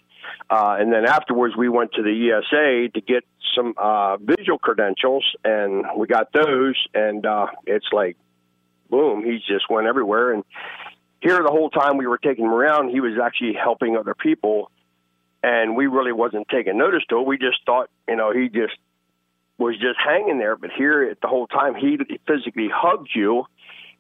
Uh, 0.49 0.77
and 0.78 0.93
then 0.93 1.07
afterwards, 1.07 1.57
we 1.57 1.69
went 1.69 1.93
to 1.93 2.03
the 2.03 2.31
ESA 2.31 2.91
to 2.93 3.01
get 3.01 3.24
some 3.57 3.74
uh, 3.77 4.16
visual 4.16 4.59
credentials, 4.59 5.24
and 5.45 5.85
we 5.97 6.07
got 6.07 6.32
those. 6.32 6.74
And 6.95 7.24
uh, 7.24 7.47
it's 7.66 7.87
like, 7.93 8.16
boom, 8.91 9.24
he 9.24 9.39
just 9.47 9.70
went 9.70 9.87
everywhere. 9.87 10.32
And 10.32 10.45
here, 11.20 11.43
the 11.43 11.51
whole 11.51 11.70
time 11.70 11.97
we 11.97 12.07
were 12.07 12.19
taking 12.19 12.47
him 12.47 12.53
around, 12.53 12.91
he 12.91 13.01
was 13.01 13.19
actually 13.23 13.55
helping 13.55 13.97
other 13.97 14.15
people 14.15 14.70
and 15.43 15.77
we 15.77 15.87
really 15.87 16.12
wasn't 16.12 16.49
taking 16.49 16.77
notice 16.79 17.03
to 17.11 17.19
it. 17.21 17.27
We 17.27 17.39
just 17.39 17.59
thought, 17.67 17.89
you 18.09 18.17
know, 18.17 18.33
he 18.33 18.49
just 18.49 18.75
was 19.59 19.75
just 19.77 19.99
hanging 20.05 20.39
there. 20.39 20.57
But 20.57 20.71
here, 20.77 21.03
at 21.05 21.21
the 21.21 21.29
whole 21.29 21.47
time, 21.47 21.75
he 21.75 21.99
physically 22.27 22.69
hugged 22.73 23.11
you. 23.15 23.45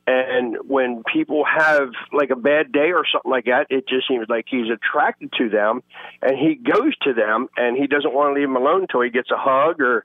And 0.06 0.56
when 0.66 1.02
people 1.12 1.44
have 1.44 1.90
like 2.12 2.30
a 2.30 2.36
bad 2.36 2.72
day 2.72 2.90
or 2.92 3.04
something 3.12 3.30
like 3.30 3.44
that, 3.44 3.66
it 3.70 3.86
just 3.86 4.08
seems 4.08 4.26
like 4.28 4.46
he's 4.48 4.70
attracted 4.70 5.30
to 5.34 5.48
them, 5.50 5.82
and 6.22 6.36
he 6.36 6.54
goes 6.56 6.96
to 7.02 7.12
them, 7.12 7.48
and 7.56 7.76
he 7.76 7.86
doesn't 7.86 8.12
want 8.12 8.34
to 8.34 8.40
leave 8.40 8.48
them 8.48 8.56
alone 8.56 8.82
until 8.82 9.02
he 9.02 9.10
gets 9.10 9.30
a 9.30 9.36
hug 9.36 9.80
or 9.80 10.04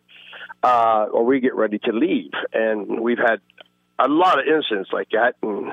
uh, 0.63 1.07
or 1.11 1.23
we 1.25 1.39
get 1.39 1.55
ready 1.55 1.79
to 1.79 1.91
leave. 1.91 2.31
And 2.53 2.99
we've 2.99 3.17
had 3.17 3.39
a 3.97 4.07
lot 4.07 4.37
of 4.37 4.45
incidents 4.45 4.89
like 4.91 5.09
that, 5.11 5.35
and 5.41 5.71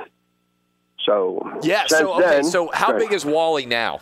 so 1.05 1.59
Yeah. 1.63 1.87
So 1.89 2.15
okay. 2.15 2.23
then- 2.23 2.45
so 2.45 2.71
how 2.73 2.97
big 2.97 3.13
is 3.13 3.25
Wally 3.27 3.67
now? 3.67 4.01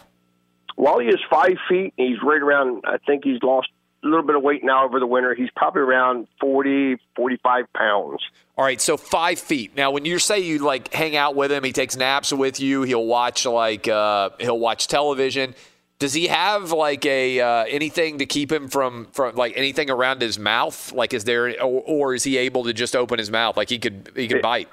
Wally 0.77 1.07
is 1.07 1.21
five 1.29 1.57
feet. 1.69 1.95
And 1.99 2.09
he's 2.09 2.23
right 2.23 2.41
around. 2.41 2.85
I 2.87 2.99
think 2.99 3.25
he's 3.25 3.43
lost 3.43 3.69
a 4.03 4.07
little 4.07 4.25
bit 4.25 4.37
of 4.37 4.43
weight 4.43 4.65
now 4.65 4.85
over 4.85 4.99
the 4.99 5.07
winter. 5.07 5.35
He's 5.35 5.51
probably 5.55 5.83
around 5.83 6.27
40, 6.41 6.97
45 7.17 7.73
pounds. 7.75 8.21
All 8.57 8.65
right, 8.65 8.81
so 8.81 8.97
five 8.97 9.39
feet. 9.39 9.77
Now, 9.77 9.91
when 9.91 10.05
you 10.05 10.19
say 10.19 10.41
you 10.41 10.59
like 10.59 10.93
hang 10.93 11.17
out 11.17 11.35
with 11.35 11.53
him, 11.53 11.65
he 11.65 11.73
takes 11.73 11.97
naps 11.97 12.33
with 12.33 12.61
you. 12.61 12.83
He'll 12.83 13.07
watch 13.07 13.47
like 13.47 13.89
uh, 13.89 14.31
he'll 14.39 14.59
watch 14.59 14.87
television. 14.87 15.55
Does 15.99 16.15
he 16.15 16.29
have 16.29 16.73
like 16.73 17.05
a 17.05 17.41
uh, 17.41 17.65
anything 17.65 18.19
to 18.19 18.27
keep 18.27 18.51
him 18.51 18.69
from 18.69 19.07
from 19.13 19.37
like 19.37 19.53
anything 19.57 19.91
around 19.91 20.23
his 20.23 20.39
mouth? 20.39 20.93
Like, 20.93 21.13
is 21.13 21.25
there 21.25 21.49
or, 21.63 21.83
or 21.87 22.15
is 22.15 22.25
he 22.25 22.39
able 22.39 22.65
to 22.65 22.73
just 22.73 22.97
open 22.97 23.19
his 23.19 23.31
mouth? 23.31 23.57
Like 23.57 23.69
he 23.69 23.79
could 23.79 24.11
he 24.17 24.29
could 24.29 24.43
bite. 24.43 24.69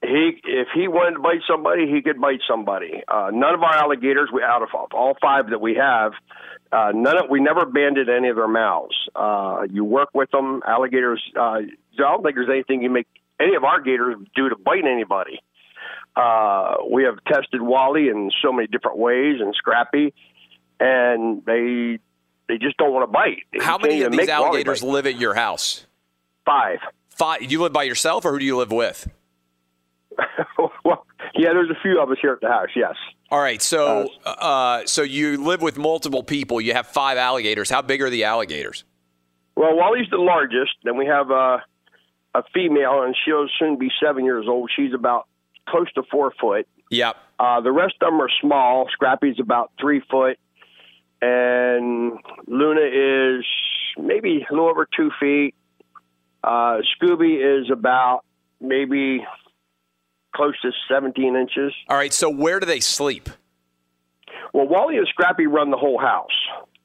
He, 0.00 0.40
if 0.44 0.68
he 0.74 0.86
wanted 0.86 1.16
to 1.16 1.20
bite 1.20 1.40
somebody, 1.50 1.86
he 1.88 2.02
could 2.02 2.20
bite 2.20 2.40
somebody. 2.48 3.02
Uh, 3.08 3.30
none 3.32 3.54
of 3.54 3.62
our 3.62 3.74
alligators, 3.74 4.30
we 4.32 4.42
out 4.42 4.62
of 4.62 4.68
all 4.92 5.16
five 5.20 5.50
that 5.50 5.60
we 5.60 5.74
have, 5.74 6.12
uh, 6.70 6.92
none 6.94 7.18
of 7.18 7.30
we 7.30 7.40
never 7.40 7.66
banded 7.66 8.08
any 8.08 8.28
of 8.28 8.36
their 8.36 8.48
mouths. 8.48 8.94
Uh, 9.16 9.62
you 9.70 9.84
work 9.84 10.10
with 10.14 10.30
them, 10.30 10.62
alligators. 10.66 11.22
Uh, 11.36 11.40
I 11.40 11.66
don't 11.96 12.22
think 12.22 12.36
there's 12.36 12.48
anything 12.48 12.82
you 12.82 12.90
make 12.90 13.08
any 13.40 13.56
of 13.56 13.64
our 13.64 13.80
gators 13.80 14.16
do 14.36 14.48
to 14.48 14.56
bite 14.56 14.84
anybody. 14.84 15.40
Uh, 16.14 16.76
we 16.90 17.04
have 17.04 17.18
tested 17.26 17.60
Wally 17.60 18.08
in 18.08 18.30
so 18.42 18.52
many 18.52 18.66
different 18.68 18.98
ways 18.98 19.40
and 19.40 19.54
Scrappy, 19.54 20.14
and 20.78 21.44
they 21.44 21.98
they 22.48 22.58
just 22.58 22.76
don't 22.76 22.92
want 22.92 23.02
to 23.02 23.12
bite. 23.12 23.62
How 23.62 23.78
many 23.78 24.02
of 24.02 24.12
these 24.12 24.28
alligators 24.28 24.82
live 24.82 25.06
at 25.06 25.16
your 25.16 25.34
house? 25.34 25.86
Five. 26.44 26.78
Five. 27.10 27.42
You 27.50 27.62
live 27.62 27.72
by 27.72 27.82
yourself, 27.84 28.24
or 28.24 28.32
who 28.32 28.38
do 28.38 28.44
you 28.44 28.56
live 28.56 28.72
with? 28.72 29.08
well, 30.84 31.06
yeah, 31.34 31.52
there's 31.52 31.70
a 31.70 31.80
few 31.82 32.00
of 32.00 32.10
us 32.10 32.18
here 32.20 32.32
at 32.32 32.40
the 32.40 32.48
house. 32.48 32.68
Yes. 32.74 32.94
All 33.30 33.40
right, 33.40 33.60
so 33.60 34.08
uh, 34.24 34.86
so 34.86 35.02
you 35.02 35.42
live 35.44 35.60
with 35.60 35.76
multiple 35.76 36.22
people. 36.22 36.60
You 36.60 36.74
have 36.74 36.86
five 36.86 37.18
alligators. 37.18 37.68
How 37.68 37.82
big 37.82 38.00
are 38.02 38.10
the 38.10 38.24
alligators? 38.24 38.84
Well, 39.54 39.76
Wally's 39.76 40.08
the 40.10 40.18
largest. 40.18 40.72
Then 40.84 40.96
we 40.96 41.06
have 41.06 41.30
a, 41.30 41.62
a 42.34 42.42
female, 42.54 43.02
and 43.02 43.14
she'll 43.24 43.48
soon 43.58 43.76
be 43.76 43.90
seven 44.02 44.24
years 44.24 44.46
old. 44.48 44.70
She's 44.74 44.94
about 44.94 45.26
close 45.68 45.92
to 45.94 46.02
four 46.10 46.32
foot. 46.40 46.66
Yep. 46.90 47.16
Uh, 47.38 47.60
the 47.60 47.72
rest 47.72 47.94
of 48.00 48.10
them 48.12 48.20
are 48.20 48.30
small. 48.40 48.86
Scrappy's 48.96 49.38
about 49.38 49.72
three 49.78 50.00
foot, 50.10 50.38
and 51.20 52.18
Luna 52.46 52.80
is 52.80 53.44
maybe 53.98 54.46
a 54.48 54.52
little 54.52 54.70
over 54.70 54.88
two 54.96 55.10
feet. 55.20 55.54
Uh, 56.42 56.78
Scooby 56.96 57.60
is 57.60 57.70
about 57.70 58.24
maybe 58.60 59.24
close 60.34 60.54
to 60.62 60.70
17 60.88 61.36
inches. 61.36 61.72
All 61.88 61.96
right, 61.96 62.12
so 62.12 62.28
where 62.30 62.60
do 62.60 62.66
they 62.66 62.80
sleep? 62.80 63.28
Well, 64.52 64.66
Wally 64.66 64.96
and 64.96 65.06
Scrappy 65.08 65.46
run 65.46 65.70
the 65.70 65.76
whole 65.76 65.98
house. 65.98 66.30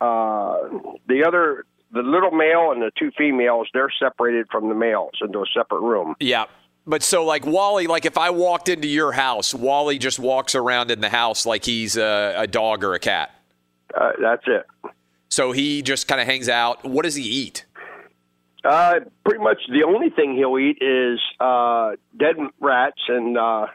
Uh, 0.01 0.69
the 1.07 1.23
other, 1.25 1.65
the 1.91 2.01
little 2.01 2.31
male 2.31 2.71
and 2.71 2.81
the 2.81 2.91
two 2.97 3.11
females, 3.17 3.67
they're 3.73 3.91
separated 3.99 4.47
from 4.51 4.69
the 4.69 4.75
males 4.75 5.13
into 5.21 5.39
a 5.39 5.45
separate 5.55 5.81
room. 5.81 6.15
Yeah. 6.19 6.45
But 6.85 7.01
so, 7.01 7.23
like 7.23 7.45
Wally, 7.45 7.87
like 7.87 8.05
if 8.05 8.17
I 8.17 8.29
walked 8.31 8.67
into 8.67 8.87
your 8.87 9.13
house, 9.13 9.53
Wally 9.53 9.97
just 9.97 10.19
walks 10.19 10.53
around 10.53 10.91
in 10.91 10.99
the 10.99 11.09
house 11.09 11.45
like 11.45 11.63
he's 11.63 11.95
a, 11.95 12.33
a 12.37 12.47
dog 12.47 12.83
or 12.83 12.93
a 12.93 12.99
cat. 12.99 13.31
Uh, 13.95 14.11
that's 14.19 14.43
it. 14.47 14.65
So 15.29 15.51
he 15.51 15.81
just 15.81 16.07
kind 16.07 16.19
of 16.19 16.27
hangs 16.27 16.49
out. 16.49 16.83
What 16.83 17.03
does 17.03 17.15
he 17.15 17.23
eat? 17.23 17.65
Uh, 18.63 19.01
pretty 19.25 19.43
much 19.43 19.57
the 19.69 19.83
only 19.83 20.09
thing 20.09 20.35
he'll 20.35 20.57
eat 20.57 20.77
is 20.81 21.19
uh, 21.39 21.91
dead 22.17 22.35
rats 22.61 23.01
and 23.09 23.37
uh, 23.37 23.67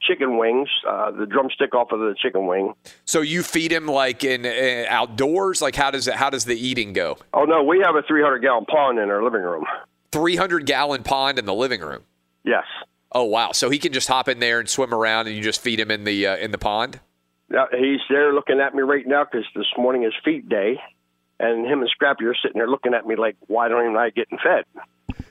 chicken 0.00 0.38
wings, 0.38 0.68
uh, 0.88 1.10
the 1.10 1.26
drumstick 1.26 1.74
off 1.74 1.90
of 1.90 1.98
the 1.98 2.14
chicken 2.20 2.46
wing. 2.46 2.74
So 3.04 3.20
you 3.20 3.42
feed 3.42 3.72
him 3.72 3.86
like 3.86 4.22
in 4.22 4.46
uh, 4.46 4.86
outdoors? 4.88 5.60
Like 5.60 5.74
how 5.74 5.90
does 5.90 6.06
it? 6.06 6.14
How 6.14 6.30
does 6.30 6.44
the 6.44 6.56
eating 6.56 6.92
go? 6.92 7.18
Oh 7.34 7.44
no, 7.44 7.62
we 7.64 7.82
have 7.84 7.96
a 7.96 8.02
300 8.02 8.38
gallon 8.38 8.66
pond 8.66 8.98
in 8.98 9.10
our 9.10 9.22
living 9.22 9.42
room. 9.42 9.64
Three 10.12 10.36
hundred 10.36 10.66
gallon 10.66 11.02
pond 11.02 11.38
in 11.38 11.44
the 11.44 11.54
living 11.54 11.80
room. 11.80 12.02
Yes. 12.44 12.64
Oh 13.12 13.24
wow! 13.24 13.52
So 13.52 13.70
he 13.70 13.78
can 13.78 13.92
just 13.92 14.08
hop 14.08 14.28
in 14.28 14.38
there 14.38 14.60
and 14.60 14.68
swim 14.68 14.94
around, 14.94 15.26
and 15.26 15.36
you 15.36 15.42
just 15.42 15.60
feed 15.60 15.80
him 15.80 15.90
in 15.90 16.04
the 16.04 16.26
uh, 16.26 16.36
in 16.36 16.52
the 16.52 16.58
pond. 16.58 17.00
Now, 17.48 17.66
he's 17.70 18.00
there 18.08 18.32
looking 18.32 18.60
at 18.60 18.74
me 18.74 18.82
right 18.82 19.06
now 19.06 19.24
because 19.24 19.46
this 19.54 19.66
morning 19.78 20.04
is 20.04 20.12
feed 20.24 20.48
day, 20.48 20.80
and 21.40 21.66
him 21.66 21.80
and 21.80 21.88
Scrappy 21.90 22.24
are 22.24 22.34
sitting 22.34 22.58
there 22.58 22.68
looking 22.68 22.94
at 22.94 23.06
me 23.06 23.16
like, 23.16 23.36
"Why 23.46 23.68
don't 23.68 23.82
even 23.84 23.96
I 23.96 24.10
getting 24.10 24.38
fed?" 24.38 24.64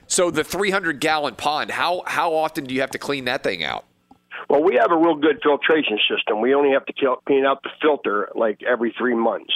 So 0.06 0.30
the 0.30 0.44
three 0.44 0.70
hundred 0.70 1.00
gallon 1.00 1.34
pond. 1.34 1.70
How 1.70 2.02
how 2.06 2.34
often 2.34 2.64
do 2.64 2.74
you 2.74 2.80
have 2.80 2.90
to 2.92 2.98
clean 2.98 3.24
that 3.26 3.42
thing 3.42 3.64
out? 3.64 3.84
Well, 4.48 4.62
we 4.62 4.76
have 4.76 4.92
a 4.92 4.96
real 4.96 5.16
good 5.16 5.40
filtration 5.42 5.98
system. 6.08 6.40
We 6.40 6.54
only 6.54 6.70
have 6.72 6.84
to 6.86 6.92
clean 7.26 7.44
out 7.44 7.62
the 7.62 7.70
filter 7.80 8.28
like 8.34 8.62
every 8.62 8.94
three 8.96 9.14
months. 9.14 9.52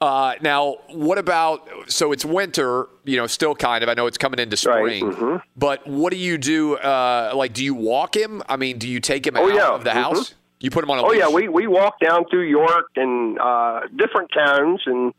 Uh, 0.00 0.34
now, 0.40 0.78
what 0.88 1.18
about? 1.18 1.68
So 1.86 2.10
it's 2.10 2.24
winter, 2.24 2.88
you 3.04 3.16
know, 3.18 3.26
still 3.26 3.54
kind 3.54 3.84
of. 3.84 3.88
I 3.90 3.94
know 3.94 4.06
it's 4.06 4.18
coming 4.18 4.40
into 4.40 4.56
spring, 4.56 5.04
mm-hmm. 5.12 5.36
but 5.56 5.86
what 5.86 6.10
do 6.10 6.16
you 6.16 6.38
do? 6.38 6.76
Uh, 6.76 7.32
like, 7.36 7.52
do 7.52 7.62
you 7.62 7.74
walk 7.74 8.16
him? 8.16 8.42
I 8.48 8.56
mean, 8.56 8.78
do 8.78 8.88
you 8.88 8.98
take 8.98 9.26
him 9.26 9.36
Oh, 9.36 9.48
out 9.48 9.54
yeah. 9.54 9.68
of 9.74 9.84
the 9.84 9.90
Mhm. 9.90 9.94
house? 9.94 10.34
You 10.58 10.70
put 10.70 10.82
him 10.84 10.90
on 10.90 10.98
a 10.98 11.02
Oh 11.02 11.08
leash? 11.08 11.18
yeah, 11.18 11.28
we 11.28 11.48
we 11.48 11.66
walk 11.66 12.00
down 12.00 12.24
through 12.30 12.42
York 12.48 12.86
and 12.96 13.38
uh, 13.38 13.82
different 13.94 14.30
towns, 14.32 14.80
and 14.86 15.12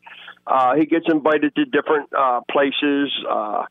uh, 0.46 0.76
he 0.76 0.86
gets 0.86 1.06
invited 1.08 1.56
to 1.56 1.66
different 1.66 2.10
uh, 2.18 2.42
places. 2.52 3.12
Uh, 3.30 3.66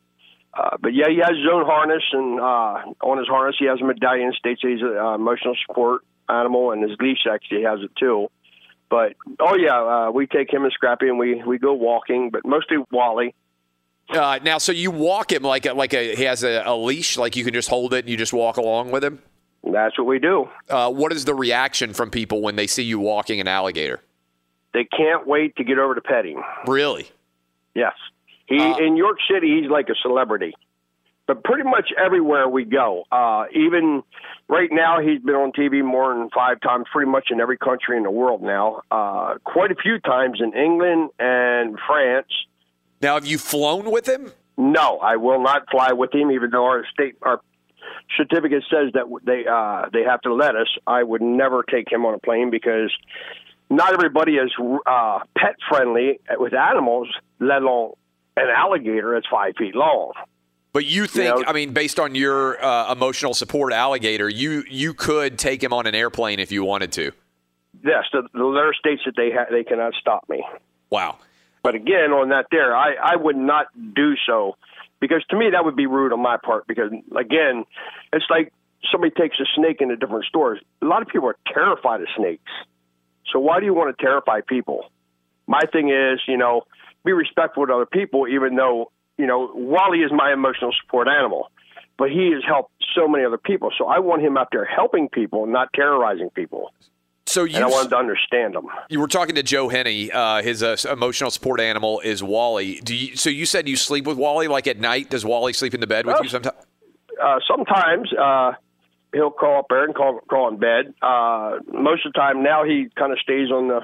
uh, 0.53 0.77
but 0.79 0.93
yeah, 0.93 1.05
he 1.09 1.17
has 1.17 1.35
his 1.35 1.47
own 1.51 1.65
harness, 1.65 2.03
and 2.11 2.39
uh, 2.39 3.07
on 3.07 3.17
his 3.17 3.27
harness 3.27 3.55
he 3.57 3.65
has 3.65 3.81
a 3.81 3.83
medallion 3.83 4.33
states 4.37 4.61
that 4.61 4.69
he's 4.69 4.81
an 4.81 4.97
uh, 4.97 5.15
emotional 5.15 5.55
support 5.67 6.01
animal, 6.29 6.71
and 6.71 6.87
his 6.87 6.97
leash 6.99 7.25
actually 7.31 7.63
has 7.63 7.79
it 7.81 7.91
too. 7.99 8.27
But 8.89 9.13
oh 9.39 9.55
yeah, 9.55 9.81
uh, 9.81 10.11
we 10.11 10.27
take 10.27 10.53
him 10.53 10.63
and 10.63 10.71
Scrappy, 10.71 11.07
and 11.07 11.17
we 11.17 11.41
we 11.43 11.57
go 11.57 11.73
walking, 11.73 12.29
but 12.29 12.45
mostly 12.45 12.77
Wally. 12.91 13.33
Uh, 14.09 14.37
now, 14.43 14.57
so 14.57 14.71
you 14.71 14.91
walk 14.91 15.31
him 15.31 15.43
like 15.43 15.65
a, 15.65 15.73
like 15.73 15.93
a 15.93 16.15
he 16.15 16.23
has 16.23 16.43
a, 16.43 16.61
a 16.65 16.75
leash, 16.75 17.17
like 17.17 17.35
you 17.35 17.43
can 17.43 17.53
just 17.53 17.69
hold 17.69 17.93
it 17.93 17.99
and 17.99 18.09
you 18.09 18.17
just 18.17 18.33
walk 18.33 18.57
along 18.57 18.91
with 18.91 19.03
him. 19.03 19.19
That's 19.63 19.97
what 19.97 20.05
we 20.05 20.19
do. 20.19 20.49
Uh, 20.69 20.91
what 20.91 21.13
is 21.13 21.25
the 21.25 21.33
reaction 21.33 21.93
from 21.93 22.11
people 22.11 22.41
when 22.41 22.57
they 22.57 22.67
see 22.67 22.83
you 22.83 22.99
walking 22.99 23.39
an 23.39 23.47
alligator? 23.47 24.01
They 24.73 24.85
can't 24.85 25.27
wait 25.27 25.55
to 25.57 25.63
get 25.63 25.77
over 25.77 25.95
to 25.95 26.01
petting. 26.01 26.41
Really? 26.67 27.07
Yes. 27.75 27.93
He 28.47 28.57
in 28.57 28.97
York 28.97 29.17
City, 29.31 29.61
he's 29.61 29.69
like 29.69 29.89
a 29.89 29.95
celebrity. 30.01 30.53
But 31.25 31.43
pretty 31.43 31.63
much 31.63 31.89
everywhere 31.97 32.49
we 32.49 32.65
go, 32.65 33.05
uh, 33.09 33.45
even 33.53 34.03
right 34.49 34.69
now, 34.71 34.99
he's 34.99 35.21
been 35.21 35.35
on 35.35 35.53
TV 35.53 35.81
more 35.83 36.13
than 36.13 36.29
five 36.31 36.59
times, 36.59 36.85
pretty 36.91 37.09
much 37.09 37.29
in 37.31 37.39
every 37.39 37.57
country 37.57 37.95
in 37.95 38.03
the 38.03 38.11
world 38.11 38.41
now. 38.41 38.81
Uh, 38.91 39.35
quite 39.45 39.71
a 39.71 39.75
few 39.75 39.99
times 39.99 40.41
in 40.41 40.53
England 40.53 41.11
and 41.19 41.79
France. 41.87 42.27
Now, 43.01 43.13
have 43.13 43.25
you 43.25 43.37
flown 43.37 43.89
with 43.89 44.07
him? 44.07 44.33
No, 44.57 44.97
I 44.97 45.15
will 45.15 45.41
not 45.41 45.69
fly 45.71 45.93
with 45.93 46.13
him, 46.13 46.29
even 46.31 46.49
though 46.51 46.65
our 46.65 46.85
state 46.93 47.15
our 47.21 47.39
certificate 48.17 48.63
says 48.69 48.91
that 48.93 49.05
they 49.25 49.45
uh, 49.49 49.89
they 49.93 50.03
have 50.03 50.21
to 50.21 50.33
let 50.33 50.55
us. 50.55 50.67
I 50.85 51.03
would 51.03 51.21
never 51.21 51.63
take 51.63 51.91
him 51.91 52.05
on 52.05 52.13
a 52.13 52.19
plane 52.19 52.49
because 52.49 52.93
not 53.69 53.93
everybody 53.93 54.33
is 54.33 54.51
uh, 54.85 55.19
pet 55.37 55.55
friendly 55.69 56.19
with 56.37 56.53
animals, 56.53 57.07
let 57.39 57.61
alone 57.61 57.93
an 58.35 58.47
alligator 58.49 59.13
that's 59.13 59.27
five 59.29 59.53
feet 59.57 59.75
long. 59.75 60.13
But 60.73 60.85
you 60.85 61.05
think, 61.05 61.37
know- 61.37 61.43
I 61.45 61.53
mean, 61.53 61.71
based 61.71 61.99
on 61.99 62.15
your 62.15 62.63
uh, 62.63 62.91
emotional 62.91 63.33
support 63.33 63.73
alligator, 63.73 64.27
you 64.27 64.63
you 64.69 64.93
could 64.93 65.37
take 65.37 65.63
him 65.63 65.71
on 65.71 65.85
an 65.85 65.95
airplane 65.95 66.39
if 66.39 66.51
you 66.51 66.63
wanted 66.63 66.91
to. 66.93 67.11
Yes, 67.83 68.05
the, 68.11 68.27
the 68.33 68.43
letter 68.43 68.73
states 68.77 69.01
that 69.05 69.15
they 69.15 69.29
ha- 69.31 69.45
they 69.51 69.63
cannot 69.63 69.93
stop 69.99 70.27
me. 70.29 70.43
Wow. 70.89 71.17
But 71.63 71.75
again, 71.75 72.11
on 72.11 72.29
that 72.29 72.47
there, 72.51 72.75
I, 72.75 72.93
I 73.01 73.15
would 73.15 73.37
not 73.37 73.67
do 73.95 74.15
so 74.27 74.57
because 74.99 75.23
to 75.29 75.37
me 75.37 75.49
that 75.51 75.63
would 75.63 75.75
be 75.75 75.85
rude 75.85 76.11
on 76.11 76.21
my 76.21 76.37
part. 76.37 76.67
Because 76.67 76.91
again, 77.15 77.65
it's 78.11 78.25
like 78.29 78.51
somebody 78.91 79.11
takes 79.11 79.39
a 79.39 79.45
snake 79.55 79.77
into 79.79 79.95
different 79.95 80.25
stores. 80.25 80.59
A 80.81 80.85
lot 80.85 81.01
of 81.01 81.07
people 81.07 81.27
are 81.29 81.37
terrified 81.53 82.01
of 82.01 82.07
snakes. 82.17 82.51
So 83.33 83.39
why 83.39 83.59
do 83.59 83.65
you 83.65 83.73
want 83.73 83.97
to 83.97 84.01
terrify 84.01 84.39
people? 84.47 84.85
My 85.47 85.61
thing 85.71 85.89
is, 85.89 86.21
you 86.27 86.37
know, 86.37 86.61
be 87.03 87.11
respectful 87.11 87.67
to 87.67 87.73
other 87.73 87.85
people, 87.85 88.27
even 88.27 88.55
though 88.55 88.91
you 89.17 89.25
know 89.25 89.51
Wally 89.53 89.99
is 89.99 90.11
my 90.13 90.31
emotional 90.31 90.71
support 90.81 91.07
animal, 91.09 91.51
but 91.97 92.09
he 92.09 92.31
has 92.33 92.43
helped 92.47 92.71
so 92.95 93.07
many 93.07 93.25
other 93.25 93.37
people. 93.37 93.71
So 93.77 93.87
I 93.87 93.99
want 93.99 94.21
him 94.21 94.37
out 94.37 94.49
there 94.51 94.63
helping 94.63 95.09
people, 95.09 95.45
not 95.47 95.73
terrorizing 95.73 96.29
people. 96.29 96.71
So 97.25 97.45
you 97.45 97.55
and 97.55 97.65
I 97.65 97.67
wanted 97.67 97.89
to 97.89 97.97
understand 97.97 98.53
them. 98.53 98.67
You 98.89 98.99
were 98.99 99.07
talking 99.07 99.35
to 99.35 99.43
Joe 99.43 99.67
Henney. 99.67 100.11
Uh, 100.11 100.43
his 100.43 100.61
uh, 100.61 100.75
emotional 100.91 101.31
support 101.31 101.59
animal 101.59 101.99
is 102.01 102.21
Wally. 102.21 102.79
Do 102.83 102.95
you? 102.95 103.15
So 103.15 103.29
you 103.29 103.45
said 103.45 103.67
you 103.67 103.75
sleep 103.75 104.05
with 104.05 104.17
Wally 104.17 104.47
like 104.47 104.67
at 104.67 104.79
night? 104.79 105.09
Does 105.09 105.25
Wally 105.25 105.53
sleep 105.53 105.73
in 105.73 105.79
the 105.79 105.87
bed 105.87 106.05
with 106.05 106.15
Well, 106.15 106.23
you 106.23 106.29
sometimes? 106.29 106.57
Uh, 107.21 107.39
sometimes 107.47 108.11
uh, 108.13 108.51
he'll 109.13 109.31
crawl 109.31 109.59
up 109.59 109.65
there 109.69 109.85
and 109.85 109.93
crawl, 109.93 110.19
crawl 110.27 110.49
in 110.49 110.57
bed. 110.57 110.93
Uh, 111.01 111.59
most 111.71 112.05
of 112.05 112.13
the 112.13 112.19
time 112.19 112.43
now 112.43 112.63
he 112.63 112.87
kind 112.97 113.11
of 113.11 113.19
stays 113.19 113.51
on 113.51 113.67
the 113.67 113.81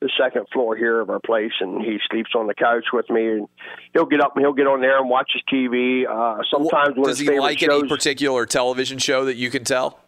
the 0.00 0.10
second 0.20 0.46
floor 0.52 0.76
here 0.76 1.00
of 1.00 1.08
our 1.08 1.20
place, 1.20 1.52
and 1.60 1.80
he 1.80 1.98
sleeps 2.10 2.30
on 2.34 2.46
the 2.46 2.54
couch 2.54 2.84
with 2.92 3.08
me. 3.08 3.28
And 3.28 3.48
he'll 3.94 4.04
get 4.04 4.20
up 4.20 4.36
and 4.36 4.44
he'll 4.44 4.52
get 4.52 4.66
on 4.66 4.80
there 4.80 4.98
and 4.98 5.08
watch 5.08 5.30
his 5.32 5.42
TV. 5.50 6.04
Uh, 6.06 6.42
sometimes 6.50 6.96
when 6.96 7.06
Does 7.06 7.18
he 7.18 7.38
like 7.38 7.58
shows, 7.58 7.80
any 7.80 7.88
particular 7.88 8.44
television 8.46 8.98
show 8.98 9.24
that 9.24 9.36
you 9.36 9.50
can 9.50 9.64
tell? 9.64 9.98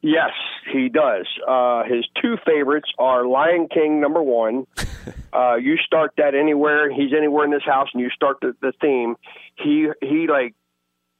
Yes, 0.00 0.32
he 0.70 0.88
does. 0.88 1.26
Uh, 1.48 1.84
his 1.84 2.06
two 2.20 2.36
favorites 2.46 2.90
are 2.98 3.26
Lion 3.26 3.68
King 3.72 4.00
number 4.00 4.22
one. 4.22 4.66
uh, 5.32 5.56
you 5.56 5.76
start 5.76 6.12
that 6.18 6.34
anywhere. 6.34 6.90
He's 6.90 7.12
anywhere 7.16 7.44
in 7.44 7.50
this 7.50 7.64
house, 7.64 7.88
and 7.92 8.02
you 8.02 8.10
start 8.10 8.38
the, 8.40 8.54
the 8.60 8.72
theme. 8.80 9.16
He 9.56 9.88
he 10.00 10.26
like 10.26 10.54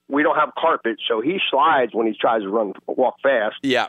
we 0.09 0.23
don't 0.23 0.37
have 0.37 0.51
carpet, 0.59 0.99
so 1.09 1.21
he 1.21 1.39
slides 1.51 1.95
when 1.95 2.07
he 2.07 2.15
tries 2.19 2.43
to 2.43 2.49
run 2.49 2.73
walk 2.87 3.17
fast. 3.23 3.57
Yeah. 3.63 3.89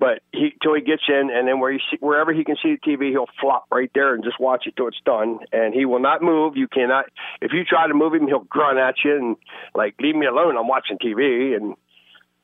But 0.00 0.22
he 0.32 0.54
till 0.62 0.74
he 0.74 0.80
gets 0.80 1.02
in, 1.08 1.30
and 1.32 1.48
then 1.48 1.58
where 1.58 1.72
he 1.72 1.80
see, 1.90 1.96
wherever 1.98 2.32
he 2.32 2.44
can 2.44 2.56
see 2.62 2.76
the 2.76 2.90
TV, 2.90 3.10
he'll 3.10 3.26
flop 3.40 3.66
right 3.72 3.90
there 3.94 4.14
and 4.14 4.22
just 4.22 4.38
watch 4.38 4.66
it 4.66 4.76
till 4.76 4.86
it's 4.86 5.00
done. 5.04 5.40
And 5.52 5.74
he 5.74 5.86
will 5.86 5.98
not 5.98 6.22
move. 6.22 6.56
You 6.56 6.68
cannot. 6.68 7.06
If 7.40 7.52
you 7.52 7.64
try 7.64 7.88
to 7.88 7.94
move 7.94 8.14
him, 8.14 8.28
he'll 8.28 8.44
grunt 8.44 8.78
at 8.78 8.94
you 9.04 9.16
and 9.16 9.36
like 9.74 9.96
leave 10.00 10.14
me 10.14 10.26
alone. 10.26 10.56
I'm 10.56 10.68
watching 10.68 10.98
TV. 10.98 11.56
And 11.56 11.74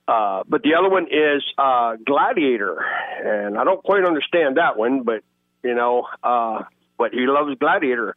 uh, 0.08 0.42
but 0.48 0.62
the 0.62 0.74
other 0.74 0.90
one 0.90 1.04
is 1.04 1.44
uh, 1.56 1.94
Gladiator, 2.04 2.84
and 3.24 3.56
I 3.56 3.62
don't 3.62 3.82
quite 3.84 4.04
understand 4.04 4.56
that 4.56 4.76
one, 4.76 5.04
but 5.04 5.22
you 5.62 5.74
know, 5.74 6.08
uh, 6.24 6.64
but 6.98 7.12
he 7.12 7.26
loves 7.26 7.56
Gladiator. 7.60 8.16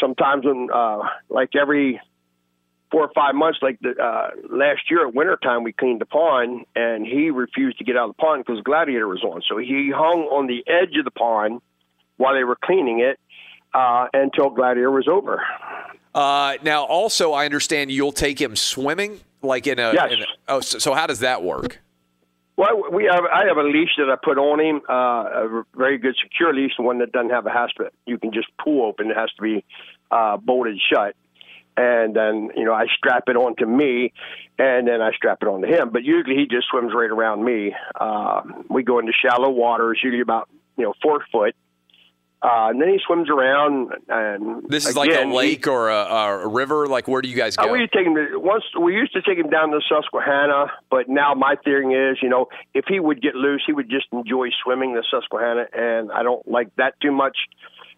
Sometimes 0.00 0.44
when 0.44 0.68
uh, 0.74 0.98
like 1.28 1.50
every 1.54 2.00
four 2.94 3.06
or 3.06 3.10
five 3.12 3.34
months, 3.34 3.58
like 3.60 3.76
the 3.80 3.90
uh, 4.00 4.30
last 4.48 4.88
year 4.88 5.06
at 5.06 5.14
wintertime, 5.14 5.64
we 5.64 5.72
cleaned 5.72 6.00
the 6.00 6.06
pond, 6.06 6.64
and 6.76 7.04
he 7.04 7.30
refused 7.30 7.76
to 7.78 7.84
get 7.84 7.96
out 7.96 8.08
of 8.08 8.16
the 8.16 8.22
pond 8.22 8.44
because 8.46 8.62
Gladiator 8.62 9.08
was 9.08 9.24
on. 9.24 9.42
So 9.48 9.58
he 9.58 9.90
hung 9.92 10.28
on 10.30 10.46
the 10.46 10.62
edge 10.70 10.96
of 10.96 11.04
the 11.04 11.10
pond 11.10 11.60
while 12.18 12.34
they 12.34 12.44
were 12.44 12.56
cleaning 12.62 13.00
it 13.00 13.18
uh, 13.74 14.06
until 14.14 14.50
Gladiator 14.50 14.92
was 14.92 15.08
over. 15.08 15.42
Uh, 16.14 16.54
now, 16.62 16.84
also, 16.84 17.32
I 17.32 17.44
understand 17.44 17.90
you'll 17.90 18.12
take 18.12 18.40
him 18.40 18.54
swimming, 18.54 19.18
like 19.42 19.66
in 19.66 19.80
a. 19.80 19.92
Yes. 19.92 20.12
in 20.12 20.20
a- 20.20 20.26
oh, 20.46 20.60
so, 20.60 20.78
so 20.78 20.94
how 20.94 21.08
does 21.08 21.18
that 21.18 21.42
work? 21.42 21.80
Well, 22.56 22.84
we 22.92 23.10
have 23.12 23.24
I 23.24 23.46
have 23.48 23.56
a 23.56 23.64
leash 23.64 23.90
that 23.98 24.08
I 24.08 24.14
put 24.24 24.38
on 24.38 24.60
him, 24.60 24.82
uh, 24.88 24.92
a 24.92 25.64
very 25.74 25.98
good 25.98 26.14
secure 26.22 26.54
leash, 26.54 26.70
one 26.78 26.98
that 26.98 27.10
doesn't 27.10 27.30
have 27.30 27.46
a 27.46 27.50
hasp 27.50 27.80
you 28.06 28.18
can 28.18 28.32
just 28.32 28.46
pull 28.62 28.86
open. 28.86 29.10
It 29.10 29.16
has 29.16 29.30
to 29.32 29.42
be 29.42 29.64
uh, 30.12 30.36
bolted 30.36 30.78
shut, 30.88 31.16
and 31.76 32.14
then 32.14 32.50
you 32.56 32.64
know 32.64 32.72
I 32.72 32.86
strap 32.96 33.24
it 33.28 33.36
onto 33.36 33.66
me, 33.66 34.12
and 34.58 34.86
then 34.86 35.00
I 35.00 35.12
strap 35.12 35.38
it 35.42 35.48
onto 35.48 35.66
him. 35.66 35.90
But 35.90 36.04
usually 36.04 36.36
he 36.36 36.46
just 36.46 36.68
swims 36.70 36.92
right 36.94 37.10
around 37.10 37.44
me. 37.44 37.74
Uh, 37.98 38.42
we 38.68 38.82
go 38.82 38.98
into 38.98 39.12
shallow 39.12 39.50
waters, 39.50 40.00
usually 40.02 40.20
about 40.22 40.48
you 40.76 40.84
know 40.84 40.94
four 41.02 41.20
foot, 41.32 41.54
uh, 42.42 42.68
and 42.70 42.80
then 42.80 42.88
he 42.90 42.98
swims 43.06 43.28
around. 43.30 43.92
And 44.08 44.68
This 44.68 44.86
is 44.86 44.96
again, 44.96 45.04
like 45.04 45.10
a 45.10 45.24
he- 45.28 45.36
lake 45.36 45.66
or 45.66 45.88
a, 45.90 46.04
a 46.44 46.48
river. 46.48 46.86
Like, 46.86 47.08
where 47.08 47.22
do 47.22 47.28
you 47.28 47.36
guys 47.36 47.56
go? 47.56 47.68
uh, 47.68 47.72
we 47.72 47.80
take 47.92 48.06
him 48.06 48.14
to, 48.14 48.36
once. 48.38 48.64
We 48.80 48.94
used 48.94 49.12
to 49.14 49.22
take 49.22 49.38
him 49.38 49.50
down 49.50 49.70
to 49.70 49.80
Susquehanna, 49.88 50.66
but 50.90 51.08
now 51.08 51.34
my 51.34 51.56
theory 51.64 51.92
is, 52.10 52.18
you 52.22 52.28
know, 52.28 52.46
if 52.74 52.84
he 52.86 53.00
would 53.00 53.20
get 53.22 53.34
loose, 53.34 53.62
he 53.66 53.72
would 53.72 53.90
just 53.90 54.06
enjoy 54.12 54.48
swimming 54.62 54.94
the 54.94 55.02
Susquehanna, 55.10 55.66
and 55.72 56.12
I 56.12 56.22
don't 56.22 56.46
like 56.46 56.74
that 56.76 56.94
too 57.00 57.12
much 57.12 57.36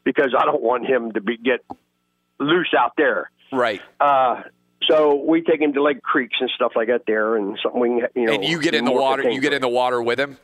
because 0.05 0.35
I 0.39 0.45
don't 0.45 0.63
want 0.63 0.87
him 0.87 1.13
to 1.13 1.21
be 1.21 1.37
get 1.37 1.65
loose 2.39 2.73
out 2.79 2.93
there. 2.97 3.31
Right. 3.53 3.81
Uh, 4.01 4.43
so 4.89 5.15
we 5.27 5.43
take 5.43 5.61
him 5.61 5.73
to 5.75 5.83
like 5.83 6.03
creeks 6.03 6.37
and 6.41 6.51
stuff 6.55 6.73
like 6.77 6.89
that 6.89 7.03
there, 7.07 7.37
and 7.37 7.59
something 7.63 7.81
we 7.81 7.89
can, 7.89 8.09
you 8.15 8.27
know. 8.27 8.35
and 8.35 8.45
you 8.45 8.61
get 8.61 8.75
in 8.75 8.85
the 8.85 8.93
water. 8.93 9.29
You 9.29 9.41
get 9.41 9.53
in 9.53 9.63
the 9.63 9.69
water 9.69 10.03
with 10.03 10.19
him, 10.21 10.37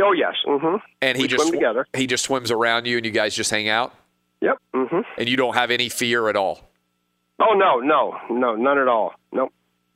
Oh 0.00 0.12
yes. 0.12 0.34
Mm-hmm. 0.46 0.76
and 1.02 1.16
he 1.16 1.24
We 1.24 1.28
just 1.28 1.42
swim 1.42 1.52
together. 1.54 1.86
he 1.96 2.06
just 2.06 2.24
swims 2.24 2.50
around 2.50 2.86
you, 2.86 2.96
and 2.96 3.06
you 3.06 3.12
guys 3.12 3.34
just 3.34 3.50
hang 3.50 3.68
out. 3.68 3.94
Yep. 4.40 4.58
Mm-hmm. 4.74 5.00
And 5.18 5.28
you 5.28 5.36
don't 5.36 5.54
have 5.54 5.70
any 5.70 5.88
fear 5.88 6.28
at 6.28 6.36
all. 6.36 6.60
Oh 7.40 7.54
no, 7.54 7.80
no, 7.80 8.16
no, 8.30 8.54
none 8.54 8.78
at 8.78 8.86
all. 8.88 9.12
Nope. 9.32 9.52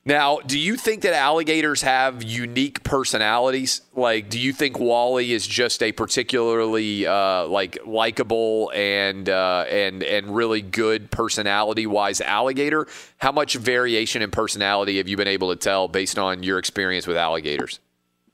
Now, 0.06 0.38
do 0.40 0.58
you 0.58 0.76
think 0.76 1.02
that 1.02 1.14
alligators 1.14 1.80
have 1.80 2.22
unique 2.22 2.82
personalities? 2.82 3.80
Like, 3.94 4.28
do 4.28 4.38
you 4.38 4.52
think 4.52 4.78
Wally 4.78 5.32
is 5.32 5.46
just 5.46 5.82
a 5.82 5.92
particularly 5.92 7.06
uh, 7.06 7.46
like 7.46 7.78
likable 7.86 8.70
and 8.74 9.26
uh, 9.28 9.64
and 9.70 10.02
and 10.02 10.36
really 10.36 10.60
good 10.60 11.10
personality-wise 11.10 12.20
alligator? 12.20 12.86
How 13.16 13.32
much 13.32 13.56
variation 13.56 14.20
in 14.20 14.30
personality 14.30 14.98
have 14.98 15.08
you 15.08 15.16
been 15.16 15.28
able 15.28 15.48
to 15.48 15.56
tell 15.56 15.88
based 15.88 16.18
on 16.18 16.42
your 16.42 16.58
experience 16.58 17.06
with 17.06 17.16
alligators? 17.16 17.80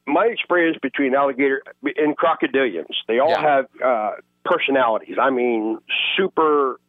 my 0.06 0.26
experience 0.26 0.76
between 0.82 1.14
alligator 1.14 1.62
and 1.97 2.16
crocodilians, 2.16 2.94
they 3.06 3.18
all 3.18 3.38
have 3.38 3.66
uh, 3.84 4.12
personalities. 4.44 5.16
I 5.20 5.30
mean, 5.30 5.78
super 6.16 6.80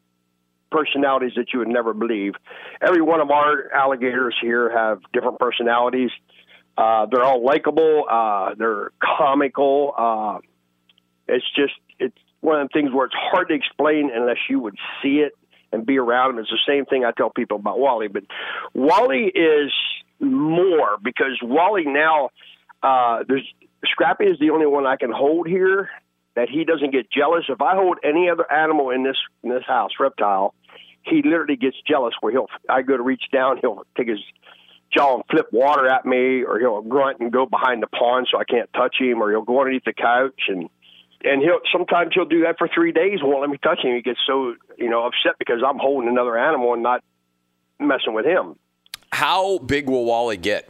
personalities 0.72 1.34
that 1.36 1.48
you 1.54 1.60
would 1.60 1.68
never 1.68 1.94
believe. 1.94 2.34
Every 2.82 3.02
one 3.02 3.20
of 3.20 3.30
our 3.30 3.72
alligators 3.74 4.36
here 4.42 4.72
have 4.76 5.00
different 5.14 5.40
personalities. 5.40 6.10
Uh, 6.78 7.06
they're 7.12 7.24
all 7.24 7.44
likable. 7.44 8.06
Uh, 8.10 8.56
they're 8.58 8.92
comical. 9.04 9.94
Uh, 9.98 10.40
it's 11.28 11.46
just 11.56 11.74
it's 12.00 12.18
one 12.40 12.62
of 12.62 12.70
the 12.70 12.80
things 12.80 12.94
where 12.94 13.06
it's 13.06 13.16
hard 13.16 13.50
to 13.50 13.54
explain 13.54 14.10
unless 14.14 14.38
you 14.50 14.60
would 14.60 14.76
see 15.04 15.20
it 15.20 15.34
and 15.72 15.86
be 15.86 15.98
around 15.98 16.36
them. 16.36 16.40
It's 16.40 16.50
the 16.50 16.60
same 16.68 16.86
thing 16.86 17.06
I 17.06 17.12
tell 17.12 17.30
people 17.30 17.58
about 17.58 17.80
Wally, 17.80 18.08
but 18.08 18.24
Wally 18.74 19.32
is 19.34 19.72
more 20.20 20.98
because 21.02 21.40
Wally 21.42 21.86
now 21.86 22.30
uh, 22.84 23.24
there's 23.28 23.48
Scrappy 23.86 24.26
is 24.26 24.40
the 24.40 24.52
only 24.52 24.68
one 24.68 24.86
I 24.86 24.96
can 24.96 25.12
hold 25.12 25.48
here 25.48 25.90
that 26.36 26.50
he 26.50 26.64
doesn't 26.64 26.92
get 26.92 27.12
jealous. 27.12 27.46
If 27.50 27.62
I 27.62 27.76
hold 27.76 27.98
any 28.04 28.30
other 28.30 28.50
animal 28.52 28.92
in 28.92 29.04
this 29.04 29.18
in 29.44 29.50
this 29.50 29.64
house, 29.68 29.92
reptile, 30.00 30.54
he 31.04 31.22
literally 31.24 31.56
gets 31.56 31.78
jealous. 31.88 32.14
Where 32.22 32.32
he'll 32.32 32.50
I 32.70 32.82
go 32.82 32.98
to 32.98 33.04
reach 33.04 33.24
down, 33.32 33.58
he'll 33.62 33.86
take 33.98 34.08
his 34.08 34.20
jaw 34.94 35.16
and 35.16 35.24
flip 35.30 35.48
water 35.52 35.88
at 35.88 36.06
me, 36.06 36.44
or 36.44 36.60
he'll 36.60 36.82
grunt 36.82 37.20
and 37.20 37.32
go 37.32 37.46
behind 37.46 37.82
the 37.82 37.88
pond 37.88 38.28
so 38.32 38.40
I 38.40 38.44
can't 38.44 38.72
touch 38.74 38.96
him, 39.00 39.22
or 39.22 39.32
he'll 39.32 39.44
go 39.44 39.60
underneath 39.60 39.86
the 39.86 39.94
couch 39.94 40.42
and 40.48 40.70
and 41.24 41.42
he'll 41.42 41.60
sometimes 41.72 42.12
he'll 42.14 42.26
do 42.26 42.42
that 42.44 42.58
for 42.58 42.68
three 42.68 42.92
days. 42.92 43.20
Won't 43.22 43.42
let 43.42 43.50
me 43.50 43.58
touch 43.58 43.80
him. 43.84 43.96
He 43.96 44.02
gets 44.02 44.20
so 44.26 44.56
you 44.78 44.90
know 44.90 45.06
upset 45.06 45.38
because 45.40 45.62
I'm 45.66 45.78
holding 45.78 46.10
another 46.10 46.38
animal 46.38 46.74
and 46.74 46.84
not 46.84 47.04
messing 47.80 48.14
with 48.14 48.26
him. 48.26 48.56
How 49.12 49.58
big 49.60 49.90
will 49.90 50.06
Wally 50.06 50.38
get? 50.38 50.70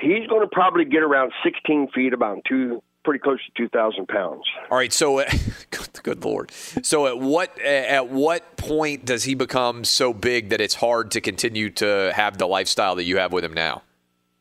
He's 0.00 0.26
going 0.28 0.42
to 0.42 0.48
probably 0.50 0.84
get 0.84 1.02
around 1.02 1.32
16 1.42 1.88
feet, 1.92 2.12
about 2.12 2.44
two, 2.48 2.80
pretty 3.04 3.20
close 3.20 3.38
to 3.44 3.62
2,000 3.62 4.08
pounds. 4.08 4.42
All 4.70 4.78
right, 4.78 4.92
so 4.92 5.16
good, 5.70 5.88
good 6.02 6.24
lord. 6.24 6.50
So 6.82 7.06
at 7.06 7.18
what 7.18 7.58
at 7.60 8.08
what 8.08 8.56
point 8.56 9.04
does 9.04 9.24
he 9.24 9.34
become 9.34 9.84
so 9.84 10.12
big 10.12 10.50
that 10.50 10.60
it's 10.60 10.74
hard 10.74 11.10
to 11.12 11.20
continue 11.20 11.70
to 11.70 12.12
have 12.14 12.38
the 12.38 12.46
lifestyle 12.46 12.94
that 12.96 13.04
you 13.04 13.18
have 13.18 13.32
with 13.32 13.44
him 13.44 13.54
now? 13.54 13.82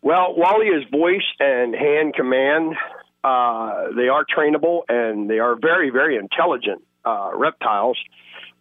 Well, 0.02 0.34
Wally 0.36 0.68
is 0.68 0.84
voice 0.90 1.26
and 1.40 1.76
hand 1.76 2.14
command. 2.16 2.76
Uh, 3.24 3.92
they 3.96 4.08
are 4.08 4.26
trainable 4.26 4.84
and 4.88 5.30
they 5.30 5.40
are 5.40 5.56
very, 5.56 5.90
very 5.90 6.16
intelligent 6.16 6.84
uh, 7.04 7.32
reptiles. 7.34 7.98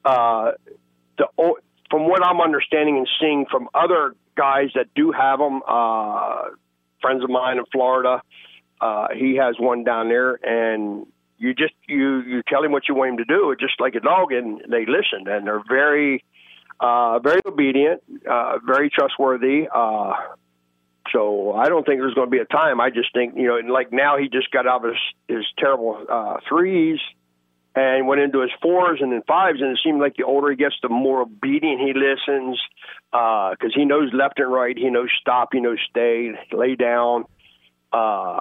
Uh, 0.05 0.53
the, 1.17 1.27
from 1.91 2.09
what 2.09 2.25
I'm 2.25 2.41
understanding 2.41 2.97
and 2.99 3.09
seeing 3.21 3.47
from 3.51 3.69
other 3.75 4.15
guys 4.37 4.71
that 4.75 4.87
do 4.95 5.13
have 5.13 5.39
them, 5.39 5.63
uh, 5.67 6.45
friends 7.01 7.23
of 7.23 7.31
mine 7.31 7.59
in 7.59 7.65
Florida, 7.73 8.21
uh, 8.81 9.09
he 9.15 9.37
has 9.37 9.57
one 9.59 9.85
down 9.85 10.09
there, 10.09 10.35
and 10.43 11.07
you 11.39 11.55
just 11.55 11.75
you 11.87 12.21
you 12.23 12.43
tell 12.49 12.63
him 12.63 12.73
what 12.73 12.89
you 12.89 12.95
want 12.95 13.11
him 13.11 13.17
to 13.19 13.25
do, 13.25 13.55
just 13.59 13.81
like 13.81 13.95
a 13.95 14.01
dog, 14.01 14.33
and 14.33 14.61
they 14.69 14.87
listen, 14.87 15.27
and 15.27 15.47
they're 15.47 15.63
very 15.69 16.25
uh, 16.81 17.19
very 17.19 17.41
obedient, 17.47 18.03
uh, 18.29 18.59
very 18.65 18.91
trustworthy. 18.91 19.69
Uh, 19.73 20.13
so 21.13 21.53
I 21.53 21.69
don't 21.69 21.87
think 21.87 22.01
there's 22.01 22.15
going 22.15 22.27
to 22.27 22.31
be 22.31 22.39
a 22.39 22.45
time. 22.45 22.81
I 22.81 22.91
just 22.91 23.13
think 23.13 23.35
you 23.37 23.49
know, 23.49 23.57
and 23.57 23.71
like 23.71 23.93
now 23.93 24.19
he 24.19 24.29
just 24.29 24.51
got 24.51 24.67
out 24.67 24.85
of 24.85 24.91
his, 24.91 25.37
his 25.37 25.47
terrible 25.59 26.05
uh, 26.09 26.37
threes 26.49 26.99
and 27.75 28.07
went 28.07 28.21
into 28.21 28.41
his 28.41 28.51
fours 28.61 28.99
and 29.01 29.13
then 29.13 29.23
fives, 29.27 29.61
and 29.61 29.71
it 29.71 29.79
seemed 29.85 30.01
like 30.01 30.17
the 30.17 30.25
older 30.25 30.51
he 30.51 30.57
gets, 30.57 30.75
the 30.83 30.89
more 30.89 31.23
obedient 31.23 31.81
he 31.81 31.93
listens 31.95 32.59
because 33.11 33.73
he 33.75 33.85
knows 33.85 34.11
left 34.13 34.39
and 34.39 34.53
right. 34.53 34.77
He 34.77 34.91
knows 34.91 35.11
stop. 35.21 35.51
He 35.53 35.61
knows 35.61 35.79
stay, 35.89 36.33
lay 36.53 36.75
down. 36.75 37.25
Uh, 37.93 38.41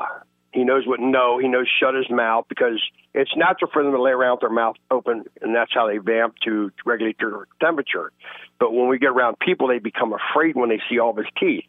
he 0.53 0.63
knows 0.63 0.87
what 0.87 0.99
no. 0.99 1.37
He 1.39 1.47
knows 1.47 1.67
shut 1.79 1.93
his 1.93 2.09
mouth 2.09 2.45
because 2.49 2.81
it's 3.13 3.31
natural 3.35 3.69
for 3.71 3.83
them 3.83 3.91
to 3.91 4.01
lay 4.01 4.11
around 4.11 4.33
with 4.33 4.41
their 4.41 4.49
mouth 4.49 4.75
open, 4.89 5.25
and 5.41 5.55
that's 5.55 5.73
how 5.73 5.87
they 5.87 5.97
vamp 5.97 6.35
to 6.45 6.71
regulate 6.85 7.17
their 7.19 7.47
temperature. 7.59 8.11
But 8.59 8.73
when 8.73 8.87
we 8.87 8.97
get 8.97 9.09
around 9.09 9.39
people, 9.39 9.67
they 9.67 9.79
become 9.79 10.13
afraid 10.13 10.55
when 10.55 10.69
they 10.69 10.79
see 10.89 10.99
all 10.99 11.11
of 11.11 11.17
his 11.17 11.27
teeth. 11.39 11.65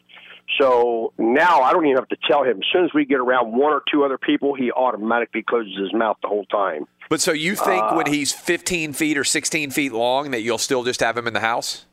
So 0.59 1.13
now 1.19 1.61
I 1.61 1.71
don't 1.73 1.85
even 1.85 1.97
have 1.97 2.07
to 2.09 2.17
tell 2.27 2.43
him. 2.43 2.57
As 2.57 2.63
soon 2.73 2.85
as 2.85 2.91
we 2.93 3.05
get 3.05 3.19
around 3.19 3.51
one 3.51 3.71
or 3.71 3.83
two 3.91 4.03
other 4.03 4.17
people, 4.17 4.55
he 4.55 4.71
automatically 4.71 5.43
closes 5.43 5.77
his 5.77 5.93
mouth 5.93 6.17
the 6.23 6.27
whole 6.27 6.45
time. 6.45 6.87
But 7.09 7.21
so 7.21 7.31
you 7.31 7.55
think 7.55 7.83
Uh, 7.83 7.93
when 7.93 8.07
he's 8.07 8.31
15 8.33 8.93
feet 8.93 9.17
or 9.17 9.23
16 9.23 9.69
feet 9.71 9.91
long 9.93 10.31
that 10.31 10.41
you'll 10.41 10.57
still 10.57 10.83
just 10.83 11.01
have 11.01 11.17
him 11.17 11.27
in 11.27 11.33
the 11.33 11.39
house? 11.39 11.85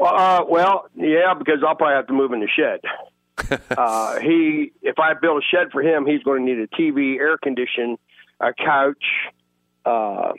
Uh, 0.00 0.44
well, 0.48 0.88
yeah, 0.96 1.34
because 1.34 1.62
I'll 1.66 1.74
probably 1.76 1.94
have 1.94 2.06
to 2.08 2.12
move 2.12 2.32
in 2.32 2.40
the 2.40 2.48
shed. 2.48 2.80
uh, 3.76 4.20
he, 4.20 4.72
if 4.82 4.98
I 4.98 5.14
build 5.14 5.42
a 5.42 5.46
shed 5.46 5.72
for 5.72 5.82
him, 5.82 6.06
he's 6.06 6.22
going 6.22 6.46
to 6.46 6.54
need 6.54 6.60
a 6.60 6.68
TV, 6.68 7.18
air 7.18 7.38
condition, 7.38 7.98
a 8.40 8.52
couch, 8.52 9.04
uh, 9.84 10.32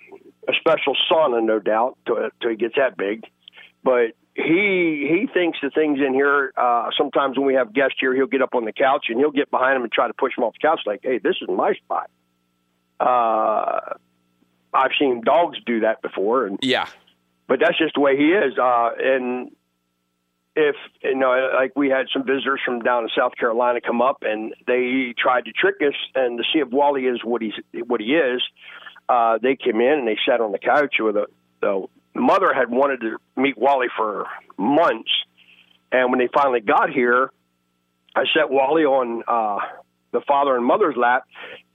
a 0.48 0.54
special 0.60 0.96
sauna, 1.12 1.44
no 1.44 1.60
doubt, 1.60 1.98
till, 2.06 2.18
till 2.42 2.50
he 2.50 2.56
gets 2.56 2.76
that 2.76 2.98
big. 2.98 3.24
But 3.84 4.14
he 4.38 5.08
he 5.10 5.28
thinks 5.34 5.58
the 5.62 5.70
things 5.72 6.00
in 6.00 6.14
here. 6.14 6.54
Uh, 6.56 6.90
sometimes 6.98 7.38
when 7.38 7.48
we 7.48 7.56
have 7.56 7.74
guests 7.74 7.98
here, 8.00 8.14
he'll 8.14 8.28
get 8.28 8.42
up 8.42 8.54
on 8.54 8.66
the 8.66 8.72
couch 8.72 9.08
and 9.10 9.18
he'll 9.18 9.32
get 9.32 9.50
behind 9.50 9.76
him 9.78 9.84
and 9.84 9.92
try 9.92 10.08
to 10.08 10.14
push 10.14 10.38
him 10.38 10.44
off 10.44 10.54
the 10.54 10.68
couch, 10.68 10.82
like, 10.86 11.00
"Hey, 11.04 11.18
this 11.18 11.36
is 11.42 11.50
my 11.50 11.74
spot." 11.74 12.10
Uh, 13.00 13.96
I've 14.74 14.92
seen 15.00 15.22
dogs 15.22 15.58
do 15.66 15.82
that 15.82 16.02
before, 16.02 16.46
and 16.46 16.60
yeah, 16.62 16.88
but 17.48 17.60
that's 17.60 17.78
just 17.78 17.96
the 17.96 18.00
way 18.00 18.16
he 18.16 18.32
is. 18.32 18.58
Uh, 18.58 18.92
and 19.00 19.52
if 20.58 20.76
you 21.04 21.16
know, 21.16 21.52
like 21.54 21.74
we 21.76 21.90
had 21.90 22.08
some 22.12 22.26
visitors 22.26 22.60
from 22.66 22.80
down 22.80 23.04
in 23.04 23.10
South 23.16 23.34
Carolina 23.40 23.80
come 23.80 24.02
up, 24.02 24.24
and 24.24 24.54
they 24.66 25.14
tried 25.18 25.46
to 25.46 25.52
trick 25.52 25.76
us 25.82 25.94
and 26.16 26.40
to 26.40 26.44
see 26.52 26.60
if 26.60 26.70
Wally 26.70 27.04
is 27.04 27.20
what 27.24 27.44
he's 27.44 27.54
what 27.86 28.02
he 28.02 28.08
is. 28.08 28.42
Uh, 29.08 29.38
they 29.42 29.56
came 29.56 29.80
in 29.80 30.00
and 30.00 30.08
they 30.08 30.18
sat 30.28 30.42
on 30.42 30.52
the 30.52 30.58
couch 30.60 30.96
with 31.00 31.16
a 31.16 31.28
the 31.62 31.86
mother 32.16 32.54
had 32.54 32.70
wanted 32.70 33.02
to 33.02 33.18
meet 33.36 33.58
Wally 33.58 33.88
for 33.96 34.26
months, 34.58 35.12
and 35.92 36.10
when 36.10 36.20
they 36.20 36.30
finally 36.34 36.60
got 36.60 36.90
here, 36.90 37.32
I 38.16 38.24
set 38.36 38.50
Wally 38.50 38.84
on 38.84 39.24
uh, 39.28 39.60
the 40.12 40.22
father 40.28 40.56
and 40.56 40.66
mother's 40.66 40.96
lap, 40.98 41.24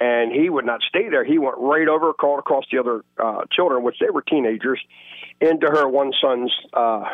and 0.01 0.33
he 0.33 0.51
would 0.51 0.67
not 0.67 0.81
stay 0.89 1.09
there. 1.09 1.25
He 1.25 1.39
went 1.39 1.57
right 1.59 1.87
over, 1.87 2.13
crawled 2.13 2.41
across 2.41 2.65
the 2.73 2.79
other 2.79 3.05
uh, 3.17 3.43
children, 3.53 3.85
which 3.85 3.97
they 4.01 4.11
were 4.11 4.23
teenagers, 4.23 4.81
into 5.41 5.69
her 5.69 5.89
one 5.89 6.13
son's. 6.21 6.53
Uh, 6.73 7.05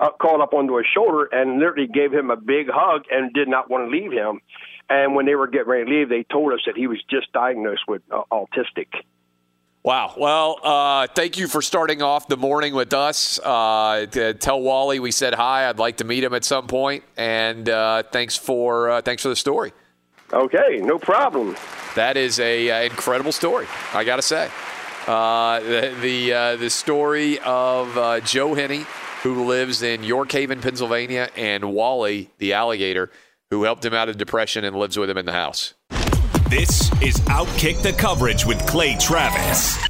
uh, 0.00 0.10
crawled 0.10 0.40
up 0.40 0.52
onto 0.54 0.76
his 0.76 0.86
shoulder 0.92 1.28
and 1.30 1.58
literally 1.58 1.86
gave 1.86 2.12
him 2.12 2.30
a 2.30 2.36
big 2.36 2.68
hug 2.68 3.04
and 3.10 3.32
did 3.32 3.48
not 3.48 3.70
want 3.70 3.84
to 3.84 3.90
leave 3.90 4.10
him. 4.10 4.40
And 4.88 5.14
when 5.14 5.26
they 5.26 5.36
were 5.36 5.46
getting 5.46 5.68
ready 5.68 5.84
to 5.84 5.90
leave, 5.90 6.08
they 6.08 6.24
told 6.24 6.52
us 6.52 6.60
that 6.66 6.76
he 6.76 6.86
was 6.88 6.98
just 7.08 7.32
diagnosed 7.32 7.82
with 7.86 8.02
uh, 8.10 8.22
autistic. 8.32 8.88
Wow. 9.82 10.12
Well, 10.18 10.58
uh, 10.62 11.06
thank 11.14 11.38
you 11.38 11.48
for 11.48 11.62
starting 11.62 12.02
off 12.02 12.28
the 12.28 12.36
morning 12.36 12.74
with 12.74 12.92
us. 12.92 13.38
Uh, 13.42 14.06
to 14.10 14.34
tell 14.34 14.60
Wally 14.60 14.98
we 14.98 15.10
said 15.10 15.32
hi. 15.32 15.68
I'd 15.68 15.78
like 15.78 15.98
to 15.98 16.04
meet 16.04 16.22
him 16.24 16.34
at 16.34 16.44
some 16.44 16.66
point. 16.66 17.04
and 17.16 17.68
uh, 17.68 18.02
thanks 18.10 18.36
for 18.36 18.90
uh, 18.90 19.02
thanks 19.02 19.22
for 19.22 19.28
the 19.28 19.36
story. 19.36 19.72
Okay, 20.32 20.80
no 20.82 20.98
problem. 20.98 21.56
That 21.96 22.16
is 22.16 22.38
a 22.38 22.70
uh, 22.70 22.82
incredible 22.82 23.32
story. 23.32 23.66
I 23.92 24.04
got 24.04 24.16
to 24.16 24.22
say, 24.22 24.48
uh, 25.08 25.60
the 25.60 25.96
the, 26.00 26.32
uh, 26.32 26.56
the 26.56 26.70
story 26.70 27.40
of 27.40 27.96
uh, 27.98 28.20
Joe 28.20 28.54
Henney, 28.54 28.84
who 29.22 29.46
lives 29.46 29.82
in 29.82 30.02
York 30.02 30.32
Haven, 30.32 30.60
Pennsylvania, 30.60 31.28
and 31.36 31.72
Wally, 31.72 32.30
the 32.38 32.52
alligator, 32.52 33.10
who 33.50 33.64
helped 33.64 33.84
him 33.84 33.92
out 33.92 34.08
of 34.08 34.16
depression 34.16 34.64
and 34.64 34.76
lives 34.76 34.96
with 34.96 35.10
him 35.10 35.18
in 35.18 35.26
the 35.26 35.32
house. 35.32 35.74
This 36.48 36.90
is 37.02 37.16
Outkick 37.28 37.82
the 37.82 37.92
Coverage 37.92 38.44
with 38.46 38.58
Clay 38.66 38.96
Travis. 38.98 39.89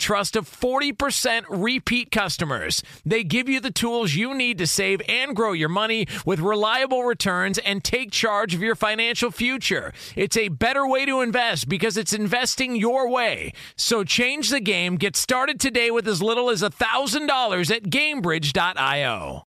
trust 0.00 0.34
of 0.34 0.50
40% 0.50 1.44
repeat 1.48 2.10
customers. 2.10 2.82
They 3.04 3.22
give 3.22 3.48
you 3.48 3.60
the 3.60 3.70
tools 3.70 4.14
you 4.14 4.34
need 4.34 4.58
to 4.58 4.66
save 4.66 5.00
and 5.08 5.36
grow 5.36 5.52
your 5.52 5.68
money 5.68 6.08
with 6.26 6.40
reliable 6.40 7.04
returns 7.04 7.58
and 7.58 7.84
take 7.84 8.10
charge 8.10 8.54
of 8.54 8.62
your 8.62 8.74
financial 8.74 9.30
future. 9.30 9.92
It's 10.16 10.36
a 10.36 10.48
better 10.48 10.86
way 10.86 11.06
to 11.06 11.20
invest 11.20 11.68
because 11.68 11.96
it's 11.96 12.12
investing 12.12 12.74
your 12.74 13.08
way. 13.08 13.52
So 13.76 14.02
change 14.02 14.50
the 14.50 14.60
game. 14.60 14.96
Get 14.96 15.14
started 15.14 15.60
today 15.60 15.90
with 15.90 16.08
as 16.08 16.22
little 16.22 16.50
as 16.50 16.62
$1,000 16.62 17.76
at 17.76 17.84
gamebridge.io. 17.84 19.46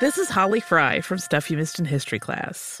This 0.00 0.16
is 0.16 0.30
Holly 0.30 0.60
Fry 0.60 1.02
from 1.02 1.18
Stuff 1.18 1.50
You 1.50 1.58
Missed 1.58 1.78
in 1.78 1.84
History 1.84 2.18
class. 2.18 2.80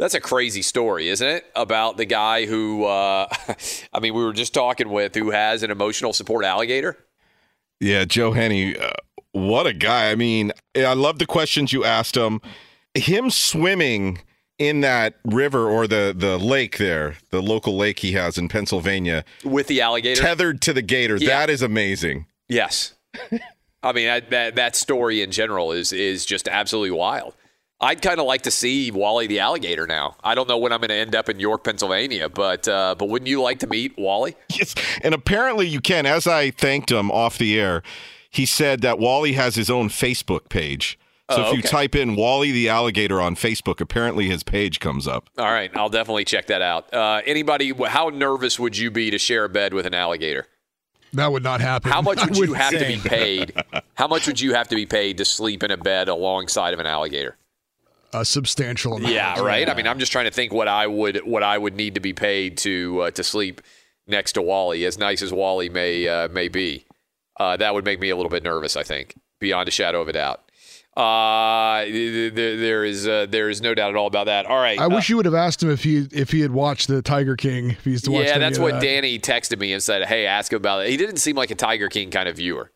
That's 0.00 0.14
a 0.14 0.20
crazy 0.20 0.62
story, 0.62 1.10
isn't 1.10 1.28
it? 1.28 1.44
About 1.54 1.98
the 1.98 2.06
guy 2.06 2.46
who, 2.46 2.86
uh, 2.86 3.28
I 3.92 4.00
mean, 4.00 4.14
we 4.14 4.24
were 4.24 4.32
just 4.32 4.54
talking 4.54 4.88
with, 4.88 5.14
who 5.14 5.30
has 5.30 5.62
an 5.62 5.70
emotional 5.70 6.14
support 6.14 6.42
alligator. 6.42 6.96
Yeah, 7.80 8.06
Joe 8.06 8.32
Henney, 8.32 8.78
uh, 8.78 8.92
what 9.32 9.66
a 9.66 9.74
guy. 9.74 10.10
I 10.10 10.14
mean, 10.14 10.52
I 10.74 10.94
love 10.94 11.18
the 11.18 11.26
questions 11.26 11.74
you 11.74 11.84
asked 11.84 12.16
him. 12.16 12.40
Him 12.94 13.28
swimming 13.28 14.22
in 14.58 14.80
that 14.80 15.16
river 15.24 15.68
or 15.68 15.86
the 15.86 16.14
the 16.16 16.38
lake 16.38 16.78
there, 16.78 17.16
the 17.30 17.42
local 17.42 17.76
lake 17.76 17.98
he 17.98 18.12
has 18.12 18.38
in 18.38 18.48
Pennsylvania, 18.48 19.22
with 19.44 19.66
the 19.66 19.82
alligator 19.82 20.20
tethered 20.20 20.62
to 20.62 20.72
the 20.72 20.82
gator. 20.82 21.16
Yeah. 21.16 21.28
That 21.28 21.50
is 21.50 21.60
amazing. 21.60 22.24
Yes. 22.48 22.94
I 23.82 23.92
mean, 23.92 24.06
that, 24.06 24.30
that 24.30 24.54
that 24.56 24.76
story 24.76 25.20
in 25.20 25.30
general 25.30 25.72
is 25.72 25.92
is 25.92 26.24
just 26.24 26.48
absolutely 26.48 26.90
wild. 26.90 27.34
I'd 27.82 28.02
kind 28.02 28.20
of 28.20 28.26
like 28.26 28.42
to 28.42 28.50
see 28.50 28.90
Wally 28.90 29.26
the 29.26 29.40
alligator 29.40 29.86
now. 29.86 30.16
I 30.22 30.34
don't 30.34 30.48
know 30.48 30.58
when 30.58 30.70
I'm 30.72 30.80
going 30.80 30.90
to 30.90 30.94
end 30.94 31.14
up 31.14 31.30
in 31.30 31.40
York, 31.40 31.64
Pennsylvania, 31.64 32.28
but 32.28 32.68
uh, 32.68 32.94
but 32.98 33.08
wouldn't 33.08 33.28
you 33.28 33.40
like 33.40 33.60
to 33.60 33.66
meet 33.66 33.96
Wally? 33.96 34.36
Yes, 34.50 34.74
and 35.02 35.14
apparently 35.14 35.66
you 35.66 35.80
can. 35.80 36.04
As 36.04 36.26
I 36.26 36.50
thanked 36.50 36.90
him 36.90 37.10
off 37.10 37.38
the 37.38 37.58
air, 37.58 37.82
he 38.30 38.44
said 38.44 38.82
that 38.82 38.98
Wally 38.98 39.32
has 39.32 39.54
his 39.54 39.70
own 39.70 39.88
Facebook 39.88 40.48
page. 40.50 40.98
So 41.30 41.44
Oh, 41.44 41.50
if 41.50 41.56
you 41.56 41.62
type 41.62 41.94
in 41.94 42.16
Wally 42.16 42.50
the 42.50 42.68
alligator 42.68 43.20
on 43.20 43.36
Facebook, 43.36 43.80
apparently 43.80 44.26
his 44.28 44.42
page 44.42 44.80
comes 44.80 45.06
up. 45.06 45.30
All 45.38 45.44
right, 45.46 45.70
I'll 45.76 45.88
definitely 45.88 46.24
check 46.24 46.48
that 46.48 46.60
out. 46.60 46.92
Uh, 46.92 47.22
anybody, 47.24 47.72
how 47.86 48.08
nervous 48.08 48.58
would 48.58 48.76
you 48.76 48.90
be 48.90 49.10
to 49.10 49.18
share 49.18 49.44
a 49.44 49.48
bed 49.48 49.72
with 49.72 49.86
an 49.86 49.94
alligator? 49.94 50.46
That 51.12 51.30
would 51.32 51.44
not 51.44 51.60
happen. 51.60 51.90
How 51.90 52.02
much 52.02 52.18
I 52.22 52.24
would 52.26 52.36
you 52.36 52.48
would 52.50 52.58
have 52.58 52.72
to 52.72 52.84
be 52.84 52.96
paid? 52.98 53.52
How 53.94 54.08
much 54.08 54.26
would 54.26 54.40
you 54.40 54.54
have 54.54 54.68
to 54.68 54.74
be 54.76 54.86
paid 54.86 55.18
to 55.18 55.24
sleep 55.24 55.62
in 55.62 55.70
a 55.70 55.76
bed 55.76 56.08
alongside 56.08 56.74
of 56.74 56.80
an 56.80 56.86
alligator? 56.86 57.36
A 58.12 58.24
substantial 58.24 58.94
amount. 58.96 59.12
Yeah, 59.12 59.40
right. 59.40 59.68
I 59.68 59.74
mean, 59.74 59.86
I'm 59.86 59.98
just 59.98 60.12
trying 60.12 60.24
to 60.24 60.30
think 60.30 60.52
what 60.52 60.68
I 60.68 60.86
would 60.86 61.18
what 61.24 61.42
I 61.42 61.56
would 61.56 61.76
need 61.76 61.94
to 61.94 62.00
be 62.00 62.12
paid 62.12 62.58
to 62.58 63.02
uh, 63.02 63.10
to 63.12 63.22
sleep 63.22 63.60
next 64.06 64.32
to 64.32 64.42
Wally. 64.42 64.84
As 64.84 64.98
nice 64.98 65.22
as 65.22 65.32
Wally 65.32 65.68
may 65.68 66.08
uh, 66.08 66.28
may 66.28 66.48
be, 66.48 66.86
uh, 67.38 67.56
that 67.56 67.74
would 67.74 67.84
make 67.84 68.00
me 68.00 68.10
a 68.10 68.16
little 68.16 68.30
bit 68.30 68.42
nervous. 68.42 68.76
I 68.76 68.82
think, 68.82 69.14
beyond 69.38 69.68
a 69.68 69.72
shadow 69.72 70.00
of 70.00 70.08
a 70.08 70.12
doubt. 70.12 70.42
Uh, 70.96 71.84
there, 71.84 72.30
there 72.56 72.84
is 72.84 73.06
uh, 73.06 73.26
there 73.28 73.48
is 73.48 73.60
no 73.60 73.74
doubt 73.74 73.90
at 73.90 73.96
all 73.96 74.08
about 74.08 74.26
that. 74.26 74.46
All 74.46 74.56
right. 74.56 74.78
I 74.78 74.84
uh, 74.84 74.88
wish 74.88 75.08
you 75.08 75.16
would 75.16 75.24
have 75.24 75.34
asked 75.34 75.62
him 75.62 75.70
if 75.70 75.84
he 75.84 76.08
if 76.10 76.30
he 76.30 76.40
had 76.40 76.50
watched 76.50 76.88
the 76.88 77.00
Tiger 77.00 77.36
King. 77.36 77.70
If 77.70 77.84
he 77.84 77.92
used 77.92 78.04
to 78.06 78.10
watch. 78.10 78.26
yeah, 78.26 78.38
that's 78.38 78.58
what 78.58 78.72
that. 78.72 78.82
Danny 78.82 79.18
texted 79.18 79.58
me 79.60 79.72
and 79.72 79.82
said. 79.82 80.04
Hey, 80.04 80.26
ask 80.26 80.52
him 80.52 80.56
about 80.56 80.84
it. 80.84 80.90
He 80.90 80.96
didn't 80.96 81.18
seem 81.18 81.36
like 81.36 81.52
a 81.52 81.54
Tiger 81.54 81.88
King 81.88 82.10
kind 82.10 82.28
of 82.28 82.36
viewer. 82.36 82.72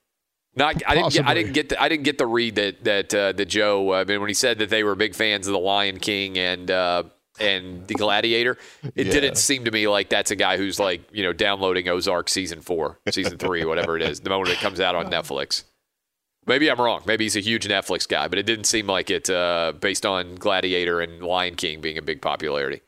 Not, 0.56 0.82
I 0.86 0.94
didn't. 0.94 1.12
Get, 1.12 1.26
I 1.26 1.34
didn't 1.34 1.52
get. 1.52 1.68
The, 1.70 1.82
I 1.82 1.88
didn't 1.88 2.04
get 2.04 2.18
the 2.18 2.26
read 2.26 2.54
that 2.54 2.84
that 2.84 3.14
uh, 3.14 3.32
that 3.32 3.46
Joe. 3.46 3.92
I 3.92 4.04
mean, 4.04 4.20
when 4.20 4.28
he 4.28 4.34
said 4.34 4.58
that 4.60 4.70
they 4.70 4.84
were 4.84 4.94
big 4.94 5.14
fans 5.14 5.46
of 5.48 5.52
the 5.52 5.58
Lion 5.58 5.98
King 5.98 6.38
and 6.38 6.70
uh, 6.70 7.02
and 7.40 7.86
the 7.88 7.94
Gladiator, 7.94 8.56
it 8.94 9.06
Yeah. 9.06 9.12
didn't 9.12 9.36
seem 9.36 9.64
to 9.64 9.72
me 9.72 9.88
like 9.88 10.08
that's 10.10 10.30
a 10.30 10.36
guy 10.36 10.56
who's 10.56 10.78
like 10.78 11.02
you 11.12 11.24
know 11.24 11.32
downloading 11.32 11.88
Ozark 11.88 12.28
season 12.28 12.60
four, 12.60 13.00
season 13.10 13.36
three, 13.38 13.64
whatever 13.64 13.96
it 13.96 14.02
is, 14.02 14.20
the 14.20 14.30
moment 14.30 14.50
it 14.50 14.58
comes 14.58 14.78
out 14.78 14.94
on 14.94 15.06
Netflix. 15.10 15.64
Maybe 16.46 16.70
I'm 16.70 16.78
wrong. 16.80 17.02
Maybe 17.06 17.24
he's 17.24 17.36
a 17.36 17.40
huge 17.40 17.66
Netflix 17.66 18.06
guy, 18.06 18.28
but 18.28 18.38
it 18.38 18.44
didn't 18.44 18.66
seem 18.66 18.86
like 18.86 19.10
it 19.10 19.28
uh, 19.30 19.72
based 19.80 20.04
on 20.06 20.34
Gladiator 20.36 21.00
and 21.00 21.22
Lion 21.22 21.56
King 21.56 21.80
being 21.80 21.96
a 21.98 22.02
big 22.02 22.20
popularity. 22.20 22.82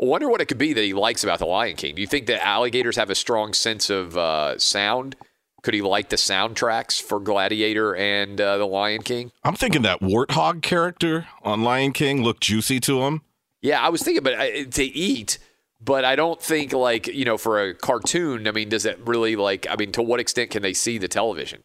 I 0.00 0.04
wonder 0.04 0.28
what 0.28 0.40
it 0.40 0.46
could 0.46 0.58
be 0.58 0.72
that 0.74 0.82
he 0.82 0.92
likes 0.92 1.24
about 1.24 1.38
the 1.38 1.46
Lion 1.46 1.74
King. 1.76 1.94
Do 1.94 2.00
you 2.02 2.06
think 2.06 2.26
that 2.26 2.44
alligators 2.46 2.96
have 2.96 3.08
a 3.08 3.14
strong 3.14 3.54
sense 3.54 3.88
of 3.88 4.16
uh, 4.18 4.58
sound? 4.58 5.16
Could 5.62 5.74
he 5.74 5.82
like 5.82 6.08
the 6.08 6.16
soundtracks 6.16 7.00
for 7.00 7.20
Gladiator 7.20 7.94
and 7.94 8.40
uh, 8.40 8.58
the 8.58 8.66
Lion 8.66 9.02
King? 9.02 9.30
I'm 9.44 9.54
thinking 9.54 9.82
that 9.82 10.00
warthog 10.00 10.60
character 10.60 11.28
on 11.42 11.62
Lion 11.62 11.92
King 11.92 12.22
looked 12.22 12.42
juicy 12.42 12.80
to 12.80 13.02
him. 13.02 13.22
Yeah, 13.60 13.80
I 13.80 13.88
was 13.88 14.02
thinking, 14.02 14.24
but 14.24 14.34
uh, 14.34 14.64
to 14.70 14.84
eat, 14.84 15.38
but 15.80 16.04
I 16.04 16.16
don't 16.16 16.42
think 16.42 16.72
like 16.72 17.06
you 17.06 17.24
know 17.24 17.38
for 17.38 17.60
a 17.60 17.74
cartoon. 17.74 18.48
I 18.48 18.50
mean, 18.50 18.68
does 18.68 18.84
it 18.84 18.98
really 19.04 19.36
like? 19.36 19.66
I 19.70 19.76
mean, 19.76 19.92
to 19.92 20.02
what 20.02 20.18
extent 20.18 20.50
can 20.50 20.62
they 20.62 20.74
see 20.74 20.98
the 20.98 21.06
television? 21.06 21.62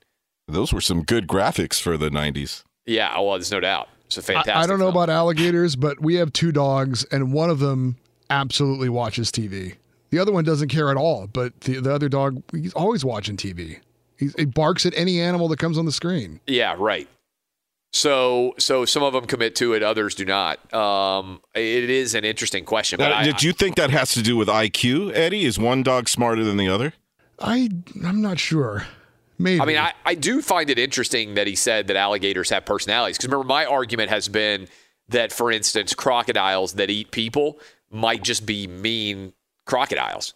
Those 0.47 0.71
were 0.71 0.81
some 0.81 1.03
good 1.03 1.27
graphics 1.27 1.81
for 1.81 1.97
the 1.97 2.09
90s. 2.09 2.63
Yeah, 2.85 3.19
well, 3.19 3.31
there's 3.31 3.51
no 3.51 3.59
doubt. 3.59 3.89
It's 4.05 4.17
a 4.17 4.21
fantastic. 4.21 4.55
I, 4.55 4.61
I 4.61 4.67
don't 4.67 4.79
know 4.79 4.85
film. 4.85 4.95
about 4.95 5.09
alligators, 5.09 5.75
but 5.75 5.99
we 5.99 6.15
have 6.15 6.31
two 6.31 6.51
dogs, 6.51 7.03
and 7.05 7.33
one 7.33 7.49
of 7.49 7.59
them 7.59 7.97
absolutely 8.29 8.89
watches 8.89 9.29
TV. 9.29 9.75
The 10.09 10.19
other 10.19 10.31
one 10.31 10.45
doesn't 10.45 10.69
care 10.69 10.89
at 10.89 10.95
all, 10.95 11.27
but 11.27 11.59
the, 11.61 11.81
the 11.81 11.93
other 11.93 12.07
dog, 12.07 12.41
he's 12.53 12.73
always 12.73 13.03
watching 13.03 13.35
TV. 13.35 13.79
He's, 14.17 14.33
he 14.35 14.45
barks 14.45 14.85
at 14.85 14.93
any 14.95 15.19
animal 15.21 15.47
that 15.49 15.59
comes 15.59 15.77
on 15.77 15.85
the 15.85 15.91
screen. 15.91 16.39
Yeah, 16.47 16.75
right. 16.77 17.07
So, 17.93 18.53
so 18.59 18.85
some 18.85 19.01
of 19.01 19.13
them 19.13 19.25
commit 19.25 19.55
to 19.57 19.73
it, 19.73 19.81
others 19.81 20.13
do 20.13 20.25
not. 20.25 20.73
Um, 20.73 21.41
it 21.55 21.89
is 21.89 22.15
an 22.15 22.25
interesting 22.25 22.65
question. 22.65 22.97
But 22.97 23.09
Now, 23.09 23.17
I, 23.17 23.23
did 23.23 23.41
you 23.41 23.53
think 23.53 23.75
that 23.77 23.91
has 23.91 24.13
to 24.13 24.21
do 24.21 24.35
with 24.35 24.47
IQ, 24.47 25.15
Eddie? 25.15 25.45
Is 25.45 25.57
one 25.57 25.83
dog 25.83 26.09
smarter 26.09 26.43
than 26.43 26.57
the 26.57 26.67
other? 26.67 26.93
I 27.39 27.69
I'm 28.03 28.21
not 28.21 28.39
sure. 28.39 28.85
Maybe. 29.39 29.61
I 29.61 29.65
mean, 29.65 29.77
I, 29.77 29.93
I 30.05 30.15
do 30.15 30.41
find 30.41 30.69
it 30.69 30.79
interesting 30.79 31.35
that 31.35 31.45
he 31.47 31.55
said 31.55 31.87
that 31.87 31.95
alligators 31.95 32.49
have 32.49 32.65
personalities. 32.65 33.17
Because 33.17 33.29
remember, 33.29 33.47
my 33.47 33.65
argument 33.65 34.09
has 34.09 34.27
been 34.27 34.67
that, 35.09 35.31
for 35.31 35.51
instance, 35.51 35.93
crocodiles 35.93 36.73
that 36.73 36.89
eat 36.89 37.11
people 37.11 37.59
might 37.91 38.23
just 38.23 38.45
be 38.45 38.67
mean 38.67 39.33
crocodiles, 39.65 40.33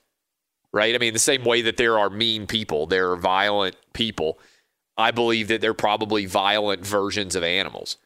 right? 0.73 0.95
I 0.95 0.97
mean, 0.97 1.13
the 1.13 1.19
same 1.19 1.43
way 1.43 1.61
that 1.63 1.77
there 1.77 1.99
are 1.99 2.09
mean 2.09 2.47
people, 2.47 2.85
there 2.85 3.11
are 3.11 3.17
violent 3.17 3.75
people. 3.93 4.39
I 4.97 5.11
believe 5.11 5.47
that 5.47 5.61
they're 5.61 5.73
probably 5.73 6.25
violent 6.25 6.85
versions 6.85 7.35
of 7.35 7.43
animals. 7.43 7.97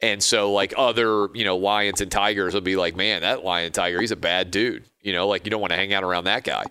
And 0.00 0.22
so, 0.22 0.52
like 0.52 0.72
other, 0.76 1.28
you 1.34 1.44
know, 1.44 1.56
lions 1.56 2.00
and 2.00 2.10
tigers 2.10 2.54
will 2.54 2.60
be 2.60 2.76
like, 2.76 2.94
man, 2.94 3.22
that 3.22 3.44
lion 3.44 3.66
and 3.66 3.74
tiger, 3.74 4.00
he's 4.00 4.12
a 4.12 4.16
bad 4.16 4.50
dude. 4.50 4.84
You 5.00 5.12
know, 5.12 5.26
like 5.26 5.44
you 5.44 5.50
don't 5.50 5.60
want 5.60 5.72
to 5.72 5.76
hang 5.76 5.92
out 5.92 6.04
around 6.04 6.24
that 6.24 6.44
guy. 6.44 6.64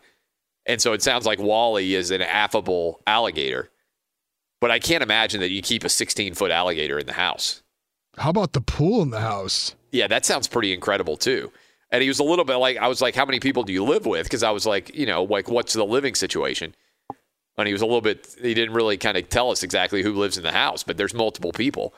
And 0.66 0.82
so 0.82 0.94
it 0.94 1.02
sounds 1.02 1.26
like 1.26 1.40
Wally 1.40 1.96
is 1.96 2.12
an 2.12 2.22
affable 2.22 3.02
alligator. 3.08 3.70
But 4.60 4.72
I 4.72 4.80
can't 4.80 5.04
imagine 5.04 5.40
that 5.42 5.50
you 5.50 5.62
keep 5.62 5.84
a 5.84 5.90
16 5.90 6.34
foot 6.36 6.52
alligator 6.52 6.98
in 7.00 7.06
the 7.06 7.14
house. 7.14 7.64
How 8.18 8.32
about 8.32 8.54
the 8.54 8.62
pool 8.62 9.02
in 9.02 9.12
the 9.12 9.22
house? 9.22 9.76
Yeah, 9.92 10.08
that 10.08 10.26
sounds 10.26 10.48
pretty 10.48 10.74
incredible 10.74 11.18
too. 11.18 11.52
And 11.90 12.02
he 12.02 12.10
was 12.10 12.20
a 12.20 12.24
little 12.24 12.46
bit 12.46 12.56
like, 12.56 12.78
I 12.78 12.88
was 12.88 13.02
like, 13.02 13.16
how 13.16 13.26
many 13.26 13.40
people 13.40 13.64
do 13.64 13.72
you 13.72 13.84
live 13.84 14.06
with? 14.06 14.26
Because 14.26 14.44
I 14.44 14.52
was 14.52 14.66
like, 14.66 14.94
you 14.94 15.06
know, 15.06 15.24
like, 15.24 15.50
what's 15.50 15.74
the 15.74 15.86
living 15.86 16.16
situation? 16.16 16.76
And 17.58 17.66
he 17.68 17.74
was 17.74 17.82
a 17.82 17.86
little 17.86 18.02
bit, 18.02 18.36
he 18.42 18.54
didn't 18.54 18.76
really 18.76 18.98
kind 18.98 19.18
of 19.18 19.30
tell 19.30 19.52
us 19.52 19.64
exactly 19.64 20.04
who 20.04 20.14
lives 20.14 20.38
in 20.38 20.44
the 20.44 20.52
house, 20.52 20.84
but 20.84 20.98
there's 20.98 21.14
multiple 21.14 21.52
people. 21.52 21.94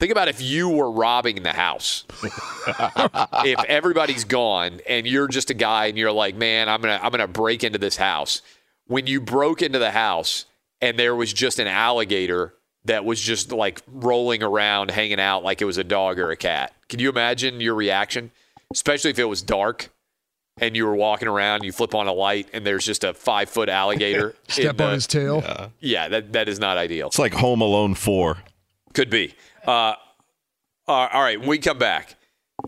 Think 0.00 0.12
about 0.12 0.28
if 0.28 0.40
you 0.40 0.68
were 0.68 0.90
robbing 0.90 1.42
the 1.42 1.52
house. 1.52 2.04
if 3.44 3.64
everybody's 3.64 4.24
gone 4.24 4.80
and 4.88 5.06
you're 5.06 5.28
just 5.28 5.50
a 5.50 5.54
guy 5.54 5.86
and 5.86 5.96
you're 5.96 6.12
like, 6.12 6.34
man, 6.34 6.68
I'm 6.68 6.80
gonna 6.80 6.98
I'm 7.02 7.10
gonna 7.10 7.28
break 7.28 7.64
into 7.64 7.78
this 7.78 7.96
house. 7.96 8.42
When 8.86 9.06
you 9.06 9.20
broke 9.20 9.62
into 9.62 9.78
the 9.78 9.92
house 9.92 10.46
and 10.80 10.98
there 10.98 11.14
was 11.14 11.32
just 11.32 11.58
an 11.58 11.68
alligator 11.68 12.54
that 12.84 13.04
was 13.04 13.20
just 13.20 13.52
like 13.52 13.82
rolling 13.86 14.42
around, 14.42 14.90
hanging 14.90 15.20
out 15.20 15.42
like 15.42 15.62
it 15.62 15.64
was 15.64 15.78
a 15.78 15.84
dog 15.84 16.18
or 16.18 16.30
a 16.30 16.36
cat. 16.36 16.74
Can 16.88 16.98
you 16.98 17.08
imagine 17.08 17.60
your 17.60 17.74
reaction? 17.74 18.30
Especially 18.74 19.10
if 19.10 19.18
it 19.18 19.24
was 19.24 19.40
dark 19.40 19.90
and 20.58 20.76
you 20.76 20.84
were 20.86 20.94
walking 20.94 21.28
around, 21.28 21.64
you 21.64 21.72
flip 21.72 21.94
on 21.94 22.06
a 22.06 22.12
light, 22.12 22.48
and 22.52 22.66
there's 22.66 22.84
just 22.84 23.04
a 23.04 23.14
five 23.14 23.48
foot 23.48 23.68
alligator. 23.68 24.34
Step 24.48 24.76
the- 24.76 24.84
on 24.84 24.92
his 24.94 25.06
tail. 25.06 25.70
Yeah, 25.80 26.08
that, 26.08 26.32
that 26.32 26.48
is 26.48 26.58
not 26.58 26.76
ideal. 26.76 27.06
It's 27.06 27.18
like 27.18 27.34
Home 27.34 27.60
Alone 27.60 27.94
4. 27.94 28.38
Could 28.92 29.10
be. 29.10 29.34
Uh, 29.66 29.94
uh, 30.86 30.92
all 30.92 31.22
right, 31.22 31.40
when 31.40 31.48
we 31.48 31.58
come 31.58 31.78
back, 31.78 32.16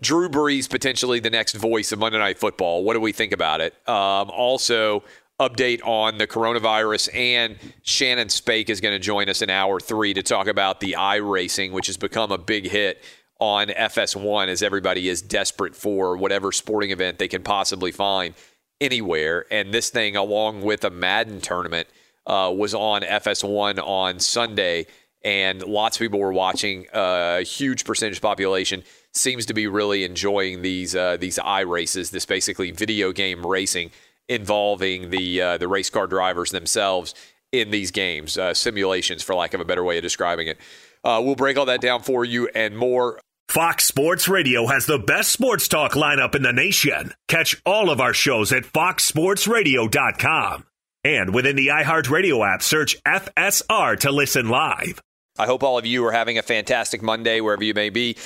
Drew 0.00 0.28
Brees 0.28 0.68
potentially 0.68 1.20
the 1.20 1.30
next 1.30 1.54
voice 1.54 1.92
of 1.92 1.98
Monday 1.98 2.18
Night 2.18 2.38
Football. 2.38 2.82
What 2.84 2.94
do 2.94 3.00
we 3.00 3.12
think 3.12 3.32
about 3.32 3.60
it? 3.60 3.74
Um, 3.88 4.30
also, 4.30 5.04
update 5.38 5.86
on 5.86 6.18
the 6.18 6.26
coronavirus, 6.26 7.14
and 7.14 7.56
Shannon 7.82 8.28
Spake 8.28 8.70
is 8.70 8.80
going 8.80 8.94
to 8.94 8.98
join 8.98 9.28
us 9.28 9.42
in 9.42 9.50
hour 9.50 9.78
three 9.80 10.14
to 10.14 10.22
talk 10.22 10.46
about 10.46 10.80
the 10.80 10.96
iRacing, 10.98 11.72
which 11.72 11.86
has 11.86 11.96
become 11.96 12.32
a 12.32 12.38
big 12.38 12.66
hit 12.66 13.02
on 13.38 13.68
FS1 13.68 14.48
as 14.48 14.62
everybody 14.62 15.08
is 15.08 15.20
desperate 15.22 15.76
for 15.76 16.16
whatever 16.16 16.52
sporting 16.52 16.90
event 16.90 17.18
they 17.18 17.28
can 17.28 17.42
possibly 17.42 17.92
find 17.92 18.34
anywhere. 18.80 19.46
And 19.50 19.72
this 19.72 19.90
thing, 19.90 20.16
along 20.16 20.62
with 20.62 20.84
a 20.84 20.90
Madden 20.90 21.40
tournament, 21.40 21.88
uh, 22.26 22.52
was 22.56 22.74
on 22.74 23.02
FS1 23.02 23.78
on 23.78 24.18
Sunday, 24.18 24.86
and 25.22 25.62
lots 25.62 25.96
of 25.96 26.00
people 26.00 26.18
were 26.18 26.32
watching. 26.32 26.86
Uh, 26.92 27.38
a 27.40 27.42
huge 27.42 27.84
percentage 27.84 28.20
population 28.20 28.82
seems 29.12 29.46
to 29.46 29.54
be 29.54 29.66
really 29.66 30.04
enjoying 30.04 30.62
these 30.62 30.94
uh, 30.96 31.16
these 31.16 31.38
i 31.38 31.60
races. 31.60 32.10
This 32.10 32.26
basically 32.26 32.70
video 32.70 33.12
game 33.12 33.44
racing 33.46 33.90
involving 34.28 35.10
the 35.10 35.40
uh, 35.40 35.58
the 35.58 35.68
race 35.68 35.90
car 35.90 36.06
drivers 36.06 36.50
themselves 36.50 37.14
in 37.52 37.70
these 37.70 37.90
games, 37.90 38.36
uh, 38.36 38.52
simulations, 38.52 39.22
for 39.22 39.34
lack 39.34 39.54
of 39.54 39.60
a 39.60 39.64
better 39.64 39.84
way 39.84 39.98
of 39.98 40.02
describing 40.02 40.48
it. 40.48 40.58
Uh, 41.04 41.20
we'll 41.22 41.36
break 41.36 41.56
all 41.56 41.66
that 41.66 41.80
down 41.80 42.02
for 42.02 42.24
you 42.24 42.48
and 42.54 42.76
more. 42.76 43.20
Fox 43.48 43.86
Sports 43.86 44.28
Radio 44.28 44.66
has 44.66 44.86
the 44.86 44.98
best 44.98 45.30
sports 45.30 45.68
talk 45.68 45.92
lineup 45.92 46.34
in 46.34 46.42
the 46.42 46.52
nation. 46.52 47.14
Catch 47.28 47.62
all 47.64 47.90
of 47.90 48.00
our 48.00 48.12
shows 48.12 48.52
at 48.52 48.64
foxsportsradio.com. 48.64 50.66
And 51.04 51.32
within 51.32 51.56
the 51.56 51.68
iHeartRadio 51.68 52.54
app, 52.54 52.62
search 52.62 53.00
FSR 53.04 53.98
to 54.00 54.10
listen 54.10 54.48
live. 54.48 55.00
I 55.38 55.46
hope 55.46 55.62
all 55.62 55.78
of 55.78 55.86
you 55.86 56.04
are 56.06 56.12
having 56.12 56.38
a 56.38 56.42
fantastic 56.42 57.02
Monday 57.02 57.40
wherever 57.40 57.62
you 57.62 57.72
may 57.72 57.90
be 57.90 58.16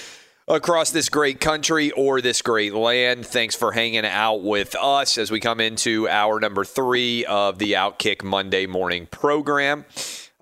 across 0.48 0.90
this 0.90 1.10
great 1.10 1.38
country 1.38 1.90
or 1.92 2.20
this 2.20 2.42
great 2.42 2.72
land. 2.72 3.26
Thanks 3.26 3.54
for 3.54 3.72
hanging 3.72 4.06
out 4.06 4.42
with 4.42 4.74
us 4.74 5.18
as 5.18 5.30
we 5.30 5.38
come 5.38 5.60
into 5.60 6.08
hour 6.08 6.40
number 6.40 6.64
three 6.64 7.24
of 7.26 7.58
the 7.58 7.74
Outkick 7.74 8.24
Monday 8.24 8.66
morning 8.66 9.06
program. 9.06 9.84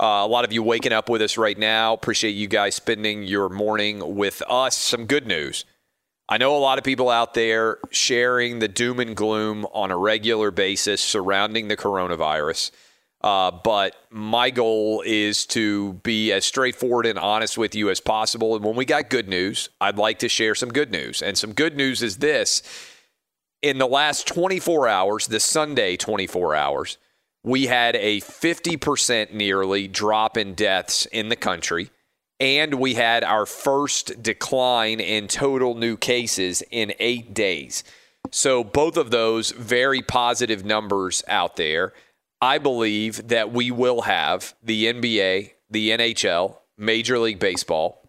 Uh, 0.00 0.22
a 0.22 0.26
lot 0.26 0.44
of 0.44 0.52
you 0.52 0.62
waking 0.62 0.92
up 0.92 1.08
with 1.08 1.20
us 1.20 1.36
right 1.36 1.58
now. 1.58 1.92
Appreciate 1.92 2.32
you 2.32 2.46
guys 2.46 2.76
spending 2.76 3.24
your 3.24 3.48
morning 3.48 4.16
with 4.16 4.42
us. 4.48 4.76
Some 4.76 5.06
good 5.06 5.26
news. 5.26 5.64
I 6.28 6.36
know 6.36 6.56
a 6.56 6.58
lot 6.58 6.78
of 6.78 6.84
people 6.84 7.08
out 7.08 7.34
there 7.34 7.78
sharing 7.90 8.58
the 8.58 8.68
doom 8.68 9.00
and 9.00 9.16
gloom 9.16 9.66
on 9.72 9.90
a 9.90 9.96
regular 9.96 10.50
basis 10.50 11.00
surrounding 11.00 11.68
the 11.68 11.76
coronavirus. 11.76 12.70
Uh, 13.20 13.50
but 13.50 13.96
my 14.10 14.50
goal 14.50 15.02
is 15.04 15.44
to 15.46 15.94
be 15.94 16.30
as 16.32 16.44
straightforward 16.44 17.06
and 17.06 17.18
honest 17.18 17.58
with 17.58 17.74
you 17.74 17.90
as 17.90 17.98
possible. 17.98 18.54
And 18.54 18.64
when 18.64 18.76
we 18.76 18.84
got 18.84 19.10
good 19.10 19.28
news, 19.28 19.70
I'd 19.80 19.98
like 19.98 20.20
to 20.20 20.28
share 20.28 20.54
some 20.54 20.68
good 20.68 20.92
news. 20.92 21.22
And 21.22 21.36
some 21.36 21.52
good 21.52 21.76
news 21.76 22.02
is 22.02 22.18
this 22.18 22.62
in 23.60 23.78
the 23.78 23.88
last 23.88 24.28
24 24.28 24.86
hours, 24.86 25.26
the 25.26 25.40
Sunday 25.40 25.96
24 25.96 26.54
hours, 26.54 26.98
we 27.48 27.66
had 27.66 27.96
a 27.96 28.20
50% 28.20 29.32
nearly 29.32 29.88
drop 29.88 30.36
in 30.36 30.52
deaths 30.52 31.06
in 31.06 31.30
the 31.30 31.36
country. 31.36 31.90
And 32.38 32.74
we 32.74 32.92
had 32.92 33.24
our 33.24 33.46
first 33.46 34.22
decline 34.22 35.00
in 35.00 35.28
total 35.28 35.74
new 35.74 35.96
cases 35.96 36.62
in 36.70 36.92
eight 37.00 37.32
days. 37.32 37.84
So, 38.30 38.62
both 38.62 38.98
of 38.98 39.10
those 39.10 39.52
very 39.52 40.02
positive 40.02 40.64
numbers 40.64 41.24
out 41.26 41.56
there. 41.56 41.94
I 42.40 42.58
believe 42.58 43.28
that 43.28 43.50
we 43.50 43.70
will 43.70 44.02
have 44.02 44.54
the 44.62 44.84
NBA, 44.84 45.52
the 45.70 45.90
NHL, 45.90 46.58
Major 46.76 47.18
League 47.18 47.38
Baseball, 47.40 48.08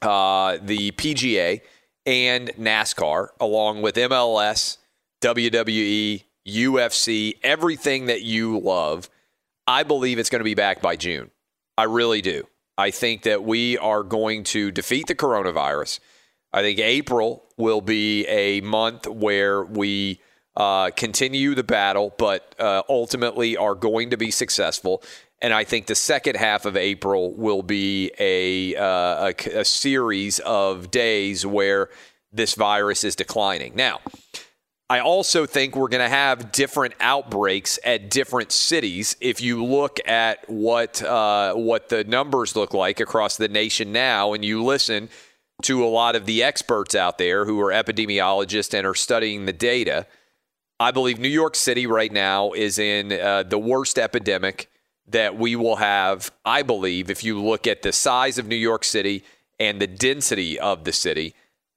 uh, 0.00 0.56
the 0.60 0.90
PGA, 0.92 1.60
and 2.06 2.48
NASCAR, 2.58 3.28
along 3.38 3.82
with 3.82 3.94
MLS, 3.96 4.78
WWE, 5.20 6.24
UFC, 6.46 7.38
everything 7.42 8.06
that 8.06 8.22
you 8.22 8.58
love. 8.58 9.08
I 9.66 9.82
believe 9.82 10.18
it's 10.18 10.30
going 10.30 10.40
to 10.40 10.44
be 10.44 10.54
back 10.54 10.82
by 10.82 10.96
June. 10.96 11.30
I 11.78 11.84
really 11.84 12.20
do. 12.20 12.46
I 12.76 12.90
think 12.90 13.22
that 13.22 13.44
we 13.44 13.78
are 13.78 14.02
going 14.02 14.44
to 14.44 14.70
defeat 14.70 15.06
the 15.06 15.14
coronavirus. 15.14 16.00
I 16.52 16.62
think 16.62 16.78
April 16.78 17.44
will 17.56 17.80
be 17.80 18.26
a 18.26 18.60
month 18.60 19.06
where 19.06 19.64
we 19.64 20.20
uh, 20.56 20.90
continue 20.90 21.54
the 21.54 21.64
battle, 21.64 22.14
but 22.16 22.54
uh, 22.58 22.82
ultimately 22.88 23.56
are 23.56 23.74
going 23.74 24.10
to 24.10 24.16
be 24.16 24.30
successful. 24.30 25.02
And 25.42 25.52
I 25.52 25.64
think 25.64 25.86
the 25.86 25.94
second 25.94 26.36
half 26.36 26.64
of 26.64 26.76
April 26.76 27.34
will 27.34 27.62
be 27.62 28.12
a, 28.18 28.76
uh, 28.76 29.32
a, 29.32 29.60
a 29.60 29.64
series 29.64 30.38
of 30.40 30.90
days 30.90 31.44
where 31.44 31.90
this 32.32 32.54
virus 32.54 33.04
is 33.04 33.16
declining. 33.16 33.74
Now, 33.74 34.00
I 34.90 35.00
also 35.00 35.46
think 35.46 35.74
we're 35.74 35.88
going 35.88 36.04
to 36.04 36.14
have 36.14 36.52
different 36.52 36.94
outbreaks 37.00 37.78
at 37.84 38.10
different 38.10 38.52
cities. 38.52 39.16
If 39.18 39.40
you 39.40 39.64
look 39.64 39.98
at 40.06 40.48
what 40.48 41.02
uh, 41.02 41.54
what 41.54 41.88
the 41.88 42.04
numbers 42.04 42.54
look 42.54 42.74
like 42.74 43.00
across 43.00 43.36
the 43.38 43.48
nation 43.48 43.92
now, 43.92 44.34
and 44.34 44.44
you 44.44 44.62
listen 44.62 45.08
to 45.62 45.84
a 45.84 45.88
lot 45.88 46.16
of 46.16 46.26
the 46.26 46.42
experts 46.42 46.94
out 46.94 47.16
there 47.16 47.46
who 47.46 47.60
are 47.60 47.72
epidemiologists 47.72 48.74
and 48.74 48.86
are 48.86 48.94
studying 48.94 49.46
the 49.46 49.52
data, 49.52 50.06
I 50.78 50.90
believe 50.90 51.18
New 51.18 51.28
York 51.28 51.54
City 51.54 51.86
right 51.86 52.12
now 52.12 52.52
is 52.52 52.78
in 52.78 53.12
uh, 53.12 53.44
the 53.44 53.58
worst 53.58 53.98
epidemic 53.98 54.68
that 55.06 55.38
we 55.38 55.56
will 55.56 55.76
have. 55.76 56.30
I 56.44 56.62
believe 56.62 57.08
if 57.08 57.24
you 57.24 57.42
look 57.42 57.66
at 57.66 57.80
the 57.80 57.92
size 57.92 58.36
of 58.36 58.48
New 58.48 58.56
York 58.56 58.84
City 58.84 59.24
and 59.58 59.80
the 59.80 59.86
density 59.86 60.58
of 60.58 60.84
the 60.84 60.92
city. 60.92 61.34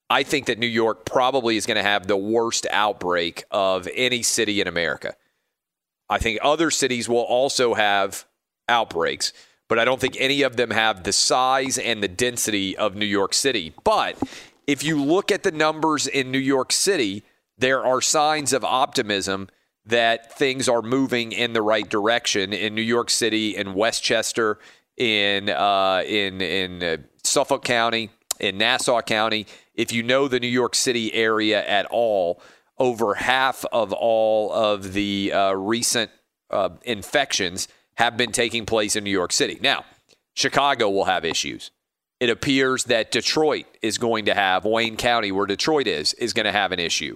I 0.10 0.24
think 0.24 0.46
that 0.46 0.58
New 0.58 0.68
York 0.68 1.06
probably 1.06 1.58
is 1.58 1.66
going 1.66 1.78
to 1.78 1.84
have 1.84 2.08
the 2.08 2.18
worst 2.18 2.66
outbreak 2.72 3.44
of 3.52 3.88
any 3.94 4.24
city 4.24 4.62
in 4.62 4.68
America. 4.68 5.16
I 6.10 6.20
think 6.20 6.40
other 6.42 6.72
cities 6.72 7.10
will 7.10 7.18
also 7.18 7.74
have 7.74 8.26
outbreaks, 8.70 9.34
but 9.68 9.78
I 9.78 9.86
don't 9.86 10.00
think 10.00 10.16
any 10.20 10.44
of 10.44 10.56
them 10.56 10.72
have 10.72 11.04
the 11.04 11.12
size 11.12 11.78
and 11.78 12.02
the 12.02 12.08
density 12.08 12.78
of 12.78 12.96
New 12.96 13.06
York 13.06 13.34
City. 13.34 13.74
But 13.84 14.18
if 14.66 14.84
you 14.84 15.04
look 15.04 15.32
at 15.32 15.44
the 15.44 15.52
numbers 15.52 16.08
in 16.08 16.32
New 16.32 16.38
York 16.40 16.72
City, 16.72 17.24
there 17.58 17.84
are 17.86 18.00
signs 18.00 18.54
of 18.54 18.64
optimism 18.64 19.50
that 19.86 20.38
things 20.38 20.70
are 20.70 20.82
moving 20.82 21.32
in 21.32 21.54
the 21.54 21.62
right 21.62 21.90
direction 21.90 22.54
in 22.54 22.76
New 22.76 22.82
York 22.82 23.10
City, 23.10 23.56
in 23.56 23.74
Westchester, 23.74 24.60
in 24.98 25.50
uh, 25.50 26.04
in 26.06 26.42
in 26.42 26.84
uh, 26.84 26.98
Suffolk 27.24 27.64
County, 27.64 28.10
in 28.40 28.58
Nassau 28.58 29.02
County. 29.02 29.48
If 29.78 29.94
you 29.94 30.04
know 30.04 30.28
the 30.28 30.40
New 30.40 30.48
York 30.48 30.76
City 30.76 31.14
area 31.14 31.66
at 31.66 31.86
all, 31.86 32.42
over 32.78 33.14
half 33.14 33.64
of 33.72 33.94
all 33.94 34.52
of 34.52 34.94
the 34.94 35.32
uh, 35.32 35.54
recent 35.54 36.12
uh, 36.50 36.70
infections 36.84 37.68
have 37.96 38.18
been 38.18 38.32
taking 38.32 38.66
place 38.66 38.96
in 38.96 39.04
New 39.04 39.12
York 39.12 39.32
City. 39.32 39.58
Now, 39.62 39.86
Chicago 40.34 40.90
will 40.90 41.06
have 41.06 41.26
issues. 41.26 41.72
It 42.20 42.30
appears 42.30 42.86
that 42.86 43.12
Detroit 43.12 43.66
is 43.82 43.98
going 43.98 44.26
to 44.26 44.34
have, 44.34 44.66
Wayne 44.66 44.98
County, 44.98 45.32
where 45.32 45.46
Detroit 45.46 45.88
is, 45.88 46.14
is 46.16 46.34
going 46.34 46.46
to 46.46 46.52
have 46.52 46.72
an 46.72 46.80
issue. 46.80 47.16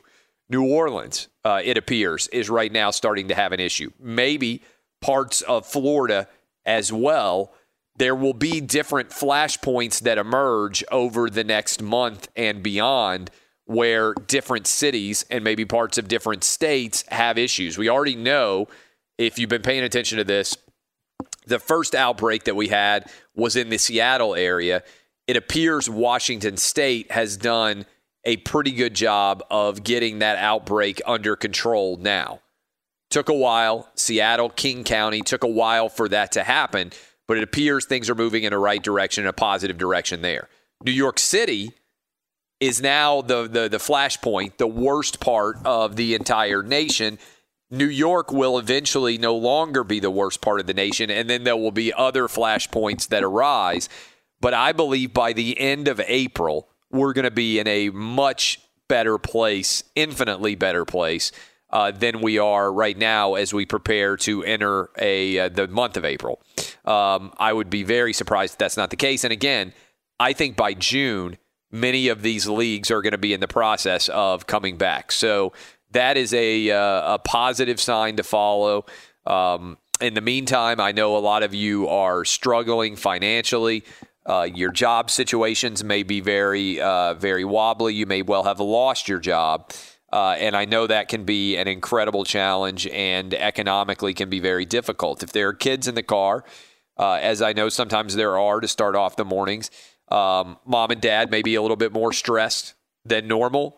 New 0.50 0.68
Orleans, 0.68 1.28
uh, 1.44 1.62
it 1.64 1.78
appears, 1.78 2.28
is 2.28 2.50
right 2.50 2.72
now 2.72 2.92
starting 2.92 3.28
to 3.30 3.36
have 3.36 3.52
an 3.52 3.60
issue. 3.60 3.92
Maybe 4.00 4.62
parts 5.00 5.42
of 5.42 5.66
Florida 5.66 6.28
as 6.66 6.92
well. 6.94 7.54
There 8.02 8.15
will 8.15 8.34
be 8.34 8.61
different 8.61 9.11
flashpoints 9.11 9.99
that 10.02 10.18
emerge 10.18 10.84
over 10.91 11.30
the 11.30 11.44
next 11.44 11.84
month 11.84 12.30
and 12.36 12.64
beyond 12.64 13.30
where 13.65 14.15
different 14.15 14.65
cities 14.65 15.23
and 15.30 15.44
maybe 15.44 15.65
parts 15.65 15.99
of 15.99 16.07
different 16.07 16.44
states 16.44 17.03
have 17.10 17.38
issues. 17.38 17.78
We 17.78 17.90
already 17.90 18.15
know, 18.15 18.68
if 19.19 19.38
you've 19.38 19.52
been 19.52 19.61
paying 19.61 19.84
attention 19.84 20.18
to 20.18 20.23
this, 20.23 20.57
the 21.45 21.60
first 21.60 21.94
outbreak 21.94 22.45
that 22.45 22.56
we 22.56 22.69
had 22.69 23.07
was 23.36 23.56
in 23.56 23.69
the 23.69 23.78
Seattle 23.78 24.34
area. 24.34 24.82
It 25.28 25.38
appears 25.38 25.88
Washington 25.88 26.57
State 26.57 27.11
has 27.11 27.38
done 27.38 27.86
a 28.26 28.38
pretty 28.38 28.72
good 28.72 28.95
job 28.95 29.44
of 29.52 29.84
getting 29.84 30.18
that 30.19 30.40
outbreak 30.40 31.03
under 31.06 31.36
control 31.36 31.98
now. 31.98 32.40
Took 33.11 33.30
a 33.30 33.34
while. 33.34 33.90
Seattle, 33.94 34.49
King 34.49 34.86
County, 34.86 35.22
took 35.22 35.44
a 35.44 35.48
while 35.48 35.88
for 35.88 36.10
that 36.10 36.32
to 36.32 36.41
happen, 36.41 36.94
but 37.32 37.38
it 37.38 37.44
appears 37.44 37.86
things 37.86 38.10
are 38.10 38.16
moving 38.16 38.44
in 38.44 38.52
the 38.52 38.58
right 38.58 38.84
direction, 38.84 39.26
a 39.26 39.32
positive 39.32 39.78
direction 39.78 40.22
there. 40.22 40.49
New 40.84 40.91
York 40.91 41.18
City 41.18 41.72
is 42.60 42.82
now 42.82 43.22
the, 43.22 43.48
the, 43.48 43.70
the 43.70 43.78
flashpoint, 43.78 44.58
the 44.58 44.68
worst 44.68 45.22
part 45.22 45.56
of 45.64 45.95
the 45.95 46.14
entire 46.14 46.62
nation. 46.62 47.18
New 47.70 47.88
York 47.88 48.34
will 48.34 48.58
eventually 48.58 49.18
no 49.18 49.34
longer 49.34 49.86
be 49.86 50.02
the 50.02 50.12
worst 50.12 50.41
part 50.41 50.60
of 50.60 50.68
the 50.68 50.74
nation, 50.74 51.10
and 51.10 51.30
then 51.30 51.45
there 51.45 51.56
will 51.56 51.72
be 51.72 51.94
other 51.94 52.28
flashpoints 52.28 53.08
that 53.08 53.24
arise. 53.24 53.88
But 54.41 54.53
I 54.53 54.74
believe 54.74 55.14
by 55.14 55.32
the 55.32 55.58
end 55.58 55.88
of 55.88 56.02
April, 56.08 56.68
we're 56.91 57.14
going 57.14 57.24
to 57.24 57.32
be 57.32 57.60
in 57.60 57.68
a 57.68 57.91
much 57.91 58.60
better 58.90 59.18
place, 59.18 59.86
infinitely 59.95 60.56
better 60.56 60.84
place 60.84 61.32
uh, 61.72 61.91
than 61.91 62.22
we 62.22 62.38
are 62.38 62.72
right 62.72 62.98
now 62.98 63.35
as 63.35 63.53
we 63.53 63.65
prepare 63.65 64.18
to 64.18 64.43
enter 64.43 64.89
a 64.99 65.39
uh, 65.39 65.49
the 65.49 65.68
month 65.68 65.98
of 65.98 66.06
April. 66.06 66.41
Um, 66.85 67.34
I 67.38 67.53
would 67.53 67.69
be 67.69 67.84
very 67.84 68.14
surprised 68.14 68.53
if 68.53 68.57
that's 68.57 68.77
not 68.77 68.89
the 68.89 68.95
case. 68.95 69.23
And 69.23 69.34
again, 69.34 69.73
I 70.19 70.34
think 70.34 70.56
by 70.56 70.73
June, 70.73 71.38
many 71.72 72.07
of 72.10 72.22
these 72.22 72.48
leagues 72.48 72.91
are 72.91 73.02
going 73.02 73.11
to 73.11 73.18
be 73.18 73.34
in 73.34 73.39
the 73.39 73.48
process 73.48 74.10
of 74.10 74.48
coming 74.48 74.77
back. 74.77 75.11
So 75.11 75.53
that 75.91 76.18
is 76.18 76.34
a 76.34 76.72
uh, 76.72 77.15
a 77.15 77.19
positive 77.19 77.80
sign 77.80 78.18
to 78.18 78.23
follow. 78.23 78.85
Um, 79.26 79.77
in 79.99 80.15
the 80.15 80.22
meantime, 80.22 80.80
I 80.80 80.91
know 80.91 81.15
a 81.15 81.19
lot 81.19 81.43
of 81.43 81.53
you 81.53 81.88
are 81.88 82.26
struggling 82.26 82.95
financially. 82.95 83.84
Uh, 84.26 84.48
your 84.53 84.72
job 84.72 85.10
situations 85.10 85.84
may 85.84 86.03
be 86.03 86.22
very, 86.22 86.80
uh, 86.80 87.14
very 87.15 87.43
wobbly. 87.45 87.93
You 87.95 88.06
may 88.06 88.22
well 88.22 88.43
have 88.43 88.60
lost 88.60 89.07
your 89.07 89.19
job. 89.19 89.72
Uh, 90.12 90.36
and 90.38 90.56
I 90.58 90.66
know 90.66 90.88
that 90.88 91.08
can 91.08 91.24
be 91.24 91.56
an 91.56 91.68
incredible 91.68 92.26
challenge 92.26 92.86
and 92.88 93.34
economically 93.34 94.14
can 94.14 94.30
be 94.30 94.40
very 94.40 94.66
difficult. 94.66 95.24
If 95.24 95.32
there 95.32 95.48
are 95.50 95.54
kids 95.54 95.88
in 95.88 95.96
the 95.96 96.04
car, 96.04 96.44
uh, 96.98 97.14
as 97.22 97.42
I 97.42 97.54
know 97.54 97.70
sometimes 97.70 98.16
there 98.16 98.38
are 98.38 98.60
to 98.60 98.68
start 98.68 98.96
off 98.96 99.16
the 99.16 99.24
mornings, 99.24 99.72
um, 100.10 100.58
mom 100.66 100.92
and 100.92 101.00
dad 101.00 101.32
may 101.32 101.42
be 101.42 101.56
a 101.56 101.62
little 101.62 101.78
bit 101.78 101.94
more 101.94 102.12
stressed 102.12 102.74
than 103.06 103.28
normal. 103.28 103.78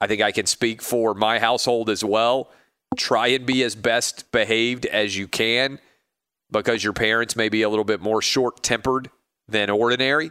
I 0.00 0.06
think 0.06 0.20
I 0.20 0.32
can 0.32 0.44
speak 0.44 0.82
for 0.82 1.14
my 1.14 1.38
household 1.38 1.88
as 1.88 2.04
well. 2.04 2.50
Try 2.96 3.28
and 3.28 3.46
be 3.46 3.62
as 3.62 3.74
best 3.74 4.30
behaved 4.32 4.84
as 4.86 5.16
you 5.16 5.26
can 5.26 5.78
because 6.50 6.84
your 6.84 6.92
parents 6.92 7.36
may 7.36 7.48
be 7.48 7.62
a 7.62 7.70
little 7.70 7.84
bit 7.84 8.02
more 8.02 8.20
short 8.20 8.62
tempered 8.62 9.10
than 9.48 9.70
ordinary. 9.70 10.30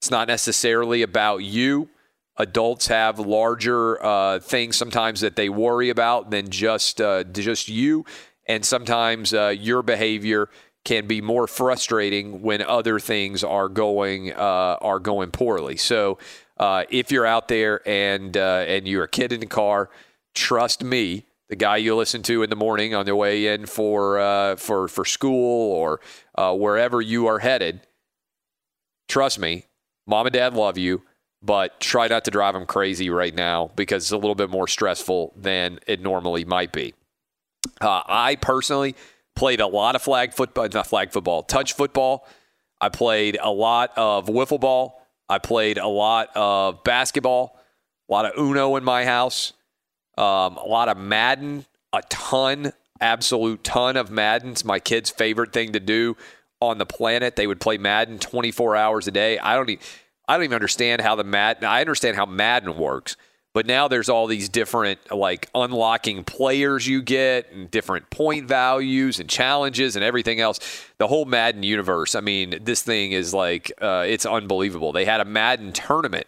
It's 0.00 0.10
not 0.10 0.28
necessarily 0.28 1.02
about 1.02 1.38
you. 1.38 1.90
Adults 2.38 2.86
have 2.86 3.18
larger 3.18 4.02
uh, 4.04 4.38
things 4.38 4.76
sometimes 4.76 5.20
that 5.20 5.36
they 5.36 5.48
worry 5.48 5.90
about 5.90 6.30
than 6.30 6.48
just 6.50 7.00
uh, 7.00 7.24
just 7.24 7.68
you, 7.68 8.04
and 8.46 8.64
sometimes 8.64 9.34
uh, 9.34 9.48
your 9.48 9.82
behavior 9.82 10.48
can 10.84 11.06
be 11.06 11.20
more 11.20 11.46
frustrating 11.46 12.40
when 12.40 12.62
other 12.62 13.00
things 13.00 13.42
are 13.42 13.68
going 13.68 14.32
uh, 14.32 14.78
are 14.80 15.00
going 15.00 15.30
poorly. 15.30 15.76
So, 15.76 16.18
uh, 16.58 16.84
if 16.90 17.10
you're 17.10 17.26
out 17.26 17.48
there 17.48 17.86
and 17.86 18.36
uh, 18.36 18.64
and 18.68 18.86
you're 18.86 19.04
a 19.04 19.08
kid 19.08 19.32
in 19.32 19.40
the 19.40 19.46
car, 19.46 19.90
trust 20.34 20.84
me, 20.84 21.26
the 21.48 21.56
guy 21.56 21.78
you 21.78 21.96
listen 21.96 22.22
to 22.22 22.42
in 22.44 22.50
the 22.50 22.56
morning 22.56 22.94
on 22.94 23.04
their 23.04 23.16
way 23.16 23.48
in 23.48 23.66
for 23.66 24.56
for 24.56 24.86
for 24.86 25.04
school 25.04 25.72
or 25.72 26.00
wherever 26.56 27.00
you 27.00 27.26
are 27.26 27.40
headed 27.40 27.80
trust 29.08 29.38
me, 29.38 29.64
mom 30.06 30.26
and 30.26 30.34
dad 30.34 30.54
love 30.54 30.78
you, 30.78 31.02
but 31.42 31.78
try 31.80 32.08
not 32.08 32.24
to 32.24 32.30
drive 32.30 32.54
them 32.54 32.66
crazy 32.66 33.10
right 33.10 33.34
now 33.34 33.70
because 33.76 34.04
it's 34.04 34.12
a 34.12 34.16
little 34.16 34.34
bit 34.34 34.50
more 34.50 34.66
stressful 34.66 35.32
than 35.36 35.78
it 35.86 36.00
normally 36.00 36.44
might 36.44 36.72
be. 36.72 36.94
Uh, 37.80 38.02
I 38.06 38.36
personally 38.36 38.96
played 39.36 39.60
a 39.60 39.66
lot 39.66 39.94
of 39.94 40.02
flag 40.02 40.32
football, 40.34 40.68
not 40.72 40.86
flag 40.86 41.12
football, 41.12 41.42
touch 41.42 41.74
football. 41.74 42.26
I 42.80 42.88
played 42.88 43.38
a 43.40 43.50
lot 43.50 43.92
of 43.96 44.26
wiffle 44.26 44.60
ball. 44.60 45.00
I 45.28 45.38
played 45.38 45.78
a 45.78 45.86
lot 45.86 46.30
of 46.34 46.82
basketball, 46.84 47.60
a 48.08 48.12
lot 48.12 48.24
of 48.24 48.32
Uno 48.38 48.76
in 48.76 48.84
my 48.84 49.04
house, 49.04 49.52
um, 50.16 50.56
a 50.56 50.64
lot 50.66 50.88
of 50.88 50.96
Madden, 50.96 51.66
a 51.92 52.02
ton, 52.08 52.72
absolute 53.00 53.62
ton 53.62 53.96
of 53.96 54.10
Madden. 54.10 54.52
It's 54.52 54.64
my 54.64 54.80
kids' 54.80 55.10
favorite 55.10 55.52
thing 55.52 55.72
to 55.72 55.80
do 55.80 56.16
on 56.60 56.78
the 56.78 56.86
planet. 56.86 57.36
They 57.36 57.46
would 57.46 57.60
play 57.60 57.76
Madden 57.76 58.18
24 58.18 58.74
hours 58.74 59.06
a 59.06 59.10
day. 59.10 59.38
I 59.38 59.54
don't 59.54 59.68
even, 59.68 59.84
I 60.28 60.34
don't 60.36 60.44
even 60.44 60.54
understand 60.54 61.00
how 61.00 61.14
the 61.14 61.24
Madden. 61.24 61.64
I 61.64 61.80
understand 61.80 62.16
how 62.16 62.26
Madden 62.26 62.76
works, 62.76 63.16
but 63.54 63.64
now 63.64 63.88
there's 63.88 64.10
all 64.10 64.26
these 64.26 64.50
different 64.50 65.10
like 65.10 65.48
unlocking 65.54 66.22
players 66.22 66.86
you 66.86 67.00
get 67.00 67.50
and 67.50 67.70
different 67.70 68.10
point 68.10 68.46
values 68.46 69.18
and 69.18 69.28
challenges 69.28 69.96
and 69.96 70.04
everything 70.04 70.38
else. 70.38 70.60
The 70.98 71.08
whole 71.08 71.24
Madden 71.24 71.62
universe. 71.62 72.14
I 72.14 72.20
mean, 72.20 72.58
this 72.62 72.82
thing 72.82 73.12
is 73.12 73.32
like 73.32 73.72
uh, 73.80 74.04
it's 74.06 74.26
unbelievable. 74.26 74.92
They 74.92 75.06
had 75.06 75.20
a 75.20 75.24
Madden 75.24 75.72
tournament 75.72 76.26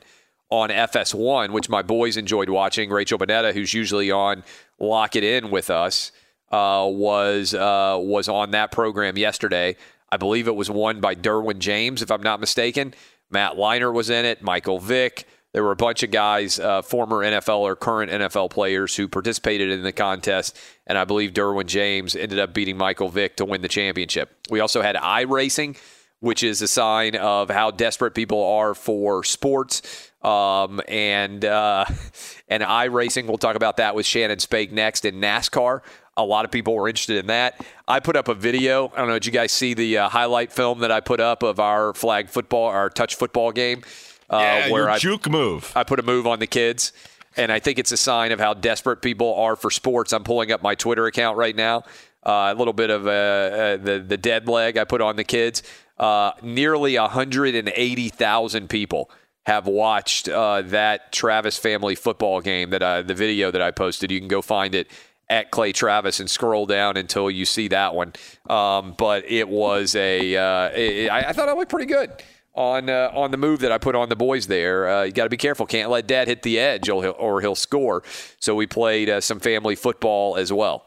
on 0.48 0.70
FS1, 0.70 1.50
which 1.50 1.68
my 1.68 1.82
boys 1.82 2.16
enjoyed 2.16 2.48
watching. 2.48 2.90
Rachel 2.90 3.18
Bonnetta, 3.18 3.52
who's 3.52 3.74
usually 3.74 4.10
on 4.10 4.42
Lock 4.78 5.14
It 5.14 5.24
In 5.24 5.50
with 5.50 5.68
us, 5.68 6.10
uh, 6.50 6.88
was 6.90 7.52
uh, 7.52 7.98
was 8.00 8.28
on 8.28 8.52
that 8.52 8.72
program 8.72 9.18
yesterday. 9.18 9.76
I 10.10 10.16
believe 10.16 10.48
it 10.48 10.56
was 10.56 10.70
won 10.70 11.00
by 11.00 11.14
Derwin 11.14 11.58
James, 11.58 12.02
if 12.02 12.10
I'm 12.10 12.22
not 12.22 12.40
mistaken. 12.40 12.94
Matt 13.30 13.56
Leinart 13.56 13.94
was 13.94 14.10
in 14.10 14.24
it, 14.24 14.42
Michael 14.42 14.78
Vick. 14.78 15.26
There 15.52 15.64
were 15.64 15.72
a 15.72 15.76
bunch 15.76 16.04
of 16.04 16.12
guys, 16.12 16.60
uh, 16.60 16.82
former 16.82 17.24
NFL 17.24 17.58
or 17.60 17.74
current 17.74 18.12
NFL 18.12 18.50
players, 18.50 18.94
who 18.94 19.08
participated 19.08 19.70
in 19.70 19.82
the 19.82 19.92
contest, 19.92 20.56
and 20.86 20.96
I 20.96 21.04
believe 21.04 21.32
Derwin 21.32 21.66
James 21.66 22.14
ended 22.14 22.38
up 22.38 22.54
beating 22.54 22.76
Michael 22.76 23.08
Vick 23.08 23.36
to 23.36 23.44
win 23.44 23.60
the 23.60 23.68
championship. 23.68 24.30
We 24.48 24.60
also 24.60 24.80
had 24.80 24.94
iRacing, 24.94 25.76
which 26.20 26.44
is 26.44 26.62
a 26.62 26.68
sign 26.68 27.16
of 27.16 27.50
how 27.50 27.72
desperate 27.72 28.14
people 28.14 28.44
are 28.44 28.74
for 28.74 29.24
sports. 29.24 30.10
Um, 30.22 30.80
and 30.86 31.44
uh, 31.44 31.86
and 32.48 32.62
we'll 32.62 33.38
talk 33.38 33.56
about 33.56 33.78
that 33.78 33.94
with 33.96 34.06
Shannon 34.06 34.38
Spake 34.38 34.70
next. 34.70 35.04
In 35.04 35.16
NASCAR, 35.16 35.80
a 36.24 36.26
lot 36.26 36.44
of 36.44 36.50
people 36.50 36.74
were 36.74 36.88
interested 36.88 37.18
in 37.18 37.26
that. 37.26 37.64
I 37.86 38.00
put 38.00 38.16
up 38.16 38.28
a 38.28 38.34
video. 38.34 38.90
I 38.94 38.98
don't 38.98 39.08
know. 39.08 39.14
Did 39.14 39.26
you 39.26 39.32
guys 39.32 39.52
see 39.52 39.74
the 39.74 39.98
uh, 39.98 40.08
highlight 40.08 40.52
film 40.52 40.80
that 40.80 40.90
I 40.90 41.00
put 41.00 41.20
up 41.20 41.42
of 41.42 41.60
our 41.60 41.94
flag 41.94 42.28
football, 42.28 42.66
our 42.66 42.88
touch 42.88 43.16
football 43.16 43.52
game? 43.52 43.82
Uh, 44.28 44.38
yeah, 44.38 44.70
where 44.70 44.82
your 44.82 44.90
I, 44.90 44.98
juke 44.98 45.28
move. 45.28 45.72
I 45.74 45.84
put 45.84 45.98
a 45.98 46.02
move 46.02 46.26
on 46.26 46.38
the 46.38 46.46
kids, 46.46 46.92
and 47.36 47.50
I 47.50 47.58
think 47.58 47.78
it's 47.78 47.92
a 47.92 47.96
sign 47.96 48.32
of 48.32 48.38
how 48.38 48.54
desperate 48.54 49.02
people 49.02 49.34
are 49.34 49.56
for 49.56 49.70
sports. 49.70 50.12
I'm 50.12 50.24
pulling 50.24 50.52
up 50.52 50.62
my 50.62 50.74
Twitter 50.74 51.06
account 51.06 51.36
right 51.36 51.56
now. 51.56 51.84
Uh, 52.24 52.52
a 52.52 52.54
little 52.54 52.74
bit 52.74 52.90
of 52.90 53.06
uh, 53.06 53.10
uh, 53.10 53.76
the 53.78 54.04
the 54.06 54.16
dead 54.16 54.46
leg 54.48 54.76
I 54.76 54.84
put 54.84 55.00
on 55.00 55.16
the 55.16 55.24
kids. 55.24 55.62
Uh, 55.98 56.32
nearly 56.42 56.96
180,000 56.98 58.70
people 58.70 59.10
have 59.46 59.66
watched 59.66 60.28
uh, 60.28 60.62
that 60.62 61.12
Travis 61.12 61.58
family 61.58 61.94
football 61.94 62.40
game 62.40 62.70
that 62.70 62.82
I, 62.82 63.02
the 63.02 63.14
video 63.14 63.50
that 63.50 63.60
I 63.60 63.70
posted. 63.70 64.10
You 64.10 64.18
can 64.18 64.28
go 64.28 64.42
find 64.42 64.74
it 64.74 64.90
at 65.30 65.50
Clay 65.50 65.72
Travis 65.72 66.20
and 66.20 66.28
scroll 66.28 66.66
down 66.66 66.96
until 66.98 67.30
you 67.30 67.46
see 67.46 67.68
that 67.68 67.94
one. 67.94 68.12
Um, 68.48 68.94
but 68.98 69.24
it 69.30 69.48
was 69.48 69.94
a. 69.94 70.36
Uh, 70.36 70.68
it, 70.74 71.08
I, 71.08 71.28
I 71.28 71.32
thought 71.32 71.48
I 71.48 71.54
looked 71.54 71.70
pretty 71.70 71.86
good 71.86 72.10
on 72.54 72.90
uh, 72.90 73.10
on 73.14 73.30
the 73.30 73.36
move 73.36 73.60
that 73.60 73.72
I 73.72 73.78
put 73.78 73.94
on 73.94 74.08
the 74.08 74.16
boys 74.16 74.48
there. 74.48 74.88
Uh, 74.90 75.02
you 75.04 75.12
got 75.12 75.24
to 75.24 75.30
be 75.30 75.36
careful; 75.38 75.64
can't 75.64 75.88
let 75.88 76.06
Dad 76.06 76.28
hit 76.28 76.42
the 76.42 76.58
edge, 76.58 76.88
or 76.88 77.02
he'll, 77.02 77.16
or 77.18 77.40
he'll 77.40 77.54
score. 77.54 78.02
So 78.40 78.54
we 78.54 78.66
played 78.66 79.08
uh, 79.08 79.20
some 79.20 79.40
family 79.40 79.76
football 79.76 80.36
as 80.36 80.52
well. 80.52 80.86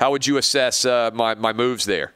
How 0.00 0.10
would 0.10 0.26
you 0.26 0.38
assess 0.38 0.84
uh, 0.84 1.10
my 1.12 1.34
my 1.34 1.52
moves 1.52 1.84
there? 1.84 2.14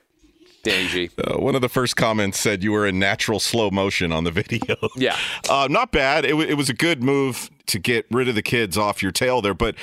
Danny 0.62 0.88
G. 0.88 1.10
Uh, 1.18 1.38
one 1.38 1.54
of 1.54 1.60
the 1.60 1.68
first 1.68 1.96
comments 1.96 2.38
said 2.38 2.62
you 2.62 2.72
were 2.72 2.86
in 2.86 2.98
natural 2.98 3.40
slow 3.40 3.70
motion 3.70 4.12
on 4.12 4.24
the 4.24 4.30
video. 4.32 4.76
Yeah. 4.96 5.16
Uh, 5.48 5.66
not 5.70 5.90
bad. 5.92 6.24
It, 6.24 6.30
w- 6.30 6.48
it 6.48 6.54
was 6.54 6.68
a 6.68 6.74
good 6.74 7.02
move 7.02 7.50
to 7.66 7.78
get 7.78 8.06
rid 8.10 8.28
of 8.28 8.34
the 8.34 8.42
kids 8.42 8.76
off 8.76 9.02
your 9.02 9.12
tail 9.12 9.40
there. 9.40 9.54
But 9.54 9.76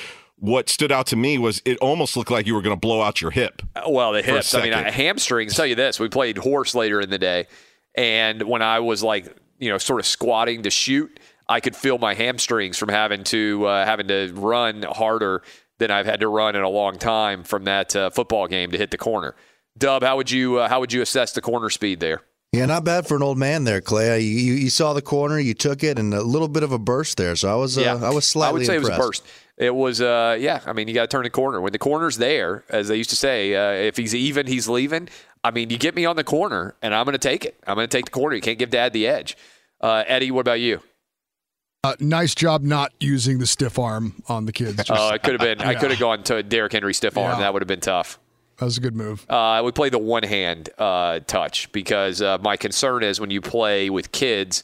what 0.44 0.68
stood 0.68 0.92
out 0.92 1.08
to 1.08 1.16
me 1.16 1.38
was 1.38 1.62
it 1.64 1.78
almost 1.78 2.18
looked 2.18 2.30
like 2.30 2.46
you 2.46 2.54
were 2.54 2.62
going 2.62 2.76
to 2.76 2.80
blow 2.80 3.02
out 3.02 3.22
your 3.22 3.32
hip. 3.32 3.62
Uh, 3.78 3.84
Well, 3.88 4.12
the 4.12 4.22
for 4.22 4.32
a 4.32 4.34
hips. 4.36 4.54
I 4.54 4.64
mean. 4.64 4.74
I, 4.74 4.92
hamstrings. 4.92 5.56
Tell 5.56 5.66
you 5.66 5.76
this: 5.76 6.02
we 6.02 6.10
played 6.10 6.38
horse 6.38 6.76
later 6.76 7.00
in 7.00 7.10
the 7.10 7.18
day, 7.18 7.48
and 7.96 8.44
when 8.44 8.62
I 8.62 8.80
was 8.80 9.02
like, 9.02 9.34
you 9.58 9.70
know, 9.70 9.78
sort 9.78 10.02
of 10.02 10.06
squatting 10.06 10.64
to 10.64 10.70
shoot, 10.70 11.18
I 11.48 11.62
could 11.62 11.78
feel 11.78 11.98
my 11.98 12.14
hamstrings 12.14 12.78
from 12.78 12.90
having 12.90 13.24
to 13.26 13.66
uh, 13.68 13.86
having 13.86 14.10
to 14.10 14.34
run 14.34 14.84
harder 14.84 15.44
than 15.80 15.92
I've 15.92 16.06
had 16.06 16.20
to 16.20 16.28
run 16.28 16.58
in 16.58 16.62
a 16.62 16.70
long 16.70 16.98
time 16.98 17.46
from 17.46 17.64
that 17.64 17.96
uh, 17.96 18.10
football 18.10 18.48
game 18.48 18.72
to 18.72 18.78
hit 18.78 18.92
the 18.92 18.98
corner. 18.98 19.36
Dub, 19.78 20.04
how 20.04 20.18
would 20.18 20.30
you 20.30 20.60
uh, 20.60 20.68
how 20.68 20.82
would 20.82 20.92
you 20.92 21.02
assess 21.02 21.32
the 21.32 21.42
corner 21.42 21.70
speed 21.70 22.02
there? 22.02 22.20
Yeah, 22.52 22.68
not 22.68 22.84
bad 22.84 23.08
for 23.08 23.16
an 23.16 23.24
old 23.24 23.40
man 23.40 23.64
there, 23.64 23.82
Clay. 23.82 24.20
You, 24.20 24.40
you, 24.40 24.54
you 24.54 24.70
saw 24.70 24.94
the 24.94 25.02
corner, 25.02 25.40
you 25.40 25.56
took 25.56 25.84
it, 25.84 25.98
and 25.98 26.14
a 26.14 26.22
little 26.22 26.48
bit 26.48 26.62
of 26.62 26.72
a 26.72 26.78
burst 26.78 27.18
there. 27.18 27.36
So 27.36 27.52
I 27.52 27.56
was, 27.56 27.80
uh, 27.80 28.00
I 28.04 28.12
was 28.12 28.28
slightly 28.28 28.50
I 28.50 28.52
would 28.52 28.66
say 28.68 28.76
impressed. 28.76 28.92
it 28.92 29.00
was 29.00 29.00
a 29.00 29.08
burst. 29.08 29.24
It 29.58 29.76
was, 29.76 30.02
uh, 30.02 30.38
yeah. 30.40 30.62
I 30.66 30.74
mean, 30.74 30.88
you 30.88 30.94
got 30.94 31.02
to 31.02 31.08
turn 31.08 31.24
the 31.24 31.30
corner. 31.30 31.62
When 31.62 31.72
the 31.72 31.80
corner's 31.80 32.18
there, 32.18 32.64
as 32.70 32.88
they 32.88 32.96
used 32.98 33.12
to 33.12 33.16
say, 33.16 33.54
uh, 33.56 33.86
if 33.88 33.98
he's 33.98 34.16
even, 34.16 34.48
he's 34.48 34.68
leaving. 34.68 35.10
I 35.44 35.52
mean, 35.52 35.70
you 35.70 35.78
get 35.78 35.94
me 35.96 36.06
on 36.06 36.16
the 36.16 36.24
corner, 36.24 36.76
and 36.82 36.96
I'm 36.96 37.06
going 37.06 37.14
to 37.14 37.20
take 37.20 37.46
it. 37.46 37.60
I'm 37.68 37.76
going 37.76 37.88
to 37.88 37.98
take 37.98 38.06
the 38.06 38.12
corner. 38.12 38.36
You 38.36 38.42
can't 38.42 38.58
give 38.58 38.72
Dad 38.72 38.94
the 38.94 39.08
edge. 39.08 39.38
Uh, 39.80 40.04
Eddie, 40.08 40.32
what 40.32 40.42
about 40.42 40.60
you? 40.60 40.82
Uh, 41.84 41.96
nice 42.00 42.34
job 42.34 42.64
not 42.64 42.94
using 43.02 43.40
the 43.40 43.46
stiff 43.46 43.78
arm 43.78 44.24
on 44.30 44.46
the 44.46 44.54
kids. 44.54 44.82
Oh, 44.90 45.10
it 45.10 45.22
could 45.22 45.34
have 45.34 45.42
been. 45.42 45.60
I 45.62 45.76
could 45.76 45.92
have 45.92 46.00
gone 46.00 46.24
to 46.24 46.42
Derrick 46.42 46.72
Henry 46.72 46.94
stiff 46.94 47.18
arm. 47.18 47.34
Yeah. 47.34 47.40
That 47.40 47.54
would 47.54 47.62
have 47.62 47.68
been 47.68 47.82
tough. 47.82 48.20
That 48.58 48.66
was 48.66 48.78
a 48.78 48.82
good 48.82 48.96
move. 48.96 49.26
Uh, 49.30 49.62
we 49.66 49.72
play 49.72 49.90
the 49.90 49.98
one 49.98 50.24
hand 50.24 50.70
uh, 50.78 51.20
touch 51.28 51.72
because 51.74 52.22
uh, 52.22 52.38
my 52.42 52.56
concern 52.56 53.04
is 53.04 53.20
when 53.20 53.32
you 53.32 53.42
play 53.42 53.90
with 53.90 54.12
kids, 54.14 54.64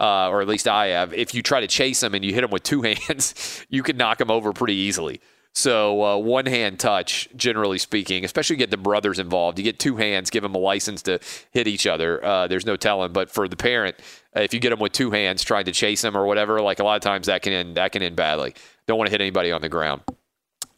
uh, 0.00 0.28
or 0.30 0.40
at 0.40 0.48
least 0.48 0.66
I 0.66 0.88
have. 0.88 1.12
If 1.12 1.34
you 1.34 1.42
try 1.42 1.60
to 1.60 1.66
chase 1.66 2.02
him 2.02 2.14
and 2.14 2.24
you 2.24 2.32
hit 2.32 2.42
him 2.42 2.50
with 2.50 2.62
two 2.62 2.82
hands, 3.08 3.64
you 3.68 3.82
can 3.82 3.96
knock 3.96 4.20
him 4.20 4.30
over 4.30 4.52
pretty 4.52 4.74
easily. 4.74 5.20
So 5.52 6.04
uh, 6.04 6.16
one 6.16 6.46
hand 6.46 6.78
touch, 6.78 7.28
generally 7.34 7.78
speaking, 7.78 8.24
especially 8.24 8.56
get 8.56 8.70
the 8.70 8.76
brothers 8.76 9.18
involved. 9.18 9.58
You 9.58 9.64
get 9.64 9.80
two 9.80 9.96
hands, 9.96 10.30
give 10.30 10.42
them 10.44 10.54
a 10.54 10.58
license 10.58 11.02
to 11.02 11.18
hit 11.50 11.66
each 11.66 11.86
other. 11.86 12.24
Uh, 12.24 12.46
there's 12.46 12.64
no 12.64 12.76
telling. 12.76 13.12
But 13.12 13.30
for 13.30 13.48
the 13.48 13.56
parent, 13.56 13.96
uh, 14.36 14.40
if 14.40 14.54
you 14.54 14.60
get 14.60 14.70
them 14.70 14.78
with 14.78 14.92
two 14.92 15.10
hands 15.10 15.42
trying 15.42 15.64
to 15.64 15.72
chase 15.72 16.02
them 16.02 16.16
or 16.16 16.24
whatever, 16.26 16.60
like 16.62 16.78
a 16.78 16.84
lot 16.84 16.94
of 16.94 17.02
times 17.02 17.26
that 17.26 17.42
can 17.42 17.52
end 17.52 17.76
that 17.76 17.92
can 17.92 18.02
end 18.02 18.14
badly. 18.14 18.54
Don't 18.86 18.96
want 18.96 19.08
to 19.08 19.10
hit 19.10 19.20
anybody 19.20 19.50
on 19.50 19.60
the 19.60 19.68
ground. 19.68 20.02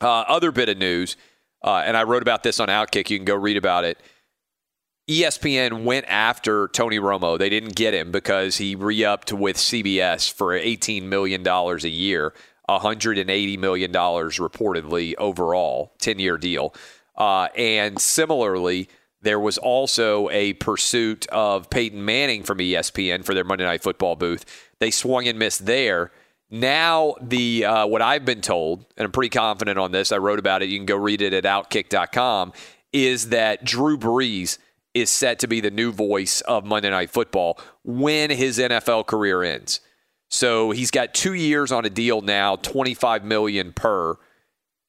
Uh, 0.01 0.25
other 0.27 0.51
bit 0.51 0.69
of 0.69 0.79
news, 0.79 1.17
uh, 1.63 1.83
and 1.85 1.97
I 1.97 2.03
wrote 2.05 2.23
about 2.23 2.43
this 2.43 2.59
on 2.59 2.69
Outkick. 2.69 3.11
You 3.11 3.19
can 3.19 3.25
go 3.25 3.37
read 3.37 3.57
about 3.57 3.85
it. 3.85 4.01
ESPN 5.09 5.83
went 5.85 6.07
after 6.09 6.69
Tony 6.69 6.99
Romo. 6.99 7.37
They 7.39 7.51
didn't 7.51 7.75
get 7.75 7.93
him 7.93 8.13
because 8.13 8.59
he 8.59 8.75
re-upped 8.75 9.33
with 9.33 9.57
CBS 9.57 10.33
for 10.33 10.53
$18 10.53 11.05
million 11.05 11.47
a 11.47 11.89
year, 11.89 12.33
$180 12.69 13.59
million 13.59 13.93
reportedly 13.93 15.15
overall, 15.19 15.93
10-year 15.99 16.39
deal. 16.39 16.73
Uh, 17.17 17.49
and 17.57 18.01
similarly, 18.01 18.89
there 19.23 19.41
was 19.41 19.59
also 19.59 20.29
a 20.31 20.53
pursuit 20.55 21.27
of 21.29 21.69
Peyton 21.69 22.05
Manning 22.05 22.45
from 22.45 22.59
ESPN 22.59 23.25
for 23.25 23.35
their 23.35 23.45
Monday 23.45 23.65
Night 23.65 23.83
Football 23.83 24.17
booth. 24.17 24.45
They 24.79 24.91
swung 24.91 25.27
and 25.27 25.39
missed 25.39 25.67
there. 25.67 26.13
Now, 26.51 27.15
the 27.21 27.65
uh, 27.65 27.87
what 27.87 28.03
I've 28.03 28.25
been 28.25 28.43
told, 28.43 28.85
and 28.97 29.07
I'm 29.07 29.13
pretty 29.13 29.31
confident 29.31 29.79
on 29.79 29.91
this, 29.91 30.13
I 30.13 30.19
wrote 30.19 30.39
about 30.39 30.63
it. 30.63 30.69
You 30.69 30.79
can 30.79 30.87
go 30.87 30.97
read 30.97 31.23
it 31.23 31.33
at 31.33 31.45
Outkick.com. 31.45 32.53
Is 32.93 33.31
that 33.31 33.65
Drew 33.65 33.97
Brees 33.97 34.59
is 34.95 35.11
set 35.11 35.39
to 35.41 35.49
be 35.49 35.61
the 35.61 35.71
new 35.71 35.93
voice 35.93 36.41
of 36.43 36.65
Monday 36.65 36.91
Night 36.91 37.11
Football 37.11 37.59
when 37.83 38.31
his 38.31 38.59
NFL 38.59 39.07
career 39.07 39.43
ends. 39.43 39.81
So 40.29 40.71
he's 40.71 40.91
got 40.91 41.15
two 41.15 41.35
years 41.35 41.73
on 41.73 41.85
a 41.85 41.91
deal 41.91 42.21
now, 42.23 42.57
25 42.57 43.25
million 43.25 43.73
per, 43.73 44.17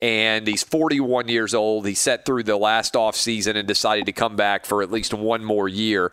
and 0.01 0.47
he's 0.47 0.63
41 0.63 1.27
years 1.27 1.53
old. 1.53 1.85
He 1.85 1.95
set 1.95 2.25
through 2.25 2.43
the 2.43 2.57
last 2.57 2.95
off 2.95 3.15
season 3.15 3.55
and 3.55 3.67
decided 3.67 4.05
to 4.05 4.11
come 4.11 4.35
back 4.35 4.65
for 4.65 4.81
at 4.81 4.91
least 4.91 5.13
one 5.13 5.43
more 5.43 5.67
year. 5.67 6.11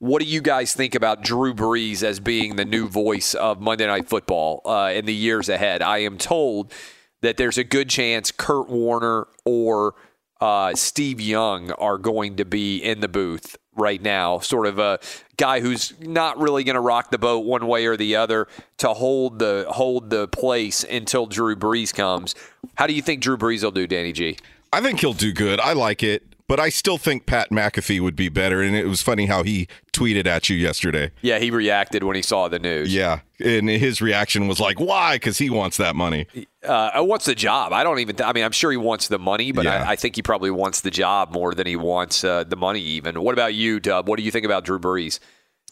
What 0.00 0.22
do 0.22 0.28
you 0.28 0.40
guys 0.40 0.74
think 0.74 0.94
about 0.94 1.22
Drew 1.22 1.54
Brees 1.54 2.04
as 2.04 2.20
being 2.20 2.54
the 2.54 2.64
new 2.64 2.88
voice 2.88 3.34
of 3.34 3.60
Monday 3.60 3.86
Night 3.86 4.08
Football 4.08 4.62
uh, 4.64 4.92
in 4.94 5.06
the 5.06 5.14
years 5.14 5.48
ahead? 5.48 5.82
I 5.82 5.98
am 5.98 6.16
told 6.16 6.72
that 7.20 7.36
there's 7.36 7.58
a 7.58 7.64
good 7.64 7.88
chance 7.88 8.30
Kurt 8.30 8.68
Warner 8.68 9.26
or 9.44 9.96
uh, 10.40 10.74
Steve 10.74 11.20
Young 11.20 11.72
are 11.72 11.98
going 11.98 12.36
to 12.36 12.44
be 12.44 12.78
in 12.78 13.00
the 13.00 13.08
booth 13.08 13.56
right 13.74 14.02
now. 14.02 14.40
Sort 14.40 14.66
of 14.66 14.78
a 14.78 14.98
guy 15.36 15.60
who's 15.60 15.98
not 16.00 16.38
really 16.38 16.64
going 16.64 16.74
to 16.74 16.80
rock 16.80 17.10
the 17.10 17.18
boat 17.18 17.40
one 17.44 17.66
way 17.66 17.86
or 17.86 17.96
the 17.96 18.16
other 18.16 18.48
to 18.78 18.88
hold 18.88 19.38
the 19.38 19.66
hold 19.68 20.10
the 20.10 20.28
place 20.28 20.84
until 20.84 21.26
Drew 21.26 21.56
Brees 21.56 21.94
comes. 21.94 22.34
How 22.74 22.86
do 22.86 22.92
you 22.92 23.02
think 23.02 23.22
Drew 23.22 23.36
Brees 23.36 23.62
will 23.62 23.70
do, 23.70 23.86
Danny 23.86 24.12
G? 24.12 24.36
I 24.72 24.80
think 24.80 25.00
he'll 25.00 25.14
do 25.14 25.32
good. 25.32 25.60
I 25.60 25.72
like 25.72 26.02
it, 26.02 26.27
but 26.48 26.58
I 26.58 26.70
still 26.70 26.98
think 26.98 27.26
Pat 27.26 27.50
McAfee 27.50 28.00
would 28.00 28.16
be 28.16 28.28
better. 28.28 28.60
And 28.62 28.74
it 28.74 28.86
was 28.86 29.02
funny 29.02 29.26
how 29.26 29.42
he 29.44 29.68
tweeted 29.92 30.26
at 30.26 30.48
you 30.48 30.56
yesterday. 30.56 31.10
Yeah, 31.22 31.38
he 31.38 31.50
reacted 31.50 32.02
when 32.02 32.16
he 32.16 32.22
saw 32.22 32.48
the 32.48 32.58
news. 32.58 32.92
Yeah, 32.92 33.20
and 33.38 33.68
his 33.68 34.00
reaction 34.02 34.48
was 34.48 34.58
like, 34.58 34.80
"Why?" 34.80 35.16
Because 35.16 35.38
he 35.38 35.50
wants 35.50 35.76
that 35.76 35.94
money. 35.94 36.26
Uh, 36.64 37.02
what's 37.04 37.26
the 37.26 37.34
job? 37.34 37.72
I 37.72 37.84
don't 37.84 37.98
even. 38.00 38.16
Th- 38.16 38.26
I 38.28 38.32
mean, 38.32 38.44
I'm 38.44 38.52
sure 38.52 38.70
he 38.70 38.76
wants 38.76 39.08
the 39.08 39.18
money, 39.18 39.52
but 39.52 39.64
Yeah. 39.64 39.84
I, 39.84 39.90
I 39.92 39.96
think 39.96 40.16
he 40.16 40.22
probably 40.22 40.50
wants 40.50 40.80
the 40.80 40.90
job 40.90 41.32
more 41.32 41.54
than 41.54 41.66
he 41.66 41.76
wants 41.76 42.24
uh, 42.24 42.44
the 42.44 42.56
money. 42.56 42.80
Even. 42.80 43.20
What 43.22 43.34
about 43.34 43.54
you, 43.54 43.78
Dub? 43.78 44.08
What 44.08 44.16
do 44.18 44.22
you 44.24 44.30
think 44.30 44.44
about 44.46 44.64
Drew 44.64 44.78
Brees 44.78 45.20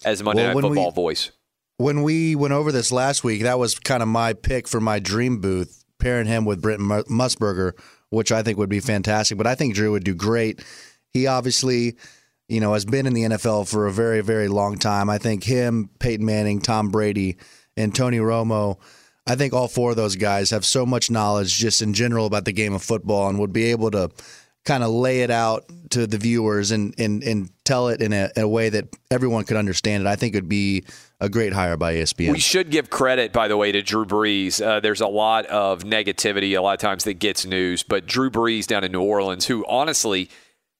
as 0.05 0.23
Monday 0.23 0.43
Well, 0.43 0.49
Night 0.49 0.55
when 0.57 0.65
we- 0.71 0.77
Football 0.77 0.93
voice? 0.93 1.31
When 1.79 2.03
we 2.03 2.35
went 2.35 2.55
over 2.55 2.73
this 2.73 2.91
last 2.91 3.23
week, 3.23 3.43
that 3.43 3.59
was 3.59 3.79
kind 3.79 4.03
of 4.03 4.09
my 4.09 4.33
pick 4.33 4.67
for 4.67 4.81
my 4.81 4.99
dream 4.99 5.43
booth, 5.43 5.85
pairing 5.99 6.27
him 6.27 6.47
with 6.47 6.63
Brenton 6.63 6.87
Mu- 6.87 7.03
Musburger, 7.05 7.73
which 8.11 8.33
I 8.33 8.43
think 8.43 8.59
would 8.59 8.69
be 8.69 8.81
fantastic. 8.81 9.39
But 9.39 9.47
I 9.47 9.55
think 9.55 9.75
Drew 9.75 9.93
would 9.93 10.05
do 10.05 10.15
great. 10.15 10.65
He 11.13 11.27
obviously, 11.27 11.97
you 12.49 12.61
know, 12.61 12.75
has 12.75 12.85
been 12.85 13.07
in 13.07 13.15
the 13.15 13.23
NFL 13.23 13.69
for 13.69 13.87
a 13.87 13.93
very, 13.93 14.21
very 14.21 14.49
long 14.49 14.79
time. 14.79 15.11
I 15.11 15.19
think 15.19 15.45
him, 15.45 15.91
Peyton 15.99 16.25
Manning, 16.25 16.61
Tom 16.61 16.91
Brady, 16.91 17.37
and 17.77 17.95
Tony 17.95 18.19
Romo. 18.19 18.79
I 19.27 19.35
think 19.35 19.53
all 19.53 19.69
four 19.69 19.91
of 19.91 19.97
those 19.97 20.17
guys 20.17 20.51
have 20.51 20.65
so 20.65 20.87
much 20.87 21.11
knowledge 21.11 21.57
just 21.57 21.83
in 21.83 21.95
general 21.95 22.27
about 22.27 22.45
the 22.45 22.53
game 22.53 22.75
of 22.75 22.83
football 22.83 23.29
and 23.29 23.39
would 23.41 23.53
be 23.53 23.71
able 23.73 23.91
to 23.91 24.11
kind 24.65 24.85
of 24.85 24.91
lay 24.91 25.23
it 25.23 25.31
out 25.31 25.65
to 25.91 26.07
the 26.07 26.19
viewers 26.19 26.71
and 26.71 26.95
and, 26.99 27.23
and 27.23 27.51
tell 27.65 27.89
it 27.89 28.01
in 28.01 28.13
a, 28.13 28.31
in 28.37 28.43
a 28.43 28.49
way 28.49 28.69
that 28.69 28.89
everyone 29.11 29.45
could 29.45 29.57
understand 29.57 30.05
it. 30.05 30.07
I 30.07 30.17
think 30.17 30.35
it 30.35 30.39
would 30.39 30.49
be 30.49 30.85
a 31.21 31.29
great 31.29 31.53
hire 31.53 31.77
by 31.77 31.95
ESPN. 31.95 32.33
We 32.33 32.39
should 32.39 32.71
give 32.71 32.91
credit, 32.91 33.33
by 33.33 33.49
the 33.49 33.57
way, 33.57 33.73
to 33.73 33.83
Drew 33.83 34.05
Brees. 34.05 34.65
Uh, 34.65 34.81
there's 34.81 35.01
a 35.01 35.07
lot 35.07 35.47
of 35.47 35.83
negativity 35.83 36.57
a 36.57 36.61
lot 36.61 36.75
of 36.75 36.81
times 36.81 37.05
that 37.05 37.15
gets 37.15 37.47
news, 37.47 37.83
but 37.83 38.07
Drew 38.07 38.31
Brees 38.31 38.67
down 38.67 38.85
in 38.85 38.93
New 38.93 39.03
Orleans, 39.03 39.47
who 39.47 39.65
honestly 39.67 40.29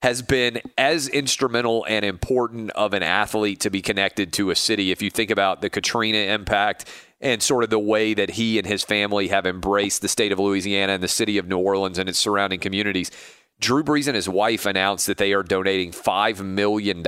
has 0.03 0.21
been 0.21 0.61
as 0.77 1.09
instrumental 1.09 1.85
and 1.89 2.05
important 2.05 2.71
of 2.73 2.93
an 2.93 3.03
athlete 3.03 3.61
to 3.61 3.71
be 3.71 3.81
connected 3.81 4.33
to 4.35 4.51
a 4.51 4.55
city. 4.55 4.93
If 4.93 5.01
you 5.01 5.11
think 5.11 5.31
about 5.31 5.63
the 5.63 5.71
Katrina 5.71 6.19
impact 6.19 6.85
and 7.21 7.43
sort 7.43 7.65
of 7.65 7.71
the 7.71 7.79
way 7.79 8.13
that 8.13 8.31
he 8.31 8.59
and 8.59 8.67
his 8.67 8.83
family 8.83 9.29
have 9.29 9.47
embraced 9.47 10.03
the 10.03 10.09
state 10.09 10.33
of 10.33 10.39
Louisiana 10.39 10.93
and 10.93 11.03
the 11.03 11.09
city 11.09 11.39
of 11.39 11.49
New 11.49 11.59
Orleans 11.59 11.99
and 11.99 12.11
its 12.11 12.19
surrounding 12.19 12.61
communities, 12.61 13.11
Drew 13.59 13.83
Brees 13.83 14.07
and 14.07 14.15
his 14.15 14.29
wife 14.29 14.67
announced 14.67 15.07
that 15.07 15.17
they 15.17 15.33
are 15.33 15.43
donating 15.43 15.93
$5 15.93 16.45
million 16.45 17.03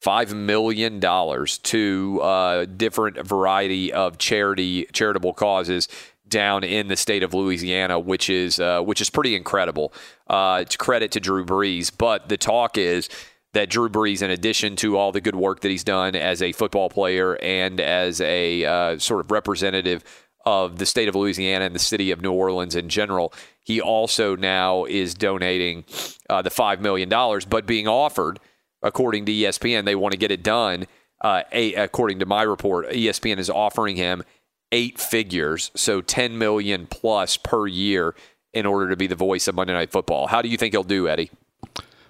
five 0.00 0.34
million 0.34 1.00
dollars 1.00 1.58
to 1.58 2.20
a 2.22 2.66
different 2.66 3.18
variety 3.26 3.92
of 3.92 4.18
charity 4.18 4.86
charitable 4.92 5.34
causes 5.34 5.88
down 6.28 6.62
in 6.62 6.88
the 6.88 6.96
state 6.96 7.22
of 7.22 7.34
Louisiana, 7.34 7.98
which 7.98 8.30
is 8.30 8.60
uh, 8.60 8.80
which 8.82 9.00
is 9.00 9.10
pretty 9.10 9.34
incredible. 9.34 9.92
Uh, 10.28 10.58
it's 10.62 10.76
credit 10.76 11.12
to 11.12 11.20
Drew 11.20 11.44
Brees, 11.44 11.90
but 11.96 12.28
the 12.28 12.36
talk 12.36 12.78
is 12.78 13.08
that 13.54 13.70
Drew 13.70 13.88
Brees, 13.88 14.22
in 14.22 14.30
addition 14.30 14.76
to 14.76 14.96
all 14.96 15.10
the 15.10 15.20
good 15.20 15.34
work 15.34 15.60
that 15.60 15.70
he's 15.70 15.84
done 15.84 16.14
as 16.14 16.42
a 16.42 16.52
football 16.52 16.90
player 16.90 17.36
and 17.42 17.80
as 17.80 18.20
a 18.20 18.64
uh, 18.64 18.98
sort 18.98 19.20
of 19.20 19.30
representative 19.30 20.04
of 20.44 20.78
the 20.78 20.86
state 20.86 21.08
of 21.08 21.14
Louisiana 21.14 21.64
and 21.64 21.74
the 21.74 21.80
city 21.80 22.10
of 22.10 22.20
New 22.20 22.32
Orleans 22.32 22.74
in 22.74 22.88
general, 22.88 23.32
he 23.64 23.80
also 23.80 24.36
now 24.36 24.84
is 24.84 25.14
donating 25.14 25.84
uh, 26.30 26.42
the 26.42 26.50
five 26.50 26.80
million 26.80 27.08
dollars, 27.08 27.44
but 27.44 27.66
being 27.66 27.88
offered 27.88 28.38
according 28.82 29.26
to 29.26 29.32
ESPN, 29.32 29.84
they 29.84 29.94
want 29.94 30.12
to 30.12 30.18
get 30.18 30.30
it 30.30 30.42
done. 30.42 30.86
Uh, 31.20 31.42
a, 31.52 31.74
according 31.74 32.20
to 32.20 32.26
my 32.26 32.42
report, 32.42 32.88
ESPN 32.90 33.38
is 33.38 33.50
offering 33.50 33.96
him 33.96 34.22
eight 34.70 35.00
figures, 35.00 35.70
so 35.74 36.00
ten 36.00 36.38
million 36.38 36.86
plus 36.86 37.36
per 37.36 37.66
year, 37.66 38.14
in 38.52 38.66
order 38.66 38.88
to 38.90 38.96
be 38.96 39.06
the 39.06 39.16
voice 39.16 39.48
of 39.48 39.54
Monday 39.54 39.72
Night 39.72 39.90
Football. 39.90 40.28
How 40.28 40.42
do 40.42 40.48
you 40.48 40.56
think 40.56 40.74
he'll 40.74 40.84
do, 40.84 41.08
Eddie? 41.08 41.30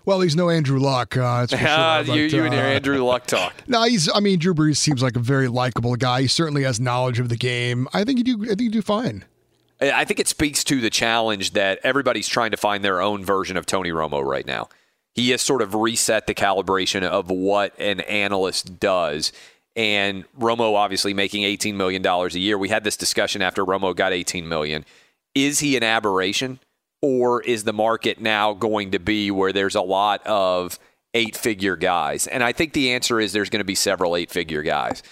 Well, 0.05 0.21
he's 0.21 0.37
no 0.37 0.49
Andrew 0.49 0.79
Luck. 0.79 1.17
Uh, 1.19 1.41
that's 1.41 1.53
for 1.53 1.59
sure, 1.59 1.67
but, 1.67 2.07
you, 2.09 2.23
you 2.23 2.45
and 2.45 2.55
your 2.55 2.65
uh, 2.65 2.69
Andrew 2.69 3.05
Luck 3.05 3.27
talk. 3.27 3.55
No, 3.67 3.83
he's. 3.83 4.09
I 4.15 4.21
mean, 4.21 4.39
Drew 4.39 4.55
Brees 4.55 4.77
seems 4.79 5.03
like 5.03 5.17
a 5.17 5.21
very 5.21 5.49
likable 5.49 5.97
guy. 5.97 6.23
He 6.23 6.29
certainly 6.29 6.63
has 6.65 6.81
knowledge 6.81 7.21
of 7.21 7.29
the 7.29 7.37
game. 7.37 7.87
I 7.93 8.05
think 8.05 8.19
you 8.19 8.25
do. 8.25 8.45
I 8.45 8.49
think 8.49 8.61
you 8.61 8.71
do 8.71 8.83
fine. 8.83 9.25
I 9.81 10.05
think 10.05 10.19
it 10.19 10.27
speaks 10.27 10.65
to 10.65 10.81
the 10.81 10.91
challenge 10.91 11.53
that 11.53 11.79
everybody's 11.85 12.27
trying 12.27 12.51
to 12.51 12.57
find 12.57 12.83
their 12.83 13.01
own 13.01 13.25
version 13.25 13.57
of 13.57 13.65
Tony 13.65 13.91
Romo 13.91 14.25
right 14.25 14.47
now. 14.47 14.69
He 15.15 15.31
has 15.31 15.43
sort 15.43 15.63
of 15.63 15.75
reset 15.75 16.27
the 16.27 16.35
calibration 16.35 17.03
of 17.03 17.31
what 17.31 17.79
an 17.79 18.01
analyst 18.01 18.79
does. 18.79 19.33
And 19.75 20.25
Romo 20.39 20.75
obviously 20.75 21.15
making 21.15 21.43
$18 21.43 21.75
million 21.75 22.05
a 22.05 22.29
year. 22.31 22.59
We 22.59 22.69
had 22.69 22.85
this 22.85 22.97
discussion 22.97 23.43
after 23.43 23.65
Romo 23.65 23.95
got 23.95 24.13
18 24.13 24.49
million. 24.49 24.85
Is 25.35 25.61
he 25.61 25.77
an 25.77 25.83
aberration? 25.83 26.61
Or 27.01 27.43
is 27.43 27.63
the 27.65 27.73
market 27.73 28.21
now 28.21 28.55
going 28.55 28.91
to 28.91 28.99
be 28.99 29.31
where 29.31 29.53
there's 29.53 29.77
a 29.77 29.83
lot 29.83 30.27
of 30.27 30.79
eight 31.15 31.37
figure 31.37 31.77
guys? 31.77 32.27
And 32.27 32.43
I 32.43 32.53
think 32.53 32.73
the 32.73 32.93
answer 32.93 33.21
is 33.21 33.33
there's 33.33 33.51
going 33.51 33.61
to 33.61 33.65
be 33.65 33.77
several 33.77 34.17
eight 34.17 34.31
figure 34.31 34.63
guys. 34.63 35.03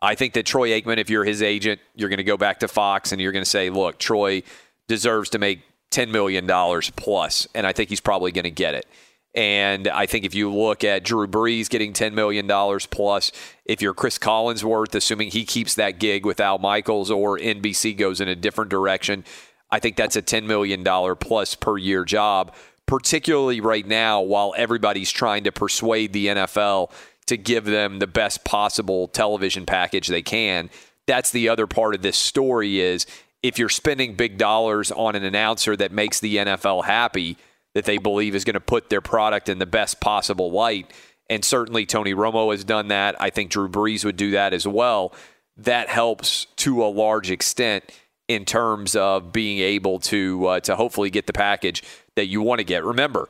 I 0.00 0.14
think 0.14 0.34
that 0.34 0.46
Troy 0.46 0.70
Aikman, 0.70 0.98
if 0.98 1.10
you're 1.10 1.24
his 1.24 1.42
agent, 1.42 1.80
you're 1.94 2.08
going 2.08 2.18
to 2.18 2.24
go 2.24 2.36
back 2.36 2.60
to 2.60 2.68
Fox 2.68 3.12
and 3.12 3.20
you're 3.20 3.32
going 3.32 3.44
to 3.44 3.50
say, 3.50 3.70
look, 3.70 3.98
Troy 3.98 4.42
deserves 4.88 5.30
to 5.30 5.38
make 5.38 5.62
$10 5.90 6.10
million 6.10 6.46
plus, 6.96 7.46
and 7.54 7.66
I 7.66 7.72
think 7.72 7.88
he's 7.88 8.00
probably 8.00 8.32
going 8.32 8.44
to 8.44 8.50
get 8.50 8.74
it. 8.74 8.86
And 9.34 9.88
I 9.88 10.06
think 10.06 10.24
if 10.24 10.34
you 10.34 10.52
look 10.52 10.82
at 10.84 11.04
Drew 11.04 11.26
Brees 11.26 11.68
getting 11.68 11.92
$10 11.92 12.12
million 12.12 12.48
plus, 12.90 13.30
if 13.64 13.82
you're 13.82 13.94
Cris 13.94 14.18
Collinsworth, 14.18 14.94
assuming 14.94 15.30
he 15.30 15.44
keeps 15.44 15.74
that 15.74 15.98
gig 15.98 16.24
with 16.24 16.40
Al 16.40 16.58
Michaels 16.58 17.10
or 17.10 17.38
NBC 17.38 17.96
goes 17.96 18.20
in 18.20 18.28
a 18.28 18.34
different 18.34 18.70
direction, 18.70 19.24
I 19.70 19.78
think 19.80 19.96
that's 19.96 20.16
a 20.16 20.22
$10 20.22 20.44
million 20.44 20.82
plus 21.16 21.54
per 21.54 21.76
year 21.76 22.04
job, 22.04 22.54
particularly 22.86 23.60
right 23.60 23.86
now 23.86 24.22
while 24.22 24.54
everybody's 24.56 25.10
trying 25.10 25.44
to 25.44 25.52
persuade 25.52 26.12
the 26.12 26.28
NFL 26.28 26.90
to 27.26 27.36
give 27.36 27.66
them 27.66 27.98
the 27.98 28.06
best 28.06 28.44
possible 28.44 29.08
television 29.08 29.66
package 29.66 30.08
they 30.08 30.22
can. 30.22 30.70
That's 31.06 31.30
the 31.30 31.50
other 31.50 31.66
part 31.66 31.94
of 31.94 32.02
this 32.02 32.16
story 32.16 32.80
is 32.80 33.06
if 33.42 33.58
you're 33.58 33.68
spending 33.68 34.14
big 34.14 34.38
dollars 34.38 34.90
on 34.90 35.14
an 35.14 35.24
announcer 35.24 35.76
that 35.76 35.92
makes 35.92 36.20
the 36.20 36.36
NFL 36.36 36.84
happy, 36.84 37.36
that 37.78 37.84
they 37.84 37.96
believe 37.96 38.34
is 38.34 38.42
going 38.42 38.54
to 38.54 38.60
put 38.60 38.90
their 38.90 39.00
product 39.00 39.48
in 39.48 39.60
the 39.60 39.66
best 39.66 40.00
possible 40.00 40.50
light, 40.50 40.92
and 41.30 41.44
certainly 41.44 41.86
Tony 41.86 42.12
Romo 42.12 42.50
has 42.50 42.64
done 42.64 42.88
that. 42.88 43.14
I 43.22 43.30
think 43.30 43.52
Drew 43.52 43.68
Brees 43.68 44.04
would 44.04 44.16
do 44.16 44.32
that 44.32 44.52
as 44.52 44.66
well. 44.66 45.14
That 45.56 45.88
helps 45.88 46.46
to 46.56 46.84
a 46.84 46.88
large 46.88 47.30
extent 47.30 47.84
in 48.26 48.44
terms 48.44 48.96
of 48.96 49.30
being 49.30 49.60
able 49.60 50.00
to 50.00 50.46
uh, 50.48 50.60
to 50.60 50.74
hopefully 50.74 51.08
get 51.08 51.28
the 51.28 51.32
package 51.32 51.84
that 52.16 52.26
you 52.26 52.42
want 52.42 52.58
to 52.58 52.64
get. 52.64 52.82
Remember, 52.82 53.28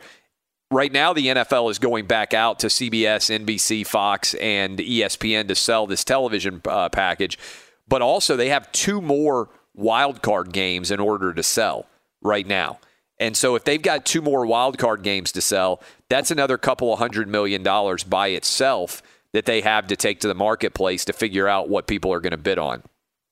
right 0.71 0.93
now 0.93 1.13
the 1.13 1.27
NFL 1.27 1.71
is 1.71 1.79
going 1.79 2.07
back 2.07 2.33
out 2.33 2.59
to 2.61 2.69
CBS, 2.69 3.45
NBC, 3.45 3.87
Fox, 3.87 4.33
and 4.33 4.79
ESPN 4.79 5.47
to 5.49 5.55
sell 5.55 5.87
this 5.87 6.05
television 6.05 6.63
uh, 6.67 6.89
package, 6.89 7.39
but 7.87 8.01
also 8.01 8.35
they 8.35 8.49
have 8.49 8.73
two 8.73 9.03
more 9.03 9.51
wild 9.75 10.23
card 10.23 10.55
games 10.55 10.91
in 10.91 11.01
order 11.01 11.35
to 11.35 11.43
sell 11.43 11.85
right 12.23 12.47
now. 12.47 12.79
And 13.21 13.37
so 13.37 13.55
if 13.55 13.65
they've 13.65 13.83
got 13.83 14.05
two 14.07 14.23
more 14.23 14.47
wild 14.47 14.79
card 14.79 15.03
games 15.03 15.33
to 15.33 15.41
sell, 15.41 15.83
that's 16.09 16.31
another 16.31 16.57
couple 16.57 16.93
of 16.93 16.99
hundred 16.99 17.29
million 17.29 17.63
dollars 17.63 18.05
by 18.05 18.29
itself 18.29 19.03
that 19.33 19.45
they 19.45 19.61
have 19.61 19.87
to 19.89 19.97
take 19.97 20.21
to 20.21 20.29
the 20.29 20.35
marketplace 20.35 21.05
to 21.07 21.13
figure 21.13 21.49
out 21.49 21.69
what 21.69 21.87
people 21.87 22.13
are 22.13 22.21
going 22.21 22.31
to 22.31 22.37
bid 22.37 22.59
on. 22.59 22.83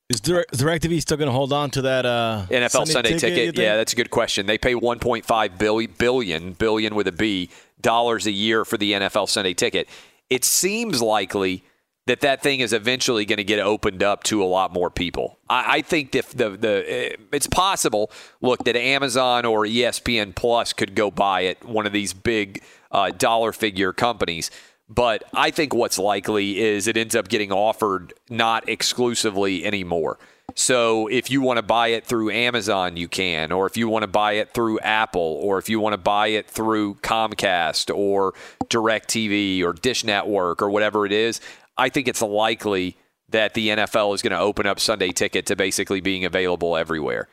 Is 0.09 0.21
DirecTV 0.21 1.01
still 1.01 1.17
going 1.17 1.27
to 1.27 1.33
hold 1.33 1.53
on 1.53 1.71
to 1.73 1.83
that 1.83 2.07
uh, 2.07 2.47
NFL 2.49 2.87
Sunday, 2.87 3.15
you 3.15 3.19
ticket. 3.19 3.39
think? 3.47 3.59
Yeah, 3.59 3.77
that's 3.77 3.93
a 3.93 3.97
good 3.97 4.11
question. 4.11 4.47
They 4.47 4.59
pay 4.59 4.75
1.5 4.75 5.59
billion, 5.59 5.93
billion, 5.99 6.53
billion 6.53 6.95
with 6.95 7.09
a 7.09 7.13
B 7.13 7.51
dollars 7.81 8.27
a 8.27 8.31
year 8.31 8.65
for 8.65 8.77
the 8.77 8.93
NFL 8.93 9.29
Sunday 9.29 9.53
ticket. 9.53 9.89
It 10.31 10.45
seems 10.45 11.03
likely 11.03 11.65
that 12.07 12.20
that 12.20 12.43
thing 12.43 12.61
is 12.61 12.73
eventually 12.73 13.24
going 13.24 13.37
to 13.39 13.45
get 13.45 13.59
opened 13.59 14.03
up 14.03 14.23
to 14.24 14.43
a 14.43 14.47
lot 14.47 14.73
more 14.73 14.91
people. 14.91 15.39
I, 15.51 15.78
I 15.78 15.83
think 15.83 16.15
if 16.15 16.31
the 16.31 16.51
the 16.51 16.85
eh, 16.87 17.16
it's 17.33 17.47
possible. 17.47 18.11
Look, 18.41 18.65
that 18.65 18.77
Amazon 18.77 19.45
or 19.45 19.65
ESPN 19.65 20.35
Plus 20.35 20.73
could 20.73 20.95
go 20.95 21.11
buy 21.11 21.43
it, 21.43 21.65
one 21.65 21.87
of 21.87 21.93
these 21.93 22.12
big 22.12 22.62
uh, 22.91 23.11
dollar 23.11 23.53
figure 23.53 23.93
companies. 23.93 24.51
But 24.89 25.24
I 25.35 25.51
think 25.51 25.74
what's 25.74 25.99
likely 25.99 26.61
is 26.61 26.87
it 26.87 26.97
ends 26.97 27.16
up 27.16 27.28
getting 27.28 27.51
offered 27.51 28.15
not 28.31 28.69
exclusively 28.69 29.65
anymore. 29.65 30.19
So 30.55 31.09
if 31.09 31.31
you 31.31 31.43
want 31.43 31.59
to 31.59 31.62
buy 31.62 31.89
it 31.89 32.07
through 32.07 32.31
Amazon, 32.31 32.97
you 32.97 33.09
can, 33.09 33.53
or 33.53 33.66
if 33.66 33.77
you 33.77 33.89
want 33.89 34.05
to 34.05 34.09
buy 34.09 34.33
it 34.35 34.55
through 34.55 34.78
Apple, 34.81 35.39
or 35.43 35.59
if 35.59 35.69
you 35.69 35.81
want 35.81 35.93
to 35.93 35.99
buy 35.99 36.28
it 36.28 36.49
through 36.49 36.95
Comcast 36.97 37.95
or 37.95 38.33
DirecTV 38.65 39.62
or 39.62 39.73
Dish 39.73 40.05
Network 40.05 40.62
or 40.62 40.70
whatever 40.70 41.05
it 41.05 41.12
is, 41.12 41.41
I 41.77 41.89
think 41.89 42.09
it's 42.09 42.23
likely 42.23 42.97
that 43.28 43.55
the 43.55 43.69
NFL 43.69 44.15
is 44.15 44.23
going 44.23 44.32
to 44.32 44.39
open 44.39 44.66
up 44.66 44.81
Sunday 44.81 45.11
Ticket 45.11 45.47
to 45.47 45.57
basically 45.57 46.01
being 46.01 46.24
available 46.24 46.77
everywhere. 46.77 47.28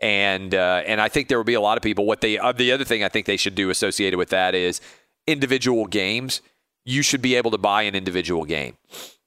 And 0.00 0.54
uh, 0.54 0.82
and 0.86 1.00
I 1.00 1.08
think 1.08 1.28
there 1.28 1.38
will 1.38 1.44
be 1.44 1.54
a 1.54 1.60
lot 1.60 1.76
of 1.76 1.82
people. 1.82 2.04
What 2.04 2.20
they 2.20 2.38
uh, 2.38 2.52
the 2.52 2.72
other 2.72 2.84
thing 2.84 3.04
I 3.04 3.08
think 3.08 3.26
they 3.26 3.36
should 3.36 3.54
do 3.54 3.70
associated 3.70 4.18
with 4.18 4.30
that 4.30 4.54
is 4.54 4.80
individual 5.26 5.86
games. 5.86 6.42
You 6.84 7.02
should 7.02 7.22
be 7.22 7.36
able 7.36 7.50
to 7.52 7.58
buy 7.58 7.82
an 7.82 7.94
individual 7.94 8.44
game. 8.44 8.76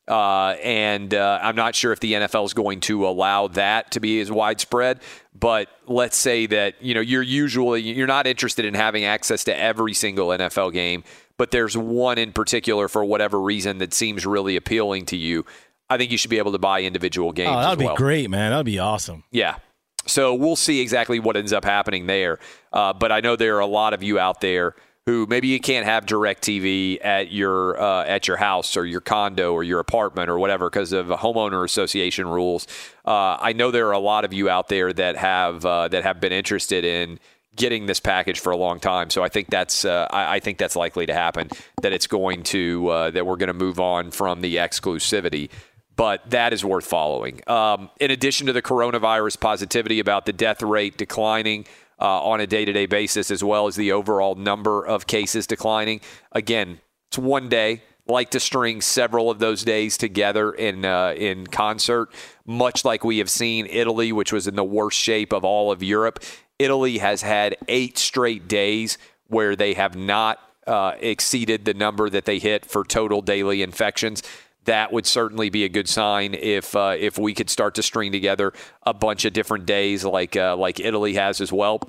Uh, 0.08 0.56
and 0.64 1.14
uh, 1.14 1.40
I'm 1.42 1.56
not 1.56 1.76
sure 1.76 1.92
if 1.92 2.00
the 2.00 2.14
NFL 2.14 2.46
is 2.46 2.54
going 2.54 2.80
to 2.82 3.06
allow 3.08 3.48
that 3.50 3.92
to 3.92 4.00
be 4.00 4.22
as 4.22 4.32
widespread. 4.32 5.02
But 5.38 5.68
let's 5.86 6.18
say 6.18 6.46
that 6.48 6.82
you 6.82 6.94
know 6.94 7.02
you're 7.02 7.24
usually 7.24 7.82
you're 7.82 8.08
not 8.08 8.28
interested 8.28 8.66
in 8.66 8.74
having 8.74 9.04
access 9.04 9.44
to 9.46 9.58
every 9.58 9.94
single 9.94 10.30
NFL 10.30 10.74
game, 10.74 11.04
but 11.38 11.52
there's 11.52 11.78
one 11.78 12.18
in 12.18 12.34
particular 12.34 12.88
for 12.88 13.06
whatever 13.06 13.40
reason 13.40 13.78
that 13.78 13.94
seems 13.94 14.26
really 14.26 14.56
appealing 14.56 15.06
to 15.08 15.18
you. 15.18 15.46
I 15.90 15.98
think 15.98 16.12
you 16.12 16.18
should 16.18 16.30
be 16.30 16.38
able 16.38 16.52
to 16.52 16.60
buy 16.60 16.82
individual 16.82 17.32
games. 17.32 17.52
Oh, 17.52 17.60
that 17.60 17.72
as 17.72 17.78
would 17.78 17.86
well. 17.86 17.96
be 17.96 17.98
great, 17.98 18.30
man. 18.30 18.52
That 18.52 18.58
would 18.58 18.66
be 18.66 18.80
awesome. 18.80 19.24
Yeah. 19.32 19.58
So 20.06 20.34
we'll 20.34 20.56
see 20.56 20.82
exactly 20.82 21.20
what 21.20 21.38
ends 21.38 21.54
up 21.54 21.66
happening 21.66 22.08
there. 22.08 22.40
Uh, 22.74 22.94
but 22.94 23.12
I 23.12 23.20
know 23.20 23.36
there 23.36 23.58
are 23.58 23.62
a 23.62 23.68
lot 23.68 23.94
of 23.94 24.04
you 24.04 24.20
out 24.20 24.42
there 24.42 24.76
who 25.06 25.26
maybe 25.30 25.48
you 25.48 25.60
can't 25.60 25.86
have 25.86 26.06
DirecTV 26.06 27.04
at 27.04 27.32
your 27.32 27.80
uh, 27.82 28.04
at 28.04 28.28
your 28.28 28.36
house 28.36 28.76
or 28.76 28.86
your 28.86 29.00
condo 29.00 29.54
or 29.54 29.64
your 29.64 29.80
apartment 29.80 30.30
or 30.30 30.38
whatever 30.38 30.70
because 30.70 30.92
of 30.92 31.08
homeowner 31.08 31.64
association 31.64 32.28
rules. 32.28 32.68
Uh, 33.06 33.38
I 33.40 33.54
know 33.54 33.72
there 33.72 33.88
are 33.88 33.94
a 33.94 34.00
lot 34.00 34.26
of 34.26 34.34
you 34.34 34.50
out 34.50 34.68
there 34.68 34.92
that 34.92 35.16
have 35.16 35.66
uh, 35.66 35.88
that 35.88 36.04
have 36.04 36.20
been 36.20 36.34
interested 36.34 36.84
in 36.84 37.20
getting 37.58 37.86
this 37.88 38.00
package 38.00 38.40
for 38.40 38.52
a 38.52 38.58
long 38.58 38.80
time. 38.80 39.10
So 39.10 39.24
I 39.24 39.30
think 39.30 39.50
that's 39.50 39.84
uh, 39.84 40.08
I, 40.10 40.36
I 40.36 40.40
think 40.40 40.58
that's 40.58 40.76
likely 40.76 41.06
to 41.08 41.14
happen. 41.14 41.50
That 41.82 41.92
it's 41.92 42.08
going 42.08 42.44
to 42.44 42.88
uh, 42.88 43.12
that 43.12 43.26
we're 43.26 43.36
going 43.36 43.48
to 43.48 43.54
move 43.54 43.80
on 43.80 44.12
from 44.12 44.42
the 44.42 44.56
exclusivity 44.56 45.50
but 45.98 46.30
that 46.30 46.54
is 46.54 46.64
worth 46.64 46.86
following. 46.86 47.42
Um, 47.48 47.90
in 48.00 48.12
addition 48.12 48.48
to 48.48 48.54
the 48.54 48.62
coronavirus 48.62 49.40
positivity 49.40 50.00
about 50.00 50.26
the 50.26 50.32
death 50.32 50.62
rate 50.62 50.96
declining 50.96 51.66
uh, 52.00 52.24
on 52.24 52.40
a 52.40 52.48
day 52.48 52.64
to 52.64 52.72
day 52.72 52.86
basis, 52.86 53.30
as 53.32 53.44
well 53.44 53.68
as 53.68 53.76
the 53.76 53.92
overall 53.92 54.36
number 54.36 54.86
of 54.86 55.08
cases 55.08 55.48
declining, 55.48 56.00
again, 56.32 56.80
it's 57.10 57.18
one 57.18 57.50
day. 57.50 57.82
Like 58.10 58.30
to 58.30 58.40
string 58.40 58.80
several 58.80 59.30
of 59.30 59.40
those 59.40 59.66
days 59.66 59.98
together 59.98 60.54
in 60.54 60.86
uh, 60.86 61.14
in 61.18 61.46
concert, 61.46 62.10
much 62.46 62.86
like 62.86 63.04
we 63.04 63.18
have 63.18 63.30
seen 63.30 63.66
Italy, 63.66 64.14
which 64.14 64.32
was 64.32 64.48
in 64.48 64.56
the 64.56 64.64
worst 64.64 64.98
shape 64.98 65.34
of 65.34 65.44
all 65.44 65.74
of 65.74 65.84
Europe. 65.84 66.24
Italy 66.60 66.98
has 66.98 67.22
had 67.22 67.56
eight 67.68 67.98
straight 67.98 68.48
days 68.48 68.98
where 69.28 69.56
they 69.56 69.74
have 69.74 69.96
not 69.96 70.40
uh, 70.66 70.94
exceeded 71.00 71.66
the 71.66 71.74
number 71.74 72.10
that 72.10 72.26
they 72.26 72.40
hit 72.40 72.66
for 72.66 72.84
total 72.84 73.22
daily 73.22 73.62
infections 73.62 74.24
that 74.68 74.92
would 74.92 75.06
certainly 75.06 75.50
be 75.50 75.64
a 75.64 75.70
good 75.70 75.90
sign 75.90 76.34
if 76.36 76.76
uh, 76.76 76.96
if 76.98 77.18
we 77.18 77.34
could 77.34 77.50
start 77.50 77.74
to 77.76 77.82
string 77.82 78.12
together 78.12 78.54
a 78.84 78.94
bunch 78.94 79.26
of 79.26 79.34
different 79.34 79.66
days 79.66 80.06
like 80.06 80.36
uh, 80.36 80.56
like 80.56 80.80
Italy 80.80 81.16
has 81.16 81.42
as 81.42 81.52
well. 81.52 81.82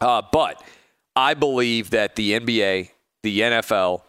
Uh, 0.00 0.22
but 0.32 0.62
I 1.14 1.34
believe 1.34 1.90
that 1.90 2.16
the 2.16 2.38
NBA, 2.38 2.90
the 3.22 3.40
NFL, 3.40 4.02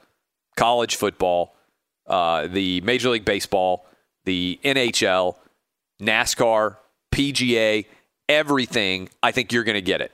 college 0.56 0.96
football, 0.96 1.56
uh, 2.08 2.48
the 2.48 2.82
Major 2.82 3.10
League 3.10 3.26
Baseball, 3.26 3.86
the 4.24 4.60
NHL, 4.64 5.36
NASCAR, 6.00 6.78
PGA, 7.12 7.86
everything, 8.30 9.10
I 9.22 9.32
think 9.32 9.52
you're 9.52 9.66
going 9.66 9.76
to 9.76 9.82
get 9.82 10.00
it. 10.00 10.14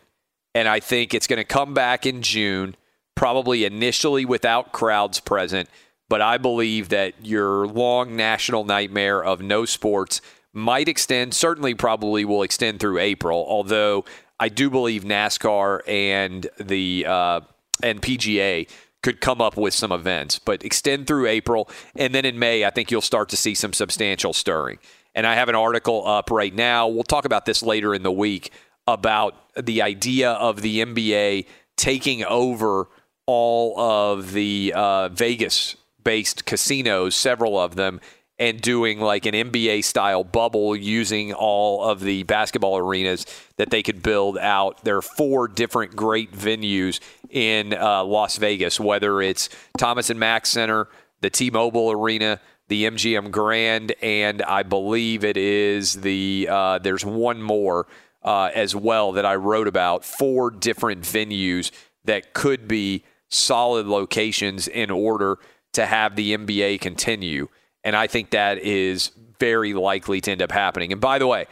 And 0.55 0.67
I 0.67 0.79
think 0.79 1.13
it's 1.13 1.27
going 1.27 1.37
to 1.37 1.43
come 1.43 1.73
back 1.73 2.05
in 2.05 2.21
June, 2.21 2.75
probably 3.13 3.65
initially 3.65 4.25
without 4.25 4.71
crowds 4.71 5.19
present 5.19 5.69
but 6.09 6.21
I 6.21 6.37
believe 6.37 6.89
that 6.89 7.13
your 7.25 7.67
long 7.67 8.15
national 8.15 8.63
nightmare 8.63 9.23
of 9.23 9.41
no 9.41 9.65
sports 9.65 10.21
might 10.53 10.87
extend, 10.87 11.33
certainly 11.33 11.73
probably 11.73 12.25
will 12.25 12.43
extend 12.43 12.79
through 12.79 12.99
April, 12.99 13.45
although 13.47 14.05
I 14.39 14.49
do 14.49 14.69
believe 14.69 15.03
NASCAR 15.03 15.81
and 15.87 16.47
the 16.59 17.05
uh, 17.07 17.41
and 17.81 18.01
PGA 18.01 18.69
could 19.03 19.21
come 19.21 19.41
up 19.41 19.57
with 19.57 19.73
some 19.73 19.91
events, 19.91 20.39
but 20.39 20.63
extend 20.63 21.07
through 21.07 21.27
April, 21.27 21.69
and 21.95 22.13
then 22.15 22.25
in 22.25 22.39
May, 22.39 22.65
I 22.65 22.69
think 22.69 22.89
you'll 22.89 23.01
start 23.01 23.29
to 23.29 23.37
see 23.37 23.53
some 23.53 23.73
substantial 23.73 24.33
stirring. 24.33 24.79
And 25.15 25.25
I 25.25 25.35
have 25.35 25.49
an 25.49 25.55
article 25.55 26.05
up 26.05 26.29
right 26.29 26.53
now. 26.53 26.87
We'll 26.87 27.03
talk 27.03 27.25
about 27.25 27.45
this 27.45 27.63
later 27.63 27.95
in 27.95 28.03
the 28.03 28.11
week 28.11 28.51
about 28.87 29.35
the 29.55 29.81
idea 29.81 30.31
of 30.33 30.61
the 30.61 30.81
NBA 30.85 31.47
taking 31.77 32.23
over 32.25 32.87
all 33.25 33.79
of 33.79 34.33
the 34.33 34.73
uh, 34.75 35.09
Vegas 35.09 35.75
based 36.03 36.45
casinos, 36.45 37.15
several 37.15 37.57
of 37.57 37.75
them, 37.75 37.99
and 38.37 38.61
doing 38.61 38.99
like 38.99 39.25
an 39.25 39.33
NBA 39.33 39.83
style 39.83 40.23
bubble 40.23 40.75
using 40.75 41.33
all 41.33 41.83
of 41.83 42.01
the 42.01 42.23
basketball 42.23 42.77
arenas 42.77 43.25
that 43.55 43.69
they 43.69 43.81
could 43.81 44.03
build 44.03 44.37
out. 44.37 44.83
There 44.83 44.97
are 44.97 45.01
four 45.01 45.47
different 45.47 45.95
great 45.95 46.31
venues 46.33 46.99
in 47.29 47.73
uh, 47.73 48.03
Las 48.03 48.37
Vegas, 48.37 48.79
whether 48.79 49.21
it's 49.21 49.49
Thomas 49.77 50.09
and 50.09 50.19
Mack 50.19 50.45
Center, 50.45 50.87
the 51.21 51.29
T 51.29 51.49
Mobile 51.49 51.91
Arena, 51.91 52.41
the 52.67 52.85
MGM 52.85 53.31
Grand, 53.31 53.93
and 54.01 54.41
I 54.41 54.63
believe 54.63 55.23
it 55.23 55.37
is 55.37 55.95
the, 55.95 56.47
uh, 56.49 56.79
there's 56.79 57.05
one 57.05 57.41
more 57.41 57.87
uh, 58.23 58.49
as 58.53 58.75
well 58.75 59.11
that 59.13 59.25
I 59.25 59.35
wrote 59.35 59.67
about. 59.67 60.03
Four 60.03 60.49
different 60.51 61.01
venues 61.01 61.71
that 62.05 62.33
could 62.33 62.67
be 62.67 63.03
solid 63.29 63.85
locations 63.85 64.67
in 64.67 64.89
order 64.89 65.37
to 65.73 65.85
have 65.85 66.15
the 66.15 66.35
NBA 66.35 66.81
continue. 66.81 67.47
And 67.83 67.95
I 67.95 68.07
think 68.07 68.31
that 68.31 68.57
is 68.57 69.11
very 69.39 69.73
likely 69.73 70.21
to 70.21 70.31
end 70.31 70.41
up 70.41 70.51
happening. 70.51 70.91
And 70.91 71.01
by 71.01 71.19
the 71.19 71.27
way, 71.27 71.45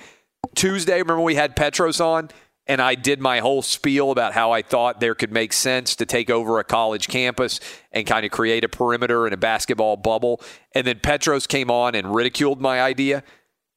Tuesday, 0.55 0.99
remember 1.01 1.21
we 1.21 1.35
had 1.35 1.55
Petros 1.55 1.99
on? 2.01 2.29
And 2.65 2.81
I 2.81 2.95
did 2.95 3.19
my 3.19 3.39
whole 3.39 3.61
spiel 3.61 4.11
about 4.11 4.33
how 4.33 4.51
I 4.51 4.61
thought 4.61 5.01
there 5.01 5.15
could 5.15 5.33
make 5.33 5.51
sense 5.51 5.95
to 5.97 6.05
take 6.05 6.29
over 6.29 6.59
a 6.59 6.63
college 6.63 7.07
campus 7.07 7.59
and 7.91 8.07
kind 8.07 8.25
of 8.25 8.31
create 8.31 8.63
a 8.63 8.69
perimeter 8.69 9.25
and 9.25 9.33
a 9.33 9.37
basketball 9.37 9.97
bubble. 9.97 10.41
And 10.73 10.87
then 10.87 10.99
Petros 10.99 11.45
came 11.45 11.69
on 11.69 11.93
and 11.93 12.15
ridiculed 12.15 12.61
my 12.61 12.81
idea. 12.81 13.23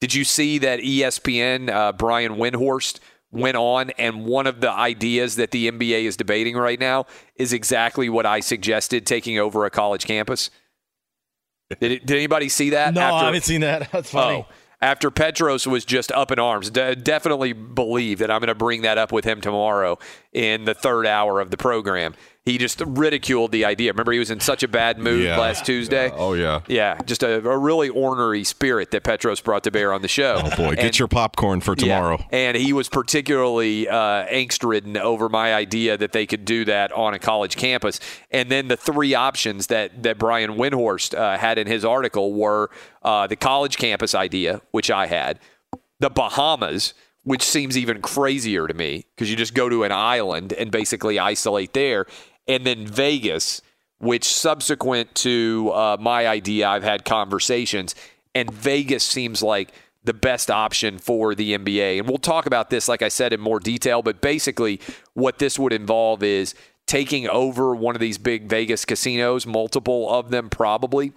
Did 0.00 0.14
you 0.14 0.22
see 0.22 0.58
that 0.58 0.80
ESPN, 0.80 1.68
uh, 1.68 1.92
Brian 1.92 2.36
Windhorst, 2.36 3.00
went 3.32 3.56
on, 3.56 3.90
and 3.98 4.24
one 4.24 4.46
of 4.46 4.60
the 4.60 4.70
ideas 4.70 5.36
that 5.36 5.50
the 5.50 5.70
NBA 5.70 6.04
is 6.04 6.16
debating 6.16 6.56
right 6.56 6.78
now 6.78 7.06
is 7.34 7.52
exactly 7.52 8.08
what 8.08 8.24
I 8.24 8.40
suggested 8.40 9.04
taking 9.04 9.38
over 9.38 9.64
a 9.64 9.70
college 9.70 10.06
campus. 10.06 10.50
Did, 11.80 11.92
it, 11.92 12.06
did 12.06 12.16
anybody 12.16 12.48
see 12.48 12.70
that? 12.70 12.94
No, 12.94 13.14
I 13.14 13.24
haven't 13.24 13.44
seen 13.44 13.62
that. 13.62 13.90
That's 13.92 14.10
funny. 14.10 14.46
Oh, 14.48 14.52
after 14.86 15.10
Petros 15.10 15.66
was 15.66 15.84
just 15.84 16.12
up 16.12 16.30
in 16.30 16.38
arms, 16.38 16.70
De- 16.70 16.94
definitely 16.94 17.52
believe 17.52 18.20
that 18.20 18.30
I'm 18.30 18.38
going 18.38 18.46
to 18.46 18.54
bring 18.54 18.82
that 18.82 18.98
up 18.98 19.10
with 19.10 19.24
him 19.24 19.40
tomorrow 19.40 19.98
in 20.32 20.64
the 20.64 20.74
third 20.74 21.08
hour 21.08 21.40
of 21.40 21.50
the 21.50 21.56
program. 21.56 22.14
He 22.46 22.58
just 22.58 22.80
ridiculed 22.86 23.50
the 23.50 23.64
idea. 23.64 23.90
Remember, 23.90 24.12
he 24.12 24.20
was 24.20 24.30
in 24.30 24.38
such 24.38 24.62
a 24.62 24.68
bad 24.68 24.98
mood 25.00 25.24
Yeah. 25.24 25.36
last 25.36 25.66
Tuesday. 25.66 26.10
Oh 26.14 26.32
yeah. 26.34 26.60
Yeah, 26.68 26.96
just 27.04 27.24
a, 27.24 27.36
a 27.46 27.58
really 27.58 27.88
ornery 27.88 28.44
spirit 28.44 28.92
that 28.92 29.02
Petros 29.02 29.40
brought 29.40 29.64
to 29.64 29.72
bear 29.72 29.92
on 29.92 30.00
the 30.00 30.06
show. 30.08 30.40
Oh 30.44 30.56
boy, 30.56 30.76
get 30.76 30.96
your 30.98 31.08
popcorn 31.08 31.60
for 31.60 31.74
tomorrow. 31.74 32.18
yeah, 32.30 32.38
And 32.38 32.56
he 32.56 32.72
was 32.72 32.88
particularly 32.88 33.88
uh, 33.88 34.26
angst 34.28 34.66
ridden 34.66 34.96
over 34.96 35.28
my 35.28 35.52
idea 35.54 35.96
that 35.96 36.12
they 36.12 36.24
could 36.24 36.44
do 36.44 36.64
that 36.66 36.92
on 36.92 37.14
a 37.14 37.18
college 37.18 37.56
campus. 37.56 37.98
And 38.30 38.48
then 38.48 38.68
the 38.68 38.76
three 38.76 39.12
options 39.14 39.66
that, 39.66 40.04
that 40.04 40.16
Brian 40.16 40.52
Windhorst 40.52 41.18
uh, 41.18 41.36
had 41.38 41.58
in 41.58 41.66
his 41.66 41.84
article 41.84 42.32
were 42.32 42.70
uh, 43.02 43.26
the 43.26 43.34
college 43.36 43.76
campus 43.76 44.14
idea, 44.14 44.60
which 44.70 44.88
I 44.88 45.06
had, 45.06 45.40
the 45.98 46.10
Bahamas, 46.10 46.94
which 47.24 47.42
seems 47.42 47.76
even 47.76 48.00
crazier 48.00 48.68
to 48.68 48.74
me 48.74 49.04
because 49.16 49.28
you 49.28 49.34
just 49.36 49.52
go 49.54 49.68
to 49.68 49.82
an 49.82 49.90
island 49.90 50.52
and 50.52 50.70
basically 50.70 51.18
isolate 51.18 51.72
there, 51.72 52.06
and 52.48 52.64
then 52.64 52.86
Vegas, 52.86 53.62
which 53.98 54.24
subsequent 54.24 55.14
to 55.16 55.70
uh, 55.74 55.96
my 55.98 56.26
idea, 56.26 56.68
I've 56.68 56.82
had 56.82 57.04
conversations, 57.04 57.94
and 58.34 58.52
Vegas 58.52 59.04
seems 59.04 59.42
like 59.42 59.72
the 60.04 60.14
best 60.14 60.50
option 60.50 60.98
for 60.98 61.34
the 61.34 61.56
NBA. 61.58 61.98
And 61.98 62.08
we'll 62.08 62.18
talk 62.18 62.46
about 62.46 62.70
this, 62.70 62.88
like 62.88 63.02
I 63.02 63.08
said, 63.08 63.32
in 63.32 63.40
more 63.40 63.58
detail, 63.58 64.02
but 64.02 64.20
basically, 64.20 64.80
what 65.14 65.38
this 65.38 65.58
would 65.58 65.72
involve 65.72 66.22
is 66.22 66.54
taking 66.86 67.28
over 67.28 67.74
one 67.74 67.96
of 67.96 68.00
these 68.00 68.16
big 68.16 68.48
Vegas 68.48 68.84
casinos, 68.84 69.46
multiple 69.46 70.08
of 70.08 70.30
them 70.30 70.48
probably, 70.48 71.12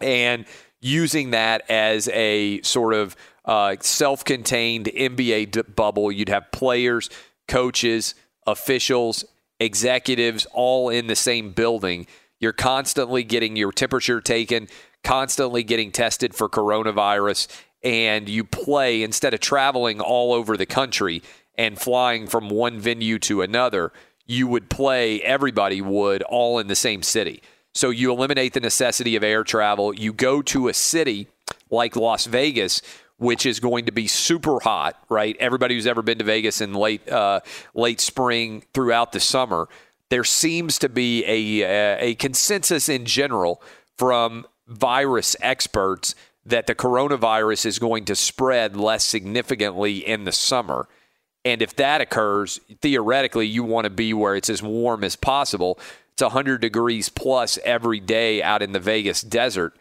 and 0.00 0.46
using 0.80 1.30
that 1.32 1.68
as 1.68 2.08
a 2.08 2.62
sort 2.62 2.94
of 2.94 3.14
uh, 3.44 3.76
self-contained 3.80 4.86
NBA 4.86 5.50
d- 5.50 5.62
bubble. 5.62 6.10
You'd 6.10 6.30
have 6.30 6.50
players, 6.52 7.10
coaches, 7.46 8.14
officials, 8.46 9.24
executives 9.60 10.46
all 10.52 10.88
in 10.88 11.06
the 11.06 11.16
same 11.16 11.50
building. 11.52 12.06
You're 12.40 12.52
constantly 12.52 13.24
getting 13.24 13.56
your 13.56 13.72
temperature 13.72 14.20
taken, 14.20 14.68
constantly 15.02 15.62
getting 15.62 15.90
tested 15.90 16.34
for 16.34 16.48
coronavirus, 16.48 17.48
and 17.82 18.28
you 18.28 18.44
play 18.44 19.02
instead 19.02 19.34
of 19.34 19.40
traveling 19.40 20.00
all 20.00 20.32
over 20.32 20.56
the 20.56 20.66
country 20.66 21.22
and 21.56 21.78
flying 21.78 22.26
from 22.26 22.48
one 22.48 22.78
venue 22.78 23.18
to 23.20 23.42
another. 23.42 23.92
You 24.26 24.46
would 24.46 24.70
play, 24.70 25.20
everybody 25.22 25.80
would, 25.80 26.22
all 26.22 26.58
in 26.58 26.68
the 26.68 26.76
same 26.76 27.02
city. 27.02 27.42
So 27.74 27.90
you 27.90 28.12
eliminate 28.12 28.54
the 28.54 28.60
necessity 28.60 29.16
of 29.16 29.24
air 29.24 29.44
travel. 29.44 29.94
You 29.94 30.12
go 30.12 30.42
to 30.42 30.68
a 30.68 30.74
city 30.74 31.28
like 31.70 31.96
Las 31.96 32.26
Vegas, 32.26 32.82
which 33.18 33.44
is 33.44 33.60
going 33.60 33.84
to 33.86 33.92
be 33.92 34.06
super 34.06 34.60
hot, 34.60 34.96
right? 35.08 35.36
Everybody 35.38 35.74
who's 35.74 35.86
ever 35.86 36.02
been 36.02 36.18
to 36.18 36.24
Vegas 36.24 36.60
in 36.60 36.72
late 36.72 37.08
uh, 37.08 37.40
late 37.74 38.00
spring 38.00 38.62
throughout 38.72 39.12
the 39.12 39.20
summer, 39.20 39.68
there 40.08 40.24
seems 40.24 40.78
to 40.78 40.88
be 40.88 41.24
a 41.24 42.00
a 42.00 42.14
consensus 42.14 42.88
in 42.88 43.04
general 43.04 43.62
from 43.96 44.46
virus 44.66 45.36
experts 45.40 46.14
that 46.46 46.66
the 46.66 46.74
coronavirus 46.74 47.66
is 47.66 47.78
going 47.78 48.04
to 48.06 48.16
spread 48.16 48.76
less 48.76 49.04
significantly 49.04 49.98
in 49.98 50.24
the 50.24 50.32
summer. 50.32 50.88
And 51.44 51.60
if 51.60 51.76
that 51.76 52.00
occurs, 52.00 52.60
theoretically, 52.80 53.46
you 53.46 53.64
want 53.64 53.84
to 53.84 53.90
be 53.90 54.14
where 54.14 54.34
it's 54.34 54.50
as 54.50 54.62
warm 54.62 55.04
as 55.04 55.16
possible. 55.16 55.78
It's 56.12 56.22
100 56.22 56.60
degrees 56.60 57.08
plus 57.08 57.58
every 57.64 58.00
day 58.00 58.42
out 58.42 58.62
in 58.62 58.72
the 58.72 58.80
Vegas 58.80 59.22
desert. 59.22 59.76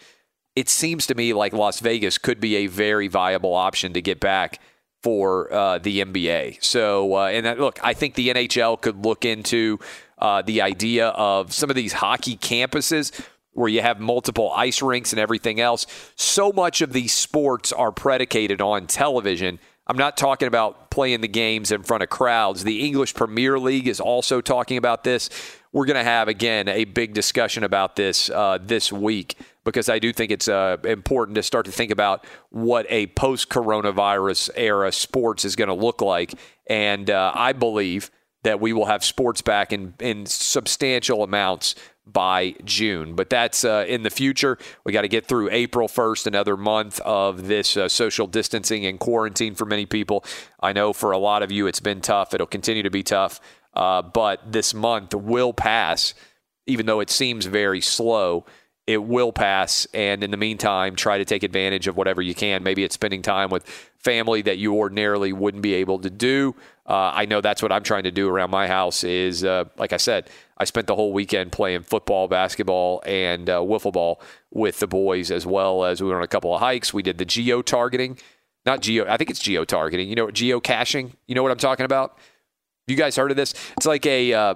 It 0.57 0.69
seems 0.69 1.05
to 1.05 1.13
me 1.13 1.33
like 1.33 1.53
Las 1.53 1.81
Vegas 1.81 2.17
could 2.17 2.39
be 2.39 2.55
a 2.55 2.65
very 2.65 3.07
viable 3.07 3.53
option 3.53 3.93
to 3.93 4.01
get 4.01 4.19
back 4.19 4.59
for 5.03 5.53
uh, 5.53 5.77
the 5.77 6.01
NBA. 6.01 6.63
So, 6.63 7.13
uh, 7.13 7.27
and 7.27 7.45
that, 7.45 7.59
look, 7.59 7.79
I 7.83 7.93
think 7.93 8.15
the 8.15 8.29
NHL 8.29 8.81
could 8.81 9.05
look 9.05 9.23
into 9.23 9.77
uh, 10.17 10.41
the 10.41 10.63
idea 10.63 11.09
of 11.09 11.53
some 11.53 11.69
of 11.69 11.75
these 11.75 11.93
hockey 11.93 12.37
campuses 12.37 13.23
where 13.51 13.69
you 13.69 13.83
have 13.83 13.99
multiple 13.99 14.51
ice 14.51 14.81
rinks 14.81 15.13
and 15.13 15.19
everything 15.19 15.59
else. 15.59 15.85
So 16.15 16.51
much 16.51 16.81
of 16.81 16.91
these 16.91 17.13
sports 17.13 17.71
are 17.71 17.91
predicated 17.91 18.59
on 18.59 18.87
television. 18.87 19.59
I'm 19.85 19.95
not 19.95 20.17
talking 20.17 20.47
about 20.47 20.89
playing 20.89 21.21
the 21.21 21.27
games 21.27 21.71
in 21.71 21.83
front 21.83 22.01
of 22.01 22.09
crowds. 22.09 22.63
The 22.63 22.83
English 22.83 23.13
Premier 23.13 23.59
League 23.59 23.87
is 23.87 23.99
also 23.99 24.41
talking 24.41 24.77
about 24.77 25.03
this. 25.03 25.29
We're 25.71 25.85
going 25.85 25.97
to 25.97 26.03
have, 26.03 26.27
again, 26.27 26.67
a 26.67 26.85
big 26.85 27.13
discussion 27.13 27.63
about 27.63 27.95
this 27.95 28.31
uh, 28.31 28.57
this 28.59 28.91
week 28.91 29.35
because 29.67 29.89
I 29.89 29.99
do 29.99 30.13
think 30.13 30.31
it's 30.31 30.47
uh, 30.47 30.77
important 30.85 31.35
to 31.35 31.43
start 31.43 31.65
to 31.65 31.71
think 31.73 31.91
about 31.91 32.25
what 32.49 32.85
a 32.89 33.07
post 33.07 33.49
coronavirus 33.49 34.49
era 34.55 34.93
sports 34.93 35.43
is 35.43 35.57
going 35.57 35.67
to 35.67 35.73
look 35.73 36.01
like. 36.01 36.33
And 36.67 37.09
uh, 37.09 37.33
I 37.35 37.51
believe 37.51 38.09
that 38.43 38.61
we 38.61 38.71
will 38.71 38.85
have 38.85 39.03
sports 39.03 39.41
back 39.41 39.73
in, 39.73 39.93
in 39.99 40.25
substantial 40.25 41.21
amounts 41.21 41.75
by 42.05 42.55
June. 42.63 43.13
But 43.13 43.29
that's 43.29 43.65
uh, 43.65 43.83
in 43.89 44.03
the 44.03 44.09
future. 44.09 44.57
We 44.85 44.93
got 44.93 45.01
to 45.01 45.09
get 45.09 45.25
through 45.25 45.49
April 45.51 45.89
1st, 45.89 46.27
another 46.27 46.55
month 46.55 47.01
of 47.01 47.47
this 47.47 47.75
uh, 47.75 47.89
social 47.89 48.25
distancing 48.25 48.85
and 48.85 48.97
quarantine 48.97 49.53
for 49.53 49.65
many 49.65 49.85
people. 49.85 50.23
I 50.61 50.71
know 50.71 50.93
for 50.93 51.11
a 51.11 51.17
lot 51.17 51.43
of 51.43 51.51
you 51.51 51.67
it's 51.67 51.81
been 51.81 51.99
tough. 51.99 52.33
It'll 52.33 52.47
continue 52.47 52.83
to 52.83 52.89
be 52.89 53.03
tough. 53.03 53.41
Uh, 53.73 54.01
but 54.01 54.49
this 54.49 54.73
month 54.73 55.13
will 55.13 55.51
pass, 55.51 56.13
even 56.67 56.85
though 56.85 57.01
it 57.01 57.09
seems 57.09 57.45
very 57.45 57.81
slow. 57.81 58.45
It 58.87 59.03
will 59.03 59.33
pass. 59.33 59.85
And 59.93 60.23
in 60.23 60.31
the 60.31 60.37
meantime, 60.37 60.95
try 60.95 61.17
to 61.17 61.25
take 61.25 61.43
advantage 61.43 61.87
of 61.87 61.97
whatever 61.97 62.21
you 62.21 62.33
can. 62.33 62.63
Maybe 62.63 62.85
it's 62.85 62.95
spending 62.95 63.21
time 63.21 63.49
with 63.49 63.67
family 63.97 64.41
that 64.43 64.57
you 64.57 64.73
ordinarily 64.75 65.33
wouldn't 65.33 65.61
be 65.61 65.73
able 65.75 65.99
to 65.99 66.09
do. 66.09 66.55
Uh, 66.85 67.11
I 67.13 67.25
know 67.25 67.41
that's 67.41 67.61
what 67.61 67.73
I'm 67.73 67.83
trying 67.83 68.03
to 68.03 68.11
do 68.11 68.29
around 68.29 68.49
my 68.49 68.65
house. 68.65 69.03
Is 69.03 69.43
uh, 69.43 69.65
like 69.77 69.91
I 69.91 69.97
said, 69.97 70.29
I 70.57 70.63
spent 70.63 70.87
the 70.87 70.95
whole 70.95 71.11
weekend 71.11 71.51
playing 71.51 71.83
football, 71.83 72.29
basketball, 72.29 73.03
and 73.05 73.49
uh, 73.49 73.59
wiffle 73.59 73.91
ball 73.91 74.21
with 74.51 74.79
the 74.79 74.87
boys, 74.87 75.29
as 75.29 75.45
well 75.45 75.83
as 75.83 76.01
we 76.01 76.07
went 76.07 76.17
on 76.17 76.23
a 76.23 76.27
couple 76.27 76.53
of 76.53 76.61
hikes. 76.61 76.93
We 76.93 77.03
did 77.03 77.17
the 77.17 77.25
geo 77.25 77.61
targeting, 77.61 78.17
not 78.65 78.79
geo. 78.79 79.05
I 79.05 79.17
think 79.17 79.29
it's 79.29 79.39
geo 79.39 79.65
targeting. 79.65 80.07
You 80.07 80.15
know, 80.15 80.27
geocaching. 80.27 81.11
You 81.27 81.35
know 81.35 81.43
what 81.43 81.51
I'm 81.51 81.57
talking 81.57 81.85
about? 81.85 82.17
You 82.87 82.95
guys 82.95 83.17
heard 83.17 83.31
of 83.31 83.37
this? 83.37 83.53
It's 83.75 83.85
like 83.85 84.05
a 84.05 84.31
uh, 84.31 84.55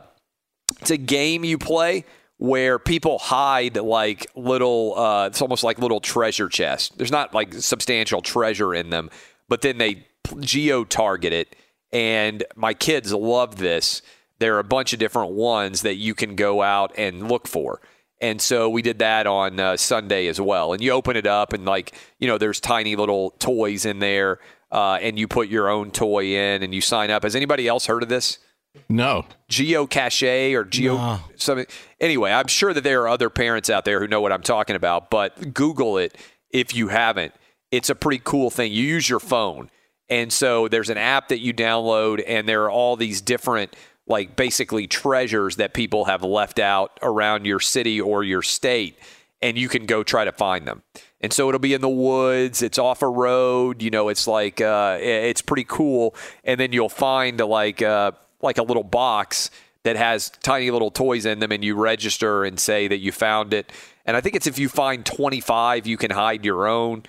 it's 0.80 0.92
a 0.92 0.98
game 0.98 1.44
you 1.44 1.58
play 1.58 2.06
where 2.42 2.80
people 2.80 3.20
hide 3.20 3.78
like 3.78 4.26
little. 4.36 4.98
Uh, 4.98 5.28
it's 5.28 5.44
almost 5.44 5.64
like 5.64 5.78
little 5.78 6.00
treasure 6.00 6.50
chests. 6.50 6.90
There's 6.98 7.12
not 7.12 7.36
like 7.36 7.54
substantial 7.54 8.20
treasure 8.20 8.74
in 8.74 8.90
them, 8.90 9.12
but 9.48 9.62
then 9.62 9.78
they 9.78 10.08
geo 10.40 10.84
target 10.84 11.34
it. 11.34 11.56
And 11.94 12.44
my 12.56 12.74
kids 12.74 13.14
love 13.14 13.58
this. 13.58 14.02
There 14.40 14.56
are 14.56 14.60
a 14.60 14.64
bunch 14.64 14.92
of 14.92 14.98
different 14.98 15.34
ones 15.34 15.84
that 15.84 15.98
you 15.98 16.16
can 16.16 16.36
go 16.36 16.64
out 16.64 16.92
and 16.98 17.30
look 17.30 17.48
for. 17.48 17.80
And 18.20 18.42
so 18.42 18.70
we 18.70 18.82
did 18.82 18.98
that 19.00 19.28
on 19.28 19.60
uh, 19.60 19.78
Sunday 19.78 20.26
as 20.26 20.42
well. 20.42 20.74
And 20.74 20.82
you 20.82 20.94
open 20.94 21.16
it 21.16 21.28
up, 21.28 21.54
and 21.54 21.64
like, 21.64 21.96
you 22.18 22.28
know, 22.28 22.40
there's 22.40 22.60
tiny 22.60 22.96
little 22.96 23.36
toys 23.38 23.86
in 23.86 24.00
there, 24.00 24.40
uh, 24.72 24.98
and 25.00 25.20
you 25.20 25.28
put 25.28 25.48
your 25.48 25.70
own 25.70 25.92
toy 25.92 26.36
in 26.38 26.64
and 26.64 26.74
you 26.74 26.82
sign 26.82 27.12
up. 27.12 27.22
Has 27.22 27.36
anybody 27.36 27.68
else 27.68 27.86
heard 27.86 28.02
of 28.02 28.10
this? 28.10 28.40
No. 28.90 29.26
Geocache 29.50 30.54
or 30.54 30.64
geo 30.64 30.96
No. 30.96 31.20
something. 31.36 31.66
Anyway, 32.00 32.32
I'm 32.32 32.48
sure 32.48 32.74
that 32.74 32.84
there 32.84 33.02
are 33.04 33.08
other 33.10 33.30
parents 33.30 33.70
out 33.70 33.86
there 33.86 34.00
who 34.00 34.08
know 34.08 34.22
what 34.22 34.32
I'm 34.32 34.42
talking 34.42 34.76
about, 34.76 35.10
but 35.10 35.54
Google 35.54 35.98
it 35.98 36.18
if 36.50 36.76
you 36.76 36.88
haven't. 36.90 37.34
It's 37.72 37.90
a 37.90 37.96
pretty 37.96 38.22
cool 38.24 38.50
thing. 38.50 38.72
You 38.72 38.84
use 38.84 39.10
your 39.10 39.20
phone. 39.20 39.70
And 40.10 40.32
so 40.32 40.68
there's 40.68 40.90
an 40.90 40.98
app 40.98 41.30
that 41.30 41.40
you 41.40 41.54
download, 41.54 42.22
and 42.28 42.48
there 42.48 42.64
are 42.64 42.70
all 42.72 42.98
these 42.98 43.22
different, 43.22 43.76
like 44.08 44.36
basically 44.36 44.88
treasures 44.88 45.56
that 45.56 45.74
people 45.74 46.06
have 46.06 46.22
left 46.22 46.60
out 46.60 47.00
around 47.02 47.46
your 47.46 47.62
city 47.62 48.02
or 48.02 48.22
your 48.24 48.42
state, 48.42 48.98
and 49.42 49.58
you 49.58 49.70
can 49.70 49.86
go 49.86 50.04
try 50.04 50.26
to 50.26 50.34
find 50.34 50.68
them. 50.68 50.84
And 51.22 51.32
so 51.32 51.48
it'll 51.48 51.60
be 51.60 51.74
in 51.74 51.80
the 51.82 51.88
woods, 51.88 52.62
it's 52.62 52.78
off 52.78 53.02
a 53.02 53.08
road, 53.08 53.82
you 53.82 53.90
know, 53.90 54.10
it's 54.10 54.28
like, 54.28 54.60
uh, 54.60 54.98
it's 55.00 55.42
pretty 55.42 55.66
cool. 55.66 56.14
And 56.44 56.60
then 56.60 56.74
you'll 56.74 56.90
find 56.90 57.40
like, 57.40 57.82
uh, 57.82 58.12
like 58.44 58.58
a 58.58 58.64
little 58.64 58.84
box 58.84 59.50
that 59.84 59.96
has 59.96 60.30
tiny 60.44 60.70
little 60.70 60.92
toys 60.92 61.26
in 61.26 61.40
them, 61.40 61.52
and 61.52 61.64
you 61.64 61.76
register 61.76 62.44
and 62.44 62.60
say 62.60 62.88
that 62.88 62.98
you 62.98 63.12
found 63.12 63.54
it. 63.54 63.72
And 64.06 64.16
I 64.16 64.22
think 64.22 64.36
it's 64.36 64.48
if 64.48 64.60
you 64.60 64.70
find 64.70 65.06
25, 65.06 65.88
you 65.88 65.98
can 65.98 66.12
hide 66.12 66.46
your 66.46 66.68
own. 66.68 67.04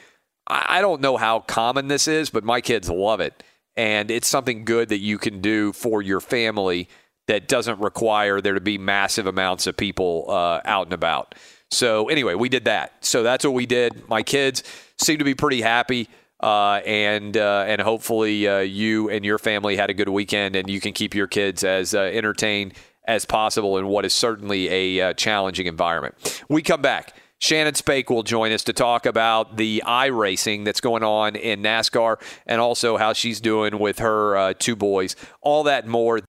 I 0.47 0.81
don't 0.81 1.01
know 1.01 1.17
how 1.17 1.41
common 1.41 1.89
this 1.89 2.09
is, 2.09 2.31
but 2.31 2.45
my 2.45 2.61
kids 2.61 2.91
love 2.91 3.21
it. 3.21 3.43
And 3.77 4.11
it's 4.11 4.29
something 4.29 4.65
good 4.65 4.89
that 4.89 4.99
you 4.99 5.19
can 5.19 5.41
do 5.41 5.73
for 5.73 6.03
your 6.03 6.21
family 6.21 6.89
that 7.29 7.49
doesn't 7.49 7.81
require 7.81 8.41
there 8.41 8.55
to 8.55 8.61
be 8.61 8.77
massive 8.77 9.27
amounts 9.27 9.67
of 9.67 9.77
people 9.77 10.27
uh, 10.29 10.61
out 10.65 10.87
and 10.87 10.93
about. 10.93 11.35
So, 11.71 12.09
anyway, 12.09 12.35
we 12.35 12.49
did 12.49 12.67
that. 12.67 12.93
So, 13.05 13.23
that's 13.23 13.45
what 13.45 13.55
we 13.55 13.65
did. 13.65 14.09
My 14.09 14.23
kids 14.23 14.63
seem 14.99 15.19
to 15.19 15.25
be 15.25 15.35
pretty 15.35 15.63
happy. 15.63 16.09
Uh, 16.43 16.81
and 16.85 17.37
uh, 17.37 17.65
and 17.69 17.81
hopefully 17.81 18.49
uh, 18.49 18.59
you 18.59 19.09
and 19.09 19.25
your 19.25 19.39
family 19.39 19.77
had 19.77 19.91
a 19.91 19.95
good 19.95 20.09
weekend, 20.09 20.57
and 20.57 20.69
you 20.69 20.81
can 20.81 20.93
keep 20.93 21.15
your 21.15 21.29
kids 21.29 21.63
as 21.63 21.95
entertained 21.95 22.75
as 23.07 23.25
possible 23.25 23.79
in 23.79 23.87
what 23.87 24.05
is 24.05 24.13
certainly 24.13 24.69
a 24.99 25.15
challenging 25.15 25.67
environment. 25.67 26.43
We 26.49 26.63
come 26.63 26.83
back. 26.83 27.15
Shannon 27.39 27.75
Spake 27.75 28.09
will 28.09 28.23
join 28.23 28.53
us 28.53 28.63
to 28.65 28.73
talk 28.73 29.05
about 29.05 29.57
the 29.57 29.83
iRacing 29.85 30.65
that's 30.65 30.81
going 30.81 31.03
on 31.03 31.35
in 31.35 31.61
NASCAR, 31.61 32.21
and 32.47 32.61
also 32.61 32.97
how 32.97 33.13
she's 33.13 33.41
doing 33.41 33.81
with 33.81 33.99
her 33.99 34.37
uh, 34.37 34.55
two 34.57 34.77
boys. 34.77 35.17
All 35.41 35.65
that 35.65 35.87
more. 35.87 36.21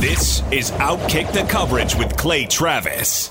This 0.00 0.42
is 0.50 0.72
Outkick 0.72 1.32
the 1.32 1.44
Coverage 1.48 1.94
with 1.94 2.16
Clay 2.16 2.46
Travis. 2.46 3.30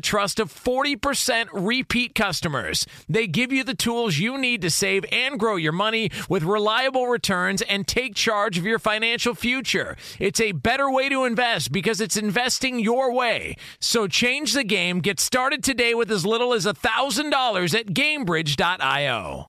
trust 0.01 0.39
of 0.39 0.53
40% 0.53 1.47
repeat 1.53 2.15
customers. 2.15 2.85
They 3.07 3.27
give 3.27 3.51
you 3.51 3.63
the 3.63 3.73
tools 3.73 4.17
you 4.17 4.37
need 4.37 4.61
to 4.63 4.69
save 4.69 5.05
and 5.11 5.39
grow 5.39 5.55
your 5.55 5.71
money 5.71 6.11
with 6.27 6.43
reliable 6.43 7.07
returns 7.07 7.61
and 7.61 7.87
take 7.87 8.15
charge 8.15 8.57
of 8.57 8.65
your 8.65 8.79
financial 8.79 9.35
future. 9.35 9.95
It's 10.19 10.41
a 10.41 10.51
better 10.51 10.91
way 10.91 11.09
to 11.09 11.25
invest 11.25 11.71
because 11.71 12.01
it's 12.01 12.17
investing 12.17 12.79
your 12.79 13.13
way. 13.13 13.55
So 13.79 14.07
change 14.07 14.53
the 14.53 14.63
game. 14.63 14.99
Get 14.99 15.19
started 15.19 15.63
today 15.63 15.93
with 15.93 16.11
as 16.11 16.25
little 16.25 16.53
as 16.53 16.65
$1,000 16.65 17.79
at 17.79 17.87
Gainbridge.io. 17.87 19.47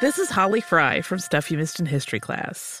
This 0.00 0.18
is 0.18 0.30
Holly 0.30 0.60
Fry 0.60 1.00
from 1.00 1.18
Stuff 1.18 1.50
You 1.50 1.58
Missed 1.58 1.80
in 1.80 1.86
History 1.86 2.20
class. 2.20 2.80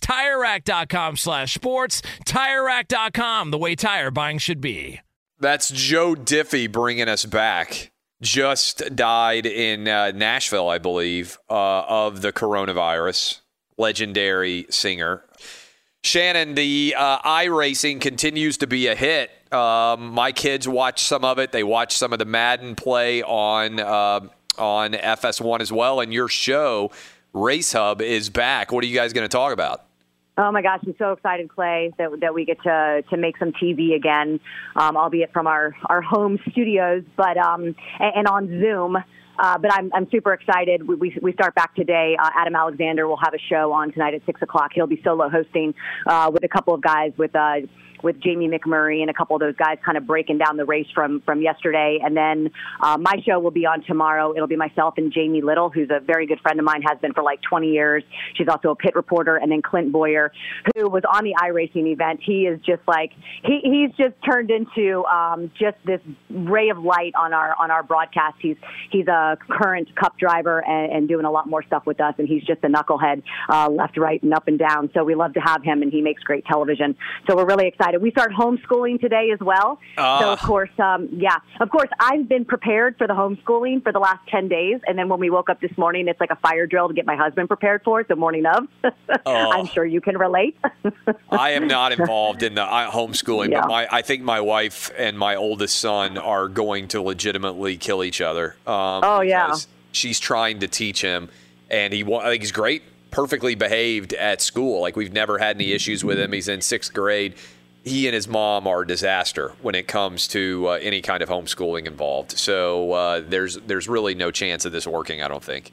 TireRack.com 0.01 1.17
slash 1.17 1.53
sports. 1.53 2.01
TireRack.com, 2.25 3.51
the 3.51 3.57
way 3.57 3.75
tire 3.75 4.11
buying 4.11 4.37
should 4.37 4.61
be. 4.61 4.99
That's 5.39 5.69
Joe 5.71 6.13
Diffie 6.13 6.71
bringing 6.71 7.07
us 7.07 7.25
back. 7.25 7.91
Just 8.21 8.95
died 8.95 9.47
in 9.47 9.87
uh, 9.87 10.11
Nashville, 10.11 10.69
I 10.69 10.77
believe, 10.77 11.39
uh, 11.49 11.81
of 11.87 12.21
the 12.21 12.31
coronavirus. 12.31 13.39
Legendary 13.77 14.67
singer. 14.69 15.23
Shannon, 16.03 16.53
the 16.53 16.95
uh, 16.97 17.19
iRacing 17.21 18.01
continues 18.01 18.57
to 18.57 18.67
be 18.67 18.87
a 18.87 18.95
hit. 18.95 19.31
Um, 19.51 20.11
my 20.11 20.31
kids 20.31 20.67
watch 20.67 21.01
some 21.01 21.25
of 21.25 21.39
it. 21.39 21.51
They 21.51 21.63
watch 21.63 21.95
some 21.97 22.13
of 22.13 22.19
the 22.19 22.25
Madden 22.25 22.75
play 22.75 23.23
on 23.23 23.79
uh, 23.79 24.21
on 24.57 24.93
FS1 24.93 25.61
as 25.61 25.71
well. 25.71 25.99
And 25.99 26.13
your 26.13 26.27
show, 26.27 26.91
Race 27.33 27.73
Hub, 27.73 28.01
is 28.01 28.29
back. 28.29 28.71
What 28.71 28.83
are 28.83 28.87
you 28.87 28.95
guys 28.95 29.13
going 29.13 29.25
to 29.25 29.35
talk 29.35 29.53
about? 29.53 29.85
Oh 30.43 30.51
my 30.51 30.63
gosh, 30.63 30.79
I'm 30.87 30.95
so 30.97 31.11
excited, 31.11 31.49
Clay, 31.53 31.93
that 31.99 32.09
that 32.21 32.33
we 32.33 32.45
get 32.45 32.59
to 32.63 33.03
to 33.11 33.17
make 33.17 33.37
some 33.37 33.51
TV 33.51 33.95
again, 33.95 34.39
um, 34.75 34.97
albeit 34.97 35.31
from 35.31 35.45
our 35.45 35.75
our 35.85 36.01
home 36.01 36.39
studios, 36.49 37.03
but 37.15 37.37
um, 37.37 37.75
and, 37.99 38.15
and 38.15 38.27
on 38.27 38.47
Zoom. 38.47 38.97
Uh, 39.37 39.57
but 39.57 39.73
I'm, 39.73 39.89
I'm 39.93 40.07
super 40.11 40.33
excited. 40.33 40.87
We, 40.87 40.95
we, 40.95 41.17
we 41.21 41.33
start 41.33 41.55
back 41.55 41.73
today. 41.73 42.15
Uh, 42.21 42.29
Adam 42.37 42.55
Alexander 42.55 43.07
will 43.07 43.17
have 43.17 43.33
a 43.33 43.39
show 43.49 43.71
on 43.71 43.91
tonight 43.91 44.13
at 44.13 44.23
6 44.25 44.39
o'clock. 44.41 44.71
He'll 44.75 44.87
be 44.87 45.01
solo 45.03 45.29
hosting 45.29 45.73
uh, 46.05 46.29
with 46.31 46.43
a 46.43 46.47
couple 46.47 46.75
of 46.75 46.81
guys 46.81 47.13
with 47.17 47.35
uh, 47.35 47.61
with 48.03 48.19
Jamie 48.21 48.47
McMurray 48.47 49.01
and 49.01 49.09
a 49.09 49.13
couple 49.13 49.35
of 49.35 49.39
those 49.39 49.55
guys 49.55 49.77
kind 49.85 49.97
of 49.97 50.05
breaking 50.05 50.37
down 50.37 50.57
the 50.57 50.65
race 50.65 50.87
from 50.93 51.21
from 51.21 51.41
yesterday. 51.41 51.99
And 52.03 52.15
then 52.15 52.51
uh, 52.81 52.97
my 52.97 53.15
show 53.25 53.39
will 53.39 53.51
be 53.51 53.65
on 53.65 53.83
tomorrow. 53.83 54.33
It'll 54.35 54.47
be 54.47 54.55
myself 54.55 54.95
and 54.97 55.11
Jamie 55.11 55.41
Little, 55.41 55.69
who's 55.69 55.89
a 55.89 55.99
very 55.99 56.25
good 56.25 56.39
friend 56.39 56.59
of 56.59 56.65
mine, 56.65 56.81
has 56.83 56.97
been 56.99 57.13
for 57.13 57.23
like 57.23 57.41
20 57.41 57.67
years. 57.67 58.03
She's 58.35 58.47
also 58.47 58.71
a 58.71 58.75
pit 58.75 58.95
reporter, 58.95 59.37
and 59.37 59.51
then 59.51 59.61
Clint 59.61 59.91
Bowyer, 59.91 60.31
who 60.75 60.89
was 60.89 61.03
on 61.11 61.23
the 61.23 61.35
iRacing 61.41 61.87
event. 61.87 62.21
He 62.23 62.47
is 62.47 62.59
just 62.61 62.81
like 62.87 63.11
he 63.43 63.59
he's 63.63 63.95
just 63.97 64.15
turned 64.23 64.51
into 64.51 65.03
um, 65.05 65.51
just 65.59 65.77
this 65.85 66.01
ray 66.29 66.69
of 66.69 66.77
light 66.79 67.13
on 67.17 67.33
our 67.33 67.55
on 67.59 67.71
our 67.71 67.83
broadcast. 67.83 68.37
He's 68.39 68.57
he's 68.91 69.07
a 69.07 69.37
current 69.49 69.95
Cup 69.95 70.17
driver 70.17 70.63
and, 70.65 70.91
and 70.91 71.07
doing 71.07 71.25
a 71.25 71.31
lot 71.31 71.49
more 71.49 71.63
stuff 71.63 71.85
with 71.85 71.99
us, 71.99 72.15
and 72.17 72.27
he's 72.27 72.43
just 72.43 72.63
a 72.63 72.67
knucklehead, 72.67 73.23
uh, 73.49 73.69
left, 73.69 73.97
right, 73.97 74.21
and 74.23 74.33
up 74.33 74.47
and 74.47 74.57
down. 74.57 74.89
So 74.93 75.03
we 75.03 75.15
love 75.15 75.33
to 75.33 75.39
have 75.39 75.63
him, 75.63 75.81
and 75.81 75.91
he 75.91 76.01
makes 76.01 76.23
great 76.23 76.45
television. 76.45 76.95
So 77.27 77.35
we're 77.35 77.45
really 77.45 77.67
excited. 77.67 77.90
We 77.99 78.11
start 78.11 78.31
homeschooling 78.31 79.01
today 79.01 79.31
as 79.33 79.39
well. 79.39 79.79
Ah. 79.97 80.19
So 80.19 80.31
of 80.31 80.39
course, 80.39 80.69
um, 80.79 81.09
yeah, 81.11 81.37
of 81.59 81.69
course, 81.69 81.89
I've 81.99 82.29
been 82.29 82.45
prepared 82.45 82.97
for 82.97 83.07
the 83.07 83.13
homeschooling 83.13 83.83
for 83.83 83.91
the 83.91 83.99
last 83.99 84.27
ten 84.27 84.47
days, 84.47 84.79
and 84.87 84.97
then 84.97 85.09
when 85.09 85.19
we 85.19 85.29
woke 85.29 85.49
up 85.49 85.59
this 85.59 85.75
morning, 85.77 86.07
it's 86.07 86.19
like 86.19 86.29
a 86.31 86.35
fire 86.37 86.67
drill 86.67 86.87
to 86.87 86.93
get 86.93 87.05
my 87.05 87.15
husband 87.15 87.47
prepared 87.47 87.81
for 87.83 87.99
it 88.01 88.07
the 88.07 88.15
morning 88.15 88.45
of. 88.45 88.67
Oh. 89.25 89.51
I'm 89.51 89.65
sure 89.67 89.85
you 89.85 90.01
can 90.01 90.17
relate. 90.17 90.57
I 91.31 91.51
am 91.51 91.67
not 91.67 91.91
involved 91.91 92.43
in 92.43 92.55
the 92.55 92.63
uh, 92.63 92.89
homeschooling, 92.91 93.49
Yeah. 93.51 93.61
but 93.61 93.67
my 93.69 93.87
I 93.91 94.01
think 94.01 94.23
my 94.23 94.39
wife 94.41 94.91
and 94.97 95.17
my 95.19 95.35
oldest 95.35 95.77
son 95.79 96.17
are 96.17 96.47
going 96.47 96.87
to 96.89 97.01
legitimately 97.01 97.77
kill 97.77 98.03
each 98.03 98.21
other. 98.21 98.55
Um, 98.65 99.01
Oh, 99.03 99.21
yeah. 99.21 99.53
She's 99.91 100.19
trying 100.19 100.59
to 100.59 100.67
teach 100.67 101.01
him, 101.01 101.29
and 101.69 101.93
he 101.93 102.03
wa- 102.03 102.19
I 102.19 102.29
think 102.29 102.41
he's 102.43 102.51
great, 102.53 102.83
perfectly 103.11 103.55
behaved 103.55 104.13
at 104.13 104.41
school. 104.41 104.81
Like 104.81 104.95
we've 104.95 105.13
never 105.13 105.37
had 105.37 105.55
any 105.57 105.71
issues 105.73 106.03
with 106.03 106.17
him. 106.19 106.31
He's 106.31 106.47
in 106.47 106.61
sixth 106.61 106.93
grade. 106.93 107.35
He 107.83 108.07
and 108.07 108.13
his 108.13 108.27
mom 108.27 108.67
are 108.67 108.81
a 108.81 108.87
disaster 108.87 109.53
when 109.61 109.73
it 109.73 109.87
comes 109.87 110.27
to 110.29 110.67
uh, 110.67 110.71
any 110.81 111.01
kind 111.01 111.23
of 111.23 111.29
homeschooling 111.29 111.87
involved. 111.87 112.37
So 112.37 112.91
uh, 112.91 113.23
there's 113.27 113.55
there's 113.55 113.87
really 113.87 114.13
no 114.13 114.29
chance 114.29 114.65
of 114.65 114.71
this 114.71 114.85
working. 114.85 115.21
I 115.21 115.27
don't 115.27 115.43
think. 115.43 115.71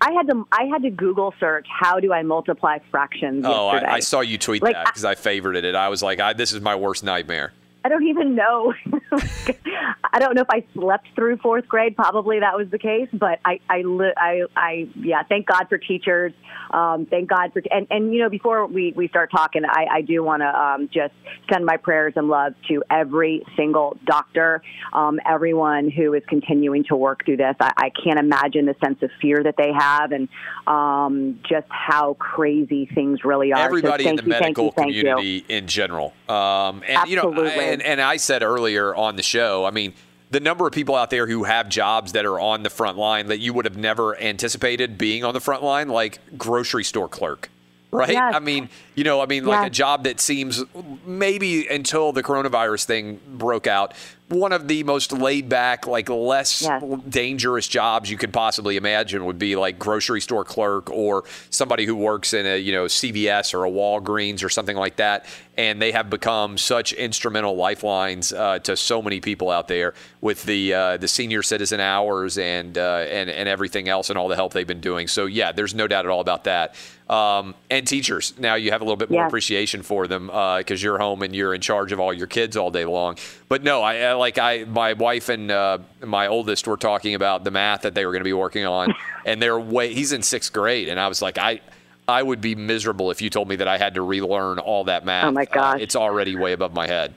I 0.00 0.12
had 0.12 0.26
to 0.26 0.46
I 0.52 0.64
had 0.64 0.82
to 0.82 0.90
Google 0.90 1.32
search 1.38 1.66
how 1.70 2.00
do 2.00 2.12
I 2.12 2.22
multiply 2.22 2.78
fractions 2.90 3.44
Oh. 3.46 3.68
I, 3.68 3.94
I 3.94 4.00
saw 4.00 4.20
you 4.20 4.38
tweet 4.38 4.62
Like, 4.62 4.74
that 4.74 4.86
because 4.86 5.04
I 5.04 5.14
favorited 5.14 5.64
it. 5.64 5.74
I 5.74 5.88
was 5.88 6.02
like, 6.02 6.20
I, 6.20 6.32
this 6.32 6.52
is 6.52 6.60
my 6.60 6.74
worst 6.74 7.04
nightmare. 7.04 7.52
I 7.86 7.88
don't 7.88 8.08
even 8.08 8.34
know. 8.34 8.74
I 10.12 10.18
don't 10.18 10.34
know 10.34 10.42
if 10.42 10.50
I 10.50 10.64
slept 10.74 11.06
through 11.14 11.36
fourth 11.36 11.68
grade. 11.68 11.94
Probably 11.94 12.40
that 12.40 12.56
was 12.56 12.68
the 12.68 12.80
case, 12.80 13.08
but 13.12 13.38
I, 13.44 13.60
I, 13.70 13.84
I, 14.16 14.42
I 14.56 14.88
yeah. 14.96 15.22
Thank 15.22 15.46
God 15.46 15.68
for 15.68 15.78
teachers. 15.78 16.32
Um, 16.72 17.06
thank 17.06 17.28
God 17.30 17.52
for 17.52 17.62
and 17.70 17.86
and 17.90 18.12
you 18.12 18.20
know 18.20 18.28
before 18.28 18.66
we 18.66 18.92
we 18.96 19.06
start 19.06 19.30
talking, 19.30 19.62
I, 19.64 19.86
I 19.92 20.00
do 20.00 20.24
want 20.24 20.42
to 20.42 20.48
um, 20.48 20.88
just 20.92 21.14
send 21.48 21.64
my 21.64 21.76
prayers 21.76 22.14
and 22.16 22.26
love 22.26 22.54
to 22.66 22.82
every 22.90 23.44
single 23.56 23.96
doctor, 24.04 24.62
um, 24.92 25.20
everyone 25.24 25.88
who 25.88 26.12
is 26.14 26.24
continuing 26.26 26.82
to 26.88 26.96
work 26.96 27.24
through 27.24 27.36
this. 27.36 27.54
I, 27.60 27.72
I 27.76 27.90
can't 27.90 28.18
imagine 28.18 28.66
the 28.66 28.74
sense 28.84 29.00
of 29.02 29.10
fear 29.22 29.44
that 29.44 29.54
they 29.56 29.70
have 29.72 30.10
and 30.10 30.28
um, 30.66 31.38
just 31.48 31.68
how 31.68 32.14
crazy 32.14 32.86
things 32.92 33.24
really 33.24 33.52
are. 33.52 33.58
So 33.58 33.64
everybody 33.64 34.08
in 34.08 34.16
thank 34.16 34.20
the 34.22 34.26
you, 34.26 34.32
thank 34.32 34.42
medical 34.42 34.64
you, 34.64 34.72
thank 34.72 34.92
you. 34.92 35.00
community 35.02 35.44
in 35.48 35.68
general. 35.68 36.14
Um, 36.28 36.82
and 36.86 37.08
you 37.08 37.16
know, 37.16 37.28
Absolutely. 37.28 37.64
and, 37.64 37.82
and 37.82 38.00
I 38.00 38.16
said 38.16 38.42
earlier 38.42 38.94
on 38.94 39.16
the 39.16 39.22
show, 39.22 39.64
I 39.64 39.70
mean, 39.70 39.94
the 40.30 40.40
number 40.40 40.66
of 40.66 40.72
people 40.72 40.94
out 40.94 41.10
there 41.10 41.26
who 41.26 41.44
have 41.44 41.68
jobs 41.68 42.12
that 42.12 42.26
are 42.26 42.40
on 42.40 42.62
the 42.62 42.70
front 42.70 42.98
line 42.98 43.28
that 43.28 43.38
you 43.38 43.52
would 43.52 43.64
have 43.64 43.76
never 43.76 44.20
anticipated 44.20 44.98
being 44.98 45.24
on 45.24 45.34
the 45.34 45.40
front 45.40 45.62
line, 45.62 45.88
like 45.88 46.18
grocery 46.36 46.84
store 46.84 47.08
clerk. 47.08 47.50
Right? 47.90 48.10
Yes. 48.10 48.34
I 48.34 48.40
mean, 48.40 48.68
you 48.94 49.04
know, 49.04 49.20
I 49.20 49.26
mean, 49.26 49.44
like 49.46 49.66
a 49.68 49.70
job 49.70 50.04
that 50.04 50.20
seems 50.20 50.62
maybe 51.06 51.66
until 51.68 52.12
the 52.12 52.22
coronavirus 52.22 52.84
thing 52.84 53.20
broke 53.26 53.66
out, 53.66 53.94
one 54.28 54.52
of 54.52 54.66
the 54.66 54.82
most 54.82 55.12
laid 55.12 55.48
back, 55.48 55.86
like 55.86 56.08
less 56.08 56.66
dangerous 57.08 57.68
jobs 57.68 58.10
you 58.10 58.16
could 58.16 58.32
possibly 58.32 58.76
imagine 58.76 59.24
would 59.24 59.38
be 59.38 59.54
like 59.54 59.78
grocery 59.78 60.20
store 60.20 60.44
clerk 60.44 60.90
or 60.90 61.24
somebody 61.50 61.84
who 61.84 61.94
works 61.94 62.34
in 62.34 62.44
a, 62.44 62.58
you 62.58 62.72
know, 62.72 62.86
CVS 62.86 63.54
or 63.54 63.64
a 63.64 63.70
Walgreens 63.70 64.42
or 64.42 64.48
something 64.48 64.76
like 64.76 64.96
that. 64.96 65.26
And 65.56 65.80
they 65.80 65.92
have 65.92 66.10
become 66.10 66.58
such 66.58 66.92
instrumental 66.92 67.54
lifelines 67.56 68.32
uh, 68.32 68.58
to 68.60 68.76
so 68.76 69.00
many 69.00 69.20
people 69.20 69.48
out 69.48 69.68
there 69.68 69.94
with 70.20 70.42
the 70.42 70.74
uh, 70.74 70.96
the 70.96 71.08
senior 71.08 71.42
citizen 71.42 71.80
hours 71.80 72.36
and, 72.36 72.76
uh, 72.76 73.06
and 73.08 73.30
and 73.30 73.48
everything 73.48 73.88
else 73.88 74.10
and 74.10 74.18
all 74.18 74.28
the 74.28 74.34
help 74.34 74.52
they've 74.52 74.66
been 74.66 74.80
doing. 74.80 75.06
So 75.06 75.26
yeah, 75.26 75.52
there's 75.52 75.74
no 75.74 75.86
doubt 75.86 76.04
at 76.04 76.10
all 76.10 76.20
about 76.20 76.44
that. 76.44 76.74
Um, 77.08 77.54
and 77.70 77.86
teachers, 77.86 78.34
now 78.36 78.56
you 78.56 78.72
have 78.72 78.80
a 78.80 78.84
little 78.84 78.96
bit 78.96 79.10
more 79.10 79.22
Yes. 79.22 79.28
appreciation 79.30 79.82
for 79.82 80.08
them 80.08 80.26
because 80.26 80.82
you're 80.82 80.98
home 80.98 81.22
and 81.22 81.36
you're 81.36 81.54
in 81.54 81.60
charge 81.60 81.92
of 81.92 82.00
all 82.00 82.12
your 82.12 82.26
kids 82.26 82.56
all 82.56 82.70
day 82.72 82.84
long. 82.84 83.16
But 83.48 83.62
no, 83.62 83.80
I, 83.80 83.98
I 83.98 84.12
like 84.14 84.38
I 84.38 84.64
my 84.64 84.92
wife 84.94 85.28
and 85.28 85.50
uh, 85.50 85.78
my 86.04 86.26
oldest 86.26 86.66
were 86.66 86.76
talking 86.76 87.14
about 87.14 87.44
the 87.44 87.52
math 87.52 87.82
that 87.82 87.94
they 87.94 88.04
were 88.04 88.10
going 88.12 88.22
to 88.22 88.28
be 88.28 88.32
working 88.32 88.66
on, 88.66 88.92
and 89.24 89.40
they're 89.40 89.58
way 89.60 89.94
he's 89.94 90.12
in 90.12 90.22
sixth 90.22 90.52
grade, 90.52 90.88
and 90.88 90.98
I 90.98 91.06
was 91.08 91.22
like 91.22 91.38
I. 91.38 91.60
I 92.08 92.22
would 92.22 92.40
be 92.40 92.54
miserable 92.54 93.10
if 93.10 93.20
you 93.20 93.30
told 93.30 93.48
me 93.48 93.56
that 93.56 93.66
I 93.66 93.78
had 93.78 93.94
to 93.94 94.02
relearn 94.02 94.60
all 94.60 94.84
that 94.84 95.04
math. 95.04 95.24
Oh, 95.24 95.32
my 95.32 95.44
Uh, 95.52 95.76
it's 95.80 95.96
already 95.96 96.36
way 96.36 96.52
above 96.52 96.72
my 96.72 96.86
head. 96.86 97.12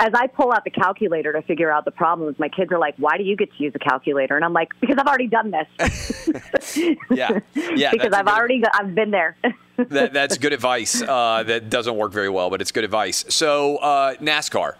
As 0.00 0.12
I 0.14 0.26
pull 0.26 0.52
out 0.52 0.64
the 0.64 0.70
calculator 0.70 1.32
to 1.32 1.42
figure 1.42 1.70
out 1.70 1.84
the 1.84 1.90
problems, 1.90 2.38
my 2.38 2.48
kids 2.48 2.72
are 2.72 2.78
like, 2.78 2.94
"Why 2.96 3.16
do 3.16 3.24
you 3.24 3.36
get 3.36 3.52
to 3.56 3.62
use 3.62 3.72
a 3.74 3.78
calculator?" 3.78 4.36
And 4.36 4.44
I'm 4.44 4.52
like, 4.52 4.72
"Because 4.80 4.98
I've 4.98 5.06
already 5.06 5.28
done 5.28 5.50
this. 5.52 6.28
Yeah, 7.10 7.40
yeah. 7.54 7.90
because 7.92 8.12
I've 8.12 8.26
good- 8.26 8.34
already 8.34 8.62
I've 8.72 8.94
been 8.94 9.10
there." 9.10 9.36
that, 9.76 10.12
that's 10.12 10.38
good 10.38 10.52
advice. 10.52 11.02
Uh, 11.02 11.42
that 11.46 11.70
doesn't 11.70 11.96
work 11.96 12.12
very 12.12 12.28
well, 12.28 12.50
but 12.50 12.60
it's 12.60 12.72
good 12.72 12.84
advice. 12.84 13.24
So, 13.28 13.76
uh, 13.78 14.14
NASCAR. 14.16 14.74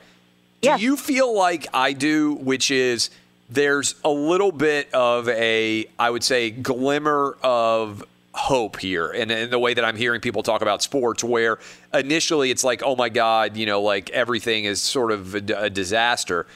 Do 0.62 0.76
you 0.78 0.96
feel 0.96 1.36
like 1.36 1.66
I 1.74 1.92
do, 1.92 2.34
which 2.34 2.70
is 2.70 3.10
there's 3.50 3.96
a 4.02 4.08
little 4.08 4.50
bit 4.50 4.92
of 4.94 5.28
a, 5.28 5.86
I 5.98 6.08
would 6.08 6.22
say, 6.24 6.50
glimmer 6.50 7.36
of 7.42 8.02
hope 8.34 8.80
here 8.80 9.10
and 9.10 9.30
in 9.30 9.50
the 9.50 9.58
way 9.58 9.74
that 9.74 9.84
I'm 9.84 9.96
hearing 9.96 10.20
people 10.20 10.42
talk 10.42 10.60
about 10.60 10.82
sports, 10.82 11.22
where 11.22 11.58
initially 11.92 12.50
it's 12.50 12.64
like, 12.64 12.82
oh 12.82 12.96
my 12.96 13.08
God, 13.08 13.56
you 13.56 13.64
know, 13.64 13.80
like 13.80 14.10
everything 14.10 14.64
is 14.64 14.82
sort 14.82 15.12
of 15.12 15.34
a, 15.34 15.64
a 15.64 15.70
disaster. 15.70 16.46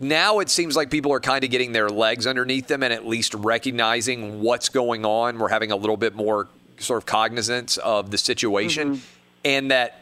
Now 0.00 0.38
it 0.40 0.48
seems 0.48 0.76
like 0.76 0.90
people 0.90 1.12
are 1.12 1.20
kind 1.20 1.44
of 1.44 1.50
getting 1.50 1.72
their 1.72 1.90
legs 1.90 2.26
underneath 2.26 2.68
them 2.68 2.82
and 2.82 2.92
at 2.92 3.06
least 3.06 3.34
recognizing 3.34 4.40
what's 4.40 4.70
going 4.70 5.04
on. 5.04 5.38
We're 5.38 5.48
having 5.48 5.72
a 5.72 5.76
little 5.76 5.96
bit 5.96 6.14
more 6.14 6.48
sort 6.78 6.98
of 6.98 7.06
cognizance 7.06 7.76
of 7.78 8.10
the 8.10 8.18
situation 8.18 8.96
mm-hmm. 8.96 9.04
and 9.44 9.70
that 9.70 10.00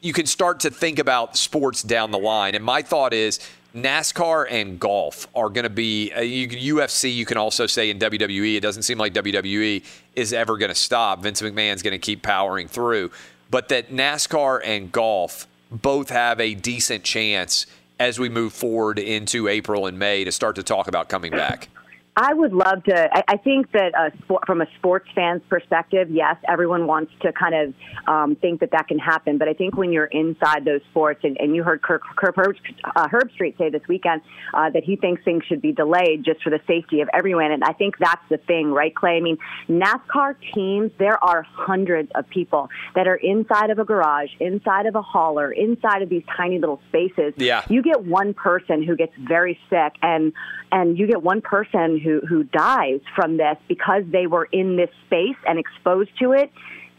you 0.00 0.12
can 0.12 0.26
start 0.26 0.60
to 0.60 0.70
think 0.70 0.98
about 0.98 1.36
sports 1.36 1.82
down 1.82 2.10
the 2.10 2.18
line. 2.18 2.54
And 2.54 2.64
my 2.64 2.82
thought 2.82 3.12
is 3.12 3.38
NASCAR 3.74 4.46
and 4.48 4.78
golf 4.78 5.26
are 5.34 5.48
going 5.48 5.64
to 5.64 5.70
be 5.70 6.12
uh, 6.12 6.20
you, 6.20 6.74
UFC. 6.76 7.12
You 7.12 7.26
can 7.26 7.36
also 7.36 7.66
say 7.66 7.90
in 7.90 7.98
WWE, 7.98 8.56
it 8.56 8.60
doesn't 8.60 8.84
seem 8.84 8.98
like 8.98 9.12
WWE 9.14 9.84
is 10.14 10.32
ever 10.32 10.56
going 10.56 10.68
to 10.68 10.76
stop. 10.76 11.22
Vince 11.22 11.42
McMahon's 11.42 11.82
going 11.82 11.92
to 11.92 11.98
keep 11.98 12.22
powering 12.22 12.68
through, 12.68 13.10
but 13.50 13.68
that 13.70 13.90
NASCAR 13.90 14.60
and 14.64 14.92
golf 14.92 15.48
both 15.70 16.10
have 16.10 16.40
a 16.40 16.54
decent 16.54 17.02
chance 17.02 17.66
as 17.98 18.18
we 18.18 18.28
move 18.28 18.52
forward 18.52 18.98
into 18.98 19.48
April 19.48 19.86
and 19.86 19.98
May 19.98 20.24
to 20.24 20.32
start 20.32 20.56
to 20.56 20.62
talk 20.62 20.86
about 20.86 21.08
coming 21.08 21.32
back. 21.32 21.68
I 22.16 22.32
would 22.32 22.52
love 22.52 22.84
to. 22.84 23.08
I, 23.12 23.24
I 23.26 23.36
think 23.38 23.72
that 23.72 23.92
uh, 23.94 24.10
sport, 24.22 24.44
from 24.46 24.60
a 24.60 24.66
sports 24.78 25.08
fan's 25.14 25.42
perspective, 25.48 26.10
yes, 26.10 26.36
everyone 26.48 26.86
wants 26.86 27.12
to 27.22 27.32
kind 27.32 27.54
of 27.54 27.74
um, 28.06 28.36
think 28.36 28.60
that 28.60 28.70
that 28.70 28.86
can 28.86 28.98
happen. 28.98 29.36
But 29.36 29.48
I 29.48 29.54
think 29.54 29.76
when 29.76 29.92
you're 29.92 30.04
inside 30.06 30.64
those 30.64 30.80
sports, 30.90 31.20
and, 31.24 31.36
and 31.40 31.56
you 31.56 31.64
heard 31.64 31.82
Kirk, 31.82 32.02
Kirk 32.16 32.36
Herb, 32.36 32.56
uh, 32.84 33.08
Herbstreit 33.08 33.58
say 33.58 33.68
this 33.68 33.82
weekend 33.88 34.22
uh, 34.52 34.70
that 34.70 34.84
he 34.84 34.94
thinks 34.94 35.24
things 35.24 35.42
should 35.48 35.60
be 35.60 35.72
delayed 35.72 36.24
just 36.24 36.42
for 36.42 36.50
the 36.50 36.60
safety 36.68 37.00
of 37.00 37.08
everyone. 37.12 37.50
And 37.50 37.64
I 37.64 37.72
think 37.72 37.98
that's 37.98 38.22
the 38.28 38.38
thing, 38.38 38.70
right, 38.70 38.94
Clay? 38.94 39.16
I 39.16 39.20
mean, 39.20 39.38
NASCAR 39.68 40.36
teams, 40.54 40.92
there 40.98 41.22
are 41.22 41.42
hundreds 41.42 42.12
of 42.14 42.28
people 42.28 42.68
that 42.94 43.08
are 43.08 43.16
inside 43.16 43.70
of 43.70 43.80
a 43.80 43.84
garage, 43.84 44.30
inside 44.38 44.86
of 44.86 44.94
a 44.94 45.02
hauler, 45.02 45.50
inside 45.50 46.02
of 46.02 46.08
these 46.08 46.22
tiny 46.36 46.60
little 46.60 46.80
spaces. 46.88 47.34
Yeah. 47.36 47.64
You 47.68 47.82
get 47.82 48.04
one 48.04 48.34
person 48.34 48.84
who 48.84 48.94
gets 48.94 49.12
very 49.18 49.58
sick, 49.68 49.94
and 50.02 50.32
and 50.70 50.98
you 50.98 51.06
get 51.06 51.22
one 51.22 51.40
person 51.40 52.00
who 52.04 52.20
who 52.20 52.44
dies 52.44 53.00
from 53.16 53.36
this 53.36 53.56
because 53.68 54.04
they 54.06 54.26
were 54.26 54.44
in 54.52 54.76
this 54.76 54.90
space 55.06 55.36
and 55.46 55.58
exposed 55.58 56.10
to 56.20 56.32
it. 56.32 56.52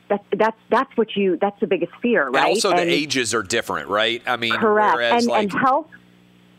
That's 0.09 0.23
that's 0.37 0.57
that's 0.69 0.97
what 0.97 1.15
you 1.15 1.37
that's 1.39 1.59
the 1.59 1.67
biggest 1.67 1.93
fear, 2.01 2.29
right? 2.29 2.45
And 2.45 2.45
also, 2.47 2.71
the 2.71 2.81
ages 2.81 3.33
are 3.33 3.43
different, 3.43 3.87
right? 3.87 4.21
I 4.27 4.37
mean, 4.37 4.53
Correct. 4.53 4.95
whereas 4.95 5.23
and, 5.23 5.31
like 5.31 5.53
and 5.53 5.61
health 5.61 5.87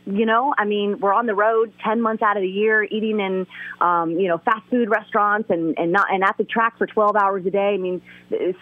You 0.07 0.25
know, 0.25 0.55
I 0.57 0.65
mean, 0.65 1.01
we're 1.01 1.13
on 1.13 1.27
the 1.27 1.35
road 1.35 1.73
ten 1.85 2.01
months 2.01 2.23
out 2.23 2.37
of 2.37 2.43
the 2.43 2.49
year, 2.49 2.85
eating 2.85 3.19
in, 3.19 3.45
um, 3.81 4.13
you 4.13 4.29
know, 4.29 4.39
fast 4.39 4.63
food 4.71 4.89
restaurants 4.89 5.51
and 5.51 5.77
and 5.77 5.91
not 5.91 6.13
and 6.13 6.23
at 6.23 6.37
the 6.39 6.45
track 6.45 6.79
for 6.79 6.87
twelve 6.87 7.17
hours 7.17 7.45
a 7.45 7.51
day. 7.51 7.75
I 7.75 7.77
mean, 7.77 8.01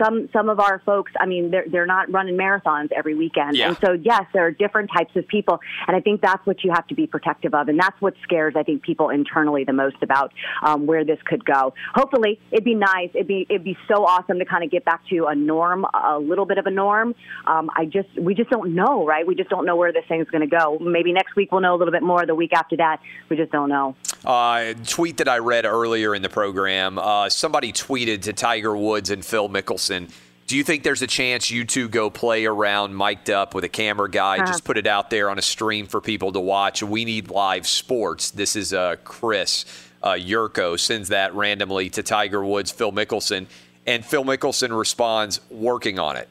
some 0.03 0.31
some 0.33 0.49
of 0.49 0.59
our 0.59 0.81
folks, 0.87 1.13
I 1.21 1.27
mean, 1.27 1.51
they're 1.51 1.67
they're 1.71 1.85
not 1.85 2.11
running 2.11 2.37
marathons 2.37 2.93
every 2.93 3.15
weekend, 3.15 3.57
Yeah. 3.59 3.69
and 3.69 3.79
so 3.85 3.93
yes, 3.93 4.23
there 4.33 4.47
are 4.47 4.51
different 4.51 4.91
types 4.97 5.15
of 5.17 5.29
people, 5.29 5.61
and 5.87 5.95
I 5.95 6.01
think 6.01 6.23
that's 6.23 6.45
what 6.47 6.65
you 6.65 6.73
have 6.73 6.87
to 6.87 6.95
be 6.95 7.07
protective 7.07 7.53
of, 7.53 7.69
and 7.69 7.79
that's 7.79 8.01
what 8.01 8.15
scares 8.23 8.55
I 8.57 8.63
think 8.63 8.83
people 8.83 9.11
internally 9.11 9.65
the 9.65 9.75
most 9.75 9.97
about 10.03 10.33
um, 10.63 10.87
where 10.87 11.05
this 11.05 11.19
could 11.27 11.45
go. 11.45 11.75
Hopefully, 11.95 12.41
it'd 12.53 12.65
be 12.65 12.75
nice. 12.75 13.11
It'd 13.13 13.29
be 13.29 13.47
it'd 13.51 13.65
be 13.65 13.77
so 13.87 14.07
awesome 14.07 14.39
to 14.39 14.47
kind 14.47 14.65
of 14.65 14.71
get 14.71 14.87
back 14.87 15.07
to 15.11 15.27
a 15.27 15.35
norm, 15.35 15.85
a 15.93 16.19
little 16.19 16.47
bit 16.47 16.57
of 16.57 16.65
a 16.65 16.71
norm. 16.71 17.15
Um, 17.47 17.71
I 17.77 17.85
just 17.85 18.09
we 18.19 18.35
just 18.35 18.49
don't 18.49 18.75
know, 18.75 19.05
right? 19.07 19.27
We 19.27 19.35
just 19.35 19.51
don't 19.51 19.67
know 19.67 19.77
where 19.77 19.93
this 19.93 20.05
thing's 20.09 20.31
going 20.31 20.49
to 20.49 20.57
go. 20.57 20.79
Maybe 20.81 21.13
next 21.13 21.34
week 21.37 21.53
we'll 21.53 21.61
know 21.61 21.75
a 21.75 21.79
little 21.79 21.93
bit 21.93 22.03
more. 22.03 22.27
The 22.27 22.35
week 22.35 22.53
after 22.53 22.77
that, 22.77 23.01
we 23.29 23.37
just 23.37 23.53
don't 23.53 23.69
know. 23.69 23.95
Uh, 24.25 24.75
tweet 24.87 25.19
that 25.19 25.29
I 25.29 25.39
read 25.39 25.65
earlier 25.65 26.15
in 26.15 26.23
the 26.23 26.29
program. 26.29 26.99
Uh, 26.99 27.29
somebody 27.29 27.73
tweeted 27.73 28.23
to 28.23 28.33
Tiger 28.33 28.77
Woods 28.77 29.11
and 29.11 29.25
Phil 29.25 29.49
Mickelson. 29.49 30.11
Do 30.47 30.57
you 30.57 30.65
think 30.65 30.83
there's 30.83 31.01
a 31.01 31.07
chance 31.07 31.51
you 31.51 31.65
two 31.65 31.89
go 31.89 32.11
play 32.11 32.45
around 32.45 32.95
mic'd 32.95 33.31
up 33.31 33.55
with 33.55 33.65
a 33.65 33.69
camera 33.69 34.11
guy? 34.11 34.37
Uh-huh. 34.37 34.47
Just 34.47 34.65
put 34.65 34.77
it 34.77 34.87
out 34.87 35.09
there 35.09 35.31
on 35.31 35.39
a 35.39 35.43
stream 35.43 35.87
for 35.87 36.01
people 36.01 36.33
to 36.33 36.41
watch. 36.41 36.83
We 36.83 37.05
need 37.07 37.31
live 37.31 37.67
sports. 37.67 38.31
This 38.31 38.55
is 38.55 38.75
uh, 38.75 38.97
Chris 39.05 39.65
uh, 40.05 40.13
Yurko 40.13 40.79
sends 40.79 41.09
that 41.09 41.35
randomly 41.35 41.89
to 41.91 42.03
Tiger 42.03 42.45
Woods, 42.45 42.71
Phil 42.71 42.93
Mickelson, 42.93 43.47
and 43.87 44.05
Phil 44.05 44.23
Mickelson 44.23 44.79
responds, 44.79 45.41
working 45.51 45.99
on 45.99 46.17
it. 46.17 46.29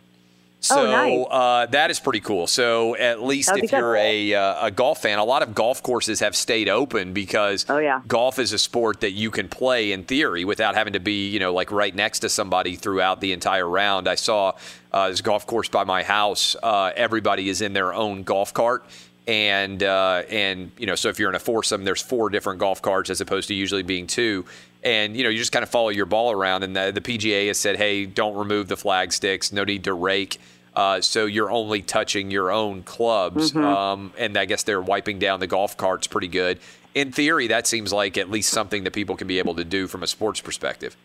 So 0.63 0.79
Oh, 0.87 0.91
nice. 0.91 1.25
uh, 1.29 1.65
that 1.71 1.91
is 1.91 1.99
pretty 1.99 2.21
cool. 2.21 2.47
So 2.47 2.95
at 2.95 3.21
least 3.21 3.49
That'd 3.49 3.65
if 3.65 3.71
you're 3.73 3.97
a, 3.97 4.33
uh, 4.33 4.67
a 4.67 4.71
golf 4.71 5.01
fan, 5.01 5.19
a 5.19 5.23
lot 5.25 5.43
of 5.43 5.53
golf 5.53 5.83
courses 5.83 6.21
have 6.21 6.37
stayed 6.37 6.69
open 6.69 7.11
because 7.11 7.65
Oh, 7.67 7.79
yeah. 7.79 7.99
golf 8.07 8.39
is 8.39 8.53
a 8.53 8.57
sport 8.57 9.01
that 9.01 9.11
you 9.11 9.29
can 9.29 9.49
play 9.49 9.91
in 9.91 10.05
theory 10.05 10.45
without 10.45 10.75
having 10.75 10.93
to 10.93 11.01
be, 11.01 11.27
you 11.29 11.39
know, 11.39 11.53
like 11.53 11.69
right 11.69 11.93
next 11.93 12.19
to 12.19 12.29
somebody 12.29 12.77
throughout 12.77 13.19
the 13.19 13.33
entire 13.33 13.67
round. 13.67 14.07
I 14.07 14.15
saw 14.15 14.53
uh, 14.93 15.09
this 15.09 15.19
golf 15.19 15.45
course 15.45 15.67
by 15.67 15.83
my 15.83 16.01
house. 16.01 16.55
Uh, 16.63 16.91
everybody 16.95 17.49
is 17.49 17.61
in 17.61 17.73
their 17.73 17.93
own 17.93 18.23
golf 18.23 18.53
cart. 18.53 18.85
And 19.27 19.81
uh, 19.83 20.23
and 20.29 20.71
you 20.77 20.85
know, 20.85 20.95
so 20.95 21.07
if 21.09 21.17
you're 21.19 21.29
in 21.29 21.35
a 21.35 21.39
foursome, 21.39 21.83
there's 21.85 22.01
four 22.01 22.29
different 22.29 22.59
golf 22.59 22.81
carts 22.81 23.09
as 23.09 23.21
opposed 23.21 23.47
to 23.49 23.53
usually 23.53 23.83
being 23.83 24.05
two. 24.07 24.43
And 24.83 25.15
you 25.15 25.23
know, 25.23 25.29
you 25.29 25.37
just 25.37 25.53
kind 25.53 25.63
of 25.63 25.69
follow 25.69 25.89
your 25.89 26.05
ball 26.05 26.31
around. 26.33 26.63
And 26.63 26.75
the, 26.75 26.91
the 26.93 26.99
PGA 26.99 27.47
has 27.47 27.57
said, 27.57 27.77
hey, 27.77 28.05
don't 28.05 28.35
remove 28.35 28.67
the 28.67 28.75
flag 28.75 29.13
sticks. 29.13 29.53
No 29.53 29.63
need 29.63 29.85
to 29.85 29.93
rake. 29.93 30.39
Uh, 30.75 31.01
so 31.01 31.25
you're 31.25 31.51
only 31.51 31.81
touching 31.81 32.31
your 32.31 32.51
own 32.51 32.83
clubs. 32.83 33.51
Mhm. 33.51 33.63
Um, 33.63 34.13
and 34.17 34.37
I 34.37 34.45
guess 34.45 34.63
they're 34.63 34.81
wiping 34.81 35.19
down 35.19 35.39
the 35.39 35.47
golf 35.47 35.77
carts 35.77 36.07
pretty 36.07 36.27
good. 36.27 36.59
In 36.95 37.11
theory, 37.11 37.47
that 37.47 37.67
seems 37.67 37.91
like 37.93 38.17
at 38.17 38.29
least 38.29 38.49
something 38.51 38.83
that 38.83 38.91
people 38.91 39.15
can 39.15 39.27
be 39.27 39.39
able 39.39 39.55
to 39.55 39.63
do 39.63 39.87
from 39.87 40.03
a 40.03 40.07
sports 40.07 40.41
perspective. 40.41 40.95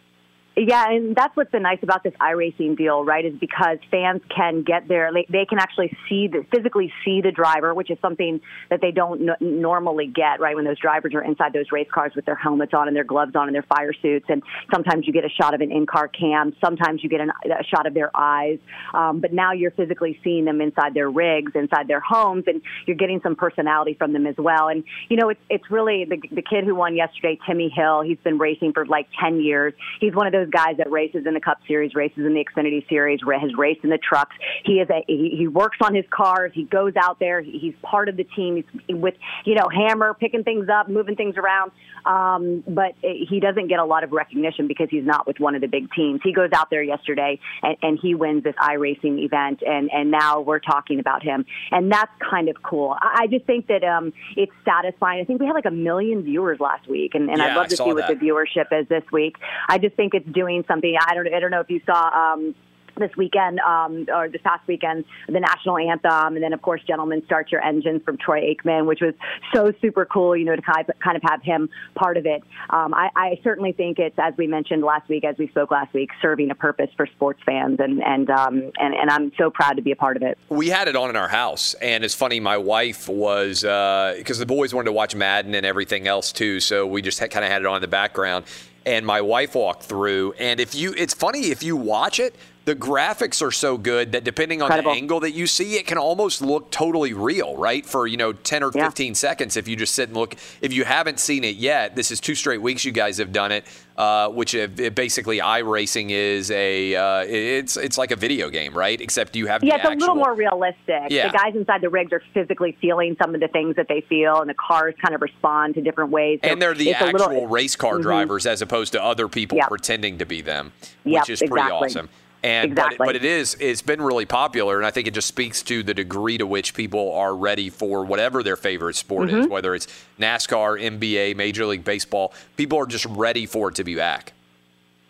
Yeah, 0.67 0.91
and 0.91 1.15
that's 1.15 1.37
what's 1.37 1.53
been 1.53 1.63
nice 1.63 1.79
about 1.83 2.03
this 2.03 2.15
iRacing 2.21 2.77
deal, 2.77 3.05
right? 3.05 3.25
Is 3.25 3.35
because 3.39 3.79
fans 3.93 4.23
can 4.35 4.63
get 4.65 4.89
there, 4.89 5.11
they, 5.13 5.45
can 5.45 5.61
actually 5.61 5.97
see 6.09 6.27
the 6.27 6.45
physically 6.53 6.93
see 7.05 7.21
the 7.21 7.31
driver, 7.31 7.73
which 7.75 7.93
is 7.93 7.99
something 8.03 8.41
that 8.69 8.81
they 8.81 8.91
don't 8.91 9.29
n- 9.29 9.37
normally 9.41 10.09
get, 10.09 10.41
right? 10.41 10.57
When 10.57 10.65
those 10.65 10.79
drivers 10.79 11.15
are 11.15 11.23
inside 11.23 11.53
those 11.53 11.71
race 11.71 11.87
cars 11.93 12.13
with 12.17 12.25
their 12.25 12.35
helmets 12.35 12.75
on 12.75 12.89
and 12.89 12.97
their 12.97 13.05
gloves 13.05 13.37
on 13.37 13.47
and 13.47 13.55
their 13.55 13.63
fire 13.63 13.93
suits, 14.03 14.27
and 14.29 14.43
sometimes 14.73 15.07
you 15.07 15.13
get 15.13 15.25
a 15.25 15.29
shot 15.29 15.55
of 15.55 15.61
an 15.61 15.71
in-car 15.71 16.09
cam, 16.09 16.53
sometimes 16.61 17.05
you 17.05 17.09
get 17.09 17.21
an, 17.21 17.31
a 17.45 17.63
shot 17.65 17.87
of 17.87 17.95
their 17.95 18.11
eyes, 18.17 18.59
um, 18.95 19.21
but 19.21 19.33
now 19.33 19.53
you're 19.53 19.71
physically 19.71 20.19
seeing 20.25 20.45
them 20.45 20.61
inside 20.61 20.93
their 20.93 21.09
rigs, 21.09 21.53
inside 21.55 21.87
their 21.87 22.01
homes, 22.01 22.45
and 22.49 22.63
you're 22.87 22.97
getting 22.97 23.21
some 23.23 23.37
personality 23.37 23.95
from 23.95 24.13
them 24.13 24.27
as 24.27 24.37
well. 24.37 24.67
And 24.67 24.83
you 25.09 25.17
know, 25.17 25.29
it's 25.29 25.41
it's 25.49 25.71
really 25.71 26.05
the 26.05 26.17
the 26.33 26.43
kid 26.43 26.65
who 26.65 26.75
won 26.75 26.97
yesterday, 26.97 27.39
Timmy 27.47 27.73
Hill. 27.73 28.03
He's 28.03 28.19
been 28.25 28.39
racing 28.39 28.73
for 28.73 28.85
like 28.87 29.07
ten 29.21 29.41
years. 29.41 29.73
He's 30.01 30.15
one 30.15 30.27
of 30.27 30.33
those 30.33 30.48
guys 30.51 30.77
that 30.79 30.91
races 30.91 31.27
in 31.27 31.35
the 31.35 31.41
Cup 31.41 31.59
Series, 31.67 31.95
races 31.95 32.19
in 32.19 32.35
the 32.35 32.45
Xfinity 32.45 32.89
Series, 32.89 33.21
has 33.21 33.55
raced 33.57 33.85
in 33.85 33.91
the 33.91 33.99
trucks. 33.99 34.35
He 34.65 34.75
is 34.75 34.89
a 34.91 35.05
he, 35.07 35.35
he 35.37 35.49
works 35.49 35.79
on 35.81 35.95
his 35.95 36.05
cars. 36.11 36.53
He 36.55 36.65
goes 36.65 36.95
out 36.97 37.19
there. 37.19 37.41
He, 37.41 37.59
he's 37.59 37.75
part 37.83 38.09
of 38.09 38.17
the 38.17 38.25
team. 38.25 38.65
He's 38.87 38.97
with 38.97 39.15
you 39.45 39.55
know 39.55 39.69
hammer, 39.69 40.15
picking 40.15 40.45
things 40.45 40.69
up, 40.69 40.89
moving 40.89 41.17
things 41.17 41.37
around. 41.37 41.73
Um, 42.07 42.65
but 42.67 42.95
he 43.03 43.41
doesn't 43.41 43.69
get 43.69 43.79
a 43.81 43.85
lot 43.85 44.03
of 44.05 44.13
recognition 44.13 44.67
because 44.67 44.89
he's 44.91 45.05
not 45.05 45.27
with 45.27 45.41
one 45.41 45.55
of 45.55 45.61
the 45.61 45.67
big 45.67 45.93
teams. 45.93 46.21
He 46.25 46.33
goes 46.33 46.51
out 46.55 46.71
there 46.71 46.83
yesterday 46.83 47.39
and, 47.63 47.77
and 47.83 47.99
he 48.01 48.15
wins 48.15 48.45
this 48.45 48.55
iRacing 48.57 49.23
event, 49.25 49.63
and 49.67 49.91
and 49.93 50.11
now 50.11 50.41
we're 50.41 50.59
talking 50.61 51.01
about 51.01 51.23
him, 51.23 51.45
and 51.71 51.91
that's 51.93 52.13
kind 52.31 52.49
of 52.49 52.63
cool. 52.63 52.97
I, 53.01 53.23
I 53.23 53.27
just 53.27 53.45
think 53.45 53.67
that 53.67 53.85
um, 53.85 54.13
it's 54.37 54.53
satisfying. 54.65 55.21
I 55.21 55.25
think 55.25 55.41
we 55.41 55.47
had 55.47 55.55
like 55.55 55.67
a 55.67 55.71
million 55.71 56.23
viewers 56.23 56.61
last 56.61 56.89
week, 56.89 57.15
and, 57.15 57.29
and 57.29 57.39
Yeah, 57.39 57.47
I'd 57.53 57.57
love 57.57 57.69
to 57.69 57.77
see 57.77 57.83
what 57.83 57.97
that. 58.09 58.19
the 58.19 58.27
viewership 58.27 58.67
is 58.73 58.89
this 58.89 59.05
week. 59.13 59.37
I 59.69 59.79
just 59.79 59.97
think 59.97 60.15
it's 60.15 60.28
doing 60.33 60.65
something. 60.69 60.95
I 61.01 61.15
don't 61.15 61.33
I 61.33 61.41
don't 61.41 61.51
know 61.51 61.61
if 61.61 61.71
you 61.71 61.81
saw. 61.87 62.35
Um, 62.35 62.55
this 62.99 63.11
weekend, 63.17 63.61
um, 63.61 64.07
or 64.13 64.29
this 64.29 64.43
past 64.43 64.67
weekend, 64.67 65.05
the 65.29 65.41
national 65.41 65.79
anthem, 65.79 66.35
and 66.35 66.43
then 66.43 66.53
of 66.53 66.63
course, 66.63 66.83
"Gentlemen, 66.87 67.23
Start 67.25 67.51
Your 67.51 67.65
Engines" 67.65 68.03
from 68.05 68.17
Troy 68.19 68.55
Aikman, 68.55 68.87
which 68.87 69.01
was 69.01 69.15
so 69.55 69.73
super 69.81 70.05
cool. 70.05 70.37
You 70.37 70.45
know, 70.45 70.57
to 70.57 70.63
kind 70.63 71.17
of, 71.17 71.23
have 71.23 71.43
him 71.43 71.69
part 71.95 72.17
of 72.17 72.27
it. 72.27 72.43
Um, 72.71 72.95
I, 72.95 73.11
I 73.15 73.41
certainly 73.43 73.73
think 73.73 73.99
it's, 73.99 74.19
as 74.19 74.35
we 74.37 74.47
mentioned 74.47 74.83
last 74.83 75.09
week, 75.09 75.25
as 75.25 75.37
we 75.39 75.49
spoke 75.49 75.71
last 75.71 75.93
week, 75.93 76.11
serving 76.23 76.51
a 76.51 76.55
purpose 76.55 76.91
for 76.97 77.07
sports 77.07 77.41
fans, 77.45 77.79
and 77.81 78.03
and 78.03 78.31
um, 78.31 78.73
and, 78.79 78.95
and 78.95 79.11
I'm 79.11 79.33
so 79.39 79.51
proud 79.51 79.77
to 79.77 79.83
be 79.83 79.93
a 79.93 79.97
part 79.97 80.17
of 80.17 80.23
it. 80.23 80.39
We 80.49 80.69
had 80.69 80.89
it 80.89 80.97
on 80.97 81.11
in 81.11 81.17
our 81.17 81.29
house, 81.29 81.75
and 81.75 82.05
it's 82.05 82.15
funny. 82.15 82.41
My 82.41 82.59
wife 82.59 83.09
was 83.09 83.63
because 83.63 84.39
the 84.39 84.47
boys 84.47 84.75
wanted 84.75 84.87
to 84.87 84.93
watch 84.93 85.15
Madden 85.15 85.55
and 85.55 85.67
everything 85.67 86.07
else 86.07 86.33
too, 86.33 86.61
so 86.61 86.87
we 86.87 87.03
just 87.03 87.19
kind 87.19 87.45
of 87.45 87.51
had 87.51 87.63
it 87.63 87.67
on 87.67 87.77
in 87.77 87.83
the 87.83 87.89
background. 87.89 88.45
And 88.89 89.05
my 89.05 89.21
wife 89.21 89.55
walked 89.55 89.83
through, 89.83 90.33
and 90.39 90.59
if 90.59 90.75
you, 90.75 90.95
it's 90.97 91.13
funny 91.13 91.51
if 91.51 91.63
you 91.63 91.77
watch 91.77 92.19
it. 92.19 92.35
The 92.65 92.75
graphics 92.75 93.41
are 93.43 93.51
so 93.51 93.77
good 93.77 94.13
that 94.13 94.25
depending 94.25 94.63
on 94.63 94.67
Incredible. 94.67 94.93
the 94.93 94.99
angle 94.99 95.21
that 95.21 95.33
you 95.33 95.47
see, 95.47 95.77
it 95.77 95.87
can 95.87 95.99
almost 95.99 96.41
look 96.41 96.71
totally 96.71 97.13
real, 97.13 97.55
right? 97.57 97.85
For 97.85 98.07
you 98.07 98.17
know, 98.17 98.33
ten 98.33 98.63
or 98.63 98.73
fifteen 98.73 99.15
seconds, 99.15 99.59
if 99.59 99.69
you 99.69 99.77
just 99.77 99.95
sit 99.95 100.09
and 100.09 100.17
look. 100.17 100.37
If 100.63 100.73
you 100.73 100.85
haven't 100.85 101.21
seen 101.21 101.45
it 101.45 101.57
yet, 101.57 101.97
this 101.97 102.11
is 102.11 102.19
two 102.19 102.35
straight 102.35 102.63
weeks 102.63 102.85
you 102.87 102.93
guys 102.93 103.19
have 103.19 103.33
done 103.33 103.53
it. 103.53 103.67
Uh, 103.99 104.29
which 104.29 104.55
it, 104.55 104.79
it 104.79 104.95
basically 104.95 105.41
iRacing 105.41 106.11
is 106.13 106.53
a 106.53 106.95
uh, 106.95 107.25
it's 107.27 107.77
it's 107.77 107.99
like 107.99 108.13
a 108.13 108.17
video 108.17 108.49
game, 108.49 108.73
right? 108.73 109.01
Except 109.01 109.35
you 109.35 109.49
have 109.49 109.65
Yeah, 109.65 109.79
the 109.79 109.91
it's 109.91 109.97
a 109.97 109.99
little 109.99 110.15
more 110.15 110.35
realistic. 110.35 111.07
Yeah. 111.11 111.33
The 111.33 111.37
guys 111.37 111.57
inside 111.57 111.81
the 111.81 111.89
rigs 111.91 112.13
are 112.13 112.23
physically 112.33 112.79
feeling 112.81 113.17
some 113.21 113.35
of 113.35 113.41
the 113.41 113.49
things 113.49 113.75
that 113.75 113.89
they 113.89 114.03
feel, 114.03 114.41
and 114.41 114.49
the 114.49 114.55
cars 114.55 114.95
kind 115.03 115.17
of 115.17 115.21
respond 115.21 115.75
to 115.75 115.81
different 115.81 116.13
ways. 116.13 116.39
So 116.45 116.51
and 116.51 116.63
they're 116.63 116.75
the 116.75 116.95
actual 116.95 117.13
little, 117.31 117.49
race 117.49 117.75
car 117.75 117.95
Mhm. 117.99 118.03
drivers 118.03 118.47
as 118.47 118.63
opposed 118.63 118.93
to 118.93 119.03
other 119.03 119.27
people 119.27 119.59
Yep. 119.59 119.67
pretending 119.67 120.19
to 120.19 120.25
be 120.25 120.43
them, 120.43 120.71
which 121.03 121.15
Yep, 121.15 121.31
is 121.31 121.39
pretty 121.41 121.55
exactly. 121.55 121.87
awesome. 121.89 122.09
And 122.43 122.71
Exactly. 122.71 122.99
but, 122.99 123.07
but 123.07 123.17
it 123.17 123.25
is 123.25 123.57
it's 123.59 123.83
been 123.83 124.01
really 124.01 124.25
popular, 124.25 124.77
and 124.77 124.87
I 124.87 124.93
think 124.93 125.09
it 125.09 125.15
just 125.15 125.27
speaks 125.27 125.61
to 125.65 125.83
the 125.83 125.93
degree 125.93 126.39
to 126.39 126.47
which 126.47 126.73
people 126.73 127.13
are 127.15 127.35
ready 127.35 127.69
for 127.69 128.05
whatever 128.05 128.45
their 128.45 128.57
favorite 128.57 128.95
sport 128.95 129.29
is, 129.31 129.47
Mhm. 129.47 129.51
whether 129.51 129.75
it's 129.75 129.89
NASCAR, 130.21 130.81
NBA, 130.81 131.35
Major 131.35 131.67
League 131.67 131.85
Baseball. 131.85 132.33
People 132.57 132.79
are 132.79 132.87
just 132.87 133.07
ready 133.07 133.45
for 133.45 133.71
it 133.71 133.75
to 133.77 133.85
be 133.85 133.97
back. 133.97 134.35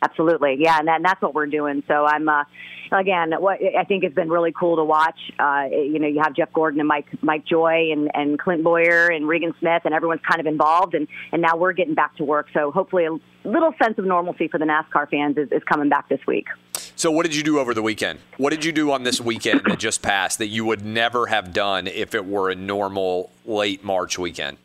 Absolutely, 0.00 0.56
yeah, 0.58 0.78
and, 0.78 0.88
that, 0.88 0.96
and 0.96 1.04
that's 1.04 1.20
what 1.20 1.34
we're 1.34 1.46
doing. 1.46 1.82
So 1.88 2.06
I'm, 2.06 2.28
uh, 2.28 2.44
again, 2.92 3.32
what 3.38 3.58
I 3.78 3.84
think 3.84 4.04
has 4.04 4.12
been 4.12 4.30
really 4.30 4.52
cool 4.52 4.76
to 4.76 4.84
watch. 4.84 5.18
Uh, 5.38 5.66
you 5.70 5.98
know, 5.98 6.06
you 6.06 6.20
have 6.22 6.34
Jeff 6.34 6.52
Gordon 6.52 6.80
and 6.80 6.88
Mike 6.88 7.06
Mike 7.20 7.44
Joy 7.44 7.90
and, 7.92 8.10
and 8.14 8.38
Clint 8.38 8.62
Bowyer 8.62 9.08
and 9.08 9.26
Regan 9.28 9.54
Smith, 9.58 9.82
and 9.84 9.92
everyone's 9.92 10.22
kind 10.26 10.40
of 10.40 10.46
involved, 10.46 10.94
and 10.94 11.08
and 11.32 11.42
now 11.42 11.56
we're 11.56 11.72
getting 11.72 11.94
back 11.94 12.16
to 12.16 12.24
work. 12.24 12.46
So 12.54 12.70
hopefully, 12.70 13.06
a 13.06 13.18
little 13.44 13.74
sense 13.82 13.98
of 13.98 14.04
normalcy 14.04 14.46
for 14.48 14.58
the 14.58 14.64
NASCAR 14.64 15.10
fans 15.10 15.36
is, 15.36 15.50
is 15.52 15.62
coming 15.64 15.88
back 15.88 16.08
this 16.08 16.20
week. 16.26 16.46
So, 16.98 17.12
what 17.12 17.24
did 17.24 17.36
you 17.36 17.44
do 17.44 17.60
over 17.60 17.74
the 17.74 17.80
weekend? 17.80 18.18
What 18.38 18.50
did 18.50 18.64
you 18.64 18.72
do 18.72 18.90
on 18.90 19.04
this 19.04 19.20
weekend 19.20 19.60
that 19.66 19.78
just 19.78 20.02
passed 20.02 20.38
that 20.38 20.48
you 20.48 20.64
would 20.64 20.84
never 20.84 21.26
have 21.26 21.52
done 21.52 21.86
if 21.86 22.12
it 22.12 22.26
were 22.26 22.50
a 22.50 22.56
normal 22.56 23.30
late 23.46 23.84
March 23.84 24.18
weekend? 24.18 24.58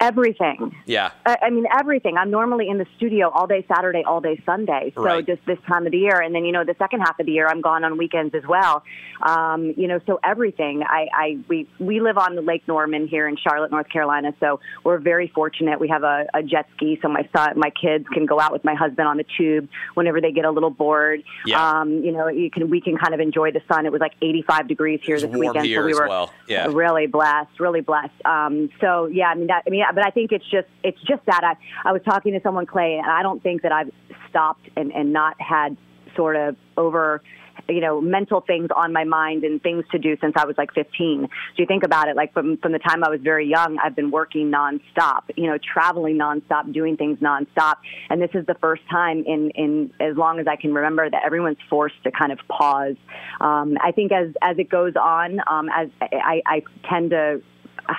Everything. 0.00 0.74
Yeah. 0.86 1.10
I 1.26 1.36
I 1.42 1.50
mean, 1.50 1.66
everything. 1.76 2.16
I'm 2.16 2.30
normally 2.30 2.68
in 2.68 2.78
the 2.78 2.86
studio 2.96 3.30
all 3.30 3.46
day 3.46 3.64
Saturday, 3.66 4.04
all 4.06 4.20
day 4.20 4.40
Sunday. 4.46 4.92
So 4.94 5.02
Right. 5.02 5.26
just 5.26 5.44
this 5.46 5.58
time 5.66 5.86
of 5.86 5.92
the 5.92 5.98
year, 5.98 6.20
and 6.20 6.34
then 6.34 6.44
you 6.44 6.52
know 6.52 6.64
the 6.64 6.76
second 6.78 7.00
half 7.00 7.18
of 7.18 7.26
the 7.26 7.32
year, 7.32 7.48
I'm 7.48 7.60
gone 7.60 7.82
on 7.84 7.98
weekends 7.98 8.34
as 8.34 8.44
well. 8.46 8.84
Um, 9.22 9.74
you 9.76 9.88
know, 9.88 10.00
so 10.06 10.20
everything. 10.22 10.82
I, 10.86 11.08
I 11.12 11.38
we 11.48 11.66
we 11.80 12.00
live 12.00 12.16
on 12.16 12.36
the 12.36 12.42
Lake 12.42 12.62
Norman 12.68 13.08
here 13.08 13.26
in 13.26 13.36
Charlotte, 13.36 13.70
North 13.72 13.88
Carolina. 13.88 14.32
So 14.38 14.60
we're 14.84 14.98
very 14.98 15.28
fortunate. 15.34 15.80
We 15.80 15.88
have 15.88 16.04
a, 16.04 16.26
a 16.32 16.42
jet 16.44 16.68
ski, 16.76 16.98
so 17.02 17.08
my 17.08 17.28
son, 17.34 17.58
my 17.58 17.70
kids 17.70 18.06
can 18.12 18.26
go 18.26 18.38
out 18.38 18.52
with 18.52 18.62
my 18.64 18.74
husband 18.74 19.08
on 19.08 19.16
the 19.16 19.24
tube 19.36 19.68
whenever 19.94 20.20
they 20.20 20.30
get 20.30 20.44
a 20.44 20.50
little 20.50 20.70
bored. 20.70 21.22
Yeah. 21.44 21.80
Um, 21.80 22.04
you 22.04 22.12
know, 22.12 22.28
you 22.28 22.50
can 22.50 22.70
we 22.70 22.80
can 22.80 22.96
kind 22.96 23.14
of 23.14 23.20
enjoy 23.20 23.50
the 23.50 23.62
sun. 23.66 23.84
It 23.86 23.90
was 23.92 24.00
like 24.00 24.12
85 24.22 24.68
degrees 24.68 25.00
here 25.02 25.18
this 25.18 25.28
weekend, 25.30 25.66
so 25.68 25.84
we 25.84 25.92
as 25.92 25.98
were 25.98 26.08
well. 26.08 26.32
Yeah. 26.46 26.68
really 26.70 27.06
blessed, 27.08 27.58
really 27.58 27.80
blessed. 27.80 28.14
Um, 28.24 28.70
so 28.80 29.06
yeah, 29.06 29.26
I 29.28 29.34
mean 29.34 29.48
that. 29.48 29.64
I 29.66 29.70
mean, 29.70 29.82
but 29.94 30.06
I 30.06 30.10
think 30.10 30.32
it's 30.32 30.48
just 30.50 30.68
it's 30.82 31.00
just 31.02 31.24
that 31.26 31.42
I 31.44 31.88
I 31.88 31.92
was 31.92 32.02
talking 32.04 32.32
to 32.32 32.40
someone 32.42 32.66
Clay, 32.66 32.98
and 33.02 33.10
I 33.10 33.22
don't 33.22 33.42
think 33.42 33.62
that 33.62 33.72
I've 33.72 33.90
stopped 34.28 34.68
and 34.76 34.92
and 34.92 35.12
not 35.12 35.40
had 35.40 35.76
sort 36.16 36.36
of 36.36 36.56
over 36.76 37.22
you 37.68 37.80
know, 37.80 38.00
mental 38.00 38.40
things 38.40 38.68
on 38.74 38.92
my 38.92 39.04
mind 39.04 39.44
and 39.44 39.62
things 39.62 39.84
to 39.90 39.98
do 39.98 40.16
since 40.20 40.34
I 40.36 40.46
was 40.46 40.56
like 40.56 40.72
15. 40.72 41.28
So 41.28 41.28
you 41.56 41.66
think 41.66 41.84
about 41.84 42.08
it, 42.08 42.16
like 42.16 42.32
from 42.32 42.56
from 42.58 42.72
the 42.72 42.78
time 42.78 43.04
I 43.04 43.10
was 43.10 43.20
very 43.20 43.46
young, 43.46 43.78
I've 43.82 43.94
been 43.94 44.10
working 44.10 44.50
nonstop, 44.50 45.22
you 45.36 45.46
know, 45.46 45.58
traveling 45.58 46.16
nonstop, 46.16 46.72
doing 46.72 46.96
things 46.96 47.18
nonstop, 47.18 47.76
and 48.08 48.22
this 48.22 48.30
is 48.34 48.46
the 48.46 48.54
first 48.54 48.82
time 48.90 49.24
in 49.26 49.50
in 49.50 49.92
as 50.00 50.16
long 50.16 50.38
as 50.38 50.46
I 50.46 50.56
can 50.56 50.72
remember 50.72 51.08
that 51.10 51.22
everyone's 51.24 51.58
forced 51.68 52.02
to 52.04 52.10
kind 52.10 52.32
of 52.32 52.38
pause. 52.48 52.96
Um, 53.40 53.76
I 53.82 53.92
think 53.92 54.12
as 54.12 54.28
as 54.40 54.58
it 54.58 54.70
goes 54.70 54.94
on, 54.96 55.40
um, 55.50 55.68
as 55.74 55.88
I, 56.00 56.42
I 56.46 56.62
tend 56.88 57.10
to 57.10 57.42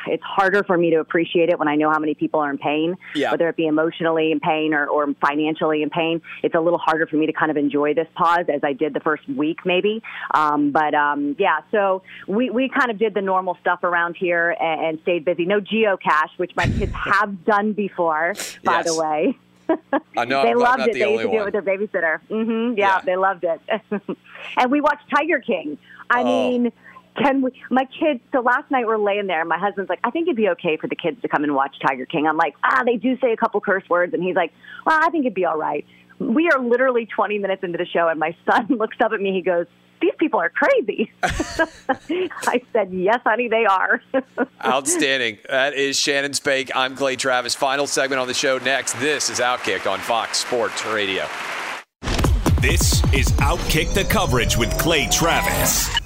it's 0.08 0.24
harder 0.24 0.64
for 0.64 0.78
me 0.78 0.90
to 0.92 0.98
appreciate 0.98 1.50
it 1.50 1.58
when 1.60 1.68
I 1.68 1.76
know 1.76 1.90
how 1.92 2.00
many 2.00 2.14
people 2.14 2.40
are 2.40 2.50
in 2.52 2.58
pain, 2.58 2.96
Yeah. 3.16 3.32
whether 3.32 3.48
it 3.50 3.56
be 3.56 3.68
emotionally 3.68 4.32
in 4.32 4.40
pain 4.40 4.74
or, 4.74 4.86
or 4.88 5.08
financially 5.22 5.82
in 5.84 5.90
pain. 5.90 6.22
It's 6.44 6.56
a 6.56 6.60
little 6.60 6.80
harder 6.80 7.08
for 7.08 7.16
me 7.16 7.26
to 7.26 7.34
kind 7.34 7.52
of 7.52 7.58
enjoy 7.58 7.94
this 7.94 8.08
pause 8.16 8.46
as 8.54 8.62
I 8.64 8.74
did 8.74 8.94
the 8.94 9.00
first 9.00 9.28
week, 9.30 9.60
maybe. 9.66 10.02
Um, 10.34 10.72
but 10.72 10.94
um, 10.94 11.36
yeah, 11.40 11.60
so 11.72 12.04
we, 12.28 12.50
we 12.50 12.70
kind 12.70 12.92
of 12.92 12.98
did 13.00 13.14
the 13.14 13.22
normal 13.22 13.58
stuff 13.62 13.84
around 13.84 14.16
here 14.18 14.56
and, 14.60 14.82
and 14.86 15.00
stayed 15.02 15.26
busy. 15.26 15.46
No 15.46 15.60
geocache, 15.62 16.38
which 16.38 16.56
my 16.56 16.66
kids 16.68 16.94
have 16.96 17.44
done 17.46 17.74
before, 17.74 18.36
by 18.64 18.84
the 18.84 18.96
way. 18.96 19.38
I 20.18 20.26
know 20.26 20.42
they 20.44 20.50
I'm 20.52 20.58
loved 20.60 20.82
it. 20.88 20.94
the 20.94 21.00
They 21.00 21.12
used 21.12 21.24
to 21.26 21.32
do 21.32 21.42
it 21.42 21.46
with 21.46 21.54
their 21.54 21.62
babysitter. 21.62 22.20
hmm 22.28 22.78
yeah, 22.78 22.98
Yeah. 22.98 23.02
they 23.06 23.16
loved 23.16 23.44
it. 23.44 23.62
and 24.58 24.72
we 24.72 24.82
watched 24.82 25.10
Tiger 25.16 25.40
King. 25.40 25.78
I 26.10 26.22
Oh. 26.22 26.26
mean, 26.26 26.72
can 27.18 27.42
we? 27.42 27.52
My 27.70 27.86
kids. 27.86 28.22
So 28.32 28.42
last 28.42 28.70
night 28.72 28.86
we're 28.88 28.98
laying 28.98 29.28
there. 29.28 29.40
and 29.42 29.50
My 29.50 29.58
husband's 29.58 29.90
like, 29.90 30.00
I 30.04 30.12
think 30.12 30.28
it'd 30.28 30.38
be 30.38 30.50
okay 30.50 30.78
for 30.78 30.88
the 30.88 30.96
kids 30.96 31.22
to 31.22 31.28
come 31.28 31.44
and 31.44 31.56
watch 31.56 31.76
Tiger 31.86 32.06
King. 32.06 32.28
I'm 32.28 32.38
like, 32.38 32.56
ah, 32.64 32.84
they 32.86 32.96
do 32.96 33.18
say 33.20 33.32
a 33.32 33.38
couple 33.38 33.60
curse 33.62 33.88
words, 33.90 34.14
and 34.14 34.24
he's 34.24 34.36
like, 34.36 34.52
well, 34.86 35.00
I 35.02 35.10
think 35.10 35.26
it'd 35.26 35.34
be 35.34 35.46
all 35.46 35.58
right. 35.58 35.86
We 36.20 36.50
are 36.50 36.60
literally 36.60 37.06
20 37.06 37.40
minutes 37.40 37.64
into 37.64 37.78
the 37.78 37.86
show, 37.86 38.08
and 38.08 38.20
my 38.20 38.36
son 38.50 38.68
looks 38.70 38.98
up 39.04 39.12
at 39.12 39.22
me. 39.22 39.34
He 39.34 39.42
goes. 39.42 39.66
These 40.02 40.14
people 40.18 40.40
are 40.40 40.50
crazy. 40.50 41.12
I 41.24 42.62
said, 42.72 42.94
"Yes, 42.94 43.20
honey, 43.26 43.50
they 43.50 43.66
are." 43.66 44.02
Outstanding. 44.66 45.40
That 45.50 45.74
is 45.74 46.00
Shannon 46.00 46.32
Spake. 46.32 46.72
I'm 46.74 46.96
Clay 46.96 47.18
Travis. 47.18 47.54
Final 47.54 47.86
segment 47.86 48.22
on 48.22 48.30
the 48.30 48.34
show 48.34 48.60
next. 48.60 48.94
This 49.02 49.30
is 49.30 49.42
Outkick 49.42 49.92
on 49.92 50.00
Fox 50.00 50.38
Sports 50.38 50.86
Radio. 50.86 51.26
This 52.62 53.04
is 53.14 53.28
Outkick 53.42 53.94
the 53.94 54.06
Coverage 54.06 54.56
with 54.56 54.70
Clay 54.78 55.08
Travis. 55.12 55.99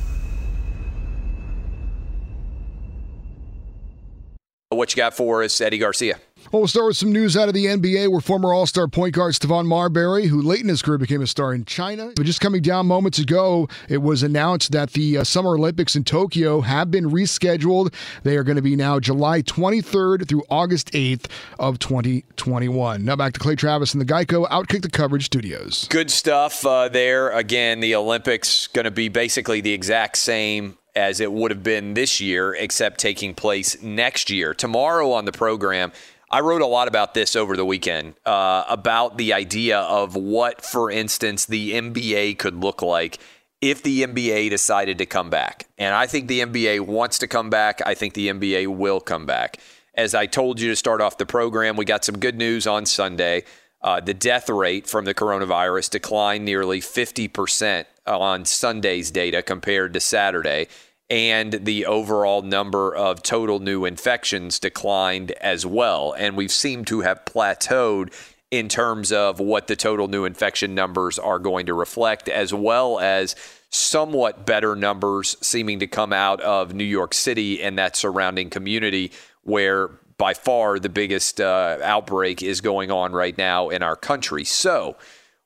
What 4.74 4.92
you 4.94 4.98
got 4.98 5.14
for 5.14 5.44
us, 5.44 5.60
Eddie 5.62 5.78
Garcia? 5.78 6.20
Well, 6.52 6.62
we'll 6.62 6.68
start 6.68 6.88
with 6.88 6.98
some 6.98 7.12
news 7.12 7.38
out 7.38 7.48
of 7.48 7.54
the 7.54 7.66
NBA 7.66 8.10
where 8.10 8.22
former 8.22 8.54
All 8.54 8.68
Star 8.68 8.88
point 8.88 9.16
guard 9.16 9.34
Stephon 9.34 9.66
Marbury, 9.66 10.28
who 10.28 10.42
late 10.42 10.62
in 10.62 10.68
his 10.68 10.82
career 10.82 10.98
became 10.98 11.22
a 11.22 11.28
star 11.28 11.54
in 11.54 11.66
China, 11.66 12.12
but 12.16 12.26
just 12.26 12.42
coming 12.42 12.62
down 12.62 12.86
moments 12.86 13.18
ago, 13.18 13.68
it 13.90 14.00
was 14.00 14.24
announced 14.24 14.72
that 14.72 14.92
the 14.92 15.20
uh, 15.20 15.24
Summer 15.24 15.56
Olympics 15.56 15.96
in 15.96 16.04
Tokyo 16.04 16.62
have 16.62 16.92
been 16.92 17.10
rescheduled. 17.10 17.94
They 18.24 18.38
are 18.38 18.44
going 18.44 18.58
to 18.58 18.62
be 18.62 18.76
now 18.76 19.00
July 19.00 19.42
23rd 19.42 20.28
through 20.28 20.44
August 20.50 20.92
8th 20.92 21.26
of 21.60 21.80
2021. 21.80 23.04
Now 23.04 23.16
back 23.16 23.34
to 23.34 23.40
Clay 23.40 23.56
Travis 23.56 23.94
in 23.94 24.00
the 24.00 24.06
Geico 24.06 24.48
Outkick 24.50 24.82
the 24.82 24.90
Coverage 24.90 25.26
studios. 25.26 25.88
Good 25.90 26.12
stuff 26.12 26.66
uh, 26.66 26.90
there. 26.90 27.32
Again, 27.32 27.80
the 27.80 27.96
Olympics 27.96 28.68
going 28.68 28.86
to 28.86 28.92
be 28.92 29.10
basically 29.10 29.62
the 29.62 29.74
exact 29.74 30.18
same 30.18 30.78
as 30.96 31.20
it 31.20 31.32
would 31.32 31.52
have 31.52 31.64
been 31.64 31.94
this 31.94 32.22
year, 32.22 32.54
except 32.54 33.00
taking 33.00 33.34
place 33.34 33.82
next 33.82 34.30
year. 34.30 34.54
Tomorrow 34.54 35.12
on 35.12 35.26
the 35.26 35.32
program, 35.32 35.92
I 36.30 36.40
wrote 36.40 36.62
a 36.62 36.68
lot 36.68 36.88
about 36.88 37.14
this 37.14 37.36
over 37.36 37.56
the 37.56 37.66
weekend 37.66 38.16
uh, 38.26 38.64
about 38.68 39.18
the 39.18 39.34
idea 39.34 39.80
of 39.80 40.16
what, 40.16 40.66
for 40.66 40.90
instance, 40.90 41.46
the 41.46 41.74
NBA 41.74 42.40
could 42.40 42.56
look 42.56 42.82
like 42.82 43.20
if 43.62 43.82
the 43.82 44.04
NBA 44.04 44.50
decided 44.50 44.98
to 44.98 45.06
come 45.06 45.30
back. 45.30 45.68
And 45.78 45.96
I 45.96 46.08
think 46.08 46.28
the 46.28 46.42
NBA 46.42 46.82
wants 46.82 47.20
to 47.20 47.28
come 47.28 47.50
back. 47.50 47.82
I 47.86 47.94
think 47.94 48.14
the 48.14 48.30
NBA 48.30 48.68
will 48.68 49.00
come 49.00 49.26
back. 49.26 49.60
As 49.96 50.16
I 50.16 50.26
told 50.26 50.60
you 50.60 50.70
to 50.70 50.76
start 50.76 51.02
off 51.02 51.18
the 51.18 51.26
program, 51.26 51.76
we 51.76 51.86
got 51.86 52.04
some 52.04 52.18
good 52.18 52.36
news 52.36 52.66
on 52.66 52.86
Sunday. 52.86 53.44
Uh, 53.82 54.00
the 54.00 54.14
death 54.14 54.50
rate 54.50 54.88
from 54.88 55.06
the 55.06 55.14
coronavirus 55.14 55.92
declined 55.92 56.46
nearly 56.46 56.82
50% 56.82 57.86
on 58.06 58.46
Sunday's 58.46 59.12
data 59.12 59.42
compared 59.42 59.94
to 59.94 60.00
Saturday. 60.00 60.68
And 61.10 61.54
the 61.54 61.86
overall 61.86 62.42
number 62.42 62.96
of 62.96 63.22
total 63.22 63.60
new 63.60 63.86
infections 63.86 64.60
declined 64.60 65.32
as 65.34 65.66
well. 65.66 66.14
And 66.18 66.36
we've 66.36 66.52
seemed 66.52 66.88
to 66.88 67.02
have 67.02 67.26
plateaued 67.26 68.14
in 68.50 68.70
terms 68.70 69.12
of 69.12 69.40
what 69.40 69.68
the 69.68 69.76
total 69.76 70.08
new 70.08 70.26
infection 70.26 70.76
numbers 70.76 71.18
are 71.18 71.40
going 71.40 71.66
to 71.66 71.74
reflect, 71.74 72.30
as 72.30 72.54
well 72.54 73.00
as 73.00 73.36
somewhat 73.70 74.46
better 74.46 74.76
numbers 74.76 75.36
seeming 75.42 75.80
to 75.80 75.88
come 75.88 76.14
out 76.14 76.40
of 76.42 76.74
New 76.74 76.84
York 76.84 77.16
City 77.16 77.62
and 77.64 77.80
that 77.80 77.96
surrounding 77.96 78.52
community, 78.52 79.12
where 79.42 79.88
by 80.18 80.36
far 80.36 80.78
the 80.78 80.90
biggest 80.90 81.42
uh, 81.42 81.80
outbreak 81.84 82.44
is 82.44 82.62
going 82.62 82.92
on 82.92 83.12
right 83.12 83.38
now 83.38 83.70
in 83.70 83.82
our 83.82 83.96
country. 83.96 84.44
So, 84.44 84.98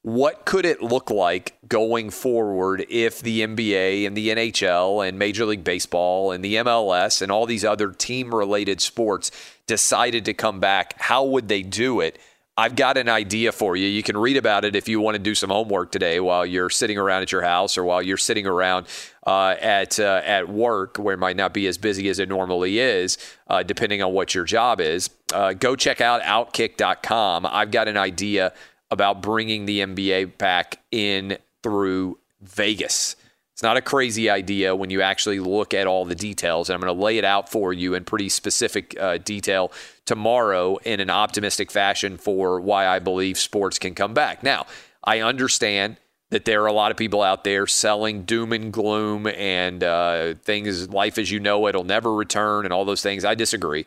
what 0.08 0.46
could 0.46 0.66
it 0.66 0.82
look 0.82 1.10
like 1.10 1.58
going 1.68 2.10
forward 2.10 2.86
if 2.88 3.20
the 3.20 3.42
NBA 3.42 4.08
and 4.08 4.16
the 4.16 4.30
NHL 4.30 5.06
and 5.06 5.20
Major 5.20 5.44
League 5.44 5.66
Baseball 5.66 6.32
and 6.32 6.46
the 6.46 6.56
MLS 6.56 7.22
and 7.22 7.30
all 7.30 7.46
these 7.46 7.66
other 7.66 7.92
team 7.92 8.34
related 8.34 8.80
sports 8.80 9.32
decided 9.66 10.24
to 10.24 10.34
come 10.34 10.62
back? 10.62 10.94
How 10.98 11.26
would 11.26 11.50
they 11.50 11.62
do 11.62 12.00
it? 12.00 12.20
I've 12.56 12.78
got 12.78 12.96
an 12.96 13.10
idea 13.10 13.52
for 13.52 13.76
you. 13.76 13.86
You 13.86 14.02
can 14.02 14.16
read 14.16 14.38
about 14.38 14.64
it 14.64 14.78
if 14.78 14.88
you 14.88 15.02
want 15.02 15.16
to 15.16 15.20
do 15.20 15.36
some 15.36 15.50
homework 15.50 15.92
today 15.92 16.22
while 16.22 16.46
you're 16.46 16.70
sitting 16.70 16.98
around 16.98 17.24
at 17.24 17.34
your 17.34 17.42
house 17.42 17.78
or 17.78 17.84
while 17.84 18.02
you're 18.02 18.16
sitting 18.16 18.48
around 18.48 18.88
uh, 19.28 19.58
at 19.60 20.00
uh, 20.00 20.22
at 20.24 20.48
work, 20.48 20.96
where 20.96 21.16
it 21.16 21.20
might 21.20 21.36
not 21.36 21.54
be 21.54 21.68
as 21.68 21.78
busy 21.78 22.08
as 22.08 22.18
it 22.18 22.30
normally 22.30 22.80
is, 22.80 23.18
uh, 23.48 23.62
depending 23.62 24.02
on 24.02 24.14
what 24.14 24.34
your 24.34 24.46
job 24.46 24.80
is. 24.80 25.10
Uh, 25.34 25.52
go 25.52 25.76
check 25.76 26.00
out 26.00 26.22
Outkick.com. 26.22 27.46
I've 27.46 27.72
got 27.72 27.90
an 27.90 27.98
idea 27.98 28.54
about 28.92 29.22
bringing 29.22 29.66
the 29.66 29.80
NBA 29.80 30.38
back 30.38 30.80
in 30.92 31.38
through 31.64 32.18
Vegas. 32.42 33.16
It's 33.54 33.64
not 33.64 33.76
a 33.76 33.82
crazy 33.82 34.30
idea 34.30 34.76
when 34.76 34.92
you 34.92 35.02
actually 35.02 35.40
look 35.40 35.74
at 35.74 35.88
all 35.88 36.06
the 36.06 36.14
details. 36.14 36.70
And 36.70 36.76
I'm 36.76 36.82
going 36.82 36.96
to 36.96 37.04
lay 37.04 37.18
it 37.18 37.26
out 37.26 37.50
for 37.50 37.74
you 37.74 37.96
in 37.96 38.06
pretty 38.06 38.30
specific 38.30 38.96
uh, 39.00 39.18
detail 39.18 39.72
tomorrow 40.06 40.78
in 40.78 41.00
an 41.00 41.10
optimistic 41.10 41.72
fashion 41.72 42.18
for 42.18 42.62
why 42.62 42.86
I 42.86 43.00
believe 43.00 43.38
sports 43.40 43.80
can 43.80 43.96
come 43.96 44.14
back. 44.14 44.44
Now, 44.44 44.68
I 45.04 45.22
understand 45.22 45.98
that 46.30 46.46
there 46.46 46.62
are 46.64 46.68
a 46.68 46.74
lot 46.74 46.92
of 46.92 46.98
people 46.98 47.24
out 47.24 47.44
there 47.44 47.66
selling 47.66 48.24
doom 48.24 48.54
and 48.54 48.72
gloom 48.72 49.26
and 49.26 49.84
uh, 49.84 50.36
things, 50.44 50.90
life 50.90 51.18
as 51.18 51.32
you 51.32 51.40
know 51.40 51.66
it 51.66 51.76
will 51.76 51.84
never 51.84 52.14
return 52.14 52.66
and 52.66 52.74
all 52.74 52.86
those 52.86 53.02
things. 53.02 53.26
I 53.26 53.34
disagree. 53.34 53.86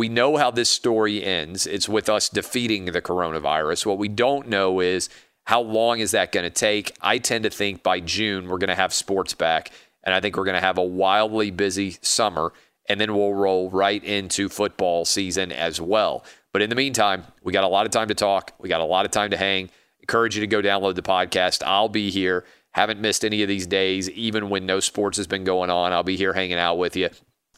We 0.00 0.08
know 0.08 0.38
how 0.38 0.50
this 0.50 0.70
story 0.70 1.22
ends. 1.22 1.66
It's 1.66 1.86
with 1.86 2.08
us 2.08 2.30
defeating 2.30 2.86
the 2.86 3.02
coronavirus. 3.02 3.84
What 3.84 3.98
we 3.98 4.08
don't 4.08 4.48
know 4.48 4.80
is 4.80 5.10
how 5.44 5.60
long 5.60 5.98
is 5.98 6.12
that 6.12 6.32
going 6.32 6.44
to 6.44 6.48
take? 6.48 6.96
I 7.02 7.18
tend 7.18 7.44
to 7.44 7.50
think 7.50 7.82
by 7.82 8.00
June 8.00 8.48
we're 8.48 8.56
going 8.56 8.68
to 8.68 8.74
have 8.74 8.94
sports 8.94 9.34
back, 9.34 9.70
and 10.02 10.14
I 10.14 10.20
think 10.20 10.38
we're 10.38 10.46
going 10.46 10.56
to 10.56 10.66
have 10.66 10.78
a 10.78 10.82
wildly 10.82 11.50
busy 11.50 11.98
summer, 12.00 12.54
and 12.88 12.98
then 12.98 13.14
we'll 13.14 13.34
roll 13.34 13.68
right 13.68 14.02
into 14.02 14.48
football 14.48 15.04
season 15.04 15.52
as 15.52 15.82
well. 15.82 16.24
But 16.54 16.62
in 16.62 16.70
the 16.70 16.76
meantime, 16.76 17.24
we 17.44 17.52
got 17.52 17.64
a 17.64 17.68
lot 17.68 17.84
of 17.84 17.92
time 17.92 18.08
to 18.08 18.14
talk. 18.14 18.54
We 18.58 18.70
got 18.70 18.80
a 18.80 18.86
lot 18.86 19.04
of 19.04 19.10
time 19.10 19.32
to 19.32 19.36
hang. 19.36 19.68
Encourage 20.00 20.34
you 20.34 20.40
to 20.40 20.46
go 20.46 20.62
download 20.62 20.94
the 20.94 21.02
podcast. 21.02 21.62
I'll 21.62 21.90
be 21.90 22.08
here. 22.10 22.46
Haven't 22.70 23.02
missed 23.02 23.22
any 23.22 23.42
of 23.42 23.50
these 23.50 23.66
days, 23.66 24.08
even 24.08 24.48
when 24.48 24.64
no 24.64 24.80
sports 24.80 25.18
has 25.18 25.26
been 25.26 25.44
going 25.44 25.68
on. 25.68 25.92
I'll 25.92 26.02
be 26.02 26.16
here 26.16 26.32
hanging 26.32 26.56
out 26.56 26.78
with 26.78 26.96
you. 26.96 27.10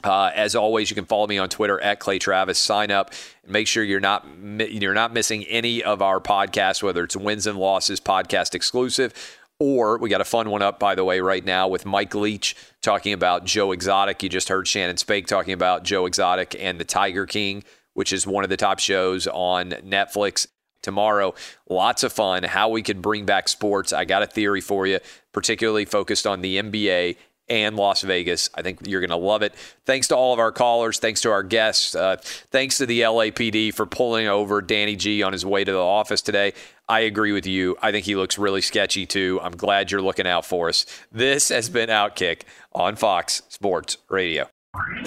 Uh, 0.05 0.31
as 0.35 0.57
always, 0.57 0.91
you 0.91 0.97
can 0.97 1.05
follow 1.05 1.27
me 1.27 1.39
on 1.39 1.49
Twitter 1.49 1.81
at 1.81 2.01
Clay 2.01 2.19
Travis. 2.19 2.59
Sign 2.59 2.91
up 2.91 3.13
make 3.47 3.67
sure 3.67 3.83
you're 3.83 4.01
not 4.01 4.27
you're 4.43 4.95
not 4.95 5.13
missing 5.13 5.45
any 5.45 5.83
of 5.83 6.03
our 6.03 6.21
podcasts, 6.21 6.83
whether 6.83 7.05
it's 7.05 7.17
wins 7.17 7.47
and 7.47 7.59
losses 7.59 8.01
podcast 8.01 8.55
exclusive, 8.55 9.13
or 9.59 9.99
we 9.99 10.09
got 10.09 10.21
a 10.21 10.25
fun 10.25 10.51
one 10.51 10.63
up 10.63 10.79
by 10.79 10.95
the 10.95 11.05
way 11.05 11.21
right 11.21 11.45
now 11.45 11.69
with 11.69 11.85
Mike 11.85 12.15
Leach 12.15 12.57
talking 12.81 13.13
about 13.13 13.45
Joe 13.45 13.73
Exotic. 13.73 14.23
You 14.23 14.29
just 14.29 14.49
heard 14.49 14.69
Shannon 14.69 14.97
Spake 14.97 15.27
talking 15.27 15.53
about 15.53 15.85
Joe 15.85 16.07
Exotic 16.07 16.57
and 16.59 16.79
the 16.79 16.85
Tiger 16.85 17.27
King, 17.27 17.65
which 17.95 18.13
is 18.13 18.27
one 18.27 18.45
of 18.45 18.51
the 18.51 18.57
top 18.57 18.79
shows 18.79 19.27
on 19.27 19.71
Netflix. 19.71 20.47
Tomorrow, 20.83 21.35
lots 21.69 22.03
of 22.03 22.13
fun. 22.13 22.43
How 22.43 22.69
we 22.69 22.83
could 22.83 23.01
bring 23.01 23.25
back 23.25 23.49
sports. 23.49 23.93
I 23.93 24.05
got 24.05 24.25
a 24.25 24.27
theory 24.27 24.61
for 24.61 24.85
you, 24.85 24.99
particularly 25.33 25.85
focused 25.85 26.27
on 26.27 26.41
the 26.41 26.59
NBA 26.59 27.19
and 27.53 27.77
Las 27.77 28.01
Vegas. 28.01 28.49
I 28.55 28.63
think 28.63 28.87
you're 28.87 29.03
going 29.03 29.11
to 29.11 29.17
love 29.17 29.43
it. 29.43 29.55
Thanks 29.85 30.09
to 30.09 30.17
all 30.17 30.33
of 30.33 30.39
our 30.39 30.51
callers. 30.51 30.99
Thanks 30.99 31.21
to 31.21 31.31
our 31.31 31.43
guests. 31.43 31.95
Uh, 31.95 32.17
thanks 32.51 32.79
to 32.79 32.87
the 32.87 33.03
LAPD 33.03 33.75
for 33.75 33.85
pulling 33.85 34.27
over 34.27 34.63
Danny 34.63 34.97
G 34.97 35.23
on 35.23 35.35
his 35.35 35.45
way 35.45 35.63
to 35.63 35.71
the 35.71 35.79
office 35.79 36.23
today. 36.23 36.55
I 36.89 37.01
agree 37.01 37.33
with 37.33 37.47
you. 37.47 37.77
I 37.83 37.93
think 37.93 38.07
he 38.07 38.17
looks 38.17 38.39
really 38.39 38.63
sketchy 38.63 39.05
too. 39.05 39.39
I'm 39.43 39.55
glad 39.55 39.91
you're 39.91 40.01
looking 40.01 40.27
out 40.27 40.47
for 40.47 40.71
us. 40.71 40.87
This 41.13 41.51
has 41.51 41.69
been 41.69 41.91
Outkick 41.91 42.43
on 42.73 42.97
Fox 42.97 43.43
Sports 43.51 43.99
Radio. 44.09 44.49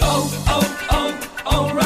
Oh, 0.00 0.44
oh, 0.46 1.42
oh, 1.46 1.70
O'Reilly. 1.70 1.85